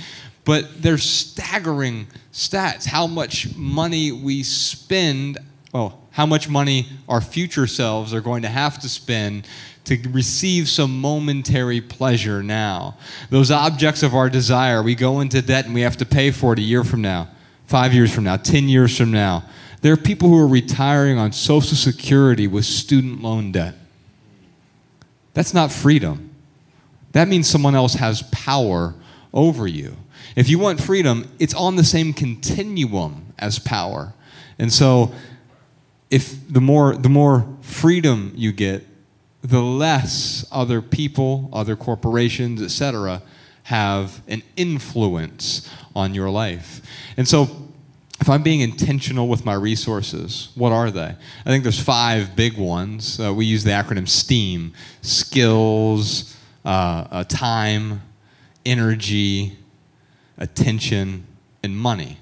but 0.46 0.82
they're 0.82 0.98
staggering 0.98 2.08
stats. 2.32 2.86
How 2.86 3.08
much 3.08 3.56
money 3.56 4.12
we 4.12 4.44
spend, 4.44 5.38
well, 5.74 6.00
how 6.12 6.26
much 6.26 6.50
money 6.50 6.88
our 7.08 7.22
future 7.22 7.68
selves 7.68 8.14
are 8.14 8.22
going 8.22 8.44
to 8.44 8.50
have 8.50 8.80
to 8.80 8.90
spend 8.90 9.48
to 9.86 9.98
receive 10.12 10.70
some 10.70 11.00
momentary 11.00 11.82
pleasure 11.82 12.42
now. 12.42 12.98
Those 13.30 13.52
objects 13.52 14.04
of 14.04 14.16
our 14.16 14.30
desire, 14.30 14.82
we 14.82 14.96
go 14.96 15.20
into 15.20 15.42
debt 15.42 15.66
and 15.66 15.74
we 15.74 15.82
have 15.82 15.98
to 15.98 16.06
pay 16.06 16.32
for 16.32 16.54
it 16.54 16.60
a 16.60 16.62
year 16.62 16.84
from 16.84 17.02
now, 17.02 17.30
five 17.66 17.94
years 17.94 18.14
from 18.14 18.24
now, 18.24 18.38
10 18.38 18.70
years 18.70 18.98
from 18.98 19.12
now. 19.12 19.44
There 19.82 19.92
are 19.92 19.98
people 19.98 20.30
who 20.30 20.38
are 20.40 20.48
retiring 20.48 21.18
on 21.18 21.34
Social 21.34 21.76
Security 21.76 22.48
with 22.48 22.64
student 22.64 23.22
loan 23.22 23.52
debt. 23.52 23.76
That's 25.34 25.54
not 25.54 25.72
freedom. 25.72 26.30
That 27.12 27.28
means 27.28 27.50
someone 27.50 27.76
else 27.76 27.96
has 27.96 28.22
power 28.32 28.94
over 29.34 29.68
you. 29.68 29.98
If 30.36 30.50
you 30.50 30.60
want 30.60 30.82
freedom, 30.82 31.30
it's 31.40 31.54
on 31.54 31.76
the 31.76 31.84
same 31.84 32.14
continuum 32.14 33.34
as 33.40 33.60
power. 33.60 34.14
And 34.58 34.72
so 34.72 35.14
if 36.10 36.52
the 36.52 36.62
more 36.62 36.96
the 36.96 37.10
more 37.10 37.48
freedom 37.62 38.34
you 38.36 38.52
get, 38.52 38.86
the 39.42 39.62
less 39.62 40.46
other 40.52 40.82
people, 40.82 41.50
other 41.52 41.76
corporations, 41.76 42.62
etc., 42.62 43.22
have 43.64 44.22
an 44.28 44.44
influence 44.56 45.70
on 45.96 46.14
your 46.14 46.30
life. 46.30 46.82
And 47.18 47.28
so 47.28 47.64
if 48.20 48.30
I'm 48.30 48.44
being 48.44 48.62
intentional 48.62 49.28
with 49.28 49.44
my 49.44 49.54
resources, 49.54 50.50
what 50.56 50.72
are 50.72 50.92
they? 50.92 51.16
I 51.46 51.50
think 51.50 51.64
there's 51.64 51.82
five 51.82 52.36
big 52.36 52.58
ones. 52.58 53.20
Uh, 53.20 53.34
we 53.34 53.46
use 53.46 53.64
the 53.64 53.72
acronym 53.72 54.08
STEAM 54.08 54.74
skills, 55.02 56.38
uh, 56.64 57.08
uh, 57.12 57.24
time, 57.26 58.02
energy, 58.66 59.58
attention, 60.38 61.26
and 61.64 61.78
money. 61.78 62.18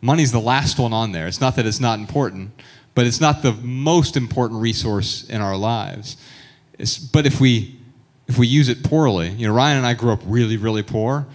Money's 0.00 0.32
the 0.32 0.40
last 0.40 0.78
one 0.78 0.92
on 0.92 1.12
there. 1.12 1.26
It's 1.26 1.40
not 1.40 1.56
that 1.56 1.66
it's 1.66 1.80
not 1.80 1.98
important, 1.98 2.50
but 2.94 3.06
it's 3.06 3.20
not 3.20 3.42
the 3.42 3.52
most 3.52 4.16
important 4.16 4.60
resource 4.60 5.28
in 5.28 5.40
our 5.40 5.56
lives. 5.56 6.16
It's, 6.78 6.98
but 6.98 7.26
if 7.26 7.40
we, 7.40 7.78
if 8.26 8.38
we 8.38 8.46
use 8.46 8.68
it 8.68 8.82
poorly, 8.82 9.28
you 9.28 9.46
know, 9.46 9.54
Ryan 9.54 9.78
and 9.78 9.86
I 9.86 9.94
grew 9.94 10.12
up 10.12 10.20
really, 10.24 10.56
really 10.56 10.82
poor 10.82 11.26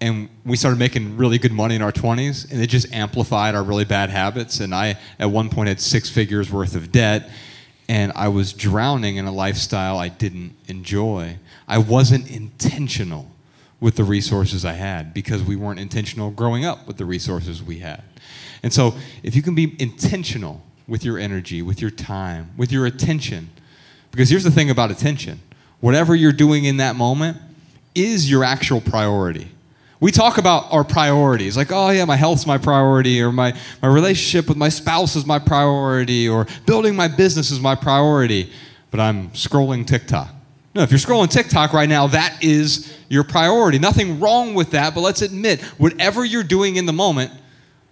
and 0.00 0.28
we 0.44 0.56
started 0.56 0.78
making 0.78 1.16
really 1.16 1.38
good 1.38 1.52
money 1.52 1.74
in 1.74 1.82
our 1.82 1.92
20s 1.92 2.50
and 2.50 2.60
it 2.60 2.66
just 2.66 2.92
amplified 2.92 3.54
our 3.54 3.62
really 3.62 3.84
bad 3.84 4.10
habits 4.10 4.60
and 4.60 4.74
i 4.74 4.98
at 5.18 5.30
one 5.30 5.48
point 5.48 5.68
had 5.68 5.80
six 5.80 6.10
figures 6.10 6.50
worth 6.50 6.74
of 6.74 6.92
debt 6.92 7.30
and 7.88 8.12
i 8.14 8.28
was 8.28 8.52
drowning 8.52 9.16
in 9.16 9.24
a 9.24 9.32
lifestyle 9.32 9.96
i 9.98 10.08
didn't 10.08 10.54
enjoy 10.68 11.36
i 11.68 11.78
wasn't 11.78 12.28
intentional 12.30 13.30
with 13.80 13.96
the 13.96 14.04
resources 14.04 14.64
i 14.64 14.72
had 14.72 15.12
because 15.12 15.42
we 15.42 15.56
weren't 15.56 15.80
intentional 15.80 16.30
growing 16.30 16.64
up 16.64 16.86
with 16.86 16.96
the 16.96 17.04
resources 17.04 17.62
we 17.62 17.78
had. 17.78 18.02
And 18.62 18.72
so 18.72 18.94
if 19.22 19.36
you 19.36 19.42
can 19.42 19.54
be 19.54 19.76
intentional 19.78 20.62
with 20.86 21.04
your 21.04 21.18
energy 21.18 21.62
with 21.62 21.80
your 21.80 21.90
time 21.90 22.50
with 22.56 22.70
your 22.72 22.86
attention 22.86 23.50
because 24.10 24.30
here's 24.30 24.44
the 24.44 24.50
thing 24.50 24.70
about 24.70 24.92
attention. 24.92 25.40
Whatever 25.80 26.14
you're 26.14 26.32
doing 26.32 26.66
in 26.66 26.76
that 26.76 26.94
moment 26.94 27.36
is 27.96 28.30
your 28.30 28.44
actual 28.44 28.80
priority. 28.80 29.48
We 29.98 30.12
talk 30.12 30.38
about 30.38 30.72
our 30.72 30.84
priorities, 30.84 31.56
like, 31.56 31.72
oh, 31.72 31.90
yeah, 31.90 32.04
my 32.04 32.14
health's 32.14 32.46
my 32.46 32.58
priority, 32.58 33.20
or 33.20 33.32
my, 33.32 33.58
my 33.82 33.88
relationship 33.88 34.48
with 34.48 34.56
my 34.56 34.68
spouse 34.68 35.16
is 35.16 35.26
my 35.26 35.38
priority, 35.38 36.28
or 36.28 36.46
building 36.66 36.94
my 36.94 37.08
business 37.08 37.50
is 37.50 37.58
my 37.58 37.74
priority, 37.74 38.52
but 38.90 39.00
I'm 39.00 39.30
scrolling 39.30 39.86
TikTok. 39.86 40.28
No, 40.74 40.82
if 40.82 40.90
you're 40.90 40.98
scrolling 40.98 41.30
TikTok 41.30 41.72
right 41.72 41.88
now, 41.88 42.08
that 42.08 42.42
is 42.42 42.92
your 43.08 43.22
priority. 43.22 43.78
Nothing 43.78 44.18
wrong 44.18 44.54
with 44.54 44.72
that, 44.72 44.94
but 44.94 45.02
let's 45.02 45.22
admit, 45.22 45.60
whatever 45.78 46.24
you're 46.24 46.42
doing 46.42 46.76
in 46.76 46.84
the 46.84 46.92
moment, 46.92 47.30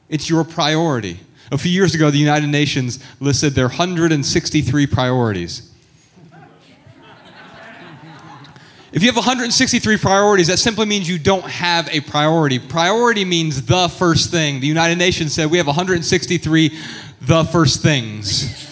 it's 0.09 0.29
your 0.29 0.43
priority. 0.43 1.21
A 1.53 1.59
few 1.59 1.71
years 1.71 1.95
ago, 1.95 2.11
the 2.11 2.19
United 2.19 2.49
Nations 2.49 2.99
listed 3.21 3.55
their 3.55 3.69
163 3.69 4.87
priorities. 4.89 5.71
If 8.93 9.03
you 9.03 9.09
have 9.09 9.17
163 9.17 9.97
priorities, 9.99 10.49
that 10.49 10.59
simply 10.59 10.85
means 10.85 11.09
you 11.09 11.19
don't 11.19 11.47
have 11.47 11.89
a 11.91 12.01
priority. 12.01 12.59
Priority 12.59 13.25
means 13.25 13.63
the 13.63 13.89
first 13.89 14.31
thing. 14.31 14.61
The 14.61 14.67
United 14.67 14.99
Nations 14.99 15.33
said 15.33 15.51
we 15.51 15.57
have 15.59 15.67
163 15.67 16.79
the 17.23 17.45
first 17.45 17.81
things. 17.81 18.72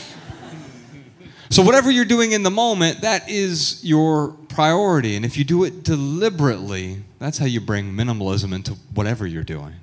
So, 1.53 1.63
whatever 1.65 1.91
you're 1.91 2.05
doing 2.05 2.31
in 2.31 2.45
the 2.45 2.51
moment, 2.51 3.01
that 3.01 3.29
is 3.29 3.85
your 3.85 4.29
priority. 4.49 5.17
And 5.17 5.25
if 5.25 5.37
you 5.37 5.43
do 5.43 5.65
it 5.65 5.83
deliberately, 5.83 7.03
that's 7.19 7.39
how 7.39 7.47
you 7.47 7.61
bring 7.61 7.93
minimalism 7.93 8.55
into 8.55 8.75
whatever 8.95 9.27
you're 9.27 9.43
doing. 9.43 9.75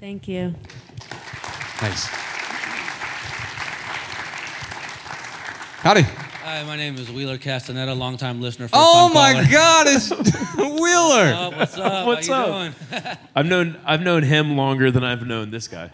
Thank 0.00 0.26
you. 0.26 0.54
Nice. 1.80 2.06
Howdy. 5.82 6.02
Hi, 6.02 6.64
my 6.64 6.76
name 6.76 6.96
is 6.96 7.12
Wheeler 7.12 7.38
Castaneda, 7.38 7.94
longtime 7.94 8.40
listener. 8.40 8.68
Oh 8.72 9.08
my 9.14 9.34
caller. 9.34 9.46
God, 9.50 9.86
it's 9.88 10.10
Wheeler. 10.56 11.50
What's 11.56 11.78
up? 11.78 11.78
What's 11.78 11.78
up? 11.78 12.06
What's 12.06 12.28
How 12.28 12.46
you 12.46 12.52
up? 12.52 12.74
doing? 12.90 13.16
I've 13.36 13.46
known 13.46 13.80
I've 13.84 14.00
known 14.02 14.24
him 14.24 14.56
longer 14.56 14.90
than 14.90 15.04
I've 15.04 15.24
known 15.26 15.50
this 15.50 15.68
guy. 15.68 15.90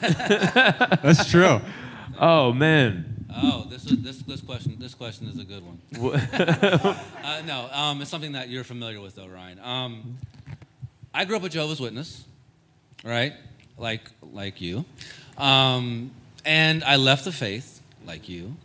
That's 0.00 1.30
true. 1.30 1.60
Oh 2.18 2.50
man. 2.50 3.15
Oh, 3.42 3.66
this 3.68 3.84
is 3.86 4.00
this 4.02 4.18
this 4.18 4.40
question 4.40 4.76
this 4.78 4.94
question 4.94 5.28
is 5.28 5.38
a 5.38 5.44
good 5.44 5.62
one. 5.64 5.78
uh, 7.24 7.42
no, 7.46 7.68
um, 7.72 8.00
it's 8.00 8.10
something 8.10 8.32
that 8.32 8.48
you're 8.48 8.64
familiar 8.64 9.00
with, 9.00 9.16
though, 9.16 9.26
Ryan. 9.26 9.60
Um, 9.60 10.18
I 11.12 11.24
grew 11.24 11.36
up 11.36 11.44
a 11.44 11.48
Jehovah's 11.48 11.80
Witness, 11.80 12.24
right? 13.04 13.34
Like 13.76 14.02
like 14.32 14.60
you, 14.60 14.84
um, 15.36 16.10
and 16.44 16.82
I 16.84 16.96
left 16.96 17.24
the 17.24 17.32
faith, 17.32 17.80
like 18.06 18.28
you. 18.28 18.56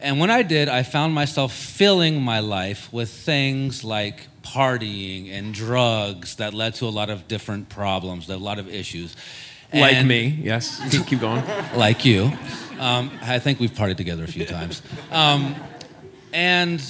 And 0.00 0.20
when 0.20 0.30
I 0.30 0.42
did, 0.42 0.68
I 0.68 0.82
found 0.82 1.14
myself 1.14 1.52
filling 1.54 2.20
my 2.20 2.40
life 2.40 2.92
with 2.92 3.10
things 3.10 3.82
like 3.82 4.26
partying 4.42 5.30
and 5.32 5.54
drugs 5.54 6.36
that 6.36 6.52
led 6.52 6.74
to 6.76 6.84
a 6.86 6.90
lot 6.90 7.10
of 7.10 7.26
different 7.28 7.68
problems, 7.68 8.28
a 8.28 8.36
lot 8.36 8.58
of 8.58 8.68
issues. 8.68 9.16
Like 9.72 9.94
And- 9.96 10.08
me, 10.08 10.38
yes. 10.42 10.80
Keep- 10.90 11.06
keep 11.06 11.20
going. 11.20 11.42
like 11.76 12.04
you. 12.04 12.32
Um, 12.78 13.10
I 13.22 13.38
think 13.38 13.58
we've 13.58 13.70
partied 13.72 13.96
together 13.96 14.24
a 14.24 14.28
few 14.28 14.44
times. 14.44 14.82
Um, 15.10 15.54
and 16.32 16.82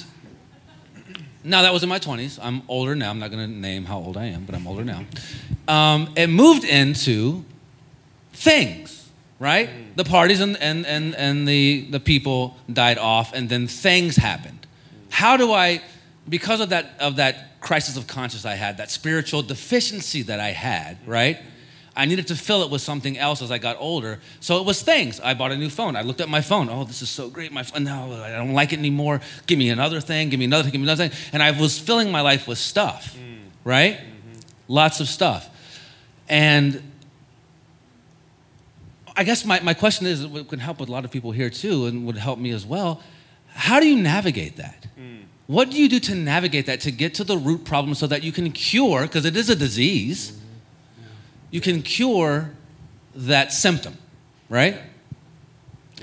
now 1.43 1.61
that 1.61 1.71
was 1.73 1.81
in 1.83 1.89
my 1.89 1.99
20s. 1.99 2.39
I'm 2.41 2.61
older 2.67 2.93
now. 2.95 3.09
I'm 3.09 3.19
not 3.19 3.31
going 3.31 3.47
to 3.49 3.55
name 3.55 3.85
how 3.85 3.97
old 3.97 4.17
I 4.17 4.25
am, 4.25 4.43
but 4.45 4.53
I'm 4.53 4.67
older 4.67 4.83
now. 4.83 5.05
Um, 5.67 6.13
it 6.17 6.27
moved 6.27 6.65
into 6.65 7.45
things, 8.33 9.09
right? 9.39 9.69
The 9.95 10.03
parties 10.03 10.41
and, 10.41 10.57
and, 10.57 10.85
and, 10.85 11.15
and 11.15 11.47
the, 11.47 11.87
the 11.89 11.99
people 11.99 12.57
died 12.71 12.97
off, 12.97 13.33
and 13.33 13.47
then 13.49 13.67
things 13.67 14.17
happened. 14.17 14.67
How 15.09 15.37
do 15.37 15.53
I, 15.53 15.81
because 16.27 16.59
of 16.59 16.69
that, 16.69 16.95
of 16.99 17.15
that 17.15 17.59
crisis 17.61 17.95
of 17.97 18.07
conscience 18.07 18.45
I 18.45 18.55
had, 18.55 18.77
that 18.77 18.91
spiritual 18.91 19.41
deficiency 19.41 20.21
that 20.23 20.39
I 20.41 20.49
had, 20.49 20.97
right? 21.07 21.39
I 21.97 22.05
needed 22.05 22.27
to 22.27 22.35
fill 22.35 22.61
it 22.61 22.69
with 22.69 22.81
something 22.81 23.17
else 23.17 23.41
as 23.41 23.51
I 23.51 23.57
got 23.57 23.75
older. 23.79 24.19
So 24.39 24.59
it 24.59 24.65
was 24.65 24.81
things. 24.83 25.19
I 25.19 25.33
bought 25.33 25.51
a 25.51 25.57
new 25.57 25.69
phone. 25.69 25.95
I 25.95 26.01
looked 26.03 26.21
at 26.21 26.29
my 26.29 26.41
phone. 26.41 26.69
Oh, 26.69 26.83
this 26.83 27.01
is 27.01 27.09
so 27.09 27.29
great. 27.29 27.51
My 27.51 27.63
phone. 27.63 27.83
No, 27.83 28.13
I 28.23 28.31
don't 28.31 28.53
like 28.53 28.71
it 28.71 28.79
anymore. 28.79 29.19
Give 29.47 29.57
me 29.57 29.69
another 29.69 29.99
thing. 29.99 30.29
Give 30.29 30.39
me 30.39 30.45
another 30.45 30.63
thing. 30.63 30.73
Give 30.73 30.81
me 30.81 30.87
another 30.87 31.09
thing. 31.09 31.29
And 31.33 31.41
I 31.41 31.51
was 31.51 31.79
filling 31.79 32.11
my 32.11 32.21
life 32.21 32.47
with 32.47 32.59
stuff, 32.59 33.17
mm. 33.17 33.39
right? 33.63 33.97
Mm-hmm. 33.97 34.39
Lots 34.67 34.99
of 34.99 35.07
stuff. 35.07 35.49
And 36.29 36.83
I 39.15 39.23
guess 39.23 39.43
my, 39.43 39.59
my 39.61 39.73
question 39.73 40.05
is, 40.05 40.23
it 40.23 40.47
could 40.47 40.59
help 40.59 40.79
with 40.79 40.89
a 40.89 40.91
lot 40.91 41.03
of 41.03 41.09
people 41.09 41.31
here 41.31 41.49
too, 41.49 41.87
and 41.87 42.05
would 42.05 42.17
help 42.17 42.37
me 42.37 42.51
as 42.51 42.65
well. 42.65 43.01
How 43.47 43.79
do 43.79 43.87
you 43.87 43.99
navigate 43.99 44.57
that? 44.57 44.85
Mm. 44.99 45.23
What 45.47 45.71
do 45.71 45.81
you 45.81 45.89
do 45.89 45.99
to 46.01 46.13
navigate 46.13 46.67
that, 46.67 46.81
to 46.81 46.91
get 46.91 47.15
to 47.15 47.23
the 47.23 47.37
root 47.37 47.65
problem 47.65 47.95
so 47.95 48.05
that 48.05 48.21
you 48.21 48.31
can 48.31 48.51
cure, 48.51 49.01
because 49.01 49.25
it 49.25 49.35
is 49.35 49.49
a 49.49 49.55
disease, 49.55 50.37
you 51.51 51.61
can 51.61 51.81
cure 51.81 52.51
that 53.15 53.53
symptom, 53.53 53.97
right? 54.49 54.79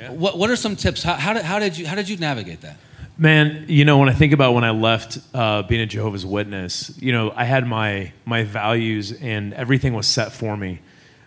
What, 0.09 0.39
what 0.39 0.51
are 0.51 0.57
some 0.57 0.77
tips? 0.77 1.03
How, 1.03 1.15
how, 1.15 1.33
did, 1.33 1.45
how, 1.45 1.59
did 1.59 1.79
you, 1.79 1.87
how 1.87 1.95
did 1.95 2.09
you 2.09 2.17
navigate 2.17 2.61
that? 2.63 2.79
Man, 3.17 3.67
you 3.69 3.85
know, 3.85 3.99
when 3.99 4.09
I 4.09 4.13
think 4.13 4.33
about 4.33 4.55
when 4.55 4.65
I 4.65 4.71
left 4.71 5.19
uh, 5.33 5.63
being 5.63 5.81
a 5.81 5.87
Jehovah's 5.87 6.27
Witness, 6.27 7.01
you 7.01 7.13
know, 7.13 7.33
I 7.37 7.45
had 7.45 7.65
my 7.65 8.13
my 8.25 8.43
values 8.43 9.13
and 9.13 9.55
everything 9.55 9.95
was 9.95 10.09
set 10.09 10.33
for 10.33 10.57
me. 10.57 10.81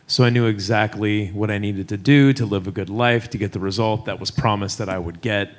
So 0.05 0.25
I 0.25 0.29
knew 0.29 0.47
exactly 0.47 1.27
what 1.29 1.49
I 1.49 1.59
needed 1.59 1.87
to 1.89 1.97
do 1.97 2.33
to 2.33 2.45
live 2.45 2.67
a 2.67 2.71
good 2.71 2.89
life, 2.89 3.29
to 3.29 3.37
get 3.37 3.53
the 3.53 3.59
result 3.59 4.03
that 4.03 4.19
was 4.19 4.31
promised 4.31 4.79
that 4.79 4.89
I 4.89 4.99
would 4.99 5.21
get. 5.21 5.51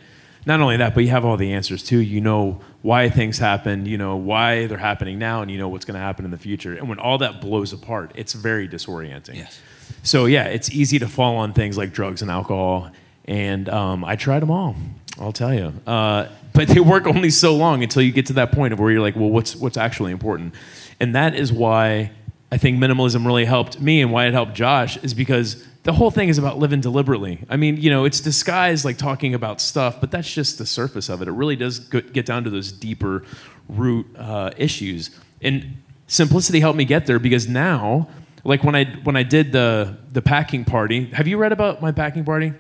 Not 0.49 0.61
only 0.63 0.79
that, 0.79 0.95
but 0.95 1.05
you 1.05 1.11
have 1.11 1.27
all 1.27 1.37
the 1.37 1.53
answers 1.53 1.83
too. 1.83 1.99
You 1.99 2.23
know 2.23 2.61
why 2.81 3.11
things 3.11 3.37
happen, 3.37 3.85
you 3.85 3.99
know 3.99 4.17
why 4.17 4.67
they're 4.67 4.79
happening 4.79 5.19
now, 5.19 5.43
and 5.43 5.51
you 5.51 5.59
know 5.59 5.69
what's 5.69 5.85
going 5.85 5.95
to 5.95 6.01
happen 6.01 6.25
in 6.25 6.31
the 6.31 6.39
future. 6.39 6.75
And 6.75 6.89
when 6.89 6.99
all 6.99 7.19
that 7.19 7.43
blows 7.43 7.75
apart, 7.75 8.13
it's 8.15 8.33
very 8.33 8.67
disorienting. 8.67 9.35
Yes. 9.35 9.61
So 10.03 10.25
yeah, 10.25 10.45
it's 10.45 10.71
easy 10.71 10.99
to 11.01 11.07
fall 11.07 11.37
on 11.37 11.53
things 11.53 11.77
like 11.77 11.93
drugs 11.93 12.23
and 12.23 12.31
alcohol, 12.31 12.91
and 13.27 13.69
um, 13.69 14.07
I 14.07 14.17
tried 14.17 14.41
them 14.41 14.51
all. 14.51 14.75
I'll 15.21 15.35
tell 15.35 15.53
you, 15.53 15.75
uh, 15.87 16.29
but 16.55 16.69
they 16.69 16.81
work 16.81 17.07
only 17.07 17.29
so 17.29 17.55
long 17.55 17.83
until 17.83 18.01
you 18.01 18.11
get 18.11 18.25
to 18.27 18.33
that 18.35 18.51
point 18.51 18.73
of 18.73 18.81
where 18.81 18.91
you're 18.91 19.03
like, 19.03 19.17
well, 19.17 19.29
what's 19.29 19.55
what's 19.55 19.77
actually 19.77 20.13
important, 20.13 20.55
and 20.99 21.15
that 21.15 21.35
is 21.35 21.53
why 21.53 22.11
I 22.51 22.57
think 22.57 22.79
minimalism 22.79 23.27
really 23.27 23.45
helped 23.45 23.81
me, 23.81 24.01
and 24.01 24.11
why 24.11 24.27
it 24.27 24.33
helped 24.33 24.55
Josh 24.55 24.97
is 24.99 25.13
because 25.15 25.67
the 25.83 25.93
whole 25.93 26.11
thing 26.11 26.29
is 26.29 26.39
about 26.39 26.59
living 26.59 26.81
deliberately. 26.81 27.45
I 27.49 27.57
mean, 27.57 27.77
you 27.77 27.91
know, 27.91 28.05
it's 28.05 28.21
disguised 28.21 28.85
like 28.85 28.97
talking 28.97 29.35
about 29.35 29.61
stuff, 29.61 30.01
but 30.01 30.11
that's 30.11 30.33
just 30.33 30.59
the 30.59 30.67
surface 30.67 31.09
of 31.09 31.21
it. 31.23 31.29
It 31.29 31.33
really 31.33 31.57
does 31.57 31.79
get 31.79 32.27
down 32.27 32.45
to 32.45 32.51
those 32.51 32.73
deeper 32.73 33.25
root 33.69 34.07
uh, 34.17 34.51
issues, 34.57 35.11
and 35.43 35.77
simplicity 36.07 36.61
helped 36.61 36.79
me 36.79 36.85
get 36.85 37.07
there 37.07 37.19
because 37.19 37.49
now 37.49 38.09
like 38.45 38.65
when 38.65 38.75
I 38.75 38.85
when 39.05 39.17
I 39.17 39.23
did 39.23 39.53
the 39.53 39.97
the 40.13 40.23
packing 40.23 40.65
party. 40.65 41.07
Have 41.07 41.29
you 41.29 41.37
read 41.37 41.53
about 41.53 41.83
my 41.83 41.93
packing 41.93 42.25
party? 42.25 42.53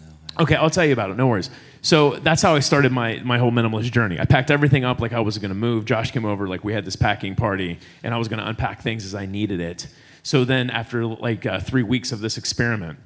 No. 0.00 0.06
Okay, 0.40 0.54
I'll 0.54 0.70
tell 0.70 0.84
you 0.84 0.92
about 0.92 1.10
it. 1.10 1.16
No 1.16 1.26
worries. 1.26 1.50
So 1.84 2.10
that's 2.10 2.42
how 2.42 2.54
I 2.54 2.60
started 2.60 2.92
my 2.92 3.20
my 3.24 3.38
whole 3.38 3.50
minimalist 3.50 3.90
journey. 3.90 4.18
I 4.20 4.24
packed 4.24 4.52
everything 4.52 4.84
up 4.84 5.00
like 5.00 5.12
I 5.12 5.18
was 5.18 5.38
going 5.38 5.50
to 5.50 5.56
move. 5.56 5.84
Josh 5.84 6.12
came 6.12 6.24
over 6.24 6.48
like 6.48 6.62
we 6.62 6.72
had 6.72 6.84
this 6.84 6.94
packing 6.94 7.34
party, 7.34 7.78
and 8.04 8.14
I 8.14 8.18
was 8.18 8.28
going 8.28 8.38
to 8.38 8.48
unpack 8.48 8.82
things 8.82 9.04
as 9.04 9.16
I 9.16 9.26
needed 9.26 9.60
it. 9.60 9.88
So 10.22 10.44
then 10.44 10.70
after 10.70 11.04
like 11.04 11.44
uh, 11.44 11.58
three 11.58 11.82
weeks 11.82 12.12
of 12.12 12.20
this 12.20 12.38
experiment, 12.38 13.00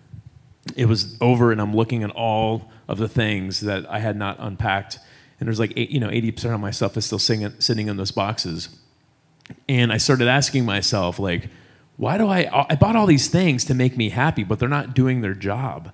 it 0.77 0.87
was 0.87 1.17
over, 1.23 1.53
and 1.53 1.61
I'm 1.61 1.75
looking 1.75 2.03
at 2.03 2.11
all 2.11 2.71
of 2.87 2.99
the 2.99 3.09
things 3.09 3.61
that 3.61 3.91
I 3.91 3.99
had 3.99 4.15
not 4.15 4.37
unpacked, 4.39 4.99
and 5.41 5.47
there's 5.47 5.59
like 5.59 5.73
eight, 5.75 5.89
you 5.89 5.99
know 5.99 6.11
80% 6.11 6.55
of 6.55 6.61
my 6.61 6.71
stuff 6.71 6.99
is 6.99 7.07
still 7.07 7.19
sitting 7.19 7.51
sitting 7.59 7.89
in 7.89 7.97
those 7.97 8.11
boxes, 8.11 8.69
and 9.71 9.91
I 9.91 9.97
started 9.97 10.29
asking 10.29 10.67
myself 10.67 11.19
like 11.19 11.49
why 11.97 12.19
do 12.19 12.29
I 12.29 12.67
I 12.69 12.75
bought 12.75 12.95
all 12.95 13.07
these 13.07 13.29
things 13.29 13.65
to 13.65 13.75
make 13.75 13.97
me 13.97 14.11
happy, 14.11 14.45
but 14.45 14.59
they're 14.59 14.69
not 14.69 14.95
doing 14.95 15.23
their 15.23 15.35
job. 15.35 15.93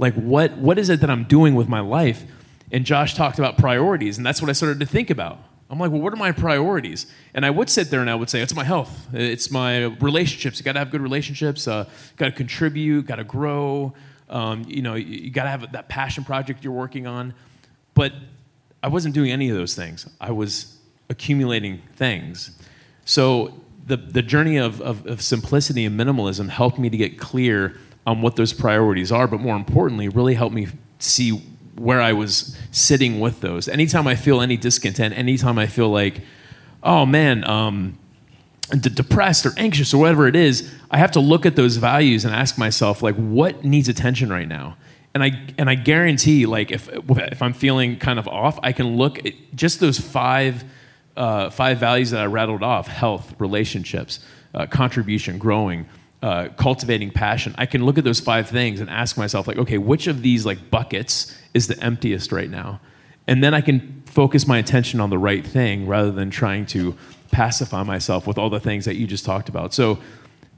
Like 0.00 0.14
what 0.14 0.56
what 0.56 0.78
is 0.78 0.88
it 0.88 1.00
that 1.02 1.10
I'm 1.10 1.24
doing 1.24 1.54
with 1.54 1.68
my 1.68 1.80
life? 1.80 2.24
And 2.72 2.86
Josh 2.86 3.14
talked 3.14 3.38
about 3.38 3.58
priorities, 3.58 4.16
and 4.16 4.24
that's 4.24 4.40
what 4.40 4.48
I 4.48 4.54
started 4.54 4.80
to 4.80 4.86
think 4.86 5.10
about. 5.10 5.38
I'm 5.68 5.78
like, 5.78 5.92
well, 5.92 6.00
what 6.00 6.12
are 6.12 6.16
my 6.16 6.32
priorities? 6.32 7.06
And 7.34 7.44
I 7.46 7.50
would 7.50 7.68
sit 7.68 7.90
there 7.90 8.00
and 8.00 8.10
I 8.10 8.16
would 8.16 8.28
say, 8.28 8.40
it's 8.40 8.54
my 8.54 8.64
health, 8.64 9.06
it's 9.12 9.50
my 9.52 9.84
relationships. 9.84 10.58
You 10.58 10.64
got 10.64 10.72
to 10.72 10.80
have 10.80 10.90
good 10.90 11.00
relationships. 11.02 11.68
Uh, 11.68 11.84
got 12.16 12.26
to 12.26 12.32
contribute. 12.32 13.06
Got 13.06 13.16
to 13.16 13.24
grow. 13.24 13.94
Um, 14.28 14.64
you 14.66 14.82
know, 14.82 14.94
you, 14.94 15.30
got 15.30 15.44
to 15.44 15.50
have 15.50 15.70
that 15.72 15.88
passion 15.88 16.24
project 16.24 16.64
you're 16.64 16.72
working 16.72 17.06
on. 17.06 17.34
But 17.94 18.12
I 18.82 18.88
wasn't 18.88 19.14
doing 19.14 19.30
any 19.30 19.48
of 19.48 19.56
those 19.56 19.76
things. 19.76 20.08
I 20.20 20.32
was 20.32 20.76
accumulating 21.08 21.82
things. 21.94 22.50
So 23.04 23.54
the, 23.86 23.96
the 23.96 24.22
journey 24.22 24.56
of, 24.56 24.80
of, 24.80 25.06
of 25.06 25.22
simplicity 25.22 25.84
and 25.84 25.98
minimalism 25.98 26.48
helped 26.48 26.78
me 26.78 26.90
to 26.90 26.96
get 26.96 27.18
clear 27.18 27.76
on 28.06 28.22
what 28.22 28.36
those 28.36 28.52
priorities 28.52 29.12
are, 29.12 29.26
but 29.26 29.40
more 29.40 29.56
importantly, 29.56 30.08
really 30.08 30.34
helped 30.34 30.54
me 30.54 30.68
see 30.98 31.42
where 31.76 32.00
I 32.00 32.12
was 32.12 32.56
sitting 32.70 33.20
with 33.20 33.40
those. 33.40 33.68
Anytime 33.68 34.06
I 34.06 34.14
feel 34.14 34.40
any 34.40 34.56
discontent, 34.56 35.16
anytime 35.16 35.58
I 35.58 35.66
feel 35.66 35.88
like, 35.88 36.20
oh 36.82 37.06
man, 37.06 37.48
um, 37.48 37.98
d- 38.70 38.90
depressed 38.90 39.46
or 39.46 39.52
anxious 39.56 39.94
or 39.94 39.98
whatever 39.98 40.26
it 40.26 40.36
is, 40.36 40.72
I 40.90 40.98
have 40.98 41.10
to 41.12 41.20
look 41.20 41.46
at 41.46 41.56
those 41.56 41.76
values 41.76 42.24
and 42.24 42.34
ask 42.34 42.58
myself, 42.58 43.02
like, 43.02 43.14
what 43.16 43.64
needs 43.64 43.88
attention 43.88 44.30
right 44.30 44.48
now? 44.48 44.76
And 45.14 45.24
I 45.24 45.30
and 45.58 45.68
I 45.68 45.74
guarantee, 45.74 46.46
like, 46.46 46.70
if 46.70 46.88
if 46.92 47.42
I'm 47.42 47.52
feeling 47.52 47.98
kind 47.98 48.18
of 48.18 48.28
off, 48.28 48.60
I 48.62 48.72
can 48.72 48.96
look 48.96 49.24
at 49.26 49.34
just 49.54 49.80
those 49.80 49.98
five 49.98 50.64
uh, 51.16 51.50
five 51.50 51.78
values 51.78 52.10
that 52.10 52.20
I 52.20 52.26
rattled 52.26 52.62
off: 52.62 52.86
health, 52.86 53.34
relationships, 53.40 54.20
uh, 54.54 54.66
contribution, 54.66 55.38
growing, 55.38 55.86
uh, 56.22 56.48
cultivating 56.56 57.10
passion. 57.10 57.54
I 57.58 57.66
can 57.66 57.84
look 57.84 57.98
at 57.98 58.04
those 58.04 58.20
five 58.20 58.48
things 58.48 58.80
and 58.80 58.90
ask 58.90 59.16
myself, 59.16 59.46
like, 59.46 59.58
okay, 59.58 59.78
which 59.78 60.06
of 60.06 60.22
these 60.22 60.44
like 60.44 60.70
buckets 60.70 61.36
is 61.54 61.66
the 61.66 61.82
emptiest 61.82 62.32
right 62.32 62.50
now? 62.50 62.80
And 63.26 63.42
then 63.42 63.54
I 63.54 63.60
can 63.60 64.02
focus 64.06 64.46
my 64.46 64.58
attention 64.58 65.00
on 65.00 65.10
the 65.10 65.18
right 65.18 65.46
thing 65.46 65.86
rather 65.86 66.10
than 66.10 66.30
trying 66.30 66.66
to 66.66 66.96
pacify 67.30 67.84
myself 67.84 68.26
with 68.26 68.38
all 68.38 68.50
the 68.50 68.60
things 68.60 68.84
that 68.84 68.96
you 68.96 69.06
just 69.06 69.24
talked 69.24 69.48
about. 69.48 69.72
So 69.72 69.98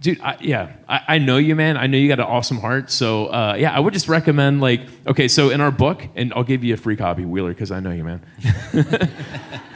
dude 0.02 0.20
I, 0.20 0.36
yeah 0.40 0.72
I, 0.89 1.01
I, 1.09 1.18
know 1.18 1.36
you 1.36 1.55
man 1.55 1.76
i 1.76 1.86
know 1.86 1.97
you 1.97 2.09
got 2.09 2.18
an 2.18 2.26
awesome 2.26 2.59
heart 2.59 2.90
so 2.90 3.26
uh, 3.26 3.55
yeah 3.56 3.74
i 3.74 3.78
would 3.78 3.94
just 3.94 4.09
recommend 4.09 4.60
like 4.60 4.80
okay 5.06 5.28
so 5.28 5.51
in 5.51 5.60
our 5.60 5.70
book 5.70 6.06
and 6.16 6.32
i'll 6.34 6.43
give 6.43 6.64
you 6.64 6.74
a 6.74 6.76
free 6.76 6.97
copy 6.97 7.24
wheeler 7.24 7.51
because 7.51 7.70
i 7.70 7.78
know 7.78 7.93
you 7.93 8.02
man 8.02 8.20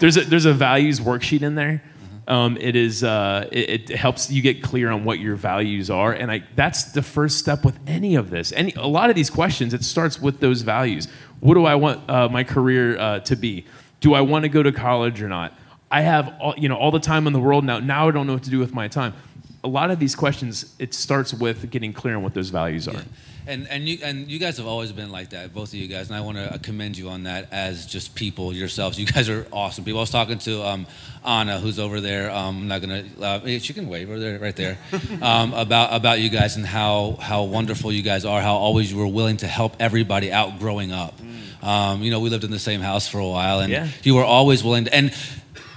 there's 0.00 0.16
a 0.16 0.22
there's 0.22 0.44
a 0.44 0.52
values 0.52 0.98
worksheet 0.98 1.42
in 1.42 1.54
there 1.54 1.80
um, 2.28 2.56
it 2.56 2.74
is 2.74 3.04
uh, 3.04 3.48
it, 3.52 3.90
it, 3.90 3.96
helps 3.96 4.30
you 4.30 4.42
get 4.42 4.62
clear 4.62 4.90
on 4.90 5.04
what 5.04 5.20
your 5.20 5.36
values 5.36 5.90
are. 5.90 6.12
And 6.12 6.30
I, 6.30 6.42
that's 6.56 6.84
the 6.92 7.02
first 7.02 7.38
step 7.38 7.64
with 7.64 7.78
any 7.86 8.16
of 8.16 8.30
this. 8.30 8.52
Any 8.52 8.72
a 8.72 8.86
lot 8.86 9.10
of 9.10 9.16
these 9.16 9.30
questions 9.30 9.72
it 9.72 9.84
starts 9.84 10.20
with 10.20 10.40
those 10.40 10.62
values. 10.62 11.06
What 11.40 11.54
do 11.54 11.66
i 11.66 11.74
want 11.74 12.08
uh, 12.10 12.28
my 12.28 12.42
career 12.42 12.98
uh, 12.98 13.20
to 13.20 13.36
be? 13.36 13.64
Do 14.00 14.14
i 14.14 14.20
want 14.20 14.42
to 14.42 14.48
go 14.48 14.62
to 14.62 14.72
college 14.72 15.22
or 15.22 15.28
not? 15.28 15.54
I 15.90 16.00
have 16.00 16.34
all, 16.40 16.54
you 16.56 16.68
know 16.68 16.76
all 16.76 16.90
the 16.90 17.00
time 17.00 17.26
in 17.26 17.32
the 17.32 17.40
world 17.40 17.64
now. 17.64 17.78
Now 17.78 18.08
i 18.08 18.10
don't 18.10 18.26
know 18.26 18.34
what 18.34 18.44
to 18.44 18.50
do 18.50 18.58
with 18.58 18.74
my 18.74 18.88
time. 18.88 19.14
A 19.62 19.68
lot 19.68 19.90
of 19.90 19.98
these 19.98 20.14
questions, 20.14 20.74
it 20.78 20.94
starts 20.94 21.32
with 21.34 21.70
getting 21.70 21.92
clear 21.92 22.16
on 22.16 22.22
what 22.22 22.34
those 22.34 22.50
values 22.50 22.86
are. 22.88 22.94
Yeah. 22.94 23.02
And 23.48 23.68
and 23.68 23.88
you 23.88 23.98
and 24.02 24.28
you 24.28 24.38
guys 24.38 24.56
have 24.56 24.66
always 24.66 24.90
been 24.90 25.12
like 25.12 25.30
that, 25.30 25.54
both 25.54 25.68
of 25.68 25.74
you 25.74 25.86
guys, 25.86 26.08
and 26.08 26.16
I 26.16 26.20
want 26.20 26.36
to 26.36 26.58
commend 26.58 26.98
you 26.98 27.08
on 27.10 27.24
that 27.24 27.52
as 27.52 27.86
just 27.86 28.14
people 28.14 28.52
yourselves. 28.52 28.98
You 28.98 29.06
guys 29.06 29.28
are 29.28 29.46
awesome 29.52 29.84
people. 29.84 30.00
I 30.00 30.02
was 30.02 30.10
talking 30.10 30.38
to 30.38 30.64
um, 30.64 30.86
Anna, 31.24 31.60
who's 31.60 31.78
over 31.78 32.00
there. 32.00 32.30
Um, 32.30 32.62
I'm 32.62 32.68
not 32.68 32.80
gonna. 32.80 33.04
Uh, 33.20 33.58
she 33.58 33.72
can 33.72 33.88
wave 33.88 34.10
over 34.10 34.18
there, 34.18 34.38
right 34.40 34.56
there, 34.56 34.78
um, 35.22 35.54
about 35.54 35.94
about 35.94 36.18
you 36.18 36.28
guys 36.28 36.56
and 36.56 36.66
how 36.66 37.16
how 37.20 37.44
wonderful 37.44 37.92
you 37.92 38.02
guys 38.02 38.24
are. 38.24 38.40
How 38.40 38.56
always 38.56 38.90
you 38.90 38.98
were 38.98 39.06
willing 39.06 39.36
to 39.38 39.46
help 39.46 39.76
everybody 39.78 40.32
out 40.32 40.58
growing 40.58 40.90
up. 40.90 41.14
Mm. 41.20 41.64
Um, 41.64 42.02
you 42.02 42.10
know, 42.10 42.20
we 42.20 42.30
lived 42.30 42.44
in 42.44 42.50
the 42.50 42.58
same 42.58 42.80
house 42.80 43.06
for 43.06 43.18
a 43.18 43.28
while, 43.28 43.60
and 43.60 43.72
yeah. 43.72 43.88
you 44.02 44.16
were 44.16 44.24
always 44.24 44.64
willing 44.64 44.86
to. 44.86 44.94
And 44.94 45.14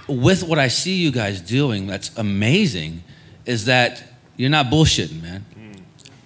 with 0.08 0.42
what 0.42 0.58
I 0.58 0.68
see 0.68 0.96
you 0.96 1.12
guys 1.12 1.40
doing, 1.40 1.86
that's 1.86 2.16
amazing 2.18 3.04
is 3.46 3.66
that 3.66 4.02
you're 4.36 4.50
not 4.50 4.66
bullshitting, 4.66 5.22
man. 5.22 5.44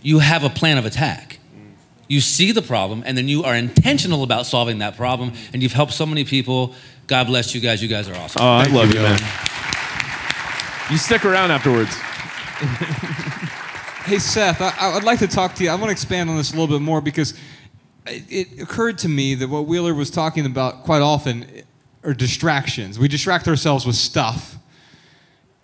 You 0.04 0.20
have 0.20 0.44
a 0.44 0.50
plan 0.50 0.76
of 0.76 0.84
attack. 0.84 1.38
You 2.08 2.20
see 2.20 2.52
the 2.52 2.60
problem, 2.60 3.02
and 3.06 3.16
then 3.16 3.26
you 3.26 3.42
are 3.42 3.56
intentional 3.56 4.22
about 4.22 4.44
solving 4.44 4.78
that 4.78 4.96
problem, 4.96 5.32
and 5.54 5.62
you've 5.62 5.72
helped 5.72 5.94
so 5.94 6.04
many 6.04 6.24
people. 6.24 6.74
God 7.06 7.26
bless 7.26 7.54
you 7.54 7.60
guys. 7.62 7.82
You 7.82 7.88
guys 7.88 8.08
are 8.10 8.14
awesome. 8.14 8.42
Oh, 8.42 8.46
I 8.46 8.66
love 8.66 8.92
you, 8.92 9.00
man. 9.00 9.18
You 10.90 10.98
stick 10.98 11.24
around 11.24 11.50
afterwards. 11.50 11.94
hey, 14.04 14.18
Seth, 14.18 14.60
I, 14.60 14.74
I, 14.78 14.94
would 14.94 15.04
like 15.04 15.20
to 15.20 15.26
talk 15.26 15.54
to 15.54 15.64
you. 15.64 15.70
I 15.70 15.74
want 15.74 15.86
to 15.86 15.92
expand 15.92 16.28
on 16.28 16.36
this 16.36 16.52
a 16.52 16.56
little 16.56 16.78
bit 16.78 16.82
more 16.82 17.00
because 17.00 17.32
it, 18.06 18.24
it 18.30 18.60
occurred 18.60 18.98
to 18.98 19.08
me 19.08 19.34
that 19.36 19.48
what 19.48 19.66
Wheeler 19.66 19.94
was 19.94 20.10
talking 20.10 20.44
about 20.44 20.84
quite 20.84 21.00
often 21.00 21.46
are 22.04 22.12
distractions. 22.12 22.98
We 22.98 23.08
distract 23.08 23.48
ourselves 23.48 23.86
with 23.86 23.96
stuff 23.96 24.58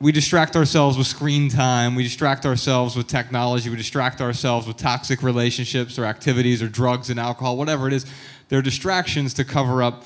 we 0.00 0.12
distract 0.12 0.56
ourselves 0.56 0.96
with 0.96 1.06
screen 1.06 1.50
time. 1.50 1.94
We 1.94 2.02
distract 2.02 2.46
ourselves 2.46 2.96
with 2.96 3.06
technology. 3.06 3.68
We 3.68 3.76
distract 3.76 4.22
ourselves 4.22 4.66
with 4.66 4.78
toxic 4.78 5.22
relationships 5.22 5.98
or 5.98 6.06
activities 6.06 6.62
or 6.62 6.68
drugs 6.68 7.10
and 7.10 7.20
alcohol, 7.20 7.58
whatever 7.58 7.86
it 7.86 7.92
is. 7.92 8.06
They're 8.48 8.62
distractions 8.62 9.34
to 9.34 9.44
cover 9.44 9.82
up 9.82 10.04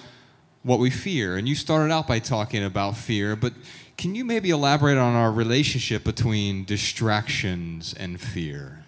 what 0.64 0.80
we 0.80 0.90
fear. 0.90 1.36
And 1.36 1.48
you 1.48 1.54
started 1.54 1.92
out 1.92 2.08
by 2.08 2.18
talking 2.18 2.64
about 2.64 2.96
fear, 2.96 3.36
but 3.36 3.52
can 3.96 4.16
you 4.16 4.24
maybe 4.24 4.50
elaborate 4.50 4.98
on 4.98 5.14
our 5.14 5.30
relationship 5.30 6.02
between 6.02 6.64
distractions 6.64 7.94
and 7.94 8.20
fear? 8.20 8.84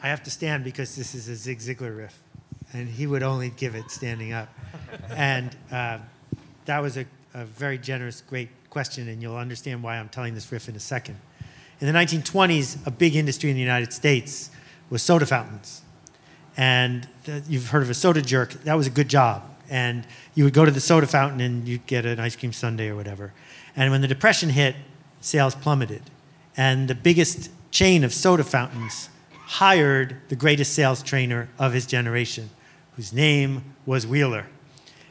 I 0.00 0.08
have 0.08 0.22
to 0.24 0.30
stand 0.30 0.62
because 0.62 0.94
this 0.94 1.14
is 1.16 1.28
a 1.28 1.34
Zig 1.34 1.58
Ziglar 1.58 1.96
riff, 1.96 2.22
and 2.72 2.88
he 2.88 3.08
would 3.08 3.24
only 3.24 3.50
give 3.50 3.74
it 3.74 3.90
standing 3.90 4.32
up. 4.32 4.48
and 5.10 5.56
uh, 5.72 5.98
that 6.66 6.80
was 6.80 6.96
a, 6.96 7.06
a 7.32 7.44
very 7.44 7.78
generous, 7.78 8.20
great 8.20 8.50
question, 8.74 9.08
and 9.08 9.22
you'll 9.22 9.36
understand 9.36 9.84
why 9.84 9.96
I'm 9.98 10.08
telling 10.08 10.34
this 10.34 10.50
riff 10.50 10.68
in 10.68 10.74
a 10.74 10.80
second. 10.80 11.16
In 11.80 11.86
the 11.86 11.92
1920s, 11.96 12.84
a 12.84 12.90
big 12.90 13.14
industry 13.14 13.48
in 13.48 13.54
the 13.54 13.62
United 13.62 13.92
States 13.92 14.50
was 14.90 15.00
soda 15.00 15.26
fountains. 15.26 15.82
And 16.56 17.06
you've 17.48 17.68
heard 17.68 17.84
of 17.84 17.88
a 17.88 17.94
soda 17.94 18.20
jerk. 18.20 18.50
That 18.64 18.74
was 18.74 18.88
a 18.88 18.90
good 18.90 19.08
job. 19.08 19.44
And 19.70 20.04
you 20.34 20.42
would 20.42 20.54
go 20.54 20.64
to 20.64 20.72
the 20.72 20.80
soda 20.80 21.06
fountain 21.06 21.40
and 21.40 21.68
you'd 21.68 21.86
get 21.86 22.04
an 22.04 22.18
ice 22.18 22.34
cream 22.34 22.52
sundae 22.52 22.88
or 22.88 22.96
whatever. 22.96 23.32
And 23.76 23.92
when 23.92 24.00
the 24.00 24.08
Depression 24.08 24.50
hit, 24.50 24.74
sales 25.20 25.54
plummeted. 25.54 26.02
And 26.56 26.88
the 26.88 26.96
biggest 26.96 27.50
chain 27.70 28.02
of 28.02 28.12
soda 28.12 28.42
fountains 28.42 29.08
hired 29.30 30.16
the 30.30 30.36
greatest 30.36 30.74
sales 30.74 31.00
trainer 31.00 31.48
of 31.60 31.72
his 31.72 31.86
generation, 31.86 32.50
whose 32.96 33.12
name 33.12 33.76
was 33.86 34.04
Wheeler. 34.04 34.48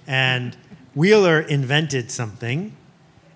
And 0.06 0.58
Wheeler 0.94 1.40
invented 1.40 2.12
something 2.12 2.76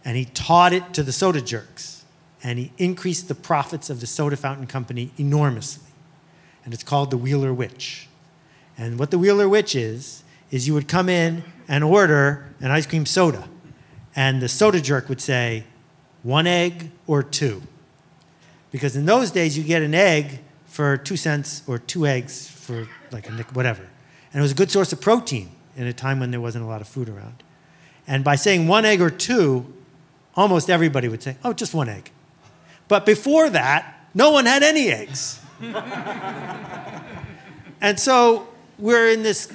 and 0.07 0.15
he 0.15 0.23
taught 0.23 0.71
it 0.71 0.93
to 0.93 1.03
the 1.03 1.11
soda 1.11 1.41
jerks. 1.41 2.05
and 2.41 2.57
he 2.59 2.71
increased 2.77 3.27
the 3.27 3.35
profits 3.35 3.89
of 3.89 3.99
the 3.99 4.07
soda 4.07 4.37
fountain 4.37 4.67
company 4.67 5.11
enormously. 5.17 5.91
And 6.63 6.73
it's 6.73 6.83
called 6.83 7.11
the 7.11 7.17
Wheeler 7.17 7.53
Witch. 7.53 8.07
And 8.77 8.97
what 8.97 9.11
the 9.11 9.19
Wheeler 9.19 9.49
Witch 9.49 9.75
is, 9.75 10.23
is 10.49 10.65
you 10.65 10.73
would 10.73 10.87
come 10.87 11.09
in 11.09 11.43
and 11.67 11.83
order 11.83 12.45
an 12.61 12.71
ice 12.71 12.85
cream 12.85 13.05
soda. 13.05 13.49
And 14.15 14.41
the 14.41 14.47
soda 14.47 14.79
jerk 14.79 15.09
would 15.09 15.19
say, 15.19 15.65
one 16.23 16.47
egg 16.47 16.91
or 17.05 17.21
two. 17.21 17.63
Because 18.71 18.95
in 18.95 19.05
those 19.05 19.29
days, 19.31 19.57
you 19.57 19.63
get 19.63 19.81
an 19.81 19.95
egg 19.95 20.39
for 20.67 20.95
two 20.95 21.17
cents 21.17 21.63
or 21.67 21.79
two 21.79 22.07
eggs 22.07 22.47
for 22.47 22.87
like 23.11 23.27
a 23.27 23.31
nick, 23.33 23.53
whatever. 23.53 23.83
And 24.31 24.39
it 24.39 24.41
was 24.41 24.51
a 24.51 24.55
good 24.55 24.71
source 24.71 24.93
of 24.93 25.01
protein 25.01 25.49
in 25.75 25.85
a 25.85 25.93
time 25.93 26.21
when 26.21 26.31
there 26.31 26.41
wasn't 26.41 26.63
a 26.63 26.67
lot 26.67 26.79
of 26.79 26.87
food 26.87 27.09
around. 27.09 27.43
And 28.05 28.23
by 28.23 28.35
saying 28.37 28.67
one 28.69 28.85
egg 28.85 29.01
or 29.01 29.09
two, 29.09 29.73
almost 30.37 30.69
everybody 30.69 31.09
would 31.09 31.21
say, 31.21 31.35
oh, 31.43 31.51
just 31.51 31.73
one 31.73 31.89
egg. 31.89 32.11
But 32.87 33.05
before 33.05 33.49
that, 33.49 34.07
no 34.13 34.31
one 34.31 34.45
had 34.45 34.63
any 34.63 34.89
eggs. 34.89 35.41
and 37.81 37.99
so 37.99 38.47
we're 38.77 39.09
in 39.09 39.23
this 39.23 39.51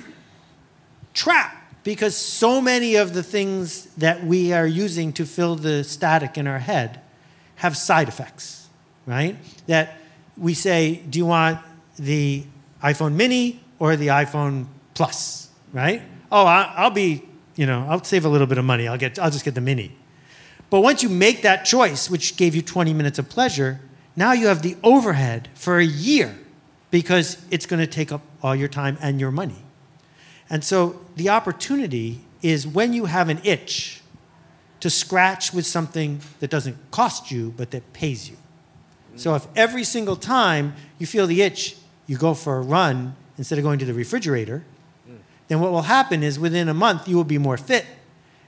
trap 1.15 1.57
because 1.85 2.17
so 2.17 2.61
many 2.61 2.97
of 2.97 3.15
the 3.15 3.23
things 3.23 3.87
that 3.97 4.25
we 4.25 4.53
are 4.53 4.67
using 4.67 5.13
to 5.15 5.25
fill 5.25 5.57
the 5.57 5.85
static 5.85 6.37
in 6.37 6.47
our 6.47 6.59
head 6.59 7.01
have 7.57 7.77
side 7.77 8.09
effects, 8.09 8.69
right? 9.07 9.37
That 9.67 9.97
we 10.37 10.55
say, 10.55 10.97
do 11.09 11.19
you 11.19 11.27
want 11.27 11.61
the 11.97 12.45
iPhone 12.83 13.15
mini 13.15 13.61
or 13.79 13.97
the 13.97 14.09
iPhone 14.09 14.67
Plus, 14.95 15.49
right? 15.73 16.03
Oh, 16.31 16.45
I'll 16.45 16.91
be, 16.91 17.23
you 17.57 17.65
know, 17.65 17.87
I'll 17.89 18.05
save 18.05 18.27
a 18.27 18.29
little 18.29 18.47
bit 18.47 18.59
of 18.59 18.65
money. 18.65 18.89
I'll 18.89 18.99
get, 18.99 19.19
I'll 19.19 19.31
just 19.31 19.45
get 19.45 19.55
the 19.55 19.61
mini. 19.61 19.97
But 20.73 20.81
once 20.81 21.03
you 21.03 21.11
make 21.11 21.43
that 21.43 21.67
choice, 21.67 22.09
which 22.09 22.39
gave 22.39 22.55
you 22.55 22.63
20 22.63 22.95
minutes 22.95 23.19
of 23.19 23.29
pleasure, 23.29 23.79
now 24.17 24.33
you 24.33 24.47
have 24.47 24.63
the 24.63 24.75
overhead 24.83 25.51
for 25.53 25.79
a 25.79 25.85
year 25.85 26.35
because 26.91 27.37
it's 27.51 27.67
going 27.67 27.81
to 27.81 27.87
take 27.87 28.11
up 28.11 28.23
all 28.43 28.57
your 28.57 28.69
time 28.69 28.97
and 29.03 29.21
your 29.21 29.31
money. 29.31 29.67
And 30.49 30.65
so 30.65 30.99
the 31.15 31.29
opportunity 31.29 32.21
is 32.41 32.67
when 32.67 32.95
you 32.95 33.05
have 33.05 33.29
an 33.29 33.43
itch 33.45 34.01
to 34.81 34.89
scratch 34.89 35.53
with 35.53 35.67
something 35.67 36.23
that 36.41 36.49
doesn't 36.49 36.79
cost 36.91 37.31
you, 37.31 37.53
but 37.55 37.71
that 37.73 37.93
pays 37.93 38.31
you. 38.31 38.39
So 39.17 39.35
if 39.35 39.47
every 39.55 39.85
single 39.85 40.17
time 40.17 40.73
you 40.99 41.07
feel 41.07 41.27
the 41.27 41.43
itch, 41.43 41.77
you 42.07 42.17
go 42.17 42.33
for 42.33 42.57
a 42.57 42.63
run 42.63 43.15
instead 43.37 43.59
of 43.59 43.65
going 43.65 43.79
to 43.81 43.85
the 43.85 43.93
refrigerator, 43.93 44.65
mm. 45.07 45.19
then 45.49 45.61
what 45.61 45.71
will 45.71 45.83
happen 45.83 46.23
is 46.23 46.39
within 46.39 46.71
a 46.71 46.75
month 46.75 47.07
you 47.09 47.17
will 47.17 47.25
be 47.25 47.37
more 47.37 47.59
fit 47.59 47.85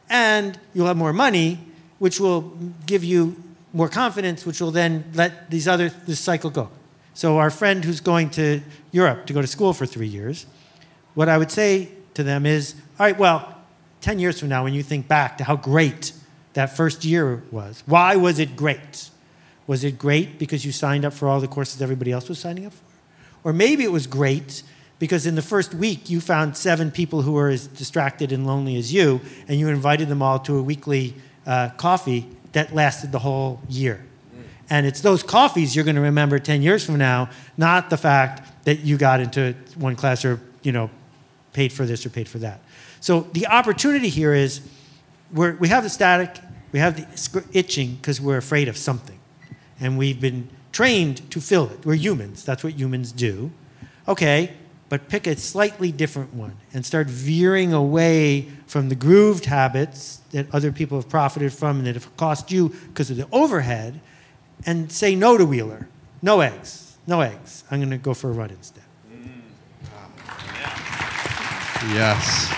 and 0.08 0.58
you'll 0.72 0.86
have 0.86 0.96
more 0.96 1.12
money, 1.12 1.60
which 1.98 2.20
will 2.20 2.56
give 2.86 3.04
you 3.04 3.36
more 3.72 3.88
confidence, 3.88 4.46
which 4.46 4.60
will 4.60 4.70
then 4.70 5.04
let 5.14 5.50
these 5.50 5.66
other 5.68 5.88
this 5.88 6.20
cycle 6.20 6.50
go. 6.50 6.70
So 7.14 7.38
our 7.38 7.50
friend 7.50 7.84
who's 7.84 8.00
going 8.00 8.30
to 8.30 8.60
Europe 8.92 9.26
to 9.26 9.32
go 9.32 9.40
to 9.40 9.46
school 9.46 9.72
for 9.72 9.86
three 9.86 10.06
years, 10.06 10.46
what 11.14 11.28
I 11.28 11.38
would 11.38 11.50
say 11.50 11.88
to 12.14 12.22
them 12.22 12.46
is, 12.46 12.74
all 12.98 13.06
right, 13.06 13.18
well, 13.18 13.56
10 14.00 14.18
years 14.18 14.38
from 14.38 14.48
now, 14.48 14.64
when 14.64 14.74
you 14.74 14.82
think 14.82 15.08
back 15.08 15.38
to 15.38 15.44
how 15.44 15.56
great 15.56 16.12
that 16.54 16.76
first 16.76 17.04
year 17.04 17.42
was, 17.50 17.82
why 17.86 18.16
was 18.16 18.38
it 18.38 18.56
great? 18.56 19.10
Was 19.66 19.82
it 19.82 19.98
great 19.98 20.38
because 20.38 20.64
you 20.64 20.72
signed 20.72 21.04
up 21.04 21.12
for 21.12 21.28
all 21.28 21.40
the 21.40 21.48
courses 21.48 21.80
everybody 21.80 22.12
else 22.12 22.28
was 22.28 22.38
signing 22.38 22.66
up 22.66 22.72
for? 22.72 22.84
Or 23.48 23.52
maybe 23.52 23.84
it 23.84 23.92
was 23.92 24.06
great 24.06 24.62
because 24.98 25.26
in 25.26 25.34
the 25.34 25.42
first 25.42 25.74
week 25.74 26.10
you 26.10 26.20
found 26.20 26.56
seven 26.56 26.90
people 26.90 27.22
who 27.22 27.32
were 27.32 27.48
as 27.48 27.66
distracted 27.66 28.32
and 28.32 28.46
lonely 28.46 28.76
as 28.76 28.92
you, 28.92 29.20
and 29.48 29.58
you 29.58 29.68
invited 29.68 30.08
them 30.08 30.22
all 30.22 30.38
to 30.40 30.56
a 30.58 30.62
weekly 30.62 31.14
uh, 31.46 31.70
coffee 31.76 32.28
that 32.52 32.74
lasted 32.74 33.12
the 33.12 33.18
whole 33.18 33.60
year. 33.68 34.04
And 34.70 34.86
it's 34.86 35.00
those 35.00 35.22
coffees 35.22 35.76
you're 35.76 35.84
going 35.84 35.96
to 35.96 36.00
remember 36.00 36.38
10 36.38 36.62
years 36.62 36.84
from 36.84 36.96
now, 36.96 37.28
not 37.56 37.90
the 37.90 37.96
fact 37.96 38.64
that 38.64 38.80
you 38.80 38.96
got 38.96 39.20
into 39.20 39.54
one 39.76 39.94
class 39.94 40.24
or, 40.24 40.40
you 40.62 40.72
know, 40.72 40.90
paid 41.52 41.72
for 41.72 41.84
this 41.84 42.06
or 42.06 42.10
paid 42.10 42.28
for 42.28 42.38
that. 42.38 42.60
So 43.00 43.28
the 43.32 43.46
opportunity 43.46 44.08
here 44.08 44.32
is 44.32 44.62
we're, 45.32 45.54
we 45.56 45.68
have 45.68 45.82
the 45.82 45.90
static, 45.90 46.36
we 46.72 46.78
have 46.78 46.96
the 46.96 47.44
itching 47.52 47.96
because 47.96 48.20
we're 48.20 48.38
afraid 48.38 48.68
of 48.68 48.76
something. 48.76 49.18
And 49.78 49.98
we've 49.98 50.20
been 50.20 50.48
trained 50.72 51.30
to 51.30 51.40
fill 51.40 51.70
it. 51.70 51.84
We're 51.84 51.94
humans, 51.94 52.44
that's 52.44 52.64
what 52.64 52.72
humans 52.72 53.12
do. 53.12 53.52
Okay, 54.08 54.52
but 54.88 55.08
pick 55.08 55.26
a 55.26 55.36
slightly 55.36 55.92
different 55.92 56.34
one 56.34 56.56
and 56.72 56.84
start 56.84 57.06
veering 57.08 57.72
away 57.72 58.48
from 58.66 58.88
the 58.88 58.94
grooved 58.94 59.46
habits 59.46 60.20
that 60.34 60.52
other 60.52 60.72
people 60.72 60.98
have 60.98 61.08
profited 61.08 61.52
from 61.52 61.78
and 61.78 61.86
that 61.86 61.94
have 61.94 62.14
cost 62.16 62.50
you 62.50 62.68
because 62.88 63.08
of 63.08 63.16
the 63.16 63.26
overhead 63.30 64.00
and 64.66 64.90
say 64.90 65.14
no 65.14 65.38
to 65.38 65.46
Wheeler. 65.46 65.88
No 66.22 66.40
eggs. 66.40 66.96
No 67.06 67.20
eggs. 67.20 67.62
I'm 67.70 67.78
going 67.78 67.90
to 67.90 67.98
go 67.98 68.14
for 68.14 68.30
a 68.30 68.32
run 68.32 68.50
instead. 68.50 68.82
Yes. 71.92 72.50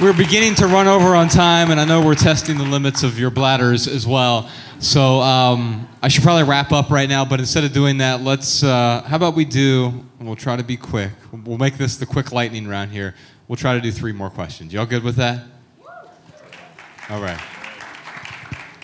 We're 0.00 0.16
beginning 0.16 0.54
to 0.56 0.66
run 0.66 0.86
over 0.86 1.16
on 1.16 1.28
time, 1.28 1.70
and 1.70 1.80
I 1.80 1.86
know 1.86 2.04
we're 2.04 2.14
testing 2.14 2.58
the 2.58 2.64
limits 2.64 3.02
of 3.02 3.18
your 3.18 3.30
bladders 3.30 3.88
as 3.88 4.06
well. 4.06 4.48
So 4.78 5.20
um, 5.20 5.88
I 6.02 6.08
should 6.08 6.22
probably 6.22 6.44
wrap 6.44 6.70
up 6.70 6.90
right 6.90 7.08
now, 7.08 7.24
but 7.24 7.40
instead 7.40 7.64
of 7.64 7.72
doing 7.72 7.98
that, 7.98 8.20
let's. 8.20 8.62
Uh, 8.62 9.02
how 9.06 9.16
about 9.16 9.34
we 9.34 9.46
do? 9.46 10.04
We'll 10.20 10.36
try 10.36 10.54
to 10.54 10.62
be 10.62 10.76
quick. 10.76 11.12
We'll 11.32 11.56
make 11.56 11.78
this 11.78 11.96
the 11.96 12.04
quick 12.04 12.30
lightning 12.30 12.68
round 12.68 12.92
here. 12.92 13.14
We'll 13.48 13.56
try 13.56 13.74
to 13.74 13.80
do 13.80 13.92
three 13.92 14.12
more 14.12 14.30
questions. 14.30 14.72
Y'all 14.72 14.86
good 14.86 15.04
with 15.04 15.16
that? 15.16 15.44
All 17.08 17.20
right. 17.20 17.40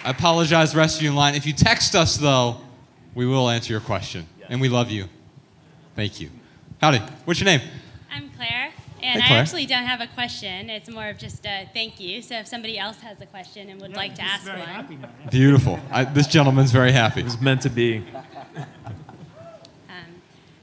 I 0.05 0.11
apologize, 0.11 0.73
the 0.73 0.79
rest 0.79 0.97
of 0.97 1.03
you 1.03 1.11
in 1.11 1.17
line. 1.17 1.35
If 1.35 1.47
you 1.47 1.53
text 1.53 1.95
us, 1.95 2.17
though, 2.17 2.59
we 3.15 3.27
will 3.27 3.49
answer 3.49 3.73
your 3.73 3.81
question, 3.81 4.27
and 4.49 4.61
we 4.61 4.69
love 4.69 4.91
you. 4.91 5.07
Thank 5.97 6.21
you. 6.21 6.31
Howdy. 6.81 6.99
What's 7.25 7.41
your 7.41 7.47
name? 7.47 7.61
I'm 8.11 8.31
Claire, 8.31 8.73
and 9.01 9.21
Hey, 9.21 9.27
Claire. 9.27 9.39
I 9.39 9.41
actually 9.43 9.67
don't 9.67 9.85
have 9.85 10.01
a 10.01 10.07
question. 10.09 10.71
It's 10.71 10.89
more 10.89 11.09
of 11.09 11.19
just 11.19 11.45
a 11.45 11.69
thank 11.73 12.01
you. 12.01 12.23
So 12.23 12.37
if 12.37 12.47
somebody 12.47 12.79
else 12.79 13.01
has 13.01 13.21
a 13.21 13.27
question 13.27 13.69
and 13.69 13.81
would 13.81 13.95
like 13.95 14.15
to 14.17 14.23
ask 14.23 14.47
one, 14.47 15.09
Beautiful. 15.31 15.79
I, 15.91 16.05
this 16.05 16.27
gentleman's 16.27 16.71
very 16.73 16.93
happy. 16.93 17.23
It's 17.23 17.41
meant 17.41 17.63
to 17.63 17.71
be. 17.71 18.05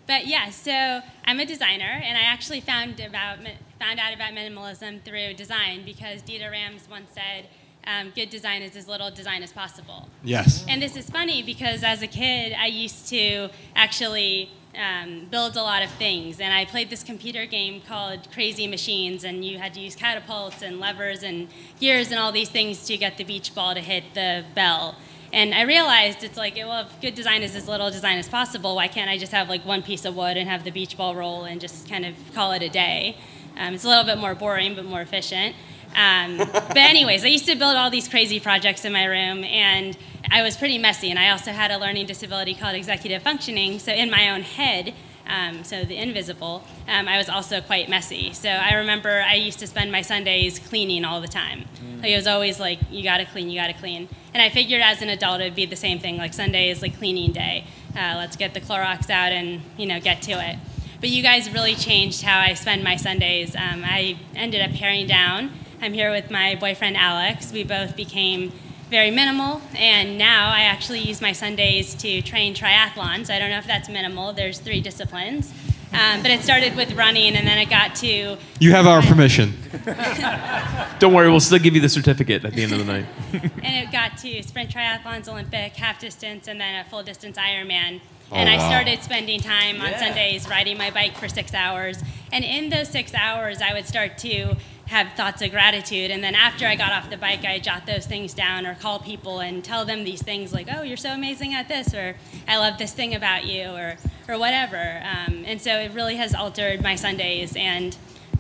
But 0.09 0.25
yeah, 0.25 0.49
so 0.49 1.01
I'm 1.23 1.39
a 1.39 1.45
designer, 1.45 2.01
and 2.03 2.17
I 2.17 2.21
actually 2.21 2.61
found 2.61 2.99
about 2.99 3.37
found 3.79 3.99
out 3.99 4.11
about 4.11 4.33
minimalism 4.33 5.03
through 5.03 5.35
design 5.35 5.85
because 5.85 6.23
Dieter 6.23 6.49
Rams 6.49 6.87
once 6.89 7.11
said, 7.13 7.45
um, 7.85 8.11
"Good 8.15 8.31
design 8.31 8.63
is 8.63 8.75
as 8.75 8.87
little 8.87 9.11
design 9.11 9.43
as 9.43 9.53
possible." 9.53 10.07
Yes. 10.23 10.65
And 10.67 10.81
this 10.81 10.97
is 10.97 11.11
funny 11.11 11.43
because 11.43 11.83
as 11.83 12.01
a 12.01 12.07
kid, 12.07 12.55
I 12.59 12.65
used 12.65 13.07
to 13.09 13.49
actually 13.75 14.49
um, 14.75 15.27
build 15.29 15.55
a 15.55 15.61
lot 15.61 15.83
of 15.83 15.91
things, 15.91 16.39
and 16.39 16.51
I 16.55 16.65
played 16.65 16.89
this 16.89 17.03
computer 17.03 17.45
game 17.45 17.79
called 17.79 18.31
Crazy 18.31 18.65
Machines, 18.65 19.23
and 19.23 19.45
you 19.45 19.59
had 19.59 19.75
to 19.75 19.79
use 19.79 19.95
catapults 19.95 20.63
and 20.63 20.79
levers 20.79 21.21
and 21.21 21.49
gears 21.79 22.09
and 22.09 22.19
all 22.19 22.31
these 22.31 22.49
things 22.49 22.83
to 22.87 22.97
get 22.97 23.17
the 23.17 23.23
beach 23.23 23.53
ball 23.53 23.75
to 23.75 23.81
hit 23.81 24.15
the 24.15 24.43
bell. 24.55 24.95
And 25.31 25.53
I 25.53 25.61
realized 25.61 26.23
it's 26.23 26.37
like, 26.37 26.55
well, 26.55 26.85
if 26.85 27.01
good 27.01 27.15
design 27.15 27.43
is 27.43 27.55
as 27.55 27.67
little 27.67 27.91
design 27.91 28.17
as 28.17 28.27
possible, 28.27 28.75
why 28.75 28.87
can't 28.87 29.09
I 29.09 29.17
just 29.17 29.31
have 29.31 29.49
like 29.49 29.65
one 29.65 29.83
piece 29.83 30.05
of 30.05 30.15
wood 30.15 30.37
and 30.37 30.49
have 30.49 30.63
the 30.63 30.71
beach 30.71 30.97
ball 30.97 31.15
roll 31.15 31.43
and 31.43 31.61
just 31.61 31.87
kind 31.87 32.05
of 32.05 32.15
call 32.33 32.51
it 32.51 32.63
a 32.63 32.69
day? 32.69 33.15
Um, 33.57 33.73
it's 33.73 33.83
a 33.83 33.87
little 33.87 34.05
bit 34.05 34.17
more 34.17 34.33
boring, 34.33 34.75
but 34.75 34.85
more 34.85 35.01
efficient. 35.01 35.55
Um, 35.95 36.37
but 36.51 36.77
anyways, 36.77 37.23
I 37.23 37.27
used 37.27 37.45
to 37.45 37.55
build 37.55 37.75
all 37.75 37.89
these 37.89 38.07
crazy 38.07 38.39
projects 38.39 38.85
in 38.85 38.93
my 38.93 39.05
room, 39.05 39.43
and 39.43 39.97
I 40.31 40.41
was 40.41 40.57
pretty 40.57 40.77
messy. 40.77 41.09
And 41.09 41.19
I 41.19 41.29
also 41.29 41.51
had 41.51 41.69
a 41.69 41.77
learning 41.77 42.07
disability 42.07 42.55
called 42.55 42.75
executive 42.75 43.21
functioning. 43.21 43.79
So 43.79 43.91
in 43.91 44.09
my 44.09 44.29
own 44.29 44.41
head, 44.41 44.93
um, 45.27 45.63
so 45.63 45.83
the 45.83 45.95
invisible, 45.95 46.63
um, 46.87 47.07
I 47.07 47.17
was 47.17 47.29
also 47.29 47.61
quite 47.61 47.87
messy. 47.87 48.33
So 48.33 48.49
I 48.49 48.73
remember 48.73 49.23
I 49.27 49.35
used 49.35 49.59
to 49.59 49.67
spend 49.67 49.91
my 49.91 50.01
Sundays 50.01 50.57
cleaning 50.57 51.05
all 51.05 51.21
the 51.21 51.27
time. 51.27 51.65
Like 52.01 52.11
it 52.11 52.15
was 52.15 52.27
always 52.27 52.59
like, 52.59 52.79
you 52.89 53.03
gotta 53.03 53.25
clean, 53.25 53.49
you 53.49 53.59
gotta 53.59 53.73
clean. 53.73 54.09
And 54.33 54.41
I 54.41 54.49
figured 54.49 54.81
as 54.81 55.01
an 55.01 55.09
adult 55.09 55.41
it'd 55.41 55.55
be 55.55 55.65
the 55.65 55.75
same 55.75 55.99
thing. 55.99 56.17
Like 56.17 56.33
Sunday 56.33 56.69
is 56.69 56.81
like 56.81 56.97
cleaning 56.97 57.31
day. 57.31 57.65
Uh, 57.95 58.15
let's 58.17 58.35
get 58.35 58.53
the 58.53 58.61
Clorox 58.61 59.09
out 59.09 59.31
and 59.31 59.61
you 59.77 59.85
know 59.85 59.99
get 59.99 60.21
to 60.23 60.31
it. 60.31 60.57
But 60.99 61.09
you 61.09 61.23
guys 61.23 61.49
really 61.49 61.75
changed 61.75 62.23
how 62.23 62.39
I 62.39 62.53
spend 62.53 62.83
my 62.83 62.97
Sundays. 62.97 63.55
Um, 63.55 63.83
I 63.85 64.17
ended 64.35 64.61
up 64.61 64.71
paring 64.71 65.07
down. 65.07 65.51
I'm 65.81 65.93
here 65.93 66.11
with 66.11 66.29
my 66.29 66.55
boyfriend 66.55 66.97
Alex. 66.97 67.53
We 67.53 67.63
both 67.63 67.95
became 67.95 68.51
very 68.89 69.11
minimal, 69.11 69.61
and 69.75 70.17
now 70.17 70.49
I 70.49 70.61
actually 70.61 70.99
use 70.99 71.21
my 71.21 71.31
Sundays 71.31 71.93
to 71.95 72.21
train 72.21 72.55
triathlons. 72.55 73.29
I 73.29 73.39
don't 73.39 73.49
know 73.49 73.59
if 73.59 73.67
that's 73.67 73.87
minimal. 73.87 74.33
There's 74.33 74.59
three 74.59 74.81
disciplines, 74.81 75.53
um, 75.93 76.21
but 76.21 76.31
it 76.31 76.41
started 76.41 76.75
with 76.75 76.93
running, 76.93 77.35
and 77.35 77.47
then 77.47 77.57
it 77.57 77.69
got 77.69 77.95
to 77.95 78.37
You 78.59 78.71
have 78.71 78.85
our 78.87 79.01
permission. 79.01 79.53
Don't 80.99 81.13
worry, 81.13 81.29
we'll 81.29 81.39
still 81.39 81.59
give 81.59 81.75
you 81.75 81.81
the 81.81 81.89
certificate 81.89 82.45
at 82.45 82.53
the 82.53 82.63
end 82.63 82.71
of 82.73 82.79
the 82.79 82.85
night. 82.85 83.05
and 83.33 83.87
it 83.87 83.91
got 83.91 84.17
to 84.19 84.43
sprint 84.43 84.69
triathlons, 84.69 85.27
Olympic, 85.27 85.73
half 85.75 85.99
distance, 85.99 86.47
and 86.47 86.59
then 86.59 86.85
a 86.85 86.89
full 86.89 87.03
distance 87.03 87.37
Ironman. 87.37 88.01
And 88.31 88.47
Oh, 88.47 88.51
I 88.51 88.57
wow. 88.57 88.69
started 88.69 89.01
spending 89.01 89.39
time 89.39 89.81
on 89.81 89.93
Sundays 89.97 90.47
riding 90.47 90.77
my 90.77 90.91
bike 90.91 91.17
for 91.17 91.27
six 91.27 91.53
hours. 91.53 92.03
And 92.31 92.43
in 92.45 92.69
those 92.69 92.87
six 92.89 93.15
hours, 93.15 93.59
I 93.59 93.73
would 93.73 93.87
start 93.87 94.19
to 94.19 94.55
have 94.85 95.13
thoughts 95.13 95.41
of 95.41 95.49
gratitude. 95.49 96.11
And 96.11 96.23
then 96.23 96.35
after 96.35 96.67
I 96.67 96.75
got 96.75 96.91
off 96.91 97.09
the 97.09 97.17
bike, 97.17 97.43
I 97.43 97.57
jot 97.57 97.87
those 97.87 98.05
things 98.05 98.33
down 98.35 98.67
or 98.67 98.75
call 98.75 98.99
people 98.99 99.39
and 99.39 99.63
tell 99.63 99.83
them 99.83 100.03
these 100.03 100.21
things 100.21 100.53
like, 100.53 100.67
oh, 100.71 100.83
you're 100.83 100.97
so 100.97 101.11
amazing 101.11 101.55
at 101.55 101.67
this, 101.67 101.93
or 101.95 102.15
I 102.47 102.57
love 102.57 102.77
this 102.77 102.93
thing 102.93 103.15
about 103.15 103.45
you, 103.45 103.63
or, 103.69 103.97
or 104.29 104.37
whatever. 104.37 104.77
Um, 105.03 105.43
and 105.45 105.59
so 105.61 105.77
it 105.79 105.91
really 105.93 106.15
has 106.17 106.33
altered 106.35 106.81
my 106.83 106.95
Sundays. 106.95 107.55
And 107.55 107.97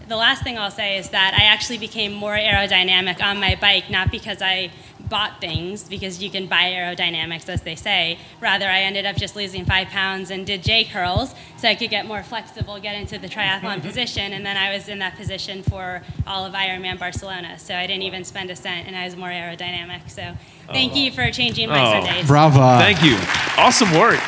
the 0.07 0.15
last 0.15 0.43
thing 0.43 0.57
I'll 0.57 0.71
say 0.71 0.97
is 0.97 1.09
that 1.09 1.35
I 1.39 1.43
actually 1.45 1.77
became 1.79 2.13
more 2.13 2.35
aerodynamic 2.35 3.21
on 3.21 3.39
my 3.39 3.55
bike, 3.55 3.89
not 3.89 4.11
because 4.11 4.41
I 4.41 4.71
bought 4.99 5.41
things, 5.41 5.89
because 5.89 6.21
you 6.21 6.29
can 6.29 6.45
buy 6.45 6.65
aerodynamics, 6.71 7.49
as 7.49 7.63
they 7.63 7.75
say. 7.75 8.19
Rather, 8.39 8.67
I 8.67 8.81
ended 8.81 9.07
up 9.07 9.15
just 9.15 9.35
losing 9.35 9.65
five 9.65 9.87
pounds 9.87 10.29
and 10.29 10.45
did 10.45 10.61
J 10.61 10.83
curls 10.83 11.33
so 11.57 11.67
I 11.67 11.73
could 11.73 11.89
get 11.89 12.05
more 12.05 12.21
flexible, 12.21 12.79
get 12.79 12.95
into 12.95 13.17
the 13.17 13.27
triathlon 13.27 13.81
position, 13.87 14.33
and 14.33 14.45
then 14.45 14.55
I 14.57 14.71
was 14.73 14.87
in 14.87 14.99
that 14.99 15.15
position 15.15 15.63
for 15.63 16.03
all 16.27 16.45
of 16.45 16.53
Ironman 16.53 16.99
Barcelona. 16.99 17.57
So 17.57 17.73
I 17.73 17.87
didn't 17.87 18.03
even 18.03 18.23
spend 18.23 18.51
a 18.51 18.55
cent, 18.55 18.85
and 18.85 18.95
I 18.95 19.05
was 19.05 19.15
more 19.15 19.29
aerodynamic. 19.29 20.09
So 20.11 20.33
thank 20.67 20.95
you 20.95 21.11
for 21.11 21.31
changing 21.31 21.69
my 21.69 21.79
Oh. 21.87 22.05
Sundays. 22.05 22.27
Bravo. 22.27 22.59
Thank 22.77 23.01
you. 23.03 23.17
Awesome 23.57 23.91
work. 23.97 24.19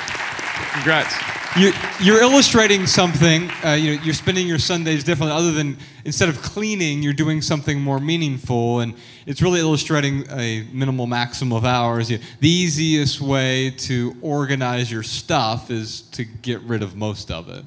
Congrats. 0.73 1.14
You, 1.57 1.73
you're 2.02 2.22
illustrating 2.22 2.88
something. 2.88 3.52
Uh, 3.64 3.72
you 3.72 3.98
know, 3.98 4.03
you're 4.03 4.14
spending 4.14 4.48
your 4.48 4.57
Sundays 4.57 5.03
differently. 5.03 5.35
Other 5.38 5.52
than 5.52 5.77
instead 6.06 6.30
of 6.30 6.41
cleaning, 6.41 7.03
you're 7.03 7.11
doing 7.11 7.41
something 7.41 7.81
more 7.81 7.99
meaningful, 7.99 8.80
and 8.80 8.93
it's 9.26 9.41
really 9.41 9.60
illustrating 9.60 10.23
a 10.31 10.65
minimal 10.72 11.07
maximum 11.07 11.52
of 11.57 11.65
hours. 11.65 12.10
You 12.10 12.19
the 12.39 12.49
easiest 12.49 13.19
way 13.19 13.72
to 13.72 14.15
organize 14.22 14.89
your 14.89 15.03
stuff 15.03 15.69
is 15.69 16.02
to 16.14 16.23
get 16.23 16.61
rid 16.61 16.84
of 16.84 16.95
most 16.95 17.31
of 17.31 17.49
it. 17.49 17.65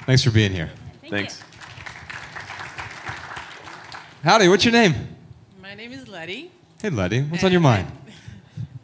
Thanks 0.00 0.24
for 0.24 0.32
being 0.32 0.50
here. 0.50 0.70
Thanks. 1.08 1.40
Howdy. 4.24 4.48
What's 4.48 4.64
your 4.64 4.72
name? 4.72 4.94
My 5.62 5.74
name 5.74 5.92
is 5.92 6.08
Letty. 6.08 6.50
Hey, 6.82 6.90
Letty. 6.90 7.22
What's 7.22 7.44
on 7.44 7.52
your 7.52 7.60
mind? 7.60 7.86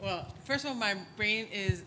Well, 0.00 0.24
first 0.44 0.64
of 0.64 0.68
all, 0.68 0.76
my 0.76 0.94
brain 1.16 1.48
is 1.52 1.82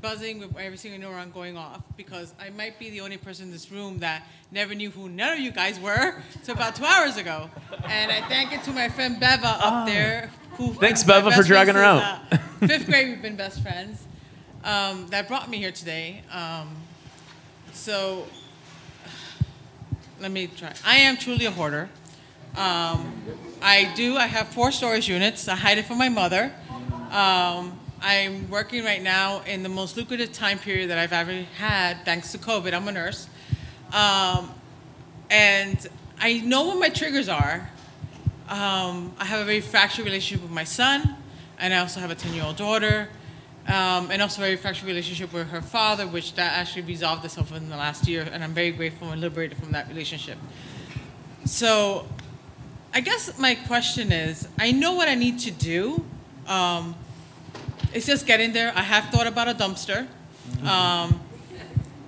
buzzing 0.00 0.40
with 0.40 0.56
every 0.56 0.78
single 0.78 1.10
neuron 1.10 1.32
going 1.32 1.56
off 1.56 1.82
because 1.96 2.32
I 2.40 2.50
might 2.50 2.78
be 2.78 2.90
the 2.90 3.00
only 3.00 3.16
person 3.16 3.46
in 3.46 3.52
this 3.52 3.70
room 3.70 3.98
that 4.00 4.26
never 4.50 4.74
knew 4.74 4.90
who 4.90 5.08
none 5.08 5.34
of 5.34 5.38
you 5.40 5.50
guys 5.50 5.78
were 5.78 6.14
until 6.34 6.54
about 6.54 6.74
two 6.76 6.84
hours 6.84 7.16
ago. 7.16 7.50
And 7.84 8.10
I 8.10 8.20
thank 8.28 8.52
it 8.52 8.62
to 8.64 8.72
my 8.72 8.88
friend 8.88 9.16
Beva 9.20 9.58
up 9.60 9.86
there. 9.86 10.30
Who, 10.52 10.74
Thanks, 10.74 11.04
Beva, 11.04 11.32
for 11.32 11.42
dragging 11.42 11.74
her 11.74 11.82
out. 11.82 12.20
uh, 12.32 12.36
fifth 12.66 12.86
grade, 12.86 13.08
we've 13.08 13.22
been 13.22 13.36
best 13.36 13.62
friends. 13.62 14.04
Um, 14.64 15.06
that 15.08 15.26
brought 15.28 15.48
me 15.48 15.58
here 15.58 15.72
today. 15.72 16.22
Um, 16.30 16.76
so 17.72 18.26
let 20.20 20.30
me 20.30 20.48
try. 20.48 20.72
I 20.84 20.96
am 20.98 21.16
truly 21.16 21.46
a 21.46 21.50
hoarder. 21.50 21.88
Um, 22.56 23.22
I 23.62 23.92
do. 23.94 24.16
I 24.16 24.26
have 24.26 24.48
four 24.48 24.72
storage 24.72 25.08
units. 25.08 25.48
I 25.48 25.54
hide 25.54 25.78
it 25.78 25.86
from 25.86 25.98
my 25.98 26.08
mother. 26.08 26.52
Um, 27.10 27.79
I'm 28.02 28.48
working 28.48 28.82
right 28.82 29.02
now 29.02 29.42
in 29.42 29.62
the 29.62 29.68
most 29.68 29.94
lucrative 29.98 30.32
time 30.32 30.58
period 30.58 30.88
that 30.88 30.96
I've 30.96 31.12
ever 31.12 31.32
had, 31.58 32.02
thanks 32.06 32.32
to 32.32 32.38
COVID. 32.38 32.72
I'm 32.72 32.88
a 32.88 32.92
nurse. 32.92 33.28
Um, 33.92 34.50
and 35.28 35.86
I 36.18 36.38
know 36.38 36.64
what 36.64 36.78
my 36.78 36.88
triggers 36.88 37.28
are. 37.28 37.68
Um, 38.48 39.12
I 39.18 39.26
have 39.26 39.40
a 39.40 39.44
very 39.44 39.60
fractured 39.60 40.06
relationship 40.06 40.42
with 40.42 40.50
my 40.50 40.64
son, 40.64 41.14
and 41.58 41.74
I 41.74 41.78
also 41.78 42.00
have 42.00 42.10
a 42.10 42.14
10 42.14 42.32
year 42.32 42.42
old 42.42 42.56
daughter, 42.56 43.10
um, 43.68 44.10
and 44.10 44.22
also 44.22 44.40
a 44.40 44.46
very 44.46 44.56
fractured 44.56 44.86
relationship 44.86 45.34
with 45.34 45.50
her 45.50 45.60
father, 45.60 46.06
which 46.06 46.34
that 46.36 46.58
actually 46.58 46.82
resolved 46.82 47.22
itself 47.26 47.54
in 47.54 47.68
the 47.68 47.76
last 47.76 48.08
year, 48.08 48.26
and 48.32 48.42
I'm 48.42 48.54
very 48.54 48.72
grateful 48.72 49.10
and 49.10 49.20
liberated 49.20 49.58
from 49.58 49.72
that 49.72 49.88
relationship. 49.88 50.38
So, 51.44 52.06
I 52.94 53.00
guess 53.00 53.38
my 53.38 53.54
question 53.54 54.10
is 54.10 54.48
I 54.58 54.72
know 54.72 54.94
what 54.94 55.08
I 55.08 55.14
need 55.14 55.38
to 55.40 55.50
do. 55.50 56.02
Um, 56.46 56.94
it's 57.92 58.06
just 58.06 58.26
getting 58.26 58.52
there. 58.52 58.72
I 58.74 58.82
have 58.82 59.04
thought 59.06 59.26
about 59.26 59.48
a 59.48 59.54
dumpster. 59.54 60.06
Um, 60.64 61.20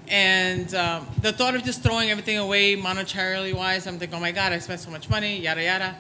and 0.09 0.75
um, 0.75 1.07
the 1.23 1.33
thought 1.33 1.55
of 1.55 1.65
just 1.65 1.83
throwing 1.83 2.11
everything 2.11 2.39
away 2.39 2.77
monetarily 2.77 3.55
wise, 3.55 3.87
I'm 3.87 3.99
thinking, 3.99 4.17
oh 4.17 4.21
my 4.21 4.33
God, 4.33 4.53
I 4.53 4.59
spent 4.59 4.81
so 4.81 4.91
much 4.91 5.09
money, 5.09 5.41
yada, 5.41 5.63
yada, 5.63 5.97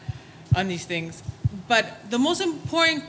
on 0.54 0.68
these 0.68 0.84
things. 0.84 1.22
But 1.66 2.10
the 2.10 2.18
most 2.18 2.40
important 2.40 3.04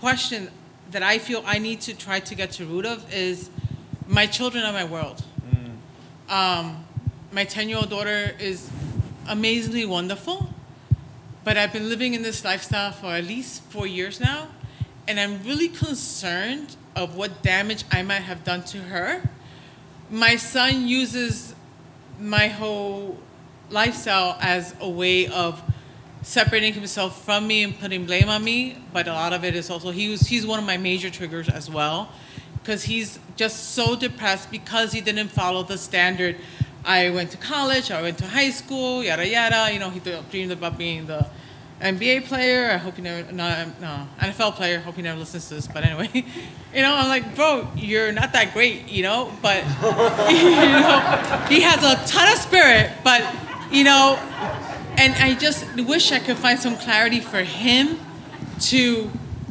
question 0.00 0.50
that 0.90 1.02
I 1.02 1.18
feel 1.18 1.42
I 1.46 1.58
need 1.58 1.80
to 1.82 1.94
try 1.94 2.20
to 2.20 2.34
get 2.34 2.52
to 2.52 2.64
root 2.64 2.86
of 2.86 3.12
is 3.12 3.50
my 4.06 4.26
children 4.26 4.64
are 4.64 4.72
my 4.72 4.84
world. 4.84 5.22
Um, 6.28 6.84
my 7.32 7.44
10 7.44 7.68
year 7.68 7.78
old 7.78 7.90
daughter 7.90 8.34
is 8.38 8.70
amazingly 9.28 9.86
wonderful, 9.86 10.48
but 11.44 11.56
I've 11.56 11.72
been 11.72 11.88
living 11.88 12.14
in 12.14 12.22
this 12.22 12.44
lifestyle 12.44 12.92
for 12.92 13.06
at 13.06 13.24
least 13.24 13.62
four 13.64 13.86
years 13.86 14.20
now, 14.20 14.48
and 15.08 15.18
I'm 15.18 15.42
really 15.42 15.68
concerned 15.68 16.76
of 16.94 17.16
what 17.16 17.42
damage 17.42 17.84
I 17.90 18.02
might 18.02 18.22
have 18.22 18.44
done 18.44 18.62
to 18.64 18.78
her. 18.78 19.22
My 20.10 20.36
son 20.36 20.86
uses 20.86 21.54
my 22.20 22.48
whole 22.48 23.18
lifestyle 23.70 24.36
as 24.40 24.74
a 24.80 24.88
way 24.88 25.26
of 25.26 25.62
separating 26.22 26.74
himself 26.74 27.24
from 27.24 27.46
me 27.46 27.64
and 27.64 27.78
putting 27.78 28.04
blame 28.04 28.28
on 28.28 28.44
me, 28.44 28.76
but 28.92 29.08
a 29.08 29.12
lot 29.12 29.32
of 29.32 29.44
it 29.44 29.54
is 29.54 29.70
also 29.70 29.90
he 29.90 30.10
was 30.10 30.20
he's 30.20 30.46
one 30.46 30.58
of 30.58 30.66
my 30.66 30.76
major 30.76 31.08
triggers 31.08 31.48
as 31.48 31.70
well 31.70 32.10
because 32.60 32.82
he's 32.84 33.18
just 33.36 33.70
so 33.70 33.96
depressed 33.96 34.50
because 34.50 34.92
he 34.92 35.00
didn't 35.00 35.28
follow 35.28 35.62
the 35.62 35.78
standard. 35.78 36.36
I 36.84 37.08
went 37.10 37.30
to 37.30 37.38
college, 37.38 37.90
I 37.90 38.02
went 38.02 38.18
to 38.18 38.26
high 38.26 38.50
school, 38.50 39.02
yada 39.02 39.26
yada. 39.26 39.72
You 39.72 39.78
know, 39.78 39.88
he 39.88 40.00
dreamed 40.30 40.52
about 40.52 40.76
being 40.76 41.06
the 41.06 41.26
NBA 41.80 42.26
player. 42.26 42.70
I 42.70 42.76
hope 42.76 42.96
he 42.96 43.02
never, 43.02 43.30
no, 43.32 43.72
no, 43.80 44.08
NFL 44.18 44.54
player. 44.54 44.80
Hope 44.80 44.96
he 44.96 45.02
never 45.02 45.18
listens 45.18 45.48
to 45.48 45.54
this. 45.54 45.66
But 45.66 45.84
anyway, 45.84 46.10
you 46.74 46.82
know, 46.82 46.94
I'm 46.94 47.08
like, 47.08 47.34
bro, 47.34 47.68
you're 47.76 48.12
not 48.12 48.32
that 48.32 48.52
great, 48.52 48.88
you 48.88 49.02
know. 49.02 49.32
But 49.40 49.64
you 50.30 50.50
know, 50.50 51.46
he 51.48 51.60
has 51.62 51.82
a 51.84 52.12
ton 52.12 52.32
of 52.32 52.38
spirit, 52.38 52.90
but 53.04 53.22
you 53.70 53.84
know, 53.84 54.18
and 54.96 55.14
I 55.14 55.34
just 55.34 55.64
wish 55.76 56.10
I 56.10 56.18
could 56.18 56.36
find 56.36 56.58
some 56.58 56.76
clarity 56.76 57.20
for 57.20 57.42
him 57.42 58.00
to, 58.60 59.10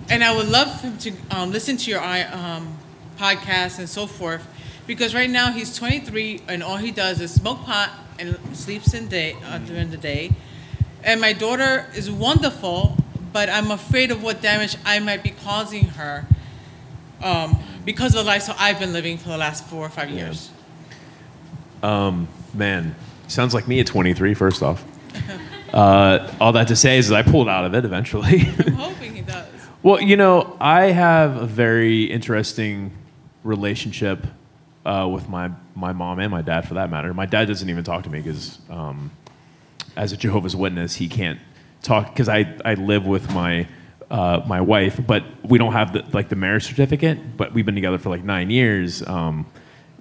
and 0.10 0.24
I 0.24 0.36
would 0.36 0.50
love 0.50 0.82
him 0.82 0.98
to 1.00 1.14
um, 1.32 1.52
listen 1.52 1.78
to 1.78 1.92
your 1.92 2.04
um, 2.04 2.78
podcast 3.18 3.80
and 3.80 3.88
so 3.88 4.08
forth, 4.08 4.46
because 4.86 5.16
right 5.16 5.30
now 5.30 5.52
he's 5.52 5.76
23 5.76 6.42
and 6.50 6.62
all 6.62 6.78
he 6.78 6.92
does 6.92 7.22
is 7.22 7.34
smoke 7.34 7.60
pot 7.60 7.92
and 8.20 8.38
sleeps 8.54 8.94
in 8.94 9.08
day 9.08 9.36
uh, 9.46 9.60
during 9.60 9.92
the 9.92 9.98
day, 9.98 10.32
and 11.08 11.20
my 11.22 11.34
daughter 11.34 11.88
is 11.96 12.12
wonderful, 12.12 12.96
but 13.34 13.50
I'm 13.50 13.72
afraid 13.72 14.12
of 14.12 14.22
what 14.22 14.42
damage 14.42 14.78
I 14.86 15.00
might 15.00 15.24
be 15.24 15.32
causing 15.32 15.86
her 15.86 16.26
um, 17.24 17.58
because 17.86 18.14
of 18.14 18.26
the 18.26 18.30
lifestyle 18.30 18.58
I've 18.60 18.80
been 18.80 18.94
living 18.94 19.18
for 19.18 19.30
the 19.30 19.38
last 19.38 19.66
four 19.66 19.86
or 19.86 19.90
five 19.90 20.10
years. 20.10 20.52
Um, 21.82 22.28
man, 22.54 22.94
sounds 23.28 23.54
like 23.54 23.68
me 23.68 23.80
at 23.80 23.88
23. 23.88 24.34
First 24.34 24.62
off, 24.62 24.84
uh, 25.74 26.32
all 26.40 26.52
that 26.52 26.68
to 26.68 26.76
say 26.76 26.98
is 26.98 27.12
I 27.12 27.24
pulled 27.24 27.48
out 27.48 27.64
of 27.66 27.74
it 27.74 27.86
eventually. 27.86 28.42
I'm 28.66 28.74
hoping 28.74 29.16
he 29.16 29.22
does. 29.22 29.48
Well, 29.82 30.02
you 30.02 30.18
know, 30.18 30.58
I 30.60 30.92
have 30.92 31.38
a 31.38 31.46
very 31.46 32.04
interesting 32.04 32.92
relationship 33.44 34.28
uh, 34.86 35.08
with 35.10 35.30
my 35.30 35.52
my 35.76 35.94
mom 35.94 36.20
and 36.20 36.32
my 36.32 36.42
dad, 36.42 36.68
for 36.68 36.74
that 36.74 36.90
matter. 36.90 37.14
My 37.14 37.28
dad 37.28 37.46
doesn't 37.46 37.70
even 37.70 37.84
talk 37.84 38.04
to 38.04 38.10
me 38.10 38.20
because, 38.20 38.58
um, 38.70 39.12
as 39.98 40.12
a 40.14 40.18
Jehovah's 40.18 40.56
Witness, 40.56 40.96
he 40.96 41.08
can't 41.10 41.40
talk 41.82 42.14
because 42.14 42.30
I 42.30 42.56
I 42.64 42.76
live 42.76 43.06
with 43.06 43.32
my 43.34 43.68
uh, 44.10 44.42
my 44.48 44.62
wife, 44.62 45.00
but 45.06 45.24
we 45.44 45.58
don't 45.58 45.74
have 45.74 45.94
the, 45.94 46.06
like 46.14 46.30
the 46.30 46.36
marriage 46.36 46.66
certificate. 46.66 47.36
But 47.36 47.54
we've 47.54 47.66
been 47.66 47.76
together 47.76 47.98
for 47.98 48.10
like 48.10 48.24
nine 48.24 48.50
years. 48.50 49.06
Um, 49.06 49.46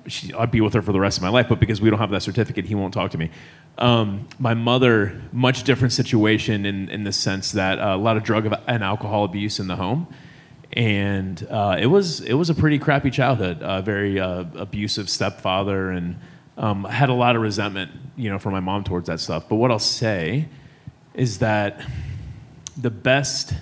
she, 0.06 0.32
I'd 0.34 0.52
be 0.52 0.60
with 0.60 0.74
her 0.74 0.82
for 0.82 0.92
the 0.92 1.00
rest 1.00 1.18
of 1.18 1.22
my 1.22 1.28
life, 1.28 1.48
but 1.48 1.58
because 1.58 1.80
we 1.80 1.90
don't 1.90 1.98
have 1.98 2.10
that 2.10 2.22
certificate, 2.22 2.66
he 2.66 2.74
won't 2.74 2.94
talk 2.94 3.10
to 3.12 3.18
me. 3.18 3.30
Um, 3.78 4.28
my 4.38 4.54
mother, 4.54 5.20
much 5.32 5.64
different 5.64 5.92
situation 5.92 6.64
in, 6.64 6.88
in 6.88 7.04
the 7.04 7.12
sense 7.12 7.52
that 7.52 7.78
uh, 7.80 7.96
a 7.96 7.96
lot 7.96 8.16
of 8.16 8.22
drug 8.22 8.46
and 8.66 8.84
alcohol 8.84 9.24
abuse 9.24 9.58
in 9.58 9.66
the 9.66 9.76
home, 9.76 10.06
and 10.72 11.46
uh, 11.50 11.76
it 11.78 11.86
was 11.86 12.20
it 12.20 12.34
was 12.34 12.50
a 12.50 12.54
pretty 12.54 12.78
crappy 12.78 13.10
childhood. 13.10 13.58
A 13.60 13.82
very 13.82 14.20
uh, 14.20 14.44
abusive 14.54 15.10
stepfather, 15.10 15.90
and 15.90 16.16
um, 16.56 16.84
had 16.84 17.08
a 17.08 17.14
lot 17.14 17.36
of 17.36 17.42
resentment, 17.42 17.90
you 18.16 18.30
know, 18.30 18.38
from 18.38 18.52
my 18.52 18.60
mom 18.60 18.84
towards 18.84 19.08
that 19.08 19.20
stuff. 19.20 19.48
But 19.48 19.56
what 19.56 19.70
I'll 19.70 19.78
say 19.78 20.48
is 21.14 21.38
that 21.38 21.80
the 22.76 22.90
best, 22.90 23.54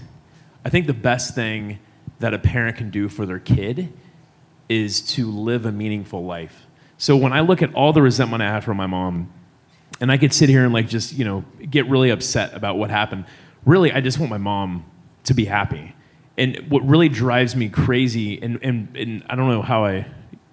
I 0.65 0.71
think 0.71 0.87
the 0.87 0.95
best 0.95 1.35
thing 1.35 1.79
that 2.21 2.35
a 2.35 2.39
parent 2.39 2.77
can 2.77 2.91
do 2.91 3.09
for 3.09 3.27
their 3.27 3.39
kid 3.39 3.93
is 4.69 5.01
to 5.01 5.31
live 5.31 5.67
a 5.67 5.73
meaningful 5.73 6.25
life. 6.25 6.67
So 6.99 7.17
when 7.17 7.33
I 7.33 7.41
look 7.41 7.63
at 7.63 7.75
all 7.75 7.93
the 7.93 8.03
resentment 8.03 8.43
I 8.43 8.47
had 8.47 8.65
for 8.65 8.75
my 8.75 8.87
mom, 8.87 9.33
and 10.01 10.11
I 10.11 10.17
could 10.17 10.33
sit 10.33 10.49
here 10.49 10.65
and 10.65 10.73
like 10.73 10.89
just, 10.89 11.13
you 11.13 11.25
know, 11.25 11.45
get 11.71 11.87
really 11.89 12.11
upset 12.11 12.55
about 12.55 12.77
what 12.79 12.91
happened. 12.91 13.27
Really, 13.65 13.93
I 13.93 14.01
just 14.01 14.19
want 14.19 14.31
my 14.31 14.39
mom 14.39 14.85
to 15.25 15.35
be 15.35 15.45
happy. 15.45 15.95
And 16.37 16.69
what 16.69 16.87
really 16.87 17.09
drives 17.09 17.55
me 17.55 17.69
crazy, 17.69 18.43
and, 18.43 18.59
and, 18.63 18.97
and 18.97 19.25
I 19.29 19.37
don't 19.37 19.49
know 19.49 19.63
how 19.63 19.85
I, 19.85 20.07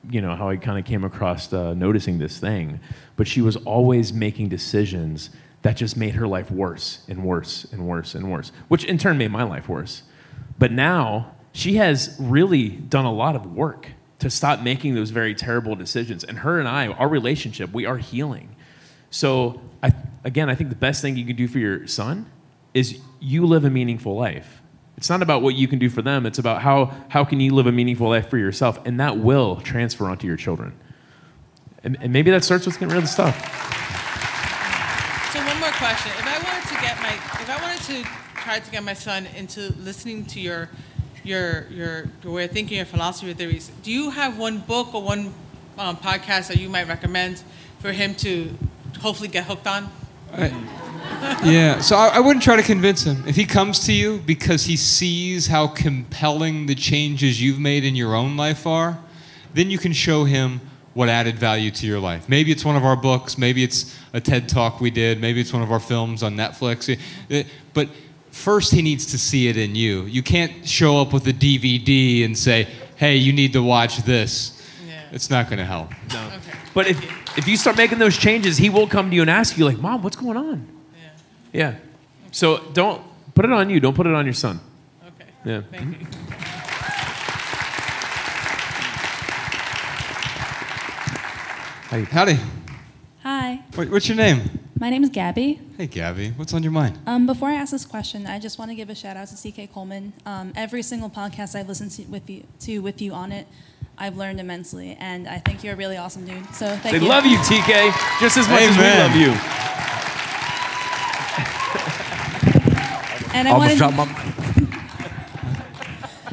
you 0.09 0.21
know, 0.21 0.35
how 0.35 0.49
I 0.49 0.57
kind 0.57 0.79
of 0.79 0.85
came 0.85 1.03
across 1.03 1.51
uh, 1.53 1.73
noticing 1.73 2.17
this 2.17 2.39
thing, 2.39 2.79
but 3.15 3.27
she 3.27 3.41
was 3.41 3.55
always 3.57 4.11
making 4.11 4.49
decisions 4.49 5.29
that 5.61 5.77
just 5.77 5.95
made 5.95 6.15
her 6.15 6.27
life 6.27 6.49
worse 6.49 7.05
and 7.07 7.23
worse 7.23 7.65
and 7.71 7.87
worse 7.87 8.15
and 8.15 8.31
worse, 8.31 8.51
which 8.67 8.83
in 8.83 8.97
turn 8.97 9.17
made 9.17 9.31
my 9.31 9.43
life 9.43 9.69
worse. 9.69 10.03
But 10.57 10.71
now 10.71 11.35
she 11.53 11.75
has 11.75 12.15
really 12.19 12.69
done 12.69 13.05
a 13.05 13.13
lot 13.13 13.35
of 13.35 13.45
work 13.55 13.87
to 14.19 14.29
stop 14.29 14.61
making 14.61 14.95
those 14.95 15.09
very 15.09 15.33
terrible 15.33 15.75
decisions. 15.75 16.23
And 16.23 16.39
her 16.39 16.59
and 16.59 16.67
I, 16.67 16.87
our 16.87 17.07
relationship, 17.07 17.73
we 17.73 17.85
are 17.85 17.97
healing. 17.97 18.55
So, 19.09 19.61
I, 19.83 19.91
again, 20.23 20.49
I 20.49 20.55
think 20.55 20.69
the 20.69 20.75
best 20.75 21.01
thing 21.01 21.17
you 21.17 21.25
can 21.25 21.35
do 21.35 21.47
for 21.47 21.59
your 21.59 21.87
son 21.87 22.27
is 22.73 22.99
you 23.19 23.45
live 23.45 23.65
a 23.65 23.69
meaningful 23.69 24.15
life. 24.15 24.60
It's 25.01 25.09
not 25.09 25.23
about 25.23 25.41
what 25.41 25.55
you 25.55 25.67
can 25.67 25.79
do 25.79 25.89
for 25.89 26.03
them, 26.03 26.27
it's 26.27 26.37
about 26.37 26.61
how, 26.61 26.93
how 27.09 27.25
can 27.25 27.39
you 27.39 27.55
live 27.55 27.65
a 27.65 27.71
meaningful 27.71 28.09
life 28.09 28.29
for 28.29 28.37
yourself, 28.37 28.79
and 28.85 28.99
that 28.99 29.17
will 29.17 29.55
transfer 29.55 30.05
onto 30.05 30.27
your 30.27 30.37
children. 30.37 30.73
And, 31.83 31.97
and 32.01 32.13
maybe 32.13 32.29
that 32.29 32.43
starts 32.43 32.67
with 32.67 32.75
getting 32.75 32.89
rid 32.89 32.97
of 32.99 33.05
the 33.05 33.09
stuff. 33.09 33.35
So 35.33 35.39
one 35.43 35.59
more 35.59 35.71
question: 35.71 36.11
If 36.19 36.27
I 36.27 36.37
wanted 36.43 36.67
to 36.67 36.75
get 36.79 37.01
my, 37.01 37.13
if 37.41 37.49
I 37.49 37.59
wanted 37.63 37.81
to 38.03 38.09
try 38.43 38.59
to 38.59 38.71
get 38.71 38.83
my 38.83 38.93
son 38.93 39.25
into 39.35 39.73
listening 39.79 40.23
to 40.25 40.39
your, 40.39 40.69
your, 41.23 41.65
your, 41.71 42.05
your 42.23 42.33
way 42.33 42.43
of 42.43 42.51
thinking, 42.51 42.77
your 42.77 42.85
philosophy 42.85 43.33
theories, 43.33 43.71
do 43.81 43.91
you 43.91 44.11
have 44.11 44.37
one 44.37 44.59
book 44.59 44.93
or 44.93 45.01
one 45.01 45.33
um, 45.79 45.97
podcast 45.97 46.49
that 46.49 46.57
you 46.57 46.69
might 46.69 46.87
recommend 46.87 47.41
for 47.79 47.91
him 47.91 48.13
to 48.17 48.55
hopefully 48.99 49.29
get 49.29 49.45
hooked 49.45 49.65
on? 49.65 49.89
Yeah, 51.43 51.79
so 51.79 51.95
I, 51.95 52.09
I 52.09 52.19
wouldn't 52.19 52.43
try 52.43 52.55
to 52.55 52.63
convince 52.63 53.03
him. 53.03 53.23
If 53.27 53.35
he 53.35 53.45
comes 53.45 53.79
to 53.85 53.93
you 53.93 54.19
because 54.25 54.65
he 54.65 54.77
sees 54.77 55.47
how 55.47 55.67
compelling 55.67 56.67
the 56.67 56.75
changes 56.75 57.41
you've 57.41 57.59
made 57.59 57.83
in 57.83 57.95
your 57.95 58.15
own 58.15 58.37
life 58.37 58.67
are, 58.67 58.99
then 59.53 59.69
you 59.69 59.77
can 59.77 59.91
show 59.91 60.23
him 60.23 60.61
what 60.93 61.09
added 61.09 61.37
value 61.37 61.71
to 61.71 61.87
your 61.87 61.99
life. 61.99 62.27
Maybe 62.27 62.51
it's 62.51 62.65
one 62.65 62.75
of 62.75 62.83
our 62.83 62.95
books, 62.95 63.37
maybe 63.37 63.63
it's 63.63 63.97
a 64.13 64.21
TED 64.21 64.49
talk 64.49 64.81
we 64.81 64.91
did, 64.91 65.21
maybe 65.21 65.39
it's 65.39 65.53
one 65.53 65.61
of 65.61 65.71
our 65.71 65.79
films 65.79 66.21
on 66.21 66.35
Netflix. 66.35 66.99
But 67.73 67.89
first, 68.31 68.71
he 68.71 68.81
needs 68.81 69.05
to 69.07 69.17
see 69.17 69.47
it 69.47 69.57
in 69.57 69.73
you. 69.73 70.03
You 70.03 70.21
can't 70.21 70.67
show 70.67 71.01
up 71.01 71.13
with 71.13 71.27
a 71.27 71.33
DVD 71.33 72.25
and 72.25 72.37
say, 72.37 72.67
hey, 72.97 73.15
you 73.15 73.33
need 73.33 73.53
to 73.53 73.63
watch 73.63 73.97
this. 73.99 74.61
Yeah. 74.85 75.01
It's 75.11 75.29
not 75.29 75.47
going 75.47 75.59
to 75.59 75.65
help. 75.65 75.91
No. 76.13 76.31
But 76.73 76.87
if, 76.87 77.37
if 77.37 77.47
you 77.47 77.57
start 77.57 77.77
making 77.77 77.99
those 77.99 78.17
changes, 78.17 78.57
he 78.57 78.69
will 78.69 78.87
come 78.87 79.09
to 79.09 79.15
you 79.15 79.21
and 79.21 79.29
ask 79.29 79.57
you, 79.57 79.65
like, 79.65 79.79
Mom, 79.79 80.03
what's 80.03 80.17
going 80.17 80.37
on? 80.37 80.67
Yeah. 81.53 81.75
So 82.31 82.59
don't 82.73 83.01
put 83.33 83.45
it 83.45 83.51
on 83.51 83.69
you. 83.69 83.79
Don't 83.79 83.95
put 83.95 84.07
it 84.07 84.13
on 84.13 84.25
your 84.25 84.33
son. 84.33 84.59
Okay. 85.05 85.29
Yeah. 85.45 85.61
Thank 85.69 85.99
you. 86.01 86.07
Howdy. 91.89 92.05
Howdy. 92.05 92.39
Hi, 93.23 93.63
What, 93.75 93.89
what's 93.89 94.07
your 94.07 94.17
name? 94.17 94.41
my 94.79 94.89
name 94.89 95.03
is 95.03 95.09
Gabby. 95.09 95.59
Hey, 95.77 95.85
Gabby. 95.87 96.29
What's 96.31 96.53
on 96.53 96.63
your 96.63 96.71
mind? 96.71 96.97
Um, 97.05 97.27
before 97.27 97.49
I 97.49 97.53
ask 97.53 97.71
this 97.71 97.85
question, 97.85 98.25
I 98.25 98.39
just 98.39 98.57
want 98.57 98.71
to 98.71 98.75
give 98.75 98.89
a 98.89 98.95
shout 98.95 99.15
out 99.17 99.27
to 99.27 99.35
TK 99.35 99.71
Coleman. 99.71 100.13
Um, 100.25 100.53
every 100.55 100.81
single 100.81 101.09
podcast 101.09 101.53
I've 101.53 101.67
listened 101.67 101.91
to 101.91 102.03
with 102.03 102.27
you, 102.29 102.43
to 102.61 102.79
with 102.79 103.01
you 103.01 103.13
on 103.13 103.31
it, 103.31 103.45
I've 103.97 104.17
learned 104.17 104.39
immensely, 104.39 104.97
and 104.99 105.27
I 105.27 105.37
think 105.39 105.63
you're 105.63 105.73
a 105.73 105.77
really 105.77 105.97
awesome 105.97 106.25
dude. 106.25 106.45
So 106.55 106.65
thank 106.67 106.83
They 106.83 106.93
you. 106.93 106.99
They 107.01 107.07
love 107.07 107.25
you, 107.25 107.37
TK, 107.37 108.19
just 108.19 108.37
as 108.37 108.47
much 108.47 108.61
as 108.61 108.77
we 108.77 108.83
love 108.83 109.15
you. 109.15 109.31
And 113.33 113.47
I 113.47 113.51
Almost 113.51 113.81
wanted, 113.81 113.97
my 113.97 114.05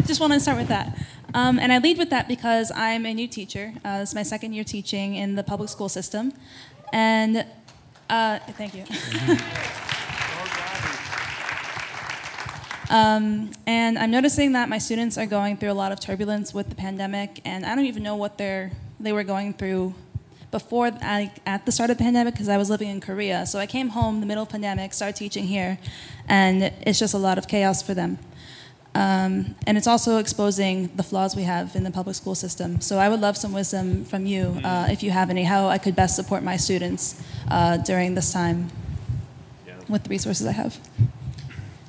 just 0.07 0.21
want 0.21 0.33
to 0.33 0.41
start 0.41 0.59
with 0.59 0.69
that. 0.69 0.99
Um, 1.35 1.59
and 1.59 1.73
I 1.73 1.79
lead 1.79 1.99
with 1.99 2.11
that 2.11 2.27
because 2.29 2.73
I'm 2.75 3.07
a 3.07 3.15
new 3.15 3.29
teacher. 3.29 3.73
Uh, 3.85 4.01
this 4.01 4.11
is 4.11 4.15
my 4.15 4.23
second 4.23 4.55
year 4.55 4.65
teaching 4.65 5.15
in 5.15 5.35
the 5.35 5.45
public 5.45 5.69
school 5.69 5.89
system. 5.89 6.33
And 6.93 7.47
uh, 8.09 8.39
thank 8.57 8.75
you. 8.75 8.85
Um, 12.91 13.51
and 13.67 13.99
I'm 13.99 14.11
noticing 14.11 14.53
that 14.53 14.71
my 14.71 14.79
students 14.79 15.19
are 15.19 15.27
going 15.27 15.59
through 15.59 15.71
a 15.71 15.75
lot 15.75 15.93
of 15.93 16.01
turbulence 16.01 16.55
with 16.55 16.71
the 16.71 16.75
pandemic, 16.75 17.43
and 17.45 17.67
I 17.67 17.75
don't 17.75 17.85
even 17.85 18.03
know 18.03 18.17
what 18.17 18.39
they're, 18.39 18.71
they 18.99 19.13
were 19.13 19.25
going 19.25 19.53
through 19.53 19.95
before 20.51 20.91
I, 21.03 21.31
at 21.47 21.67
the 21.67 21.73
start 21.73 21.91
of 21.91 21.99
the 21.99 22.05
pandemic 22.05 22.35
because 22.35 22.49
I 22.49 22.57
was 22.57 22.71
living 22.71 22.89
in 22.89 23.01
Korea. 23.01 23.47
So 23.47 23.59
I 23.59 23.67
came 23.67 23.91
home 23.91 24.17
in 24.17 24.21
the 24.21 24.27
middle 24.27 24.43
of 24.43 24.49
pandemic, 24.49 24.95
started 24.95 25.17
teaching 25.17 25.45
here, 25.45 25.79
and 26.29 26.63
it's 26.87 26.99
just 26.99 27.15
a 27.15 27.19
lot 27.19 27.39
of 27.39 27.49
chaos 27.49 27.83
for 27.83 27.95
them. 27.95 28.19
Um, 28.95 29.55
and 29.67 29.77
it's 29.77 29.87
also 29.87 30.17
exposing 30.19 30.89
the 30.97 31.03
flaws 31.03 31.37
we 31.37 31.43
have 31.43 31.77
in 31.77 31.85
the 31.85 31.91
public 31.91 32.17
school 32.17 32.35
system. 32.35 32.81
So 32.81 32.99
I 32.99 33.09
would 33.09 33.21
love 33.21 33.37
some 33.37 33.53
wisdom 33.53 34.05
from 34.05 34.27
you, 34.27 34.61
uh, 34.65 34.89
if 34.91 35.03
you 35.03 35.11
have 35.11 35.31
any, 35.31 35.45
how 35.45 35.69
I 35.69 35.79
could 35.79 35.95
best 35.95 36.17
support 36.17 36.43
my 36.43 36.57
students 36.57 37.23
uh, 37.51 37.77
during 37.77 38.15
this 38.15 38.33
time 38.33 38.71
with 39.89 40.05
the 40.05 40.11
resources 40.11 40.47
I 40.47 40.53
have. 40.53 40.79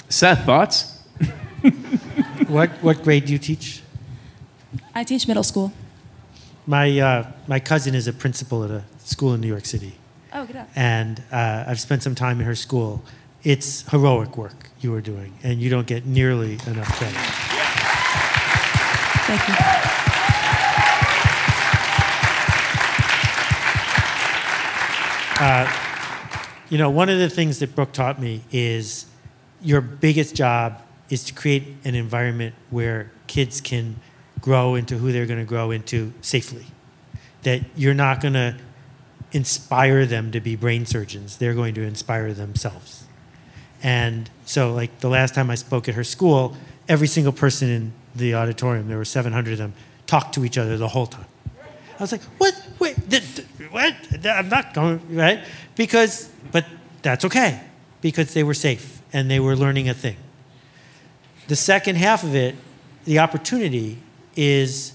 Seth, 0.10 0.46
thoughts? 0.46 1.02
what, 2.48 2.70
what 2.82 3.04
grade 3.04 3.26
do 3.26 3.34
you 3.34 3.40
teach? 3.40 3.82
I 4.94 5.04
teach 5.04 5.28
middle 5.28 5.44
school. 5.44 5.72
My, 6.70 7.00
uh, 7.00 7.26
my 7.48 7.60
cousin 7.60 7.96
is 7.96 8.08
a 8.08 8.14
principal 8.14 8.64
at 8.64 8.70
a 8.70 8.84
school 9.00 9.34
in 9.34 9.42
New 9.42 9.48
York 9.48 9.66
City. 9.66 9.96
Oh, 10.32 10.46
good. 10.46 10.64
And 10.76 11.20
uh, 11.32 11.64
I've 11.66 11.80
spent 11.80 12.04
some 12.04 12.14
time 12.14 12.40
in 12.40 12.46
her 12.46 12.54
school. 12.54 13.04
It's 13.44 13.90
heroic 13.90 14.38
work 14.38 14.70
you 14.80 14.94
are 14.94 15.02
doing, 15.02 15.34
and 15.42 15.60
you 15.60 15.72
don't 15.72 15.88
get 15.88 16.06
nearly 16.06 16.60
enough 16.68 16.88
credit. 16.96 17.18
Thank 19.26 19.48
you. 19.50 19.56
Uh, 25.44 25.72
you 26.70 26.78
know, 26.78 26.92
one 26.92 27.10
of 27.10 27.18
the 27.18 27.32
things 27.32 27.58
that 27.58 27.74
Brooke 27.74 27.94
taught 27.94 28.22
me 28.22 28.44
is 28.52 29.08
your 29.64 29.82
biggest 29.82 30.36
job 30.36 30.80
is 31.10 31.24
to 31.24 31.34
create 31.34 31.64
an 31.84 31.96
environment 31.96 32.54
where 32.70 33.10
kids 33.26 33.60
can 33.60 33.96
grow 34.42 34.76
into 34.76 34.98
who 34.98 35.12
they're 35.12 35.26
going 35.26 35.40
to 35.40 35.46
grow 35.46 35.72
into 35.72 36.14
safely. 36.22 36.66
That 37.44 37.62
you're 37.76 37.94
not 37.94 38.22
going 38.22 38.34
to 38.34 38.56
inspire 39.32 40.06
them 40.06 40.32
to 40.32 40.40
be 40.40 40.56
brain 40.56 40.86
surgeons, 40.86 41.38
they're 41.38 41.54
going 41.54 41.76
to 41.76 41.84
inspire 41.84 42.34
themselves. 42.34 43.04
And 43.82 44.30
so, 44.46 44.74
like 44.74 45.00
the 45.00 45.10
last 45.10 45.36
time 45.36 45.50
I 45.50 45.56
spoke 45.56 45.88
at 45.88 45.96
her 45.96 46.04
school, 46.04 46.56
every 46.88 47.08
single 47.08 47.32
person 47.32 47.70
in 47.70 47.94
the 48.16 48.36
auditorium, 48.36 48.88
there 48.88 48.98
were 48.98 49.06
700 49.06 49.54
of 49.54 49.58
them, 49.58 49.74
talked 50.08 50.34
to 50.36 50.44
each 50.44 50.58
other 50.58 50.78
the 50.78 50.88
whole 50.88 51.06
time. 51.06 51.26
I 52.00 52.04
was 52.04 52.12
like, 52.12 52.24
what? 52.38 52.60
Wait, 52.80 52.96
th- 53.10 53.36
th- 53.36 53.48
what? 53.72 53.94
Th- 54.10 54.26
I'm 54.26 54.50
not 54.50 54.74
going, 54.74 55.16
right? 55.16 55.44
Because, 55.76 56.30
but 56.52 56.66
that's 57.02 57.26
okay, 57.26 57.62
because 58.02 58.34
they 58.34 58.44
were 58.44 58.54
safe 58.54 59.02
and 59.14 59.30
they 59.30 59.40
were 59.40 59.56
learning 59.56 59.90
a 59.90 59.94
thing. 59.94 60.16
The 61.48 61.56
second 61.56 61.98
half 61.98 62.24
of 62.24 62.36
it, 62.36 62.56
the 63.06 63.20
opportunity 63.20 63.98
is 64.40 64.94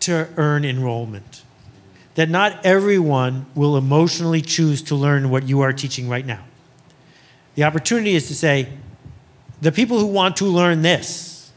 to 0.00 0.28
earn 0.36 0.66
enrollment. 0.66 1.42
That 2.14 2.28
not 2.28 2.64
everyone 2.64 3.46
will 3.54 3.76
emotionally 3.78 4.42
choose 4.42 4.82
to 4.82 4.94
learn 4.94 5.30
what 5.30 5.44
you 5.44 5.62
are 5.62 5.72
teaching 5.72 6.10
right 6.10 6.26
now. 6.26 6.44
The 7.54 7.64
opportunity 7.64 8.14
is 8.14 8.28
to 8.28 8.34
say, 8.34 8.68
the 9.62 9.72
people 9.72 9.98
who 9.98 10.06
want 10.06 10.36
to 10.36 10.44
learn 10.44 10.82
this 10.82 11.50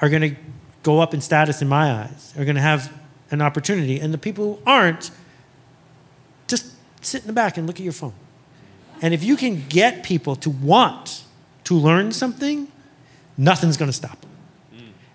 are 0.00 0.08
going 0.08 0.22
to 0.22 0.36
go 0.82 1.00
up 1.00 1.12
in 1.12 1.20
status 1.20 1.60
in 1.60 1.68
my 1.68 1.92
eyes, 1.92 2.32
are 2.38 2.44
going 2.44 2.56
to 2.56 2.62
have 2.62 2.90
an 3.30 3.42
opportunity. 3.42 4.00
And 4.00 4.12
the 4.12 4.18
people 4.18 4.54
who 4.54 4.62
aren't, 4.64 5.10
just 6.48 6.72
sit 7.02 7.20
in 7.20 7.26
the 7.26 7.32
back 7.34 7.58
and 7.58 7.66
look 7.66 7.76
at 7.76 7.84
your 7.84 7.92
phone. 7.92 8.14
And 9.02 9.12
if 9.12 9.22
you 9.22 9.36
can 9.36 9.64
get 9.68 10.02
people 10.02 10.34
to 10.36 10.48
want 10.48 11.24
to 11.64 11.74
learn 11.74 12.10
something, 12.12 12.68
nothing's 13.36 13.76
going 13.76 13.90
to 13.90 13.96
stop 13.96 14.20
them. 14.22 14.31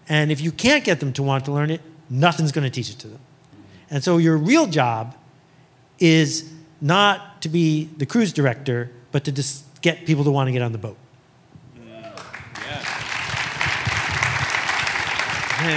And 0.09 0.31
if 0.31 0.41
you 0.41 0.51
can't 0.51 0.83
get 0.83 0.99
them 0.99 1.13
to 1.13 1.23
want 1.23 1.45
to 1.45 1.51
learn 1.51 1.69
it, 1.69 1.81
nothing's 2.09 2.51
going 2.51 2.63
to 2.63 2.69
teach 2.69 2.89
it 2.89 2.99
to 2.99 3.07
them. 3.07 3.19
And 3.89 4.03
so 4.03 4.17
your 4.17 4.37
real 4.37 4.67
job 4.67 5.15
is 5.99 6.51
not 6.81 7.41
to 7.41 7.49
be 7.49 7.85
the 7.97 8.05
cruise 8.05 8.33
director, 8.33 8.91
but 9.11 9.23
to 9.25 9.31
just 9.31 9.81
get 9.81 10.05
people 10.05 10.23
to 10.23 10.31
want 10.31 10.47
to 10.47 10.51
get 10.51 10.61
on 10.61 10.71
the 10.71 10.77
boat. 10.77 10.97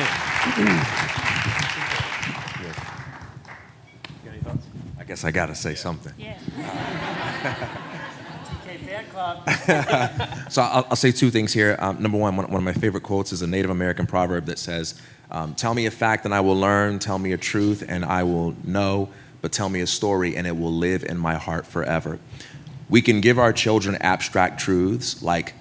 I 4.98 5.04
guess 5.06 5.24
I 5.24 5.30
got 5.30 5.46
to 5.46 5.54
say 5.54 5.74
something. 5.74 6.12
so 10.50 10.62
I'll, 10.62 10.86
I'll 10.90 10.96
say 10.96 11.12
two 11.12 11.30
things 11.30 11.52
here. 11.52 11.76
Um, 11.78 12.02
number 12.02 12.18
one, 12.18 12.36
one, 12.36 12.46
one 12.46 12.56
of 12.56 12.62
my 12.62 12.72
favorite 12.72 13.02
quotes 13.02 13.32
is 13.32 13.42
a 13.42 13.46
Native 13.46 13.70
American 13.70 14.06
proverb 14.06 14.46
that 14.46 14.58
says, 14.58 15.00
um, 15.30 15.54
"Tell 15.54 15.74
me 15.74 15.86
a 15.86 15.90
fact 15.90 16.24
and 16.24 16.34
I 16.34 16.40
will 16.40 16.56
learn. 16.56 16.98
Tell 16.98 17.18
me 17.18 17.32
a 17.32 17.38
truth 17.38 17.84
and 17.86 18.04
I 18.04 18.22
will 18.22 18.54
know. 18.64 19.08
But 19.42 19.52
tell 19.52 19.68
me 19.68 19.80
a 19.80 19.86
story 19.86 20.36
and 20.36 20.46
it 20.46 20.56
will 20.56 20.72
live 20.72 21.04
in 21.04 21.18
my 21.18 21.34
heart 21.34 21.66
forever." 21.66 22.18
We 22.88 23.02
can 23.02 23.20
give 23.20 23.38
our 23.38 23.52
children 23.52 23.96
abstract 24.00 24.58
truths 24.60 25.22
like 25.22 25.54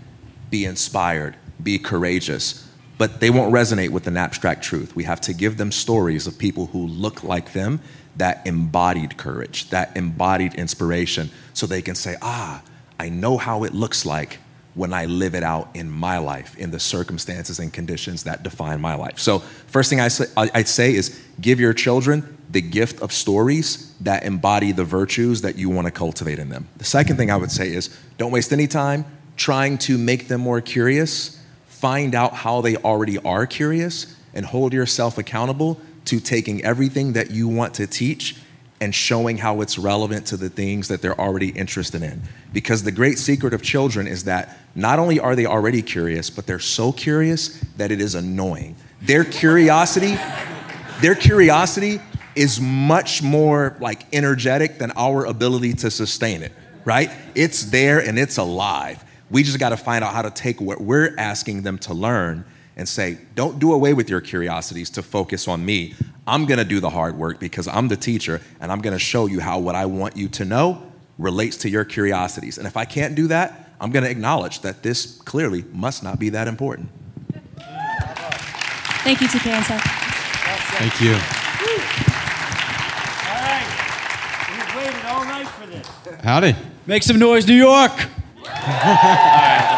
"be 0.50 0.66
inspired," 0.66 1.36
"be 1.62 1.78
courageous," 1.78 2.68
but 2.98 3.20
they 3.20 3.30
won't 3.30 3.54
resonate 3.54 3.90
with 3.90 4.08
an 4.08 4.18
abstract 4.18 4.64
truth. 4.64 4.96
We 4.96 5.04
have 5.04 5.22
to 5.22 5.34
give 5.34 5.58
them 5.58 5.72
stories 5.72 6.28
of 6.28 6.38
people 6.38 6.68
who 6.68 6.88
look 6.88 7.24
like 7.24 7.54
them, 7.54 7.82
that 8.16 8.46
embodied 8.46 9.18
courage, 9.18 9.70
that 9.70 9.96
embodied 9.96 10.54
inspiration, 10.56 11.30
so 11.54 11.66
they 11.66 11.82
can 11.82 11.96
say, 11.96 12.16
ah, 12.22 12.62
I 13.00 13.10
know 13.10 13.38
how 13.38 13.64
it 13.64 13.74
looks 13.74 14.06
like 14.06 14.40
when 14.76 14.94
I 14.94 15.06
live 15.06 15.34
it 15.34 15.44
out 15.44 15.70
in 15.74 15.90
my 15.90 16.20
life, 16.20 16.58
in 16.58 16.72
the 16.72 16.80
circumstances 16.80 17.60
and 17.60 17.74
conditions 17.74 18.24
that 18.24 18.44
define 18.44 18.80
my 18.80 18.96
life. 18.96 19.18
So, 19.20 19.40
first 19.40 19.90
thing 19.90 20.00
I 20.00 20.10
say, 20.10 20.26
I'd 20.38 20.68
say 20.68 20.94
is 20.94 21.20
give 21.42 21.60
your 21.60 21.74
children 21.74 22.38
the 22.50 22.62
gift 22.62 23.02
of 23.02 23.12
stories 23.12 23.94
that 24.02 24.24
embody 24.24 24.72
the 24.72 24.84
virtues 24.84 25.42
that 25.42 25.58
you 25.58 25.70
want 25.70 25.86
to 25.86 25.92
cultivate 25.92 26.40
in 26.40 26.50
them. 26.50 26.68
The 26.78 26.84
second 26.84 27.18
thing 27.18 27.32
I 27.32 27.38
would 27.38 27.52
say 27.52 27.74
is 27.74 27.96
don't 28.18 28.32
waste 28.32 28.52
any 28.52 28.68
time 28.68 29.06
trying 29.36 29.78
to 29.78 29.98
make 29.98 30.28
them 30.28 30.42
more 30.42 30.62
curious. 30.62 31.42
Find 31.68 32.14
out 32.14 32.34
how 32.34 32.62
they 32.62 32.76
already 32.78 33.18
are 33.20 33.48
curious 33.48 34.16
and 34.34 34.46
hold 34.46 34.74
yourself 34.74 35.18
accountable 35.18 35.80
to 36.06 36.20
taking 36.20 36.64
everything 36.64 37.14
that 37.14 37.32
you 37.32 37.48
want 37.48 37.74
to 37.76 37.88
teach 37.88 38.36
and 38.82 38.96
showing 38.96 39.38
how 39.38 39.62
it's 39.62 39.78
relevant 39.78 40.26
to 40.28 40.38
the 40.38 40.50
things 40.50 40.88
that 40.88 41.02
they're 41.02 41.20
already 41.20 41.50
interested 41.50 42.02
in. 42.02 42.22
Because 42.54 42.84
the 42.84 42.92
great 42.92 43.18
secret 43.18 43.54
of 43.54 43.62
children 43.62 44.08
is 44.08 44.24
that 44.24 44.58
not 44.76 45.00
only 45.00 45.20
are 45.20 45.36
they 45.36 45.46
already 45.46 45.82
curious, 45.82 46.30
but 46.30 46.46
they're 46.48 46.60
so 46.60 46.92
curious 46.92 47.60
that 47.78 47.92
it 47.92 48.00
is 48.00 48.16
annoying. 48.16 48.76
Their 49.02 49.24
curiosity, 49.24 50.18
their 51.02 51.16
curiosity 51.16 52.00
is 52.36 52.62
much 52.62 53.22
more 53.22 53.76
like 53.82 54.06
energetic 54.14 54.78
than 54.78 54.92
our 54.96 55.26
ability 55.26 55.74
to 55.74 55.92
sustain 55.92 56.42
it, 56.42 56.54
right? 56.86 57.12
It's 57.36 57.66
there 57.66 58.00
and 58.00 58.18
it's 58.18 58.38
alive. 58.38 59.04
We 59.30 59.44
just 59.44 59.60
got 59.60 59.70
to 59.70 59.78
find 59.78 60.04
out 60.04 60.14
how 60.14 60.22
to 60.22 60.32
take 60.32 60.62
what 60.62 60.80
we're 60.80 61.14
asking 61.18 61.64
them 61.64 61.78
to 61.80 61.94
learn 61.94 62.46
and 62.78 62.88
say, 62.88 63.18
don't 63.36 63.60
do 63.60 63.74
away 63.74 63.94
with 63.94 64.10
your 64.10 64.22
curiosities 64.22 64.90
to 64.92 65.04
focus 65.04 65.50
on 65.50 65.66
me. 65.66 65.96
I'm 66.30 66.46
going 66.46 66.60
to 66.60 66.66
do 66.66 66.80
the 66.80 66.92
hard 66.92 67.18
work 67.18 67.40
because 67.40 67.68
I'm 67.68 67.88
the 67.88 67.98
teacher 67.98 68.40
and 68.62 68.72
I'm 68.72 68.82
going 68.82 68.94
to 68.94 69.00
show 69.00 69.26
you 69.26 69.40
how 69.40 69.58
what 69.58 69.74
I 69.74 69.88
want 69.88 70.16
you 70.16 70.30
to 70.30 70.46
know 70.46 70.84
relates 71.18 71.58
to 71.58 71.70
your 71.70 71.84
curiosities. 71.84 72.60
And 72.60 72.68
if 72.68 72.78
I 72.78 72.86
can't 72.86 73.16
do 73.16 73.28
that, 73.28 73.74
I'm 73.82 73.90
going 73.92 74.06
to 74.06 74.12
acknowledge 74.12 74.62
that 74.62 74.84
this 74.84 75.20
clearly 75.22 75.66
must 75.74 76.04
not 76.04 76.20
be 76.20 76.30
that 76.30 76.48
important. 76.48 76.90
Thank 79.04 79.22
you, 79.22 79.28
TK 79.28 79.48
and 79.48 79.66
Seth. 79.66 79.82
Thank 80.78 81.02
you. 81.02 81.14
All 81.14 81.20
right. 83.42 83.66
We've 84.52 84.76
waited 84.76 85.06
all 85.06 85.26
night 85.26 85.48
for 85.48 85.66
this. 85.66 85.88
Howdy. 86.24 86.56
Make 86.86 87.02
some 87.02 87.18
noise, 87.18 87.48
New 87.48 87.56
York. 87.56 87.92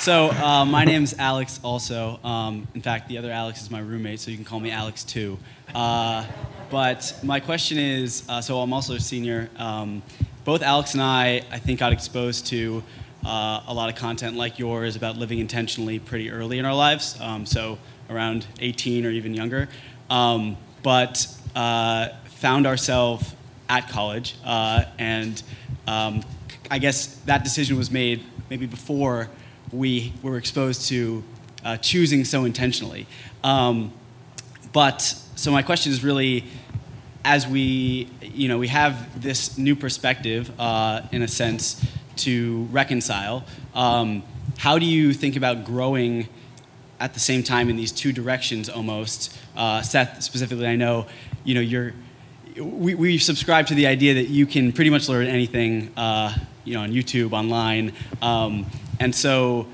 So 0.00 0.30
uh, 0.30 0.64
my 0.64 0.86
name's 0.86 1.12
Alex. 1.18 1.60
Also, 1.62 2.18
um, 2.24 2.66
in 2.74 2.80
fact, 2.80 3.06
the 3.08 3.18
other 3.18 3.30
Alex 3.30 3.60
is 3.60 3.70
my 3.70 3.80
roommate, 3.80 4.18
so 4.18 4.30
you 4.30 4.36
can 4.38 4.46
call 4.46 4.58
me 4.58 4.70
Alex 4.70 5.04
too. 5.04 5.38
Uh, 5.74 6.24
but 6.70 7.14
my 7.22 7.38
question 7.38 7.76
is, 7.76 8.24
uh, 8.26 8.40
so 8.40 8.60
I'm 8.60 8.72
also 8.72 8.94
a 8.94 9.00
senior. 9.00 9.50
Um, 9.58 10.02
both 10.46 10.62
Alex 10.62 10.94
and 10.94 11.02
I, 11.02 11.42
I 11.50 11.58
think, 11.58 11.80
got 11.80 11.92
exposed 11.92 12.46
to 12.46 12.82
uh, 13.26 13.60
a 13.66 13.74
lot 13.74 13.90
of 13.90 13.94
content 13.94 14.38
like 14.38 14.58
yours 14.58 14.96
about 14.96 15.18
living 15.18 15.38
intentionally 15.38 15.98
pretty 15.98 16.30
early 16.30 16.58
in 16.58 16.64
our 16.64 16.74
lives. 16.74 17.20
Um, 17.20 17.44
so 17.44 17.76
around 18.08 18.46
18 18.58 19.04
or 19.04 19.10
even 19.10 19.34
younger. 19.34 19.68
Um, 20.08 20.56
but 20.82 21.26
uh, 21.54 22.08
found 22.24 22.66
ourselves 22.66 23.34
at 23.68 23.90
college, 23.90 24.34
uh, 24.46 24.84
and 24.98 25.42
um, 25.86 26.22
I 26.70 26.78
guess 26.78 27.16
that 27.26 27.44
decision 27.44 27.76
was 27.76 27.90
made 27.90 28.24
maybe 28.48 28.64
before 28.64 29.28
we 29.72 30.12
were 30.22 30.36
exposed 30.36 30.88
to 30.88 31.22
uh, 31.64 31.76
choosing 31.76 32.24
so 32.24 32.44
intentionally. 32.44 33.06
Um, 33.44 33.92
but 34.72 35.00
so 35.36 35.50
my 35.50 35.62
question 35.62 35.92
is 35.92 36.02
really, 36.04 36.44
as 37.24 37.46
we, 37.46 38.08
you 38.22 38.48
know, 38.48 38.58
we 38.58 38.68
have 38.68 39.20
this 39.20 39.58
new 39.58 39.76
perspective, 39.76 40.50
uh, 40.58 41.02
in 41.12 41.22
a 41.22 41.28
sense, 41.28 41.84
to 42.16 42.68
reconcile. 42.70 43.44
Um, 43.74 44.22
how 44.58 44.78
do 44.78 44.86
you 44.86 45.12
think 45.12 45.36
about 45.36 45.64
growing 45.64 46.28
at 46.98 47.14
the 47.14 47.20
same 47.20 47.42
time 47.42 47.70
in 47.70 47.76
these 47.76 47.92
two 47.92 48.12
directions 48.12 48.68
almost? 48.68 49.36
Uh, 49.56 49.82
Seth, 49.82 50.22
specifically, 50.22 50.66
I 50.66 50.76
know, 50.76 51.06
you 51.44 51.54
know, 51.54 51.60
you're. 51.60 51.92
We, 52.56 52.94
we 52.94 53.16
subscribe 53.18 53.68
to 53.68 53.74
the 53.74 53.86
idea 53.86 54.14
that 54.14 54.28
you 54.28 54.44
can 54.44 54.72
pretty 54.72 54.90
much 54.90 55.08
learn 55.08 55.28
anything, 55.28 55.92
uh, 55.96 56.36
you 56.64 56.74
know, 56.74 56.80
on 56.80 56.90
YouTube, 56.90 57.32
online, 57.32 57.92
um, 58.20 58.66
and 59.00 59.14
so, 59.14 59.66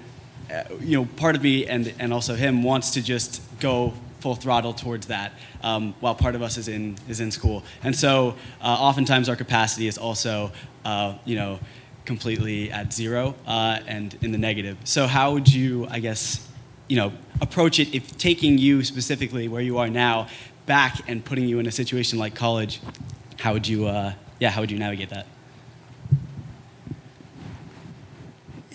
uh, 0.51 0.63
you 0.81 0.97
know, 0.97 1.05
part 1.17 1.35
of 1.35 1.43
me 1.43 1.67
and, 1.67 1.93
and 1.99 2.13
also 2.13 2.35
him 2.37 2.63
wants 2.63 2.93
to 2.93 3.03
just 3.03 3.43
go 3.59 3.93
full 4.21 4.37
throttle 4.37 4.73
towards 4.73 5.09
that, 5.09 5.33
um, 5.63 5.95
while 6.01 6.15
part 6.15 6.35
of 6.35 6.43
us 6.43 6.57
is 6.57 6.69
in, 6.69 6.97
is 7.09 7.21
in 7.21 7.31
school. 7.31 7.65
And 7.83 7.95
so, 7.95 8.37
uh, 8.63 8.67
oftentimes 8.67 9.29
our 9.29 9.37
capacity 9.37 9.89
is 9.89 9.99
also, 9.99 10.53
uh, 10.85 11.15
you 11.25 11.37
know, 11.37 11.59
completely 12.05 12.71
at 12.71 12.93
zero 12.93 13.35
uh, 13.47 13.81
and 13.87 14.17
in 14.23 14.31
the 14.31 14.39
negative. 14.39 14.79
So, 14.85 15.09
how 15.09 15.33
would 15.33 15.53
you, 15.53 15.87
I 15.91 15.99
guess, 15.99 16.49
you 16.89 16.97
know, 16.97 17.13
approach 17.41 17.81
it 17.81 17.95
if 17.95 18.17
taking 18.17 18.59
you 18.59 18.85
specifically 18.85 19.49
where 19.49 19.63
you 19.63 19.79
are 19.79 19.91
now 19.91 20.29
back 20.67 21.01
and 21.09 21.25
putting 21.25 21.49
you 21.49 21.59
in 21.59 21.67
a 21.67 21.73
situation 21.73 22.19
like 22.19 22.35
college? 22.35 22.81
How 23.41 23.53
would 23.53 23.67
you, 23.67 23.87
uh, 23.87 24.15
yeah, 24.39 24.51
how 24.51 24.61
would 24.61 24.71
you 24.71 24.79
navigate 24.79 25.11
that? 25.11 25.27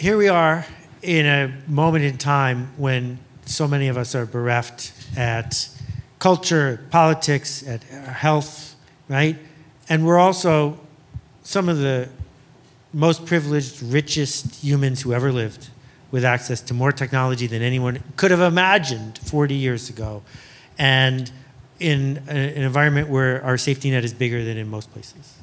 Here 0.02 0.18
we 0.18 0.28
are 0.28 0.65
in 1.03 1.28
a 1.28 1.53
moment 1.68 2.03
in 2.03 2.18
time 2.18 2.68
when 2.76 3.19
so 3.45 3.68
many 3.68 3.88
of 3.88 3.98
us 3.98 4.15
are 4.15 4.26
bereft 4.26 4.91
at 5.15 5.69
culture, 6.18 6.84
politics, 6.90 7.61
at 7.68 7.84
health, 7.84 8.76
right? 9.07 9.38
And 9.90 10.03
we're 10.03 10.18
also 10.18 10.80
some 11.44 11.69
of 11.69 11.78
the 11.78 12.10
most 12.91 13.28
privileged, 13.28 13.84
richest 13.84 14.64
humans 14.64 15.03
who 15.03 15.14
ever 15.14 15.32
lived 15.32 15.69
with 16.10 16.26
access 16.26 16.61
to 16.61 16.73
more 16.73 16.91
technology 16.91 17.45
than 17.45 17.61
anyone 17.61 18.02
could 18.15 18.32
have 18.32 18.41
imagined 18.41 19.19
40 19.19 19.53
years 19.53 19.88
ago. 19.88 20.23
And 20.80 21.32
in 21.80 22.23
an 22.28 22.64
environment 22.64 23.07
where 23.07 23.44
our 23.44 23.56
safety 23.56 23.91
net 23.91 24.03
is 24.03 24.15
bigger 24.15 24.44
than 24.44 24.57
in 24.57 24.68
most 24.68 24.91
places. 24.94 25.36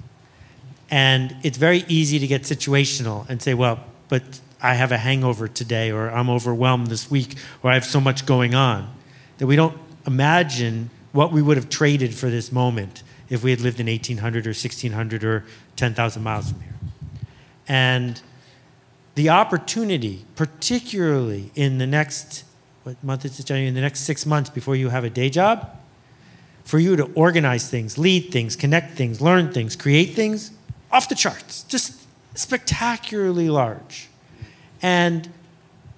And 0.91 1.37
it's 1.45 1.59
very 1.59 1.85
easy 1.87 2.19
to 2.19 2.27
get 2.27 2.43
situational 2.43 3.29
and 3.29 3.41
say, 3.41 3.55
well, 3.55 3.85
but 4.09 4.41
I 4.61 4.75
have 4.75 4.91
a 4.91 4.99
hangover 4.99 5.47
today, 5.49 5.91
or 5.91 6.11
I'm 6.11 6.29
overwhelmed 6.29 6.89
this 6.89 7.11
week, 7.11 7.37
or 7.63 7.71
I 7.71 7.75
have 7.75 7.85
so 7.85 8.01
much 8.01 8.27
going 8.27 8.55
on, 8.55 8.93
that 9.39 9.47
we 9.47 9.57
don't 9.57 9.79
imagine 10.07 10.91
what 11.13 11.33
we 11.33 11.43
would 11.43 11.57
have 11.57 11.69
traded 11.69 12.15
for 12.15 12.29
this 12.29 12.51
moment 12.51 13.03
if 13.29 13.43
we 13.43 13.51
had 13.51 13.61
lived 13.61 13.79
in 13.79 13.87
1800 13.87 14.47
or 14.47 14.51
1600 14.51 15.25
or 15.25 15.45
10,000 15.77 16.23
miles 16.23 16.51
from 16.51 16.61
here. 16.61 16.75
And 17.69 18.21
the 19.15 19.29
opportunity, 19.29 20.25
particularly 20.37 21.51
in 21.55 21.79
the 21.79 21.87
next, 21.87 22.45
what 22.85 23.03
month 23.03 23.25
is 23.25 23.39
it, 23.39 23.47
January? 23.47 23.69
In 23.69 23.75
the 23.75 23.81
next 23.81 24.01
six 24.01 24.25
months 24.25 24.51
before 24.51 24.77
you 24.77 24.89
have 24.89 25.05
a 25.05 25.11
day 25.11 25.29
job, 25.29 25.77
for 26.65 26.79
you 26.79 26.97
to 26.97 27.05
organize 27.15 27.71
things, 27.71 27.97
lead 27.97 28.31
things, 28.31 28.55
connect 28.55 28.97
things, 28.97 29.21
learn 29.21 29.53
things, 29.53 29.75
create 29.75 30.15
things, 30.15 30.51
off 30.91 31.09
the 31.09 31.15
charts, 31.15 31.63
just 31.65 32.07
spectacularly 32.35 33.49
large. 33.49 34.08
And 34.83 35.29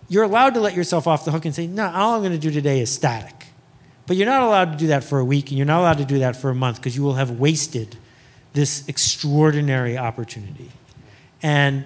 you're 0.09 0.25
allowed 0.25 0.55
to 0.55 0.61
let 0.61 0.75
yourself 0.75 1.07
off 1.07 1.25
the 1.25 1.31
hook 1.31 1.45
and 1.45 1.55
say, 1.55 1.67
no, 1.67 1.91
all 1.91 2.15
I'm 2.15 2.21
going 2.21 2.33
to 2.33 2.39
do 2.39 2.51
today 2.51 2.81
is 2.81 2.91
static. 2.91 3.47
But 4.07 4.17
you're 4.17 4.27
not 4.27 4.43
allowed 4.43 4.73
to 4.73 4.79
do 4.79 4.89
that 4.89 5.05
for 5.05 5.21
a 5.21 5.25
week, 5.25 5.51
and 5.51 5.59
you're 5.59 5.67
not 5.67 5.81
allowed 5.81 5.99
to 5.99 6.05
do 6.05 6.19
that 6.19 6.35
for 6.35 6.51
a 6.51 6.55
month 6.55 6.79
because 6.79 6.97
you 6.97 7.03
will 7.03 7.15
have 7.15 7.39
wasted 7.39 7.97
this 8.53 8.89
extraordinary 8.89 9.97
opportunity. 9.97 10.71
And 11.43 11.85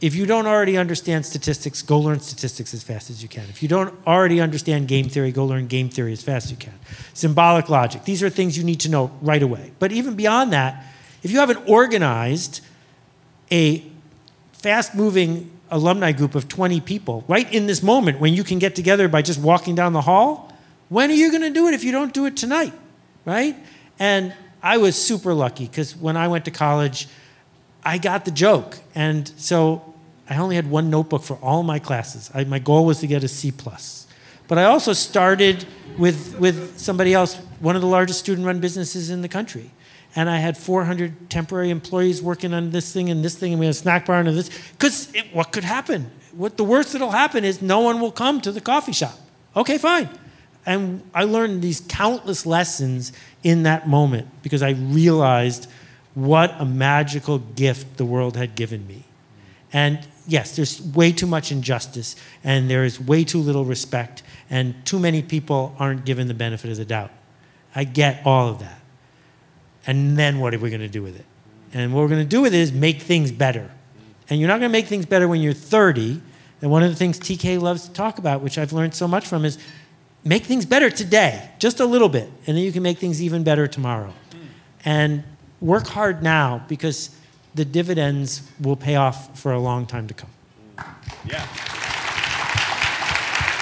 if 0.00 0.14
you 0.14 0.26
don't 0.26 0.46
already 0.46 0.78
understand 0.78 1.26
statistics, 1.26 1.82
go 1.82 1.98
learn 1.98 2.20
statistics 2.20 2.72
as 2.72 2.82
fast 2.82 3.10
as 3.10 3.22
you 3.22 3.28
can. 3.28 3.44
If 3.50 3.62
you 3.62 3.68
don't 3.68 3.94
already 4.06 4.40
understand 4.40 4.88
game 4.88 5.08
theory, 5.08 5.32
go 5.32 5.44
learn 5.44 5.66
game 5.66 5.88
theory 5.88 6.12
as 6.12 6.22
fast 6.22 6.46
as 6.46 6.52
you 6.52 6.56
can. 6.56 6.74
Symbolic 7.14 7.68
logic, 7.68 8.04
these 8.04 8.22
are 8.22 8.30
things 8.30 8.56
you 8.56 8.64
need 8.64 8.80
to 8.80 8.88
know 8.88 9.10
right 9.20 9.42
away. 9.42 9.72
But 9.78 9.92
even 9.92 10.14
beyond 10.14 10.52
that, 10.52 10.84
if 11.22 11.30
you 11.30 11.40
haven't 11.40 11.68
organized 11.68 12.60
a 13.50 13.84
fast 14.52 14.94
moving 14.94 15.50
alumni 15.70 16.12
group 16.12 16.34
of 16.34 16.48
20 16.48 16.80
people 16.80 17.24
right 17.28 17.52
in 17.52 17.66
this 17.66 17.82
moment 17.82 18.20
when 18.20 18.34
you 18.34 18.44
can 18.44 18.58
get 18.58 18.74
together 18.74 19.08
by 19.08 19.22
just 19.22 19.40
walking 19.40 19.74
down 19.74 19.92
the 19.92 20.00
hall, 20.00 20.52
when 20.88 21.10
are 21.10 21.14
you 21.14 21.30
going 21.30 21.42
to 21.42 21.50
do 21.50 21.68
it 21.68 21.74
if 21.74 21.84
you 21.84 21.92
don't 21.92 22.14
do 22.14 22.26
it 22.26 22.36
tonight? 22.36 22.72
Right? 23.24 23.56
And 23.98 24.34
I 24.62 24.78
was 24.78 25.00
super 25.00 25.34
lucky 25.34 25.66
because 25.66 25.94
when 25.96 26.16
I 26.16 26.28
went 26.28 26.44
to 26.46 26.50
college, 26.50 27.08
I 27.84 27.98
got 27.98 28.24
the 28.24 28.30
joke. 28.30 28.78
And 28.94 29.30
so 29.36 29.94
I 30.28 30.36
only 30.36 30.56
had 30.56 30.68
one 30.68 30.90
notebook 30.90 31.22
for 31.22 31.36
all 31.36 31.62
my 31.62 31.78
classes. 31.78 32.30
I, 32.34 32.44
my 32.44 32.58
goal 32.58 32.84
was 32.84 33.00
to 33.00 33.06
get 33.06 33.24
a 33.24 33.28
C. 33.28 33.50
plus. 33.50 34.06
But 34.46 34.58
I 34.58 34.64
also 34.64 34.92
started 34.94 35.66
with, 35.98 36.38
with 36.38 36.78
somebody 36.78 37.12
else, 37.12 37.36
one 37.60 37.76
of 37.76 37.82
the 37.82 37.88
largest 37.88 38.18
student 38.18 38.46
run 38.46 38.60
businesses 38.60 39.10
in 39.10 39.20
the 39.20 39.28
country. 39.28 39.70
And 40.16 40.28
I 40.28 40.38
had 40.38 40.56
400 40.56 41.30
temporary 41.30 41.70
employees 41.70 42.22
working 42.22 42.54
on 42.54 42.70
this 42.70 42.92
thing 42.92 43.10
and 43.10 43.24
this 43.24 43.36
thing, 43.36 43.52
and 43.52 43.60
we 43.60 43.66
had 43.66 43.74
a 43.74 43.78
snack 43.78 44.06
bar 44.06 44.20
and 44.20 44.28
this. 44.28 44.50
Because 44.72 45.12
what 45.32 45.52
could 45.52 45.64
happen? 45.64 46.10
What 46.32 46.56
the 46.56 46.64
worst 46.64 46.92
that'll 46.92 47.10
happen 47.10 47.44
is 47.44 47.62
no 47.62 47.80
one 47.80 48.00
will 48.00 48.12
come 48.12 48.40
to 48.40 48.52
the 48.52 48.60
coffee 48.60 48.92
shop. 48.92 49.18
Okay, 49.54 49.78
fine. 49.78 50.08
And 50.66 51.02
I 51.14 51.24
learned 51.24 51.62
these 51.62 51.80
countless 51.80 52.44
lessons 52.44 53.12
in 53.42 53.62
that 53.62 53.88
moment 53.88 54.28
because 54.42 54.62
I 54.62 54.70
realized 54.70 55.66
what 56.14 56.54
a 56.58 56.64
magical 56.64 57.38
gift 57.38 57.96
the 57.96 58.04
world 58.04 58.36
had 58.36 58.54
given 58.54 58.86
me. 58.86 59.04
And 59.72 60.06
yes, 60.26 60.56
there's 60.56 60.80
way 60.80 61.12
too 61.12 61.26
much 61.26 61.52
injustice, 61.52 62.16
and 62.42 62.70
there 62.70 62.84
is 62.84 63.00
way 63.00 63.24
too 63.24 63.38
little 63.38 63.64
respect, 63.64 64.22
and 64.50 64.74
too 64.84 64.98
many 64.98 65.22
people 65.22 65.74
aren't 65.78 66.04
given 66.04 66.28
the 66.28 66.34
benefit 66.34 66.70
of 66.70 66.76
the 66.76 66.84
doubt. 66.84 67.10
I 67.74 67.84
get 67.84 68.22
all 68.24 68.48
of 68.48 68.58
that. 68.60 68.77
And 69.88 70.16
then 70.18 70.38
what 70.38 70.54
are 70.54 70.58
we 70.58 70.68
going 70.68 70.82
to 70.82 70.88
do 70.88 71.02
with 71.02 71.18
it? 71.18 71.24
And 71.72 71.92
what 71.94 72.02
we're 72.02 72.08
going 72.08 72.22
to 72.22 72.28
do 72.28 72.42
with 72.42 72.54
it 72.54 72.58
is 72.60 72.72
make 72.72 73.00
things 73.02 73.32
better. 73.32 73.70
And 74.28 74.38
you're 74.38 74.48
not 74.48 74.60
going 74.60 74.70
to 74.70 74.72
make 74.72 74.86
things 74.86 75.06
better 75.06 75.26
when 75.26 75.40
you're 75.40 75.54
30. 75.54 76.20
And 76.60 76.70
one 76.70 76.82
of 76.82 76.90
the 76.90 76.96
things 76.96 77.18
TK 77.18 77.60
loves 77.60 77.88
to 77.88 77.92
talk 77.92 78.18
about, 78.18 78.42
which 78.42 78.58
I've 78.58 78.72
learned 78.72 78.94
so 78.94 79.08
much 79.08 79.26
from, 79.26 79.46
is 79.46 79.58
make 80.24 80.44
things 80.44 80.66
better 80.66 80.90
today, 80.90 81.50
just 81.58 81.80
a 81.80 81.86
little 81.86 82.10
bit, 82.10 82.30
and 82.46 82.56
then 82.56 82.64
you 82.64 82.70
can 82.70 82.82
make 82.82 82.98
things 82.98 83.22
even 83.22 83.42
better 83.44 83.66
tomorrow. 83.66 84.12
And 84.84 85.24
work 85.60 85.86
hard 85.86 86.22
now 86.22 86.64
because 86.68 87.10
the 87.54 87.64
dividends 87.64 88.42
will 88.60 88.76
pay 88.76 88.96
off 88.96 89.38
for 89.40 89.52
a 89.52 89.58
long 89.58 89.86
time 89.86 90.06
to 90.08 90.14
come. 90.14 90.30
Yeah. 91.24 91.46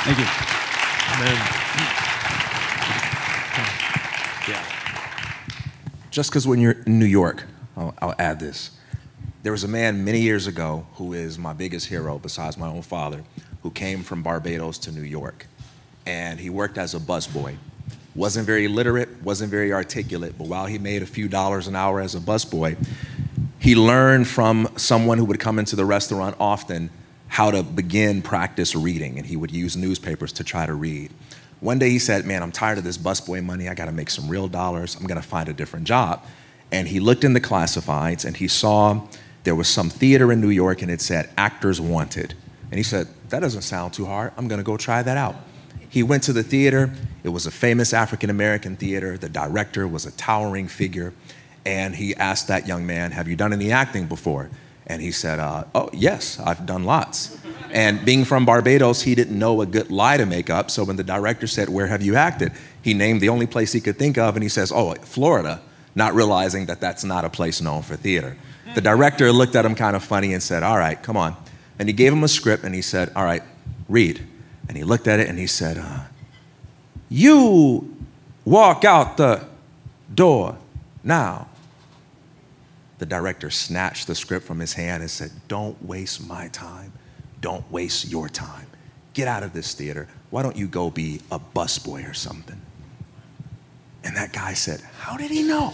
Thank 0.04 0.18
you. 0.18 0.24
Yeah. 0.24 1.65
Just 6.16 6.30
because 6.30 6.46
when 6.46 6.60
you're 6.60 6.76
in 6.86 6.98
New 6.98 7.04
York, 7.04 7.44
I'll, 7.76 7.94
I'll 8.00 8.14
add 8.18 8.40
this. 8.40 8.70
There 9.42 9.52
was 9.52 9.64
a 9.64 9.68
man 9.68 10.02
many 10.02 10.22
years 10.22 10.46
ago 10.46 10.86
who 10.94 11.12
is 11.12 11.38
my 11.38 11.52
biggest 11.52 11.88
hero 11.88 12.18
besides 12.18 12.56
my 12.56 12.68
own 12.68 12.80
father, 12.80 13.22
who 13.62 13.70
came 13.70 14.02
from 14.02 14.22
Barbados 14.22 14.78
to 14.78 14.92
New 14.92 15.02
York. 15.02 15.46
And 16.06 16.40
he 16.40 16.48
worked 16.48 16.78
as 16.78 16.94
a 16.94 16.98
busboy. 16.98 17.56
Wasn't 18.14 18.46
very 18.46 18.66
literate, 18.66 19.10
wasn't 19.22 19.50
very 19.50 19.74
articulate, 19.74 20.38
but 20.38 20.46
while 20.46 20.64
he 20.64 20.78
made 20.78 21.02
a 21.02 21.06
few 21.06 21.28
dollars 21.28 21.68
an 21.68 21.76
hour 21.76 22.00
as 22.00 22.14
a 22.14 22.18
busboy, 22.18 22.78
he 23.58 23.74
learned 23.74 24.26
from 24.26 24.70
someone 24.76 25.18
who 25.18 25.26
would 25.26 25.38
come 25.38 25.58
into 25.58 25.76
the 25.76 25.84
restaurant 25.84 26.34
often 26.40 26.88
how 27.28 27.50
to 27.50 27.62
begin 27.62 28.22
practice 28.22 28.74
reading, 28.74 29.18
and 29.18 29.26
he 29.26 29.36
would 29.36 29.50
use 29.50 29.76
newspapers 29.76 30.32
to 30.32 30.44
try 30.44 30.64
to 30.64 30.72
read. 30.72 31.10
One 31.60 31.78
day 31.78 31.90
he 31.90 31.98
said, 31.98 32.26
Man, 32.26 32.42
I'm 32.42 32.52
tired 32.52 32.78
of 32.78 32.84
this 32.84 32.98
busboy 32.98 33.44
money. 33.44 33.68
I 33.68 33.74
got 33.74 33.86
to 33.86 33.92
make 33.92 34.10
some 34.10 34.28
real 34.28 34.48
dollars. 34.48 34.94
I'm 34.96 35.06
going 35.06 35.20
to 35.20 35.26
find 35.26 35.48
a 35.48 35.52
different 35.52 35.86
job. 35.86 36.24
And 36.70 36.88
he 36.88 37.00
looked 37.00 37.24
in 37.24 37.32
the 37.32 37.40
classifieds 37.40 38.24
and 38.24 38.36
he 38.36 38.48
saw 38.48 39.06
there 39.44 39.54
was 39.54 39.68
some 39.68 39.88
theater 39.88 40.32
in 40.32 40.40
New 40.40 40.50
York 40.50 40.82
and 40.82 40.90
it 40.90 41.00
said 41.00 41.30
actors 41.38 41.80
wanted. 41.80 42.34
And 42.70 42.78
he 42.78 42.82
said, 42.82 43.08
That 43.30 43.40
doesn't 43.40 43.62
sound 43.62 43.94
too 43.94 44.06
hard. 44.06 44.32
I'm 44.36 44.48
going 44.48 44.58
to 44.58 44.64
go 44.64 44.76
try 44.76 45.02
that 45.02 45.16
out. 45.16 45.36
He 45.88 46.02
went 46.02 46.24
to 46.24 46.32
the 46.32 46.42
theater. 46.42 46.92
It 47.22 47.30
was 47.30 47.46
a 47.46 47.50
famous 47.50 47.94
African 47.94 48.28
American 48.28 48.76
theater. 48.76 49.16
The 49.16 49.28
director 49.28 49.88
was 49.88 50.04
a 50.04 50.10
towering 50.12 50.68
figure. 50.68 51.14
And 51.64 51.96
he 51.96 52.14
asked 52.16 52.48
that 52.48 52.66
young 52.68 52.86
man, 52.86 53.12
Have 53.12 53.28
you 53.28 53.36
done 53.36 53.52
any 53.52 53.72
acting 53.72 54.06
before? 54.06 54.50
And 54.86 55.00
he 55.00 55.10
said, 55.10 55.38
uh, 55.38 55.64
Oh, 55.74 55.90
yes, 55.92 56.38
I've 56.38 56.66
done 56.66 56.84
lots. 56.84 57.38
And 57.76 58.02
being 58.06 58.24
from 58.24 58.46
Barbados, 58.46 59.02
he 59.02 59.14
didn't 59.14 59.38
know 59.38 59.60
a 59.60 59.66
good 59.66 59.90
lie 59.90 60.16
to 60.16 60.24
make 60.24 60.48
up. 60.48 60.70
So 60.70 60.82
when 60.82 60.96
the 60.96 61.04
director 61.04 61.46
said, 61.46 61.68
Where 61.68 61.86
have 61.88 62.00
you 62.00 62.16
acted? 62.16 62.52
He 62.80 62.94
named 62.94 63.20
the 63.20 63.28
only 63.28 63.46
place 63.46 63.70
he 63.70 63.82
could 63.82 63.98
think 63.98 64.16
of, 64.16 64.34
and 64.34 64.42
he 64.42 64.48
says, 64.48 64.72
Oh, 64.74 64.94
Florida, 64.94 65.60
not 65.94 66.14
realizing 66.14 66.64
that 66.66 66.80
that's 66.80 67.04
not 67.04 67.26
a 67.26 67.28
place 67.28 67.60
known 67.60 67.82
for 67.82 67.94
theater. 67.94 68.38
The 68.74 68.80
director 68.80 69.30
looked 69.30 69.54
at 69.56 69.66
him 69.66 69.74
kind 69.74 69.94
of 69.94 70.02
funny 70.02 70.32
and 70.32 70.42
said, 70.42 70.62
All 70.62 70.78
right, 70.78 71.00
come 71.02 71.18
on. 71.18 71.36
And 71.78 71.86
he 71.86 71.92
gave 71.92 72.14
him 72.14 72.24
a 72.24 72.28
script 72.28 72.64
and 72.64 72.74
he 72.74 72.80
said, 72.80 73.12
All 73.14 73.24
right, 73.24 73.42
read. 73.90 74.26
And 74.68 74.78
he 74.78 74.82
looked 74.82 75.06
at 75.06 75.20
it 75.20 75.28
and 75.28 75.38
he 75.38 75.46
said, 75.46 75.76
uh, 75.76 76.04
You 77.10 77.94
walk 78.46 78.86
out 78.86 79.18
the 79.18 79.44
door 80.14 80.56
now. 81.04 81.48
The 82.96 83.06
director 83.06 83.50
snatched 83.50 84.06
the 84.06 84.14
script 84.14 84.46
from 84.46 84.60
his 84.60 84.72
hand 84.72 85.02
and 85.02 85.10
said, 85.10 85.30
Don't 85.46 85.84
waste 85.84 86.26
my 86.26 86.48
time. 86.48 86.94
Don't 87.46 87.70
waste 87.70 88.08
your 88.08 88.28
time. 88.28 88.66
Get 89.14 89.28
out 89.28 89.44
of 89.44 89.52
this 89.52 89.72
theater. 89.72 90.08
Why 90.30 90.42
don't 90.42 90.56
you 90.56 90.66
go 90.66 90.90
be 90.90 91.20
a 91.30 91.38
busboy 91.38 92.10
or 92.10 92.12
something? 92.12 92.60
And 94.02 94.16
that 94.16 94.32
guy 94.32 94.52
said, 94.52 94.80
How 94.98 95.16
did 95.16 95.30
he 95.30 95.44
know? 95.44 95.72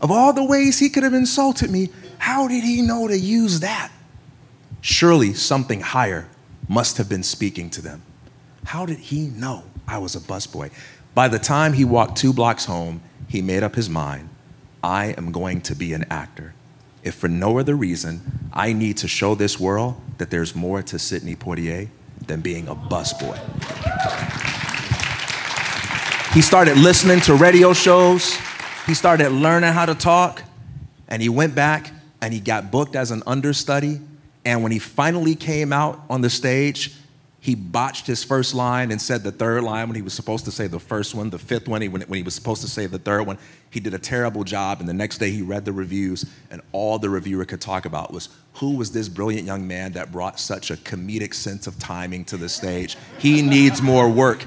Of 0.00 0.12
all 0.12 0.32
the 0.32 0.44
ways 0.44 0.78
he 0.78 0.88
could 0.88 1.02
have 1.02 1.14
insulted 1.14 1.68
me, 1.68 1.88
how 2.18 2.46
did 2.46 2.62
he 2.62 2.80
know 2.80 3.08
to 3.08 3.18
use 3.18 3.58
that? 3.58 3.90
Surely 4.80 5.34
something 5.34 5.80
higher 5.80 6.28
must 6.68 6.96
have 6.96 7.08
been 7.08 7.24
speaking 7.24 7.68
to 7.70 7.82
them. 7.82 8.02
How 8.66 8.86
did 8.86 8.98
he 8.98 9.30
know 9.30 9.64
I 9.88 9.98
was 9.98 10.14
a 10.14 10.20
busboy? 10.20 10.70
By 11.12 11.26
the 11.26 11.40
time 11.40 11.72
he 11.72 11.84
walked 11.84 12.18
two 12.18 12.32
blocks 12.32 12.66
home, 12.66 13.02
he 13.26 13.42
made 13.42 13.64
up 13.64 13.74
his 13.74 13.90
mind 13.90 14.28
I 14.80 15.06
am 15.18 15.32
going 15.32 15.60
to 15.62 15.74
be 15.74 15.92
an 15.92 16.04
actor. 16.08 16.54
If 17.02 17.16
for 17.16 17.26
no 17.26 17.58
other 17.58 17.74
reason, 17.74 18.48
I 18.52 18.72
need 18.72 18.96
to 18.98 19.08
show 19.08 19.34
this 19.34 19.58
world 19.58 20.00
that 20.22 20.30
there's 20.30 20.54
more 20.54 20.80
to 20.84 21.00
Sidney 21.00 21.34
Poitier 21.34 21.88
than 22.28 22.40
being 22.40 22.68
a 22.68 22.76
busboy. 22.76 23.36
He 26.32 26.40
started 26.40 26.78
listening 26.78 27.18
to 27.22 27.34
radio 27.34 27.72
shows. 27.72 28.38
He 28.86 28.94
started 28.94 29.30
learning 29.30 29.72
how 29.72 29.84
to 29.84 29.96
talk. 29.96 30.44
And 31.08 31.20
he 31.20 31.28
went 31.28 31.56
back 31.56 31.90
and 32.20 32.32
he 32.32 32.38
got 32.38 32.70
booked 32.70 32.94
as 32.94 33.10
an 33.10 33.24
understudy. 33.26 34.00
And 34.44 34.62
when 34.62 34.70
he 34.70 34.78
finally 34.78 35.34
came 35.34 35.72
out 35.72 36.00
on 36.08 36.20
the 36.20 36.30
stage, 36.30 36.94
he 37.42 37.56
botched 37.56 38.06
his 38.06 38.22
first 38.22 38.54
line 38.54 38.92
and 38.92 39.02
said 39.02 39.24
the 39.24 39.32
third 39.32 39.64
line 39.64 39.88
when 39.88 39.96
he 39.96 40.02
was 40.02 40.14
supposed 40.14 40.44
to 40.44 40.52
say 40.52 40.68
the 40.68 40.78
first 40.78 41.12
one, 41.12 41.28
the 41.30 41.40
fifth 41.40 41.66
one, 41.66 41.82
when, 41.90 42.02
when 42.02 42.16
he 42.16 42.22
was 42.22 42.36
supposed 42.36 42.62
to 42.62 42.68
say 42.68 42.86
the 42.86 43.00
third 43.00 43.26
one. 43.26 43.36
He 43.68 43.80
did 43.80 43.94
a 43.94 43.98
terrible 43.98 44.44
job. 44.44 44.78
And 44.78 44.88
the 44.88 44.94
next 44.94 45.18
day 45.18 45.32
he 45.32 45.42
read 45.42 45.64
the 45.64 45.72
reviews, 45.72 46.24
and 46.52 46.62
all 46.70 47.00
the 47.00 47.10
reviewer 47.10 47.44
could 47.44 47.60
talk 47.60 47.84
about 47.84 48.12
was 48.12 48.28
who 48.54 48.76
was 48.76 48.92
this 48.92 49.08
brilliant 49.08 49.44
young 49.44 49.66
man 49.66 49.90
that 49.94 50.12
brought 50.12 50.38
such 50.38 50.70
a 50.70 50.76
comedic 50.76 51.34
sense 51.34 51.66
of 51.66 51.80
timing 51.80 52.24
to 52.26 52.36
the 52.36 52.48
stage? 52.48 52.96
He 53.18 53.42
needs 53.42 53.82
more 53.82 54.08
work. 54.08 54.44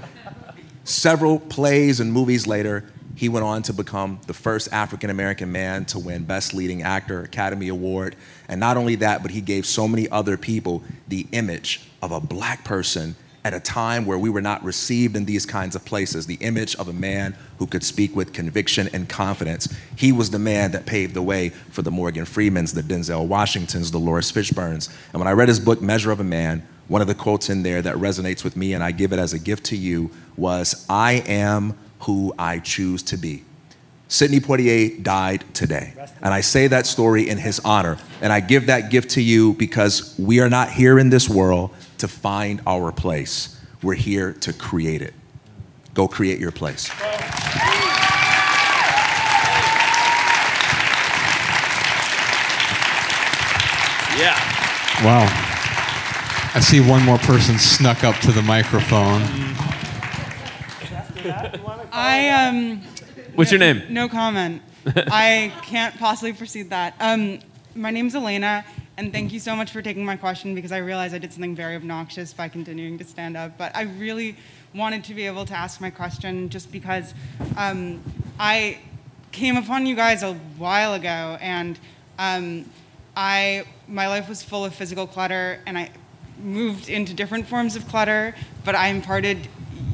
Several 0.85 1.39
plays 1.39 1.99
and 1.99 2.13
movies 2.13 2.47
later, 2.47 2.85
he 3.15 3.27
went 3.27 3.43
on 3.43 3.61
to 3.63 3.73
become 3.73 4.21
the 4.25 4.33
first 4.33 4.71
African 4.71 5.09
American 5.09 5.51
man 5.51 5.83
to 5.85 5.99
win 5.99 6.23
Best 6.23 6.53
Leading 6.53 6.81
Actor 6.81 7.23
Academy 7.23 7.67
Award. 7.67 8.15
And 8.47 8.61
not 8.61 8.77
only 8.77 8.95
that, 8.95 9.21
but 9.21 9.31
he 9.31 9.41
gave 9.41 9.65
so 9.65 9.85
many 9.85 10.07
other 10.07 10.37
people 10.37 10.81
the 11.09 11.27
image 11.33 11.81
of 12.05 12.11
a 12.11 12.19
black 12.19 12.63
person 12.63 13.15
at 13.43 13.53
a 13.53 13.59
time 13.59 14.05
where 14.05 14.17
we 14.17 14.29
were 14.29 14.41
not 14.41 14.63
received 14.63 15.15
in 15.15 15.25
these 15.25 15.45
kinds 15.45 15.75
of 15.75 15.83
places, 15.85 16.25
the 16.25 16.35
image 16.35 16.75
of 16.77 16.87
a 16.87 16.93
man 16.93 17.35
who 17.59 17.67
could 17.67 17.83
speak 17.83 18.15
with 18.15 18.33
conviction 18.33 18.89
and 18.93 19.09
confidence. 19.09 19.67
He 19.95 20.11
was 20.11 20.29
the 20.31 20.39
man 20.39 20.71
that 20.71 20.85
paved 20.85 21.13
the 21.13 21.21
way 21.21 21.49
for 21.49 21.81
the 21.81 21.91
Morgan 21.91 22.25
Freemans, 22.25 22.73
the 22.73 22.81
Denzel 22.81 23.27
Washingtons, 23.27 23.91
the 23.91 23.99
Laurence 23.99 24.31
Fishburnes. 24.31 24.89
And 25.13 25.19
when 25.19 25.27
I 25.27 25.31
read 25.31 25.47
his 25.47 25.59
book, 25.59 25.81
Measure 25.81 26.11
of 26.11 26.19
a 26.19 26.23
Man, 26.23 26.67
one 26.87 27.01
of 27.01 27.07
the 27.07 27.15
quotes 27.15 27.49
in 27.49 27.63
there 27.63 27.81
that 27.81 27.95
resonates 27.97 28.43
with 28.43 28.55
me 28.55 28.73
and 28.73 28.83
I 28.83 28.91
give 28.91 29.13
it 29.13 29.19
as 29.19 29.33
a 29.33 29.39
gift 29.39 29.65
to 29.65 29.75
you 29.75 30.11
was, 30.37 30.85
I 30.89 31.23
am 31.27 31.77
who 32.01 32.33
I 32.37 32.59
choose 32.59 33.03
to 33.03 33.17
be. 33.17 33.43
Sidney 34.07 34.39
Poitier 34.39 35.01
died 35.01 35.43
today. 35.53 35.93
And 36.21 36.33
I 36.33 36.41
say 36.41 36.67
that 36.67 36.85
story 36.85 37.27
in 37.27 37.37
his 37.37 37.59
honor. 37.59 37.97
And 38.21 38.31
I 38.31 38.39
give 38.39 38.67
that 38.67 38.89
gift 38.91 39.11
to 39.11 39.21
you 39.21 39.53
because 39.53 40.15
we 40.17 40.39
are 40.39 40.49
not 40.49 40.69
here 40.69 40.99
in 40.99 41.09
this 41.09 41.27
world 41.27 41.71
to 42.05 42.13
find 42.13 42.61
our 42.67 42.91
place. 42.91 43.59
We're 43.81 43.95
here 43.95 44.33
to 44.33 44.53
create 44.53 45.01
it. 45.01 45.15
Go 45.95 46.07
create 46.07 46.39
your 46.39 46.51
place. 46.51 46.89
Yeah. 54.17 54.37
Wow. 55.03 55.25
I 56.53 56.59
see 56.61 56.79
one 56.79 57.03
more 57.03 57.17
person 57.17 57.57
snuck 57.57 58.03
up 58.03 58.17
to 58.21 58.31
the 58.31 58.41
microphone. 58.43 59.23
I 61.91 62.29
um. 62.29 62.81
What's 63.33 63.51
your 63.51 63.59
name? 63.59 63.81
No 63.89 64.07
comment. 64.07 64.61
I 64.85 65.51
can't 65.63 65.97
possibly 65.97 66.33
proceed 66.33 66.69
that. 66.69 66.93
Um, 66.99 67.39
my 67.73 67.89
name's 67.89 68.15
Elena, 68.15 68.63
and 68.97 69.11
thank 69.11 69.33
you 69.33 69.39
so 69.39 69.55
much 69.55 69.71
for 69.71 69.81
taking 69.81 70.05
my 70.05 70.15
question 70.15 70.55
because 70.55 70.71
I 70.71 70.77
realized 70.77 71.13
I 71.13 71.17
did 71.17 71.33
something 71.33 71.55
very 71.55 71.75
obnoxious 71.75 72.33
by 72.33 72.47
continuing 72.47 72.97
to 72.97 73.03
stand 73.03 73.35
up. 73.35 73.57
But 73.57 73.75
I 73.75 73.83
really 73.83 74.37
wanted 74.73 75.03
to 75.05 75.13
be 75.13 75.25
able 75.25 75.45
to 75.45 75.53
ask 75.53 75.81
my 75.81 75.89
question 75.89 76.49
just 76.49 76.71
because 76.71 77.13
um, 77.57 78.01
I 78.39 78.79
came 79.33 79.57
upon 79.57 79.85
you 79.85 79.95
guys 79.95 80.23
a 80.23 80.33
while 80.57 80.93
ago, 80.93 81.37
and 81.41 81.77
um, 82.19 82.65
I 83.17 83.65
my 83.87 84.07
life 84.07 84.29
was 84.29 84.41
full 84.41 84.63
of 84.63 84.73
physical 84.73 85.07
clutter, 85.07 85.59
and 85.65 85.77
I 85.77 85.91
moved 86.39 86.87
into 86.89 87.13
different 87.13 87.47
forms 87.47 87.75
of 87.75 87.87
clutter. 87.89 88.33
But 88.63 88.75
I 88.75 88.87
imparted 88.87 89.49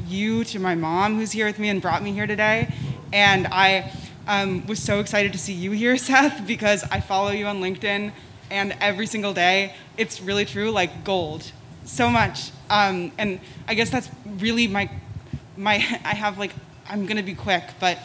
you 0.06 0.44
to 0.44 0.60
my 0.60 0.76
mom, 0.76 1.16
who's 1.16 1.32
here 1.32 1.46
with 1.46 1.58
me 1.58 1.70
and 1.70 1.82
brought 1.82 2.04
me 2.04 2.12
here 2.12 2.28
today. 2.28 2.72
And 3.12 3.48
I 3.48 3.90
um, 4.28 4.64
was 4.66 4.80
so 4.80 5.00
excited 5.00 5.32
to 5.32 5.38
see 5.38 5.52
you 5.52 5.72
here, 5.72 5.96
Seth, 5.98 6.46
because 6.46 6.84
I 6.84 7.00
follow 7.00 7.30
you 7.30 7.46
on 7.46 7.60
LinkedIn, 7.60 8.12
and 8.52 8.76
every 8.80 9.06
single 9.06 9.32
day, 9.32 9.74
it's 9.96 10.20
really 10.20 10.44
true, 10.44 10.70
like 10.70 11.04
gold, 11.04 11.50
so 11.84 12.10
much. 12.10 12.50
Um, 12.68 13.10
and 13.18 13.40
I 13.66 13.74
guess 13.74 13.90
that's 13.90 14.10
really 14.26 14.68
my 14.68 14.90
my. 15.56 15.74
I 16.04 16.14
have 16.14 16.38
like 16.38 16.52
I'm 16.88 17.06
gonna 17.06 17.22
be 17.22 17.34
quick, 17.34 17.64
but 17.80 17.98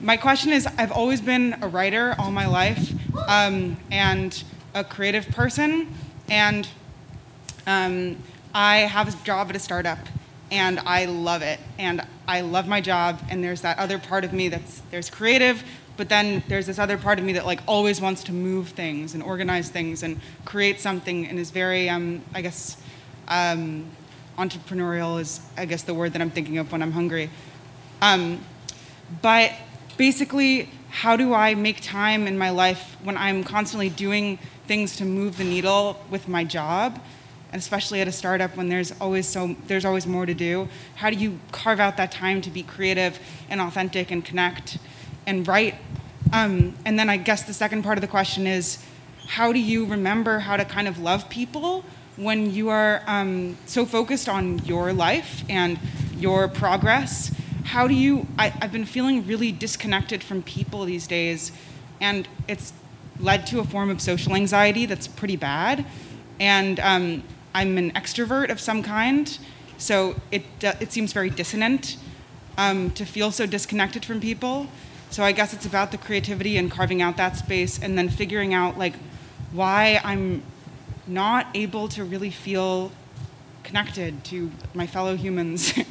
my 0.00 0.16
question 0.16 0.52
is 0.52 0.66
I've 0.66 0.92
always 0.92 1.20
been 1.20 1.56
a 1.62 1.68
writer 1.68 2.14
all 2.18 2.32
my 2.32 2.46
life 2.46 2.92
um, 3.28 3.76
and 3.90 4.42
a 4.74 4.82
creative 4.82 5.28
person, 5.28 5.94
and 6.28 6.68
um, 7.66 8.16
I 8.52 8.78
have 8.78 9.08
a 9.08 9.24
job 9.24 9.50
at 9.50 9.56
a 9.56 9.60
startup, 9.60 9.98
and 10.50 10.80
I 10.80 11.04
love 11.04 11.42
it, 11.42 11.60
and 11.78 12.04
I 12.26 12.40
love 12.40 12.66
my 12.66 12.80
job, 12.80 13.20
and 13.30 13.42
there's 13.44 13.60
that 13.60 13.78
other 13.78 13.98
part 14.00 14.24
of 14.24 14.32
me 14.32 14.48
that's 14.48 14.82
there's 14.90 15.10
creative, 15.10 15.62
but 16.00 16.08
then 16.08 16.42
there's 16.48 16.64
this 16.64 16.78
other 16.78 16.96
part 16.96 17.18
of 17.18 17.26
me 17.26 17.34
that 17.34 17.44
like 17.44 17.60
always 17.68 18.00
wants 18.00 18.24
to 18.24 18.32
move 18.32 18.68
things 18.68 19.12
and 19.12 19.22
organize 19.22 19.68
things 19.68 20.02
and 20.02 20.18
create 20.46 20.80
something, 20.80 21.26
and 21.26 21.38
is 21.38 21.50
very 21.50 21.90
um, 21.90 22.22
I 22.34 22.40
guess 22.40 22.78
um, 23.28 23.84
entrepreneurial 24.38 25.20
is 25.20 25.42
I 25.58 25.66
guess 25.66 25.82
the 25.82 25.92
word 25.92 26.14
that 26.14 26.22
I'm 26.22 26.30
thinking 26.30 26.56
of 26.56 26.72
when 26.72 26.80
I'm 26.80 26.92
hungry. 26.92 27.28
Um, 28.00 28.42
but 29.20 29.52
basically, 29.98 30.70
how 30.88 31.16
do 31.16 31.34
I 31.34 31.54
make 31.54 31.82
time 31.82 32.26
in 32.26 32.38
my 32.38 32.48
life 32.48 32.96
when 33.02 33.18
I'm 33.18 33.44
constantly 33.44 33.90
doing 33.90 34.38
things 34.66 34.96
to 34.96 35.04
move 35.04 35.36
the 35.36 35.44
needle 35.44 36.02
with 36.08 36.28
my 36.28 36.44
job, 36.44 36.98
and 37.52 37.60
especially 37.60 38.00
at 38.00 38.08
a 38.08 38.12
startup 38.12 38.56
when 38.56 38.70
there's 38.70 38.98
always 39.02 39.26
so 39.28 39.54
there's 39.66 39.84
always 39.84 40.06
more 40.06 40.24
to 40.24 40.32
do? 40.32 40.66
How 40.94 41.10
do 41.10 41.16
you 41.16 41.40
carve 41.52 41.78
out 41.78 41.98
that 41.98 42.10
time 42.10 42.40
to 42.40 42.50
be 42.50 42.62
creative 42.62 43.20
and 43.50 43.60
authentic 43.60 44.10
and 44.10 44.24
connect 44.24 44.78
and 45.26 45.46
write? 45.46 45.74
Um, 46.32 46.74
and 46.84 46.98
then 46.98 47.10
I 47.10 47.16
guess 47.16 47.42
the 47.42 47.54
second 47.54 47.82
part 47.82 47.98
of 47.98 48.02
the 48.02 48.08
question 48.08 48.46
is, 48.46 48.78
how 49.26 49.52
do 49.52 49.58
you 49.58 49.84
remember 49.84 50.40
how 50.40 50.56
to 50.56 50.64
kind 50.64 50.88
of 50.88 50.98
love 50.98 51.28
people 51.28 51.84
when 52.16 52.52
you 52.52 52.68
are 52.68 53.02
um, 53.06 53.56
so 53.66 53.86
focused 53.86 54.28
on 54.28 54.58
your 54.60 54.92
life 54.92 55.44
and 55.48 55.78
your 56.18 56.48
progress? 56.48 57.32
how 57.70 57.86
do 57.86 57.94
you 57.94 58.26
I, 58.36 58.48
have 58.48 58.72
been 58.72 58.84
feeling 58.84 59.24
really 59.26 59.52
disconnected 59.52 60.24
from 60.24 60.42
people 60.42 60.84
these 60.84 61.06
days 61.06 61.52
and 62.00 62.26
it's 62.48 62.72
led 63.20 63.46
to 63.48 63.60
a 63.60 63.64
form 63.64 63.90
of 63.90 64.00
social 64.00 64.34
anxiety 64.34 64.86
that's 64.86 65.06
pretty 65.06 65.36
bad 65.36 65.84
and 66.40 66.80
um, 66.80 67.22
i'm 67.54 67.78
an 67.78 67.92
extrovert 67.92 68.50
of 68.50 68.58
some 68.58 68.82
kind 68.82 69.38
so 69.78 70.16
it, 70.32 70.42
it 70.60 70.90
seems 70.90 71.12
very 71.12 71.30
dissonant 71.30 71.96
um, 72.58 72.90
to 72.90 73.04
feel 73.04 73.30
so 73.30 73.46
disconnected 73.46 74.04
from 74.04 74.20
people 74.20 74.66
so 75.10 75.22
i 75.22 75.32
guess 75.32 75.52
it's 75.52 75.66
about 75.66 75.90
the 75.90 75.98
creativity 75.98 76.56
and 76.56 76.70
carving 76.70 77.02
out 77.02 77.16
that 77.16 77.36
space 77.36 77.78
and 77.78 77.98
then 77.98 78.08
figuring 78.08 78.54
out 78.54 78.78
like 78.78 78.94
why 79.52 80.00
i'm 80.04 80.42
not 81.06 81.46
able 81.54 81.88
to 81.88 82.04
really 82.04 82.30
feel 82.30 82.92
connected 83.64 84.24
to 84.24 84.50
my 84.74 84.86
fellow 84.86 85.16
humans 85.16 85.74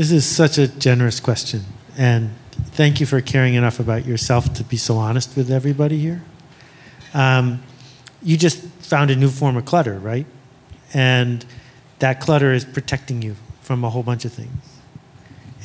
This 0.00 0.12
is 0.12 0.24
such 0.24 0.56
a 0.56 0.66
generous 0.66 1.20
question. 1.20 1.60
And 1.98 2.30
thank 2.72 3.00
you 3.00 3.06
for 3.06 3.20
caring 3.20 3.52
enough 3.52 3.80
about 3.80 4.06
yourself 4.06 4.54
to 4.54 4.64
be 4.64 4.78
so 4.78 4.96
honest 4.96 5.36
with 5.36 5.50
everybody 5.50 5.98
here. 5.98 6.22
Um, 7.12 7.62
you 8.22 8.38
just 8.38 8.64
found 8.82 9.10
a 9.10 9.14
new 9.14 9.28
form 9.28 9.58
of 9.58 9.66
clutter, 9.66 9.98
right? 9.98 10.24
And 10.94 11.44
that 11.98 12.18
clutter 12.18 12.50
is 12.54 12.64
protecting 12.64 13.20
you 13.20 13.36
from 13.60 13.84
a 13.84 13.90
whole 13.90 14.02
bunch 14.02 14.24
of 14.24 14.32
things. 14.32 14.69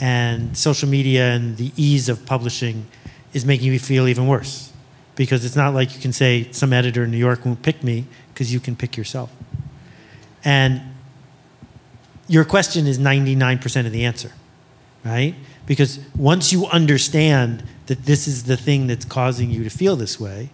And 0.02 0.58
social 0.58 0.90
media 0.90 1.32
and 1.32 1.58
the 1.58 1.72
ease 1.78 2.10
of 2.10 2.26
publishing 2.26 2.86
is 3.34 3.46
making 3.46 3.72
me 3.72 3.78
feel 3.78 4.08
even 4.08 4.28
worse 4.28 4.72
because 5.16 5.46
it's 5.46 5.56
not 5.56 5.74
like 5.74 5.96
you 5.96 6.02
can 6.02 6.12
say 6.12 6.52
some 6.52 6.74
editor 6.74 7.04
in 7.06 7.12
New 7.12 7.18
York 7.18 7.46
won't 7.46 7.62
pick 7.62 7.84
me 7.84 8.06
because 8.34 8.54
you 8.54 8.60
can 8.60 8.76
pick 8.76 8.98
yourself. 8.98 9.32
And 10.44 10.82
your 12.28 12.44
question 12.44 12.88
is 12.88 13.00
99% 13.00 13.86
of 13.86 13.92
the 13.92 14.06
answer, 14.06 14.32
right? 15.04 15.36
Because 15.66 16.00
once 16.16 16.52
you 16.52 16.66
understand 16.68 17.64
that 17.88 18.06
this 18.06 18.28
is 18.28 18.44
the 18.44 18.58
thing 18.58 18.88
that's 18.88 19.06
causing 19.06 19.50
you 19.50 19.64
to 19.64 19.70
feel 19.70 19.96
this 19.96 20.20
way, 20.20 20.50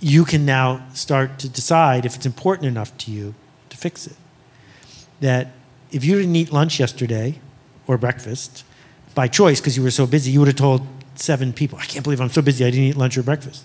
you 0.00 0.24
can 0.24 0.44
now 0.44 0.86
start 0.92 1.38
to 1.38 1.48
decide 1.48 2.04
if 2.04 2.14
it's 2.14 2.26
important 2.26 2.66
enough 2.66 2.96
to 2.98 3.10
you 3.10 3.34
to 3.70 3.76
fix 3.76 4.06
it. 4.06 4.16
That 5.20 5.52
if 5.90 6.04
you 6.04 6.16
didn't 6.16 6.36
eat 6.36 6.52
lunch 6.52 6.78
yesterday 6.78 7.40
or 7.86 7.98
breakfast 7.98 8.64
by 9.14 9.28
choice 9.28 9.60
because 9.60 9.76
you 9.76 9.82
were 9.82 9.90
so 9.90 10.06
busy, 10.06 10.30
you 10.30 10.40
would 10.40 10.48
have 10.48 10.56
told 10.56 10.86
seven 11.14 11.52
people, 11.52 11.78
I 11.78 11.84
can't 11.84 12.02
believe 12.02 12.20
I'm 12.20 12.30
so 12.30 12.42
busy, 12.42 12.64
I 12.64 12.70
didn't 12.70 12.86
eat 12.86 12.96
lunch 12.96 13.16
or 13.16 13.22
breakfast. 13.22 13.64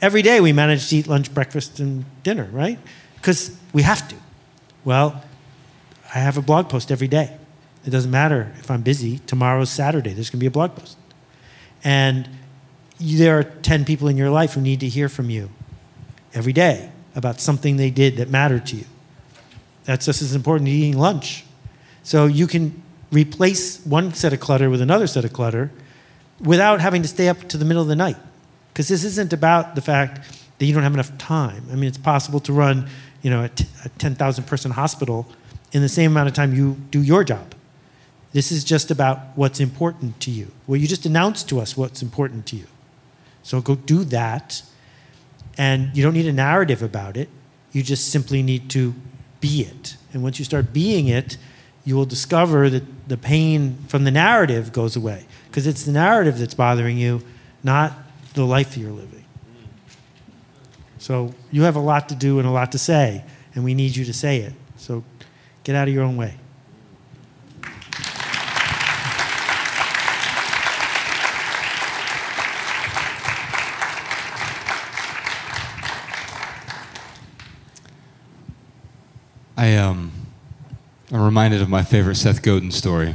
Every 0.00 0.22
day 0.22 0.40
we 0.40 0.52
manage 0.52 0.88
to 0.88 0.96
eat 0.96 1.06
lunch, 1.06 1.32
breakfast, 1.32 1.80
and 1.80 2.04
dinner, 2.22 2.48
right? 2.52 2.78
Because 3.16 3.56
we 3.72 3.82
have 3.82 4.08
to. 4.08 4.16
Well, 4.84 5.22
I 6.14 6.18
have 6.18 6.36
a 6.36 6.42
blog 6.42 6.68
post 6.68 6.90
every 6.90 7.08
day. 7.08 7.36
It 7.84 7.90
doesn't 7.90 8.10
matter 8.10 8.52
if 8.58 8.70
I'm 8.70 8.82
busy. 8.82 9.18
Tomorrow's 9.26 9.70
Saturday. 9.70 10.12
There's 10.12 10.30
going 10.30 10.38
to 10.38 10.42
be 10.42 10.46
a 10.46 10.50
blog 10.50 10.74
post. 10.76 10.96
And 11.82 12.28
there 13.00 13.38
are 13.38 13.44
10 13.44 13.84
people 13.84 14.08
in 14.08 14.16
your 14.16 14.30
life 14.30 14.54
who 14.54 14.60
need 14.60 14.80
to 14.80 14.88
hear 14.88 15.08
from 15.08 15.30
you 15.30 15.50
every 16.34 16.52
day 16.52 16.90
about 17.14 17.40
something 17.40 17.76
they 17.76 17.90
did 17.90 18.16
that 18.16 18.28
mattered 18.28 18.66
to 18.66 18.76
you. 18.76 18.84
That's 19.84 20.06
just 20.06 20.22
as 20.22 20.34
important 20.34 20.68
as 20.68 20.74
eating 20.74 20.98
lunch. 20.98 21.44
So 22.02 22.26
you 22.26 22.46
can 22.46 22.82
replace 23.10 23.84
one 23.84 24.12
set 24.14 24.32
of 24.32 24.40
clutter 24.40 24.70
with 24.70 24.80
another 24.80 25.06
set 25.06 25.24
of 25.24 25.32
clutter 25.32 25.70
without 26.40 26.80
having 26.80 27.02
to 27.02 27.08
stay 27.08 27.28
up 27.28 27.48
to 27.48 27.56
the 27.56 27.64
middle 27.64 27.82
of 27.82 27.88
the 27.88 27.96
night. 27.96 28.16
Because 28.72 28.88
this 28.88 29.04
isn't 29.04 29.32
about 29.32 29.74
the 29.74 29.80
fact 29.80 30.20
that 30.58 30.66
you 30.66 30.74
don't 30.74 30.82
have 30.82 30.94
enough 30.94 31.16
time. 31.18 31.64
I 31.70 31.74
mean, 31.74 31.88
it's 31.88 31.98
possible 31.98 32.40
to 32.40 32.52
run, 32.52 32.88
you 33.22 33.30
know, 33.30 33.44
a, 33.44 33.48
t- 33.48 33.66
a 33.84 33.88
10,000 33.88 34.44
person 34.44 34.70
hospital 34.70 35.26
in 35.72 35.82
the 35.82 35.88
same 35.88 36.12
amount 36.12 36.28
of 36.28 36.34
time 36.34 36.54
you 36.54 36.76
do 36.90 37.02
your 37.02 37.24
job. 37.24 37.54
This 38.32 38.52
is 38.52 38.62
just 38.62 38.90
about 38.90 39.18
what's 39.36 39.58
important 39.58 40.20
to 40.20 40.30
you. 40.30 40.50
Well, 40.66 40.76
you 40.76 40.86
just 40.86 41.06
announced 41.06 41.48
to 41.48 41.60
us 41.60 41.76
what's 41.76 42.02
important 42.02 42.46
to 42.46 42.56
you. 42.56 42.66
So 43.42 43.60
go 43.60 43.74
do 43.74 44.04
that. 44.04 44.62
And 45.56 45.96
you 45.96 46.02
don't 46.02 46.14
need 46.14 46.26
a 46.26 46.32
narrative 46.32 46.82
about 46.82 47.16
it. 47.16 47.28
You 47.72 47.82
just 47.82 48.10
simply 48.10 48.42
need 48.42 48.70
to 48.70 48.94
be 49.40 49.62
it. 49.62 49.96
And 50.12 50.22
once 50.22 50.38
you 50.38 50.44
start 50.44 50.72
being 50.72 51.08
it, 51.08 51.36
you 51.88 51.96
will 51.96 52.04
discover 52.04 52.68
that 52.68 53.08
the 53.08 53.16
pain 53.16 53.78
from 53.88 54.04
the 54.04 54.10
narrative 54.10 54.72
goes 54.72 54.94
away. 54.94 55.24
Because 55.46 55.66
it's 55.66 55.84
the 55.84 55.92
narrative 55.92 56.38
that's 56.38 56.54
bothering 56.54 56.98
you, 56.98 57.22
not 57.62 57.94
the 58.34 58.44
life 58.44 58.76
you're 58.76 58.92
living. 58.92 59.24
So 60.98 61.32
you 61.50 61.62
have 61.62 61.76
a 61.76 61.80
lot 61.80 62.10
to 62.10 62.14
do 62.14 62.38
and 62.38 62.46
a 62.46 62.50
lot 62.50 62.72
to 62.72 62.78
say, 62.78 63.24
and 63.54 63.64
we 63.64 63.72
need 63.72 63.96
you 63.96 64.04
to 64.04 64.12
say 64.12 64.40
it. 64.40 64.52
So 64.76 65.02
Get 65.68 65.76
out 65.76 65.86
of 65.86 65.92
your 65.92 66.04
own 66.04 66.16
way. 66.16 66.34
I 79.58 79.74
um, 79.74 80.10
I'm 81.10 81.22
reminded 81.22 81.62
of 81.62 81.70
my 81.70 81.82
favorite 81.82 82.16
Seth 82.16 82.42
Godin 82.42 82.70
story. 82.70 83.14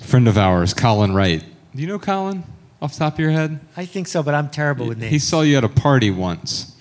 A 0.00 0.04
friend 0.04 0.26
of 0.26 0.38
ours, 0.38 0.72
Colin 0.72 1.12
Wright. 1.12 1.44
Do 1.74 1.82
you 1.82 1.86
know 1.86 1.98
Colin 1.98 2.44
off 2.80 2.94
the 2.94 3.00
top 3.00 3.14
of 3.14 3.18
your 3.18 3.30
head? 3.30 3.60
I 3.76 3.84
think 3.84 4.08
so, 4.08 4.22
but 4.22 4.34
I'm 4.34 4.48
terrible 4.48 4.86
with 4.86 4.96
names. 4.96 5.12
He 5.12 5.18
saw 5.18 5.42
you 5.42 5.58
at 5.58 5.64
a 5.64 5.68
party 5.68 6.10
once. 6.10 6.74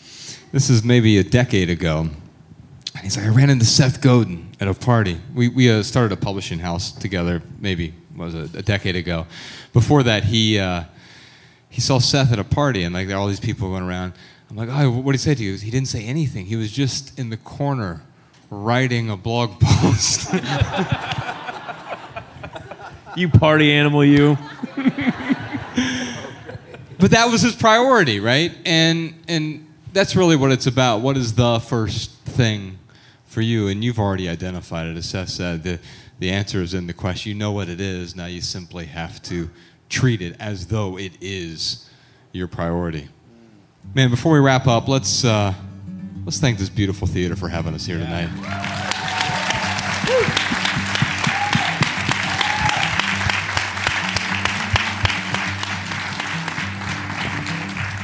This 0.53 0.69
is 0.69 0.81
maybe 0.81 1.17
a 1.17 1.25
decade 1.25 1.69
ago. 1.69 2.07
And 2.95 3.03
he's 3.03 3.17
like, 3.17 3.25
I 3.25 3.29
ran 3.29 3.49
into 3.49 3.65
Seth 3.65 3.99
Godin 3.99 4.47
at 4.61 4.69
a 4.69 4.73
party. 4.73 5.19
We, 5.35 5.49
we 5.49 5.69
uh, 5.69 5.83
started 5.83 6.13
a 6.13 6.17
publishing 6.17 6.59
house 6.59 6.93
together, 6.93 7.43
maybe 7.59 7.93
was 8.15 8.33
a, 8.33 8.57
a 8.57 8.61
decade 8.61 8.95
ago. 8.95 9.27
Before 9.73 10.03
that, 10.03 10.23
he 10.23 10.57
uh, 10.57 10.85
he 11.69 11.81
saw 11.81 11.99
Seth 11.99 12.31
at 12.31 12.39
a 12.39 12.45
party, 12.45 12.83
and 12.83 12.95
like 12.95 13.09
there 13.09 13.17
all 13.17 13.27
these 13.27 13.41
people 13.41 13.69
going 13.69 13.83
around. 13.83 14.13
I'm 14.49 14.55
like, 14.55 14.69
oh, 14.69 14.89
what 14.89 15.11
did 15.11 15.19
he 15.19 15.23
say 15.23 15.35
to 15.35 15.43
you? 15.43 15.55
He 15.55 15.69
didn't 15.69 15.89
say 15.89 16.05
anything. 16.05 16.45
He 16.45 16.55
was 16.55 16.71
just 16.71 17.19
in 17.19 17.29
the 17.29 17.37
corner 17.37 18.01
writing 18.49 19.09
a 19.09 19.17
blog 19.17 19.59
post. 19.59 20.33
you 23.15 23.29
party 23.29 23.71
animal, 23.71 24.03
you. 24.03 24.37
but 26.99 27.11
that 27.11 27.27
was 27.29 27.41
his 27.41 27.55
priority, 27.55 28.19
right? 28.19 28.51
And 28.65 29.13
and 29.27 29.67
that's 29.93 30.15
really 30.15 30.35
what 30.35 30.51
it's 30.51 30.67
about. 30.67 31.01
What 31.01 31.17
is 31.17 31.33
the 31.33 31.59
first 31.59 32.11
thing 32.25 32.79
for 33.29 33.41
you, 33.41 33.67
and 33.67 33.83
you've 33.83 33.99
already 33.99 34.27
identified 34.27 34.87
it, 34.87 34.97
as 34.97 35.05
Seth 35.07 35.29
said, 35.29 35.63
the, 35.63 35.79
the 36.17 36.31
answer 36.31 36.61
is 36.61 36.73
in 36.73 36.87
the 36.87 36.93
question. 36.93 37.29
You 37.29 37.37
know 37.37 37.51
what 37.51 37.69
it 37.69 37.79
is. 37.79 38.15
Now 38.15 38.25
you 38.25 38.41
simply 38.41 38.85
have 38.85 39.21
to 39.23 39.49
treat 39.87 40.21
it 40.21 40.35
as 40.39 40.67
though 40.67 40.97
it 40.97 41.13
is 41.21 41.89
your 42.31 42.47
priority. 42.47 43.07
Man, 43.93 44.09
before 44.09 44.33
we 44.33 44.39
wrap 44.39 44.67
up, 44.67 44.87
let's, 44.87 45.23
uh, 45.23 45.53
let's 46.25 46.39
thank 46.39 46.57
this 46.57 46.69
beautiful 46.69 47.07
theater 47.07 47.35
for 47.35 47.47
having 47.47 47.73
us 47.73 47.85
here 47.85 47.97
tonight. 47.97 48.29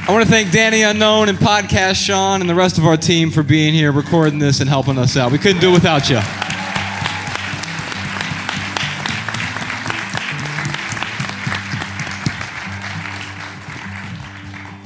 I 0.08 0.12
want 0.12 0.24
to 0.24 0.30
thank 0.30 0.52
Danny 0.52 0.84
Unknown 0.84 1.30
and 1.30 1.38
Podcast 1.38 1.96
Sean 1.96 2.40
and 2.40 2.48
the 2.48 2.54
rest 2.54 2.78
of 2.78 2.86
our 2.86 2.96
team 2.96 3.32
for 3.32 3.42
being 3.42 3.74
here, 3.74 3.92
recording 3.92 4.38
this, 4.38 4.60
and 4.60 4.70
helping 4.70 5.00
us 5.00 5.18
out. 5.18 5.32
We 5.32 5.40
couldn't 5.40 5.62
do 5.62 5.72
it 5.72 5.74
without 5.74 6.10
you. 6.12 6.20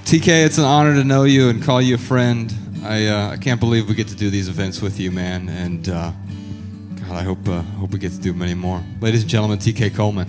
TK, 0.10 0.45
it's 0.45 0.57
an 0.57 0.64
honor 0.64 0.95
to 0.95 1.03
know 1.03 1.23
you 1.23 1.49
and 1.49 1.61
call 1.61 1.81
you 1.81 1.95
a 1.95 1.97
friend. 1.99 2.51
I, 2.84 3.07
uh, 3.07 3.31
I 3.31 3.38
can't 3.38 3.60
believe 3.60 3.89
we 3.89 3.95
get 3.95 4.07
to 4.07 4.15
do 4.15 4.30
these 4.30 4.47
events 4.47 4.81
with 4.81 4.99
you, 4.99 5.11
man. 5.11 5.49
And 5.49 5.89
uh, 5.89 6.11
God, 7.01 7.11
I 7.11 7.23
hope 7.23 7.47
uh, 7.47 7.61
hope 7.61 7.91
we 7.91 7.99
get 7.99 8.14
to 8.14 8.19
do 8.19 8.34
many 8.34 8.53
more. 8.53 8.81
Ladies 9.01 9.22
and 9.22 9.30
gentlemen, 9.30 9.60
TK 9.60 9.93
Coleman. 9.93 10.27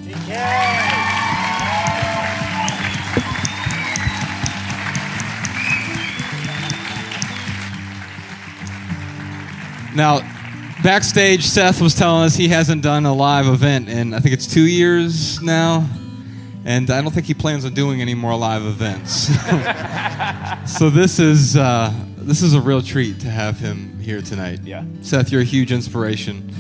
Now, 9.95 10.21
backstage, 10.83 11.45
Seth 11.45 11.81
was 11.81 11.95
telling 11.95 12.25
us 12.25 12.35
he 12.35 12.49
hasn't 12.49 12.83
done 12.83 13.07
a 13.07 13.13
live 13.13 13.47
event 13.47 13.89
in 13.89 14.13
I 14.13 14.21
think 14.21 14.33
it's 14.33 14.47
two 14.47 14.67
years 14.67 15.41
now, 15.41 15.89
and 16.65 16.91
I 16.91 17.01
don't 17.01 17.13
think 17.13 17.27
he 17.27 17.35
plans 17.35 17.65
on 17.65 17.75
doing 17.75 18.01
any 18.01 18.15
more 18.15 18.37
live 18.37 18.65
events. 18.65 19.29
so 20.79 20.91
this 20.91 21.19
is 21.19 21.57
uh, 21.57 21.93
this 22.23 22.43
is 22.43 22.55
a 22.55 22.61
real 22.61 22.83
treat 22.83 23.21
to 23.21 23.31
have 23.31 23.59
him 23.59 23.99
here 23.99 24.23
tonight. 24.23 24.61
Yeah. 24.63 24.85
Seth, 25.03 25.33
you're 25.33 25.41
a 25.41 25.45
huge 25.45 25.73
inspiration. 25.73 26.55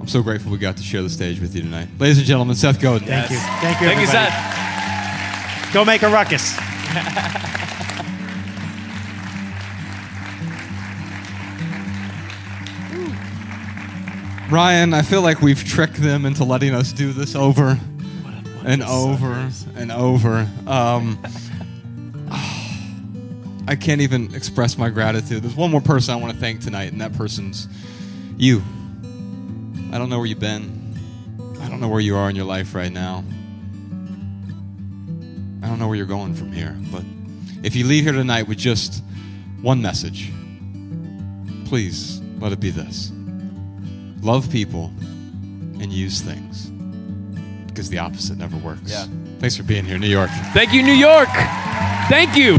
I'm 0.00 0.08
so 0.08 0.22
grateful 0.22 0.52
we 0.52 0.58
got 0.58 0.76
to 0.76 0.82
share 0.82 1.02
the 1.02 1.10
stage 1.10 1.40
with 1.40 1.54
you 1.54 1.62
tonight, 1.62 1.88
ladies 1.98 2.18
and 2.18 2.26
gentlemen. 2.26 2.56
Seth 2.56 2.80
Godin. 2.80 3.08
Thank 3.08 3.30
you. 3.30 3.38
Thank 3.38 3.80
you. 3.80 3.86
Thank 3.86 4.00
you, 4.00 4.06
everybody. 4.06 4.30
Seth. 4.30 5.72
Go 5.72 5.84
make 5.84 6.02
a 6.02 6.10
ruckus. 6.10 6.56
Ryan, 14.50 14.92
I 14.92 15.02
feel 15.02 15.22
like 15.22 15.40
we've 15.40 15.64
tricked 15.64 15.96
them 15.96 16.26
into 16.26 16.44
letting 16.44 16.74
us 16.74 16.92
do 16.92 17.12
this 17.12 17.34
over 17.34 17.78
and 18.64 18.82
over 18.82 19.50
and 19.74 19.90
over. 19.90 20.48
Um, 20.66 21.18
I 23.66 23.76
can't 23.76 24.00
even 24.00 24.34
express 24.34 24.76
my 24.76 24.90
gratitude. 24.90 25.42
There's 25.42 25.56
one 25.56 25.70
more 25.70 25.80
person 25.80 26.12
I 26.12 26.16
want 26.16 26.34
to 26.34 26.38
thank 26.38 26.60
tonight, 26.60 26.92
and 26.92 27.00
that 27.00 27.14
person's 27.14 27.68
you. 28.36 28.62
I 29.92 29.98
don't 29.98 30.10
know 30.10 30.18
where 30.18 30.26
you've 30.26 30.40
been. 30.40 30.96
I 31.60 31.68
don't 31.68 31.80
know 31.80 31.88
where 31.88 32.00
you 32.00 32.16
are 32.16 32.28
in 32.28 32.36
your 32.36 32.44
life 32.44 32.74
right 32.74 32.92
now. 32.92 33.24
I 35.62 35.68
don't 35.68 35.78
know 35.78 35.86
where 35.86 35.96
you're 35.96 36.04
going 36.04 36.34
from 36.34 36.52
here, 36.52 36.76
but 36.92 37.04
if 37.62 37.74
you 37.74 37.86
leave 37.86 38.04
here 38.04 38.12
tonight 38.12 38.48
with 38.48 38.58
just 38.58 39.02
one 39.62 39.80
message, 39.80 40.30
please 41.64 42.20
let 42.38 42.52
it 42.52 42.60
be 42.60 42.70
this 42.70 43.10
love 44.20 44.50
people 44.50 44.92
and 45.80 45.92
use 45.92 46.20
things 46.20 46.66
because 47.66 47.88
the 47.90 47.98
opposite 47.98 48.38
never 48.38 48.56
works. 48.58 48.90
Yeah. 48.90 49.06
Thanks 49.38 49.56
for 49.56 49.62
being 49.62 49.84
here, 49.84 49.98
New 49.98 50.08
York. 50.08 50.30
Thank 50.52 50.72
you, 50.72 50.82
New 50.82 50.92
York. 50.92 51.28
Thank 52.08 52.36
you. 52.36 52.58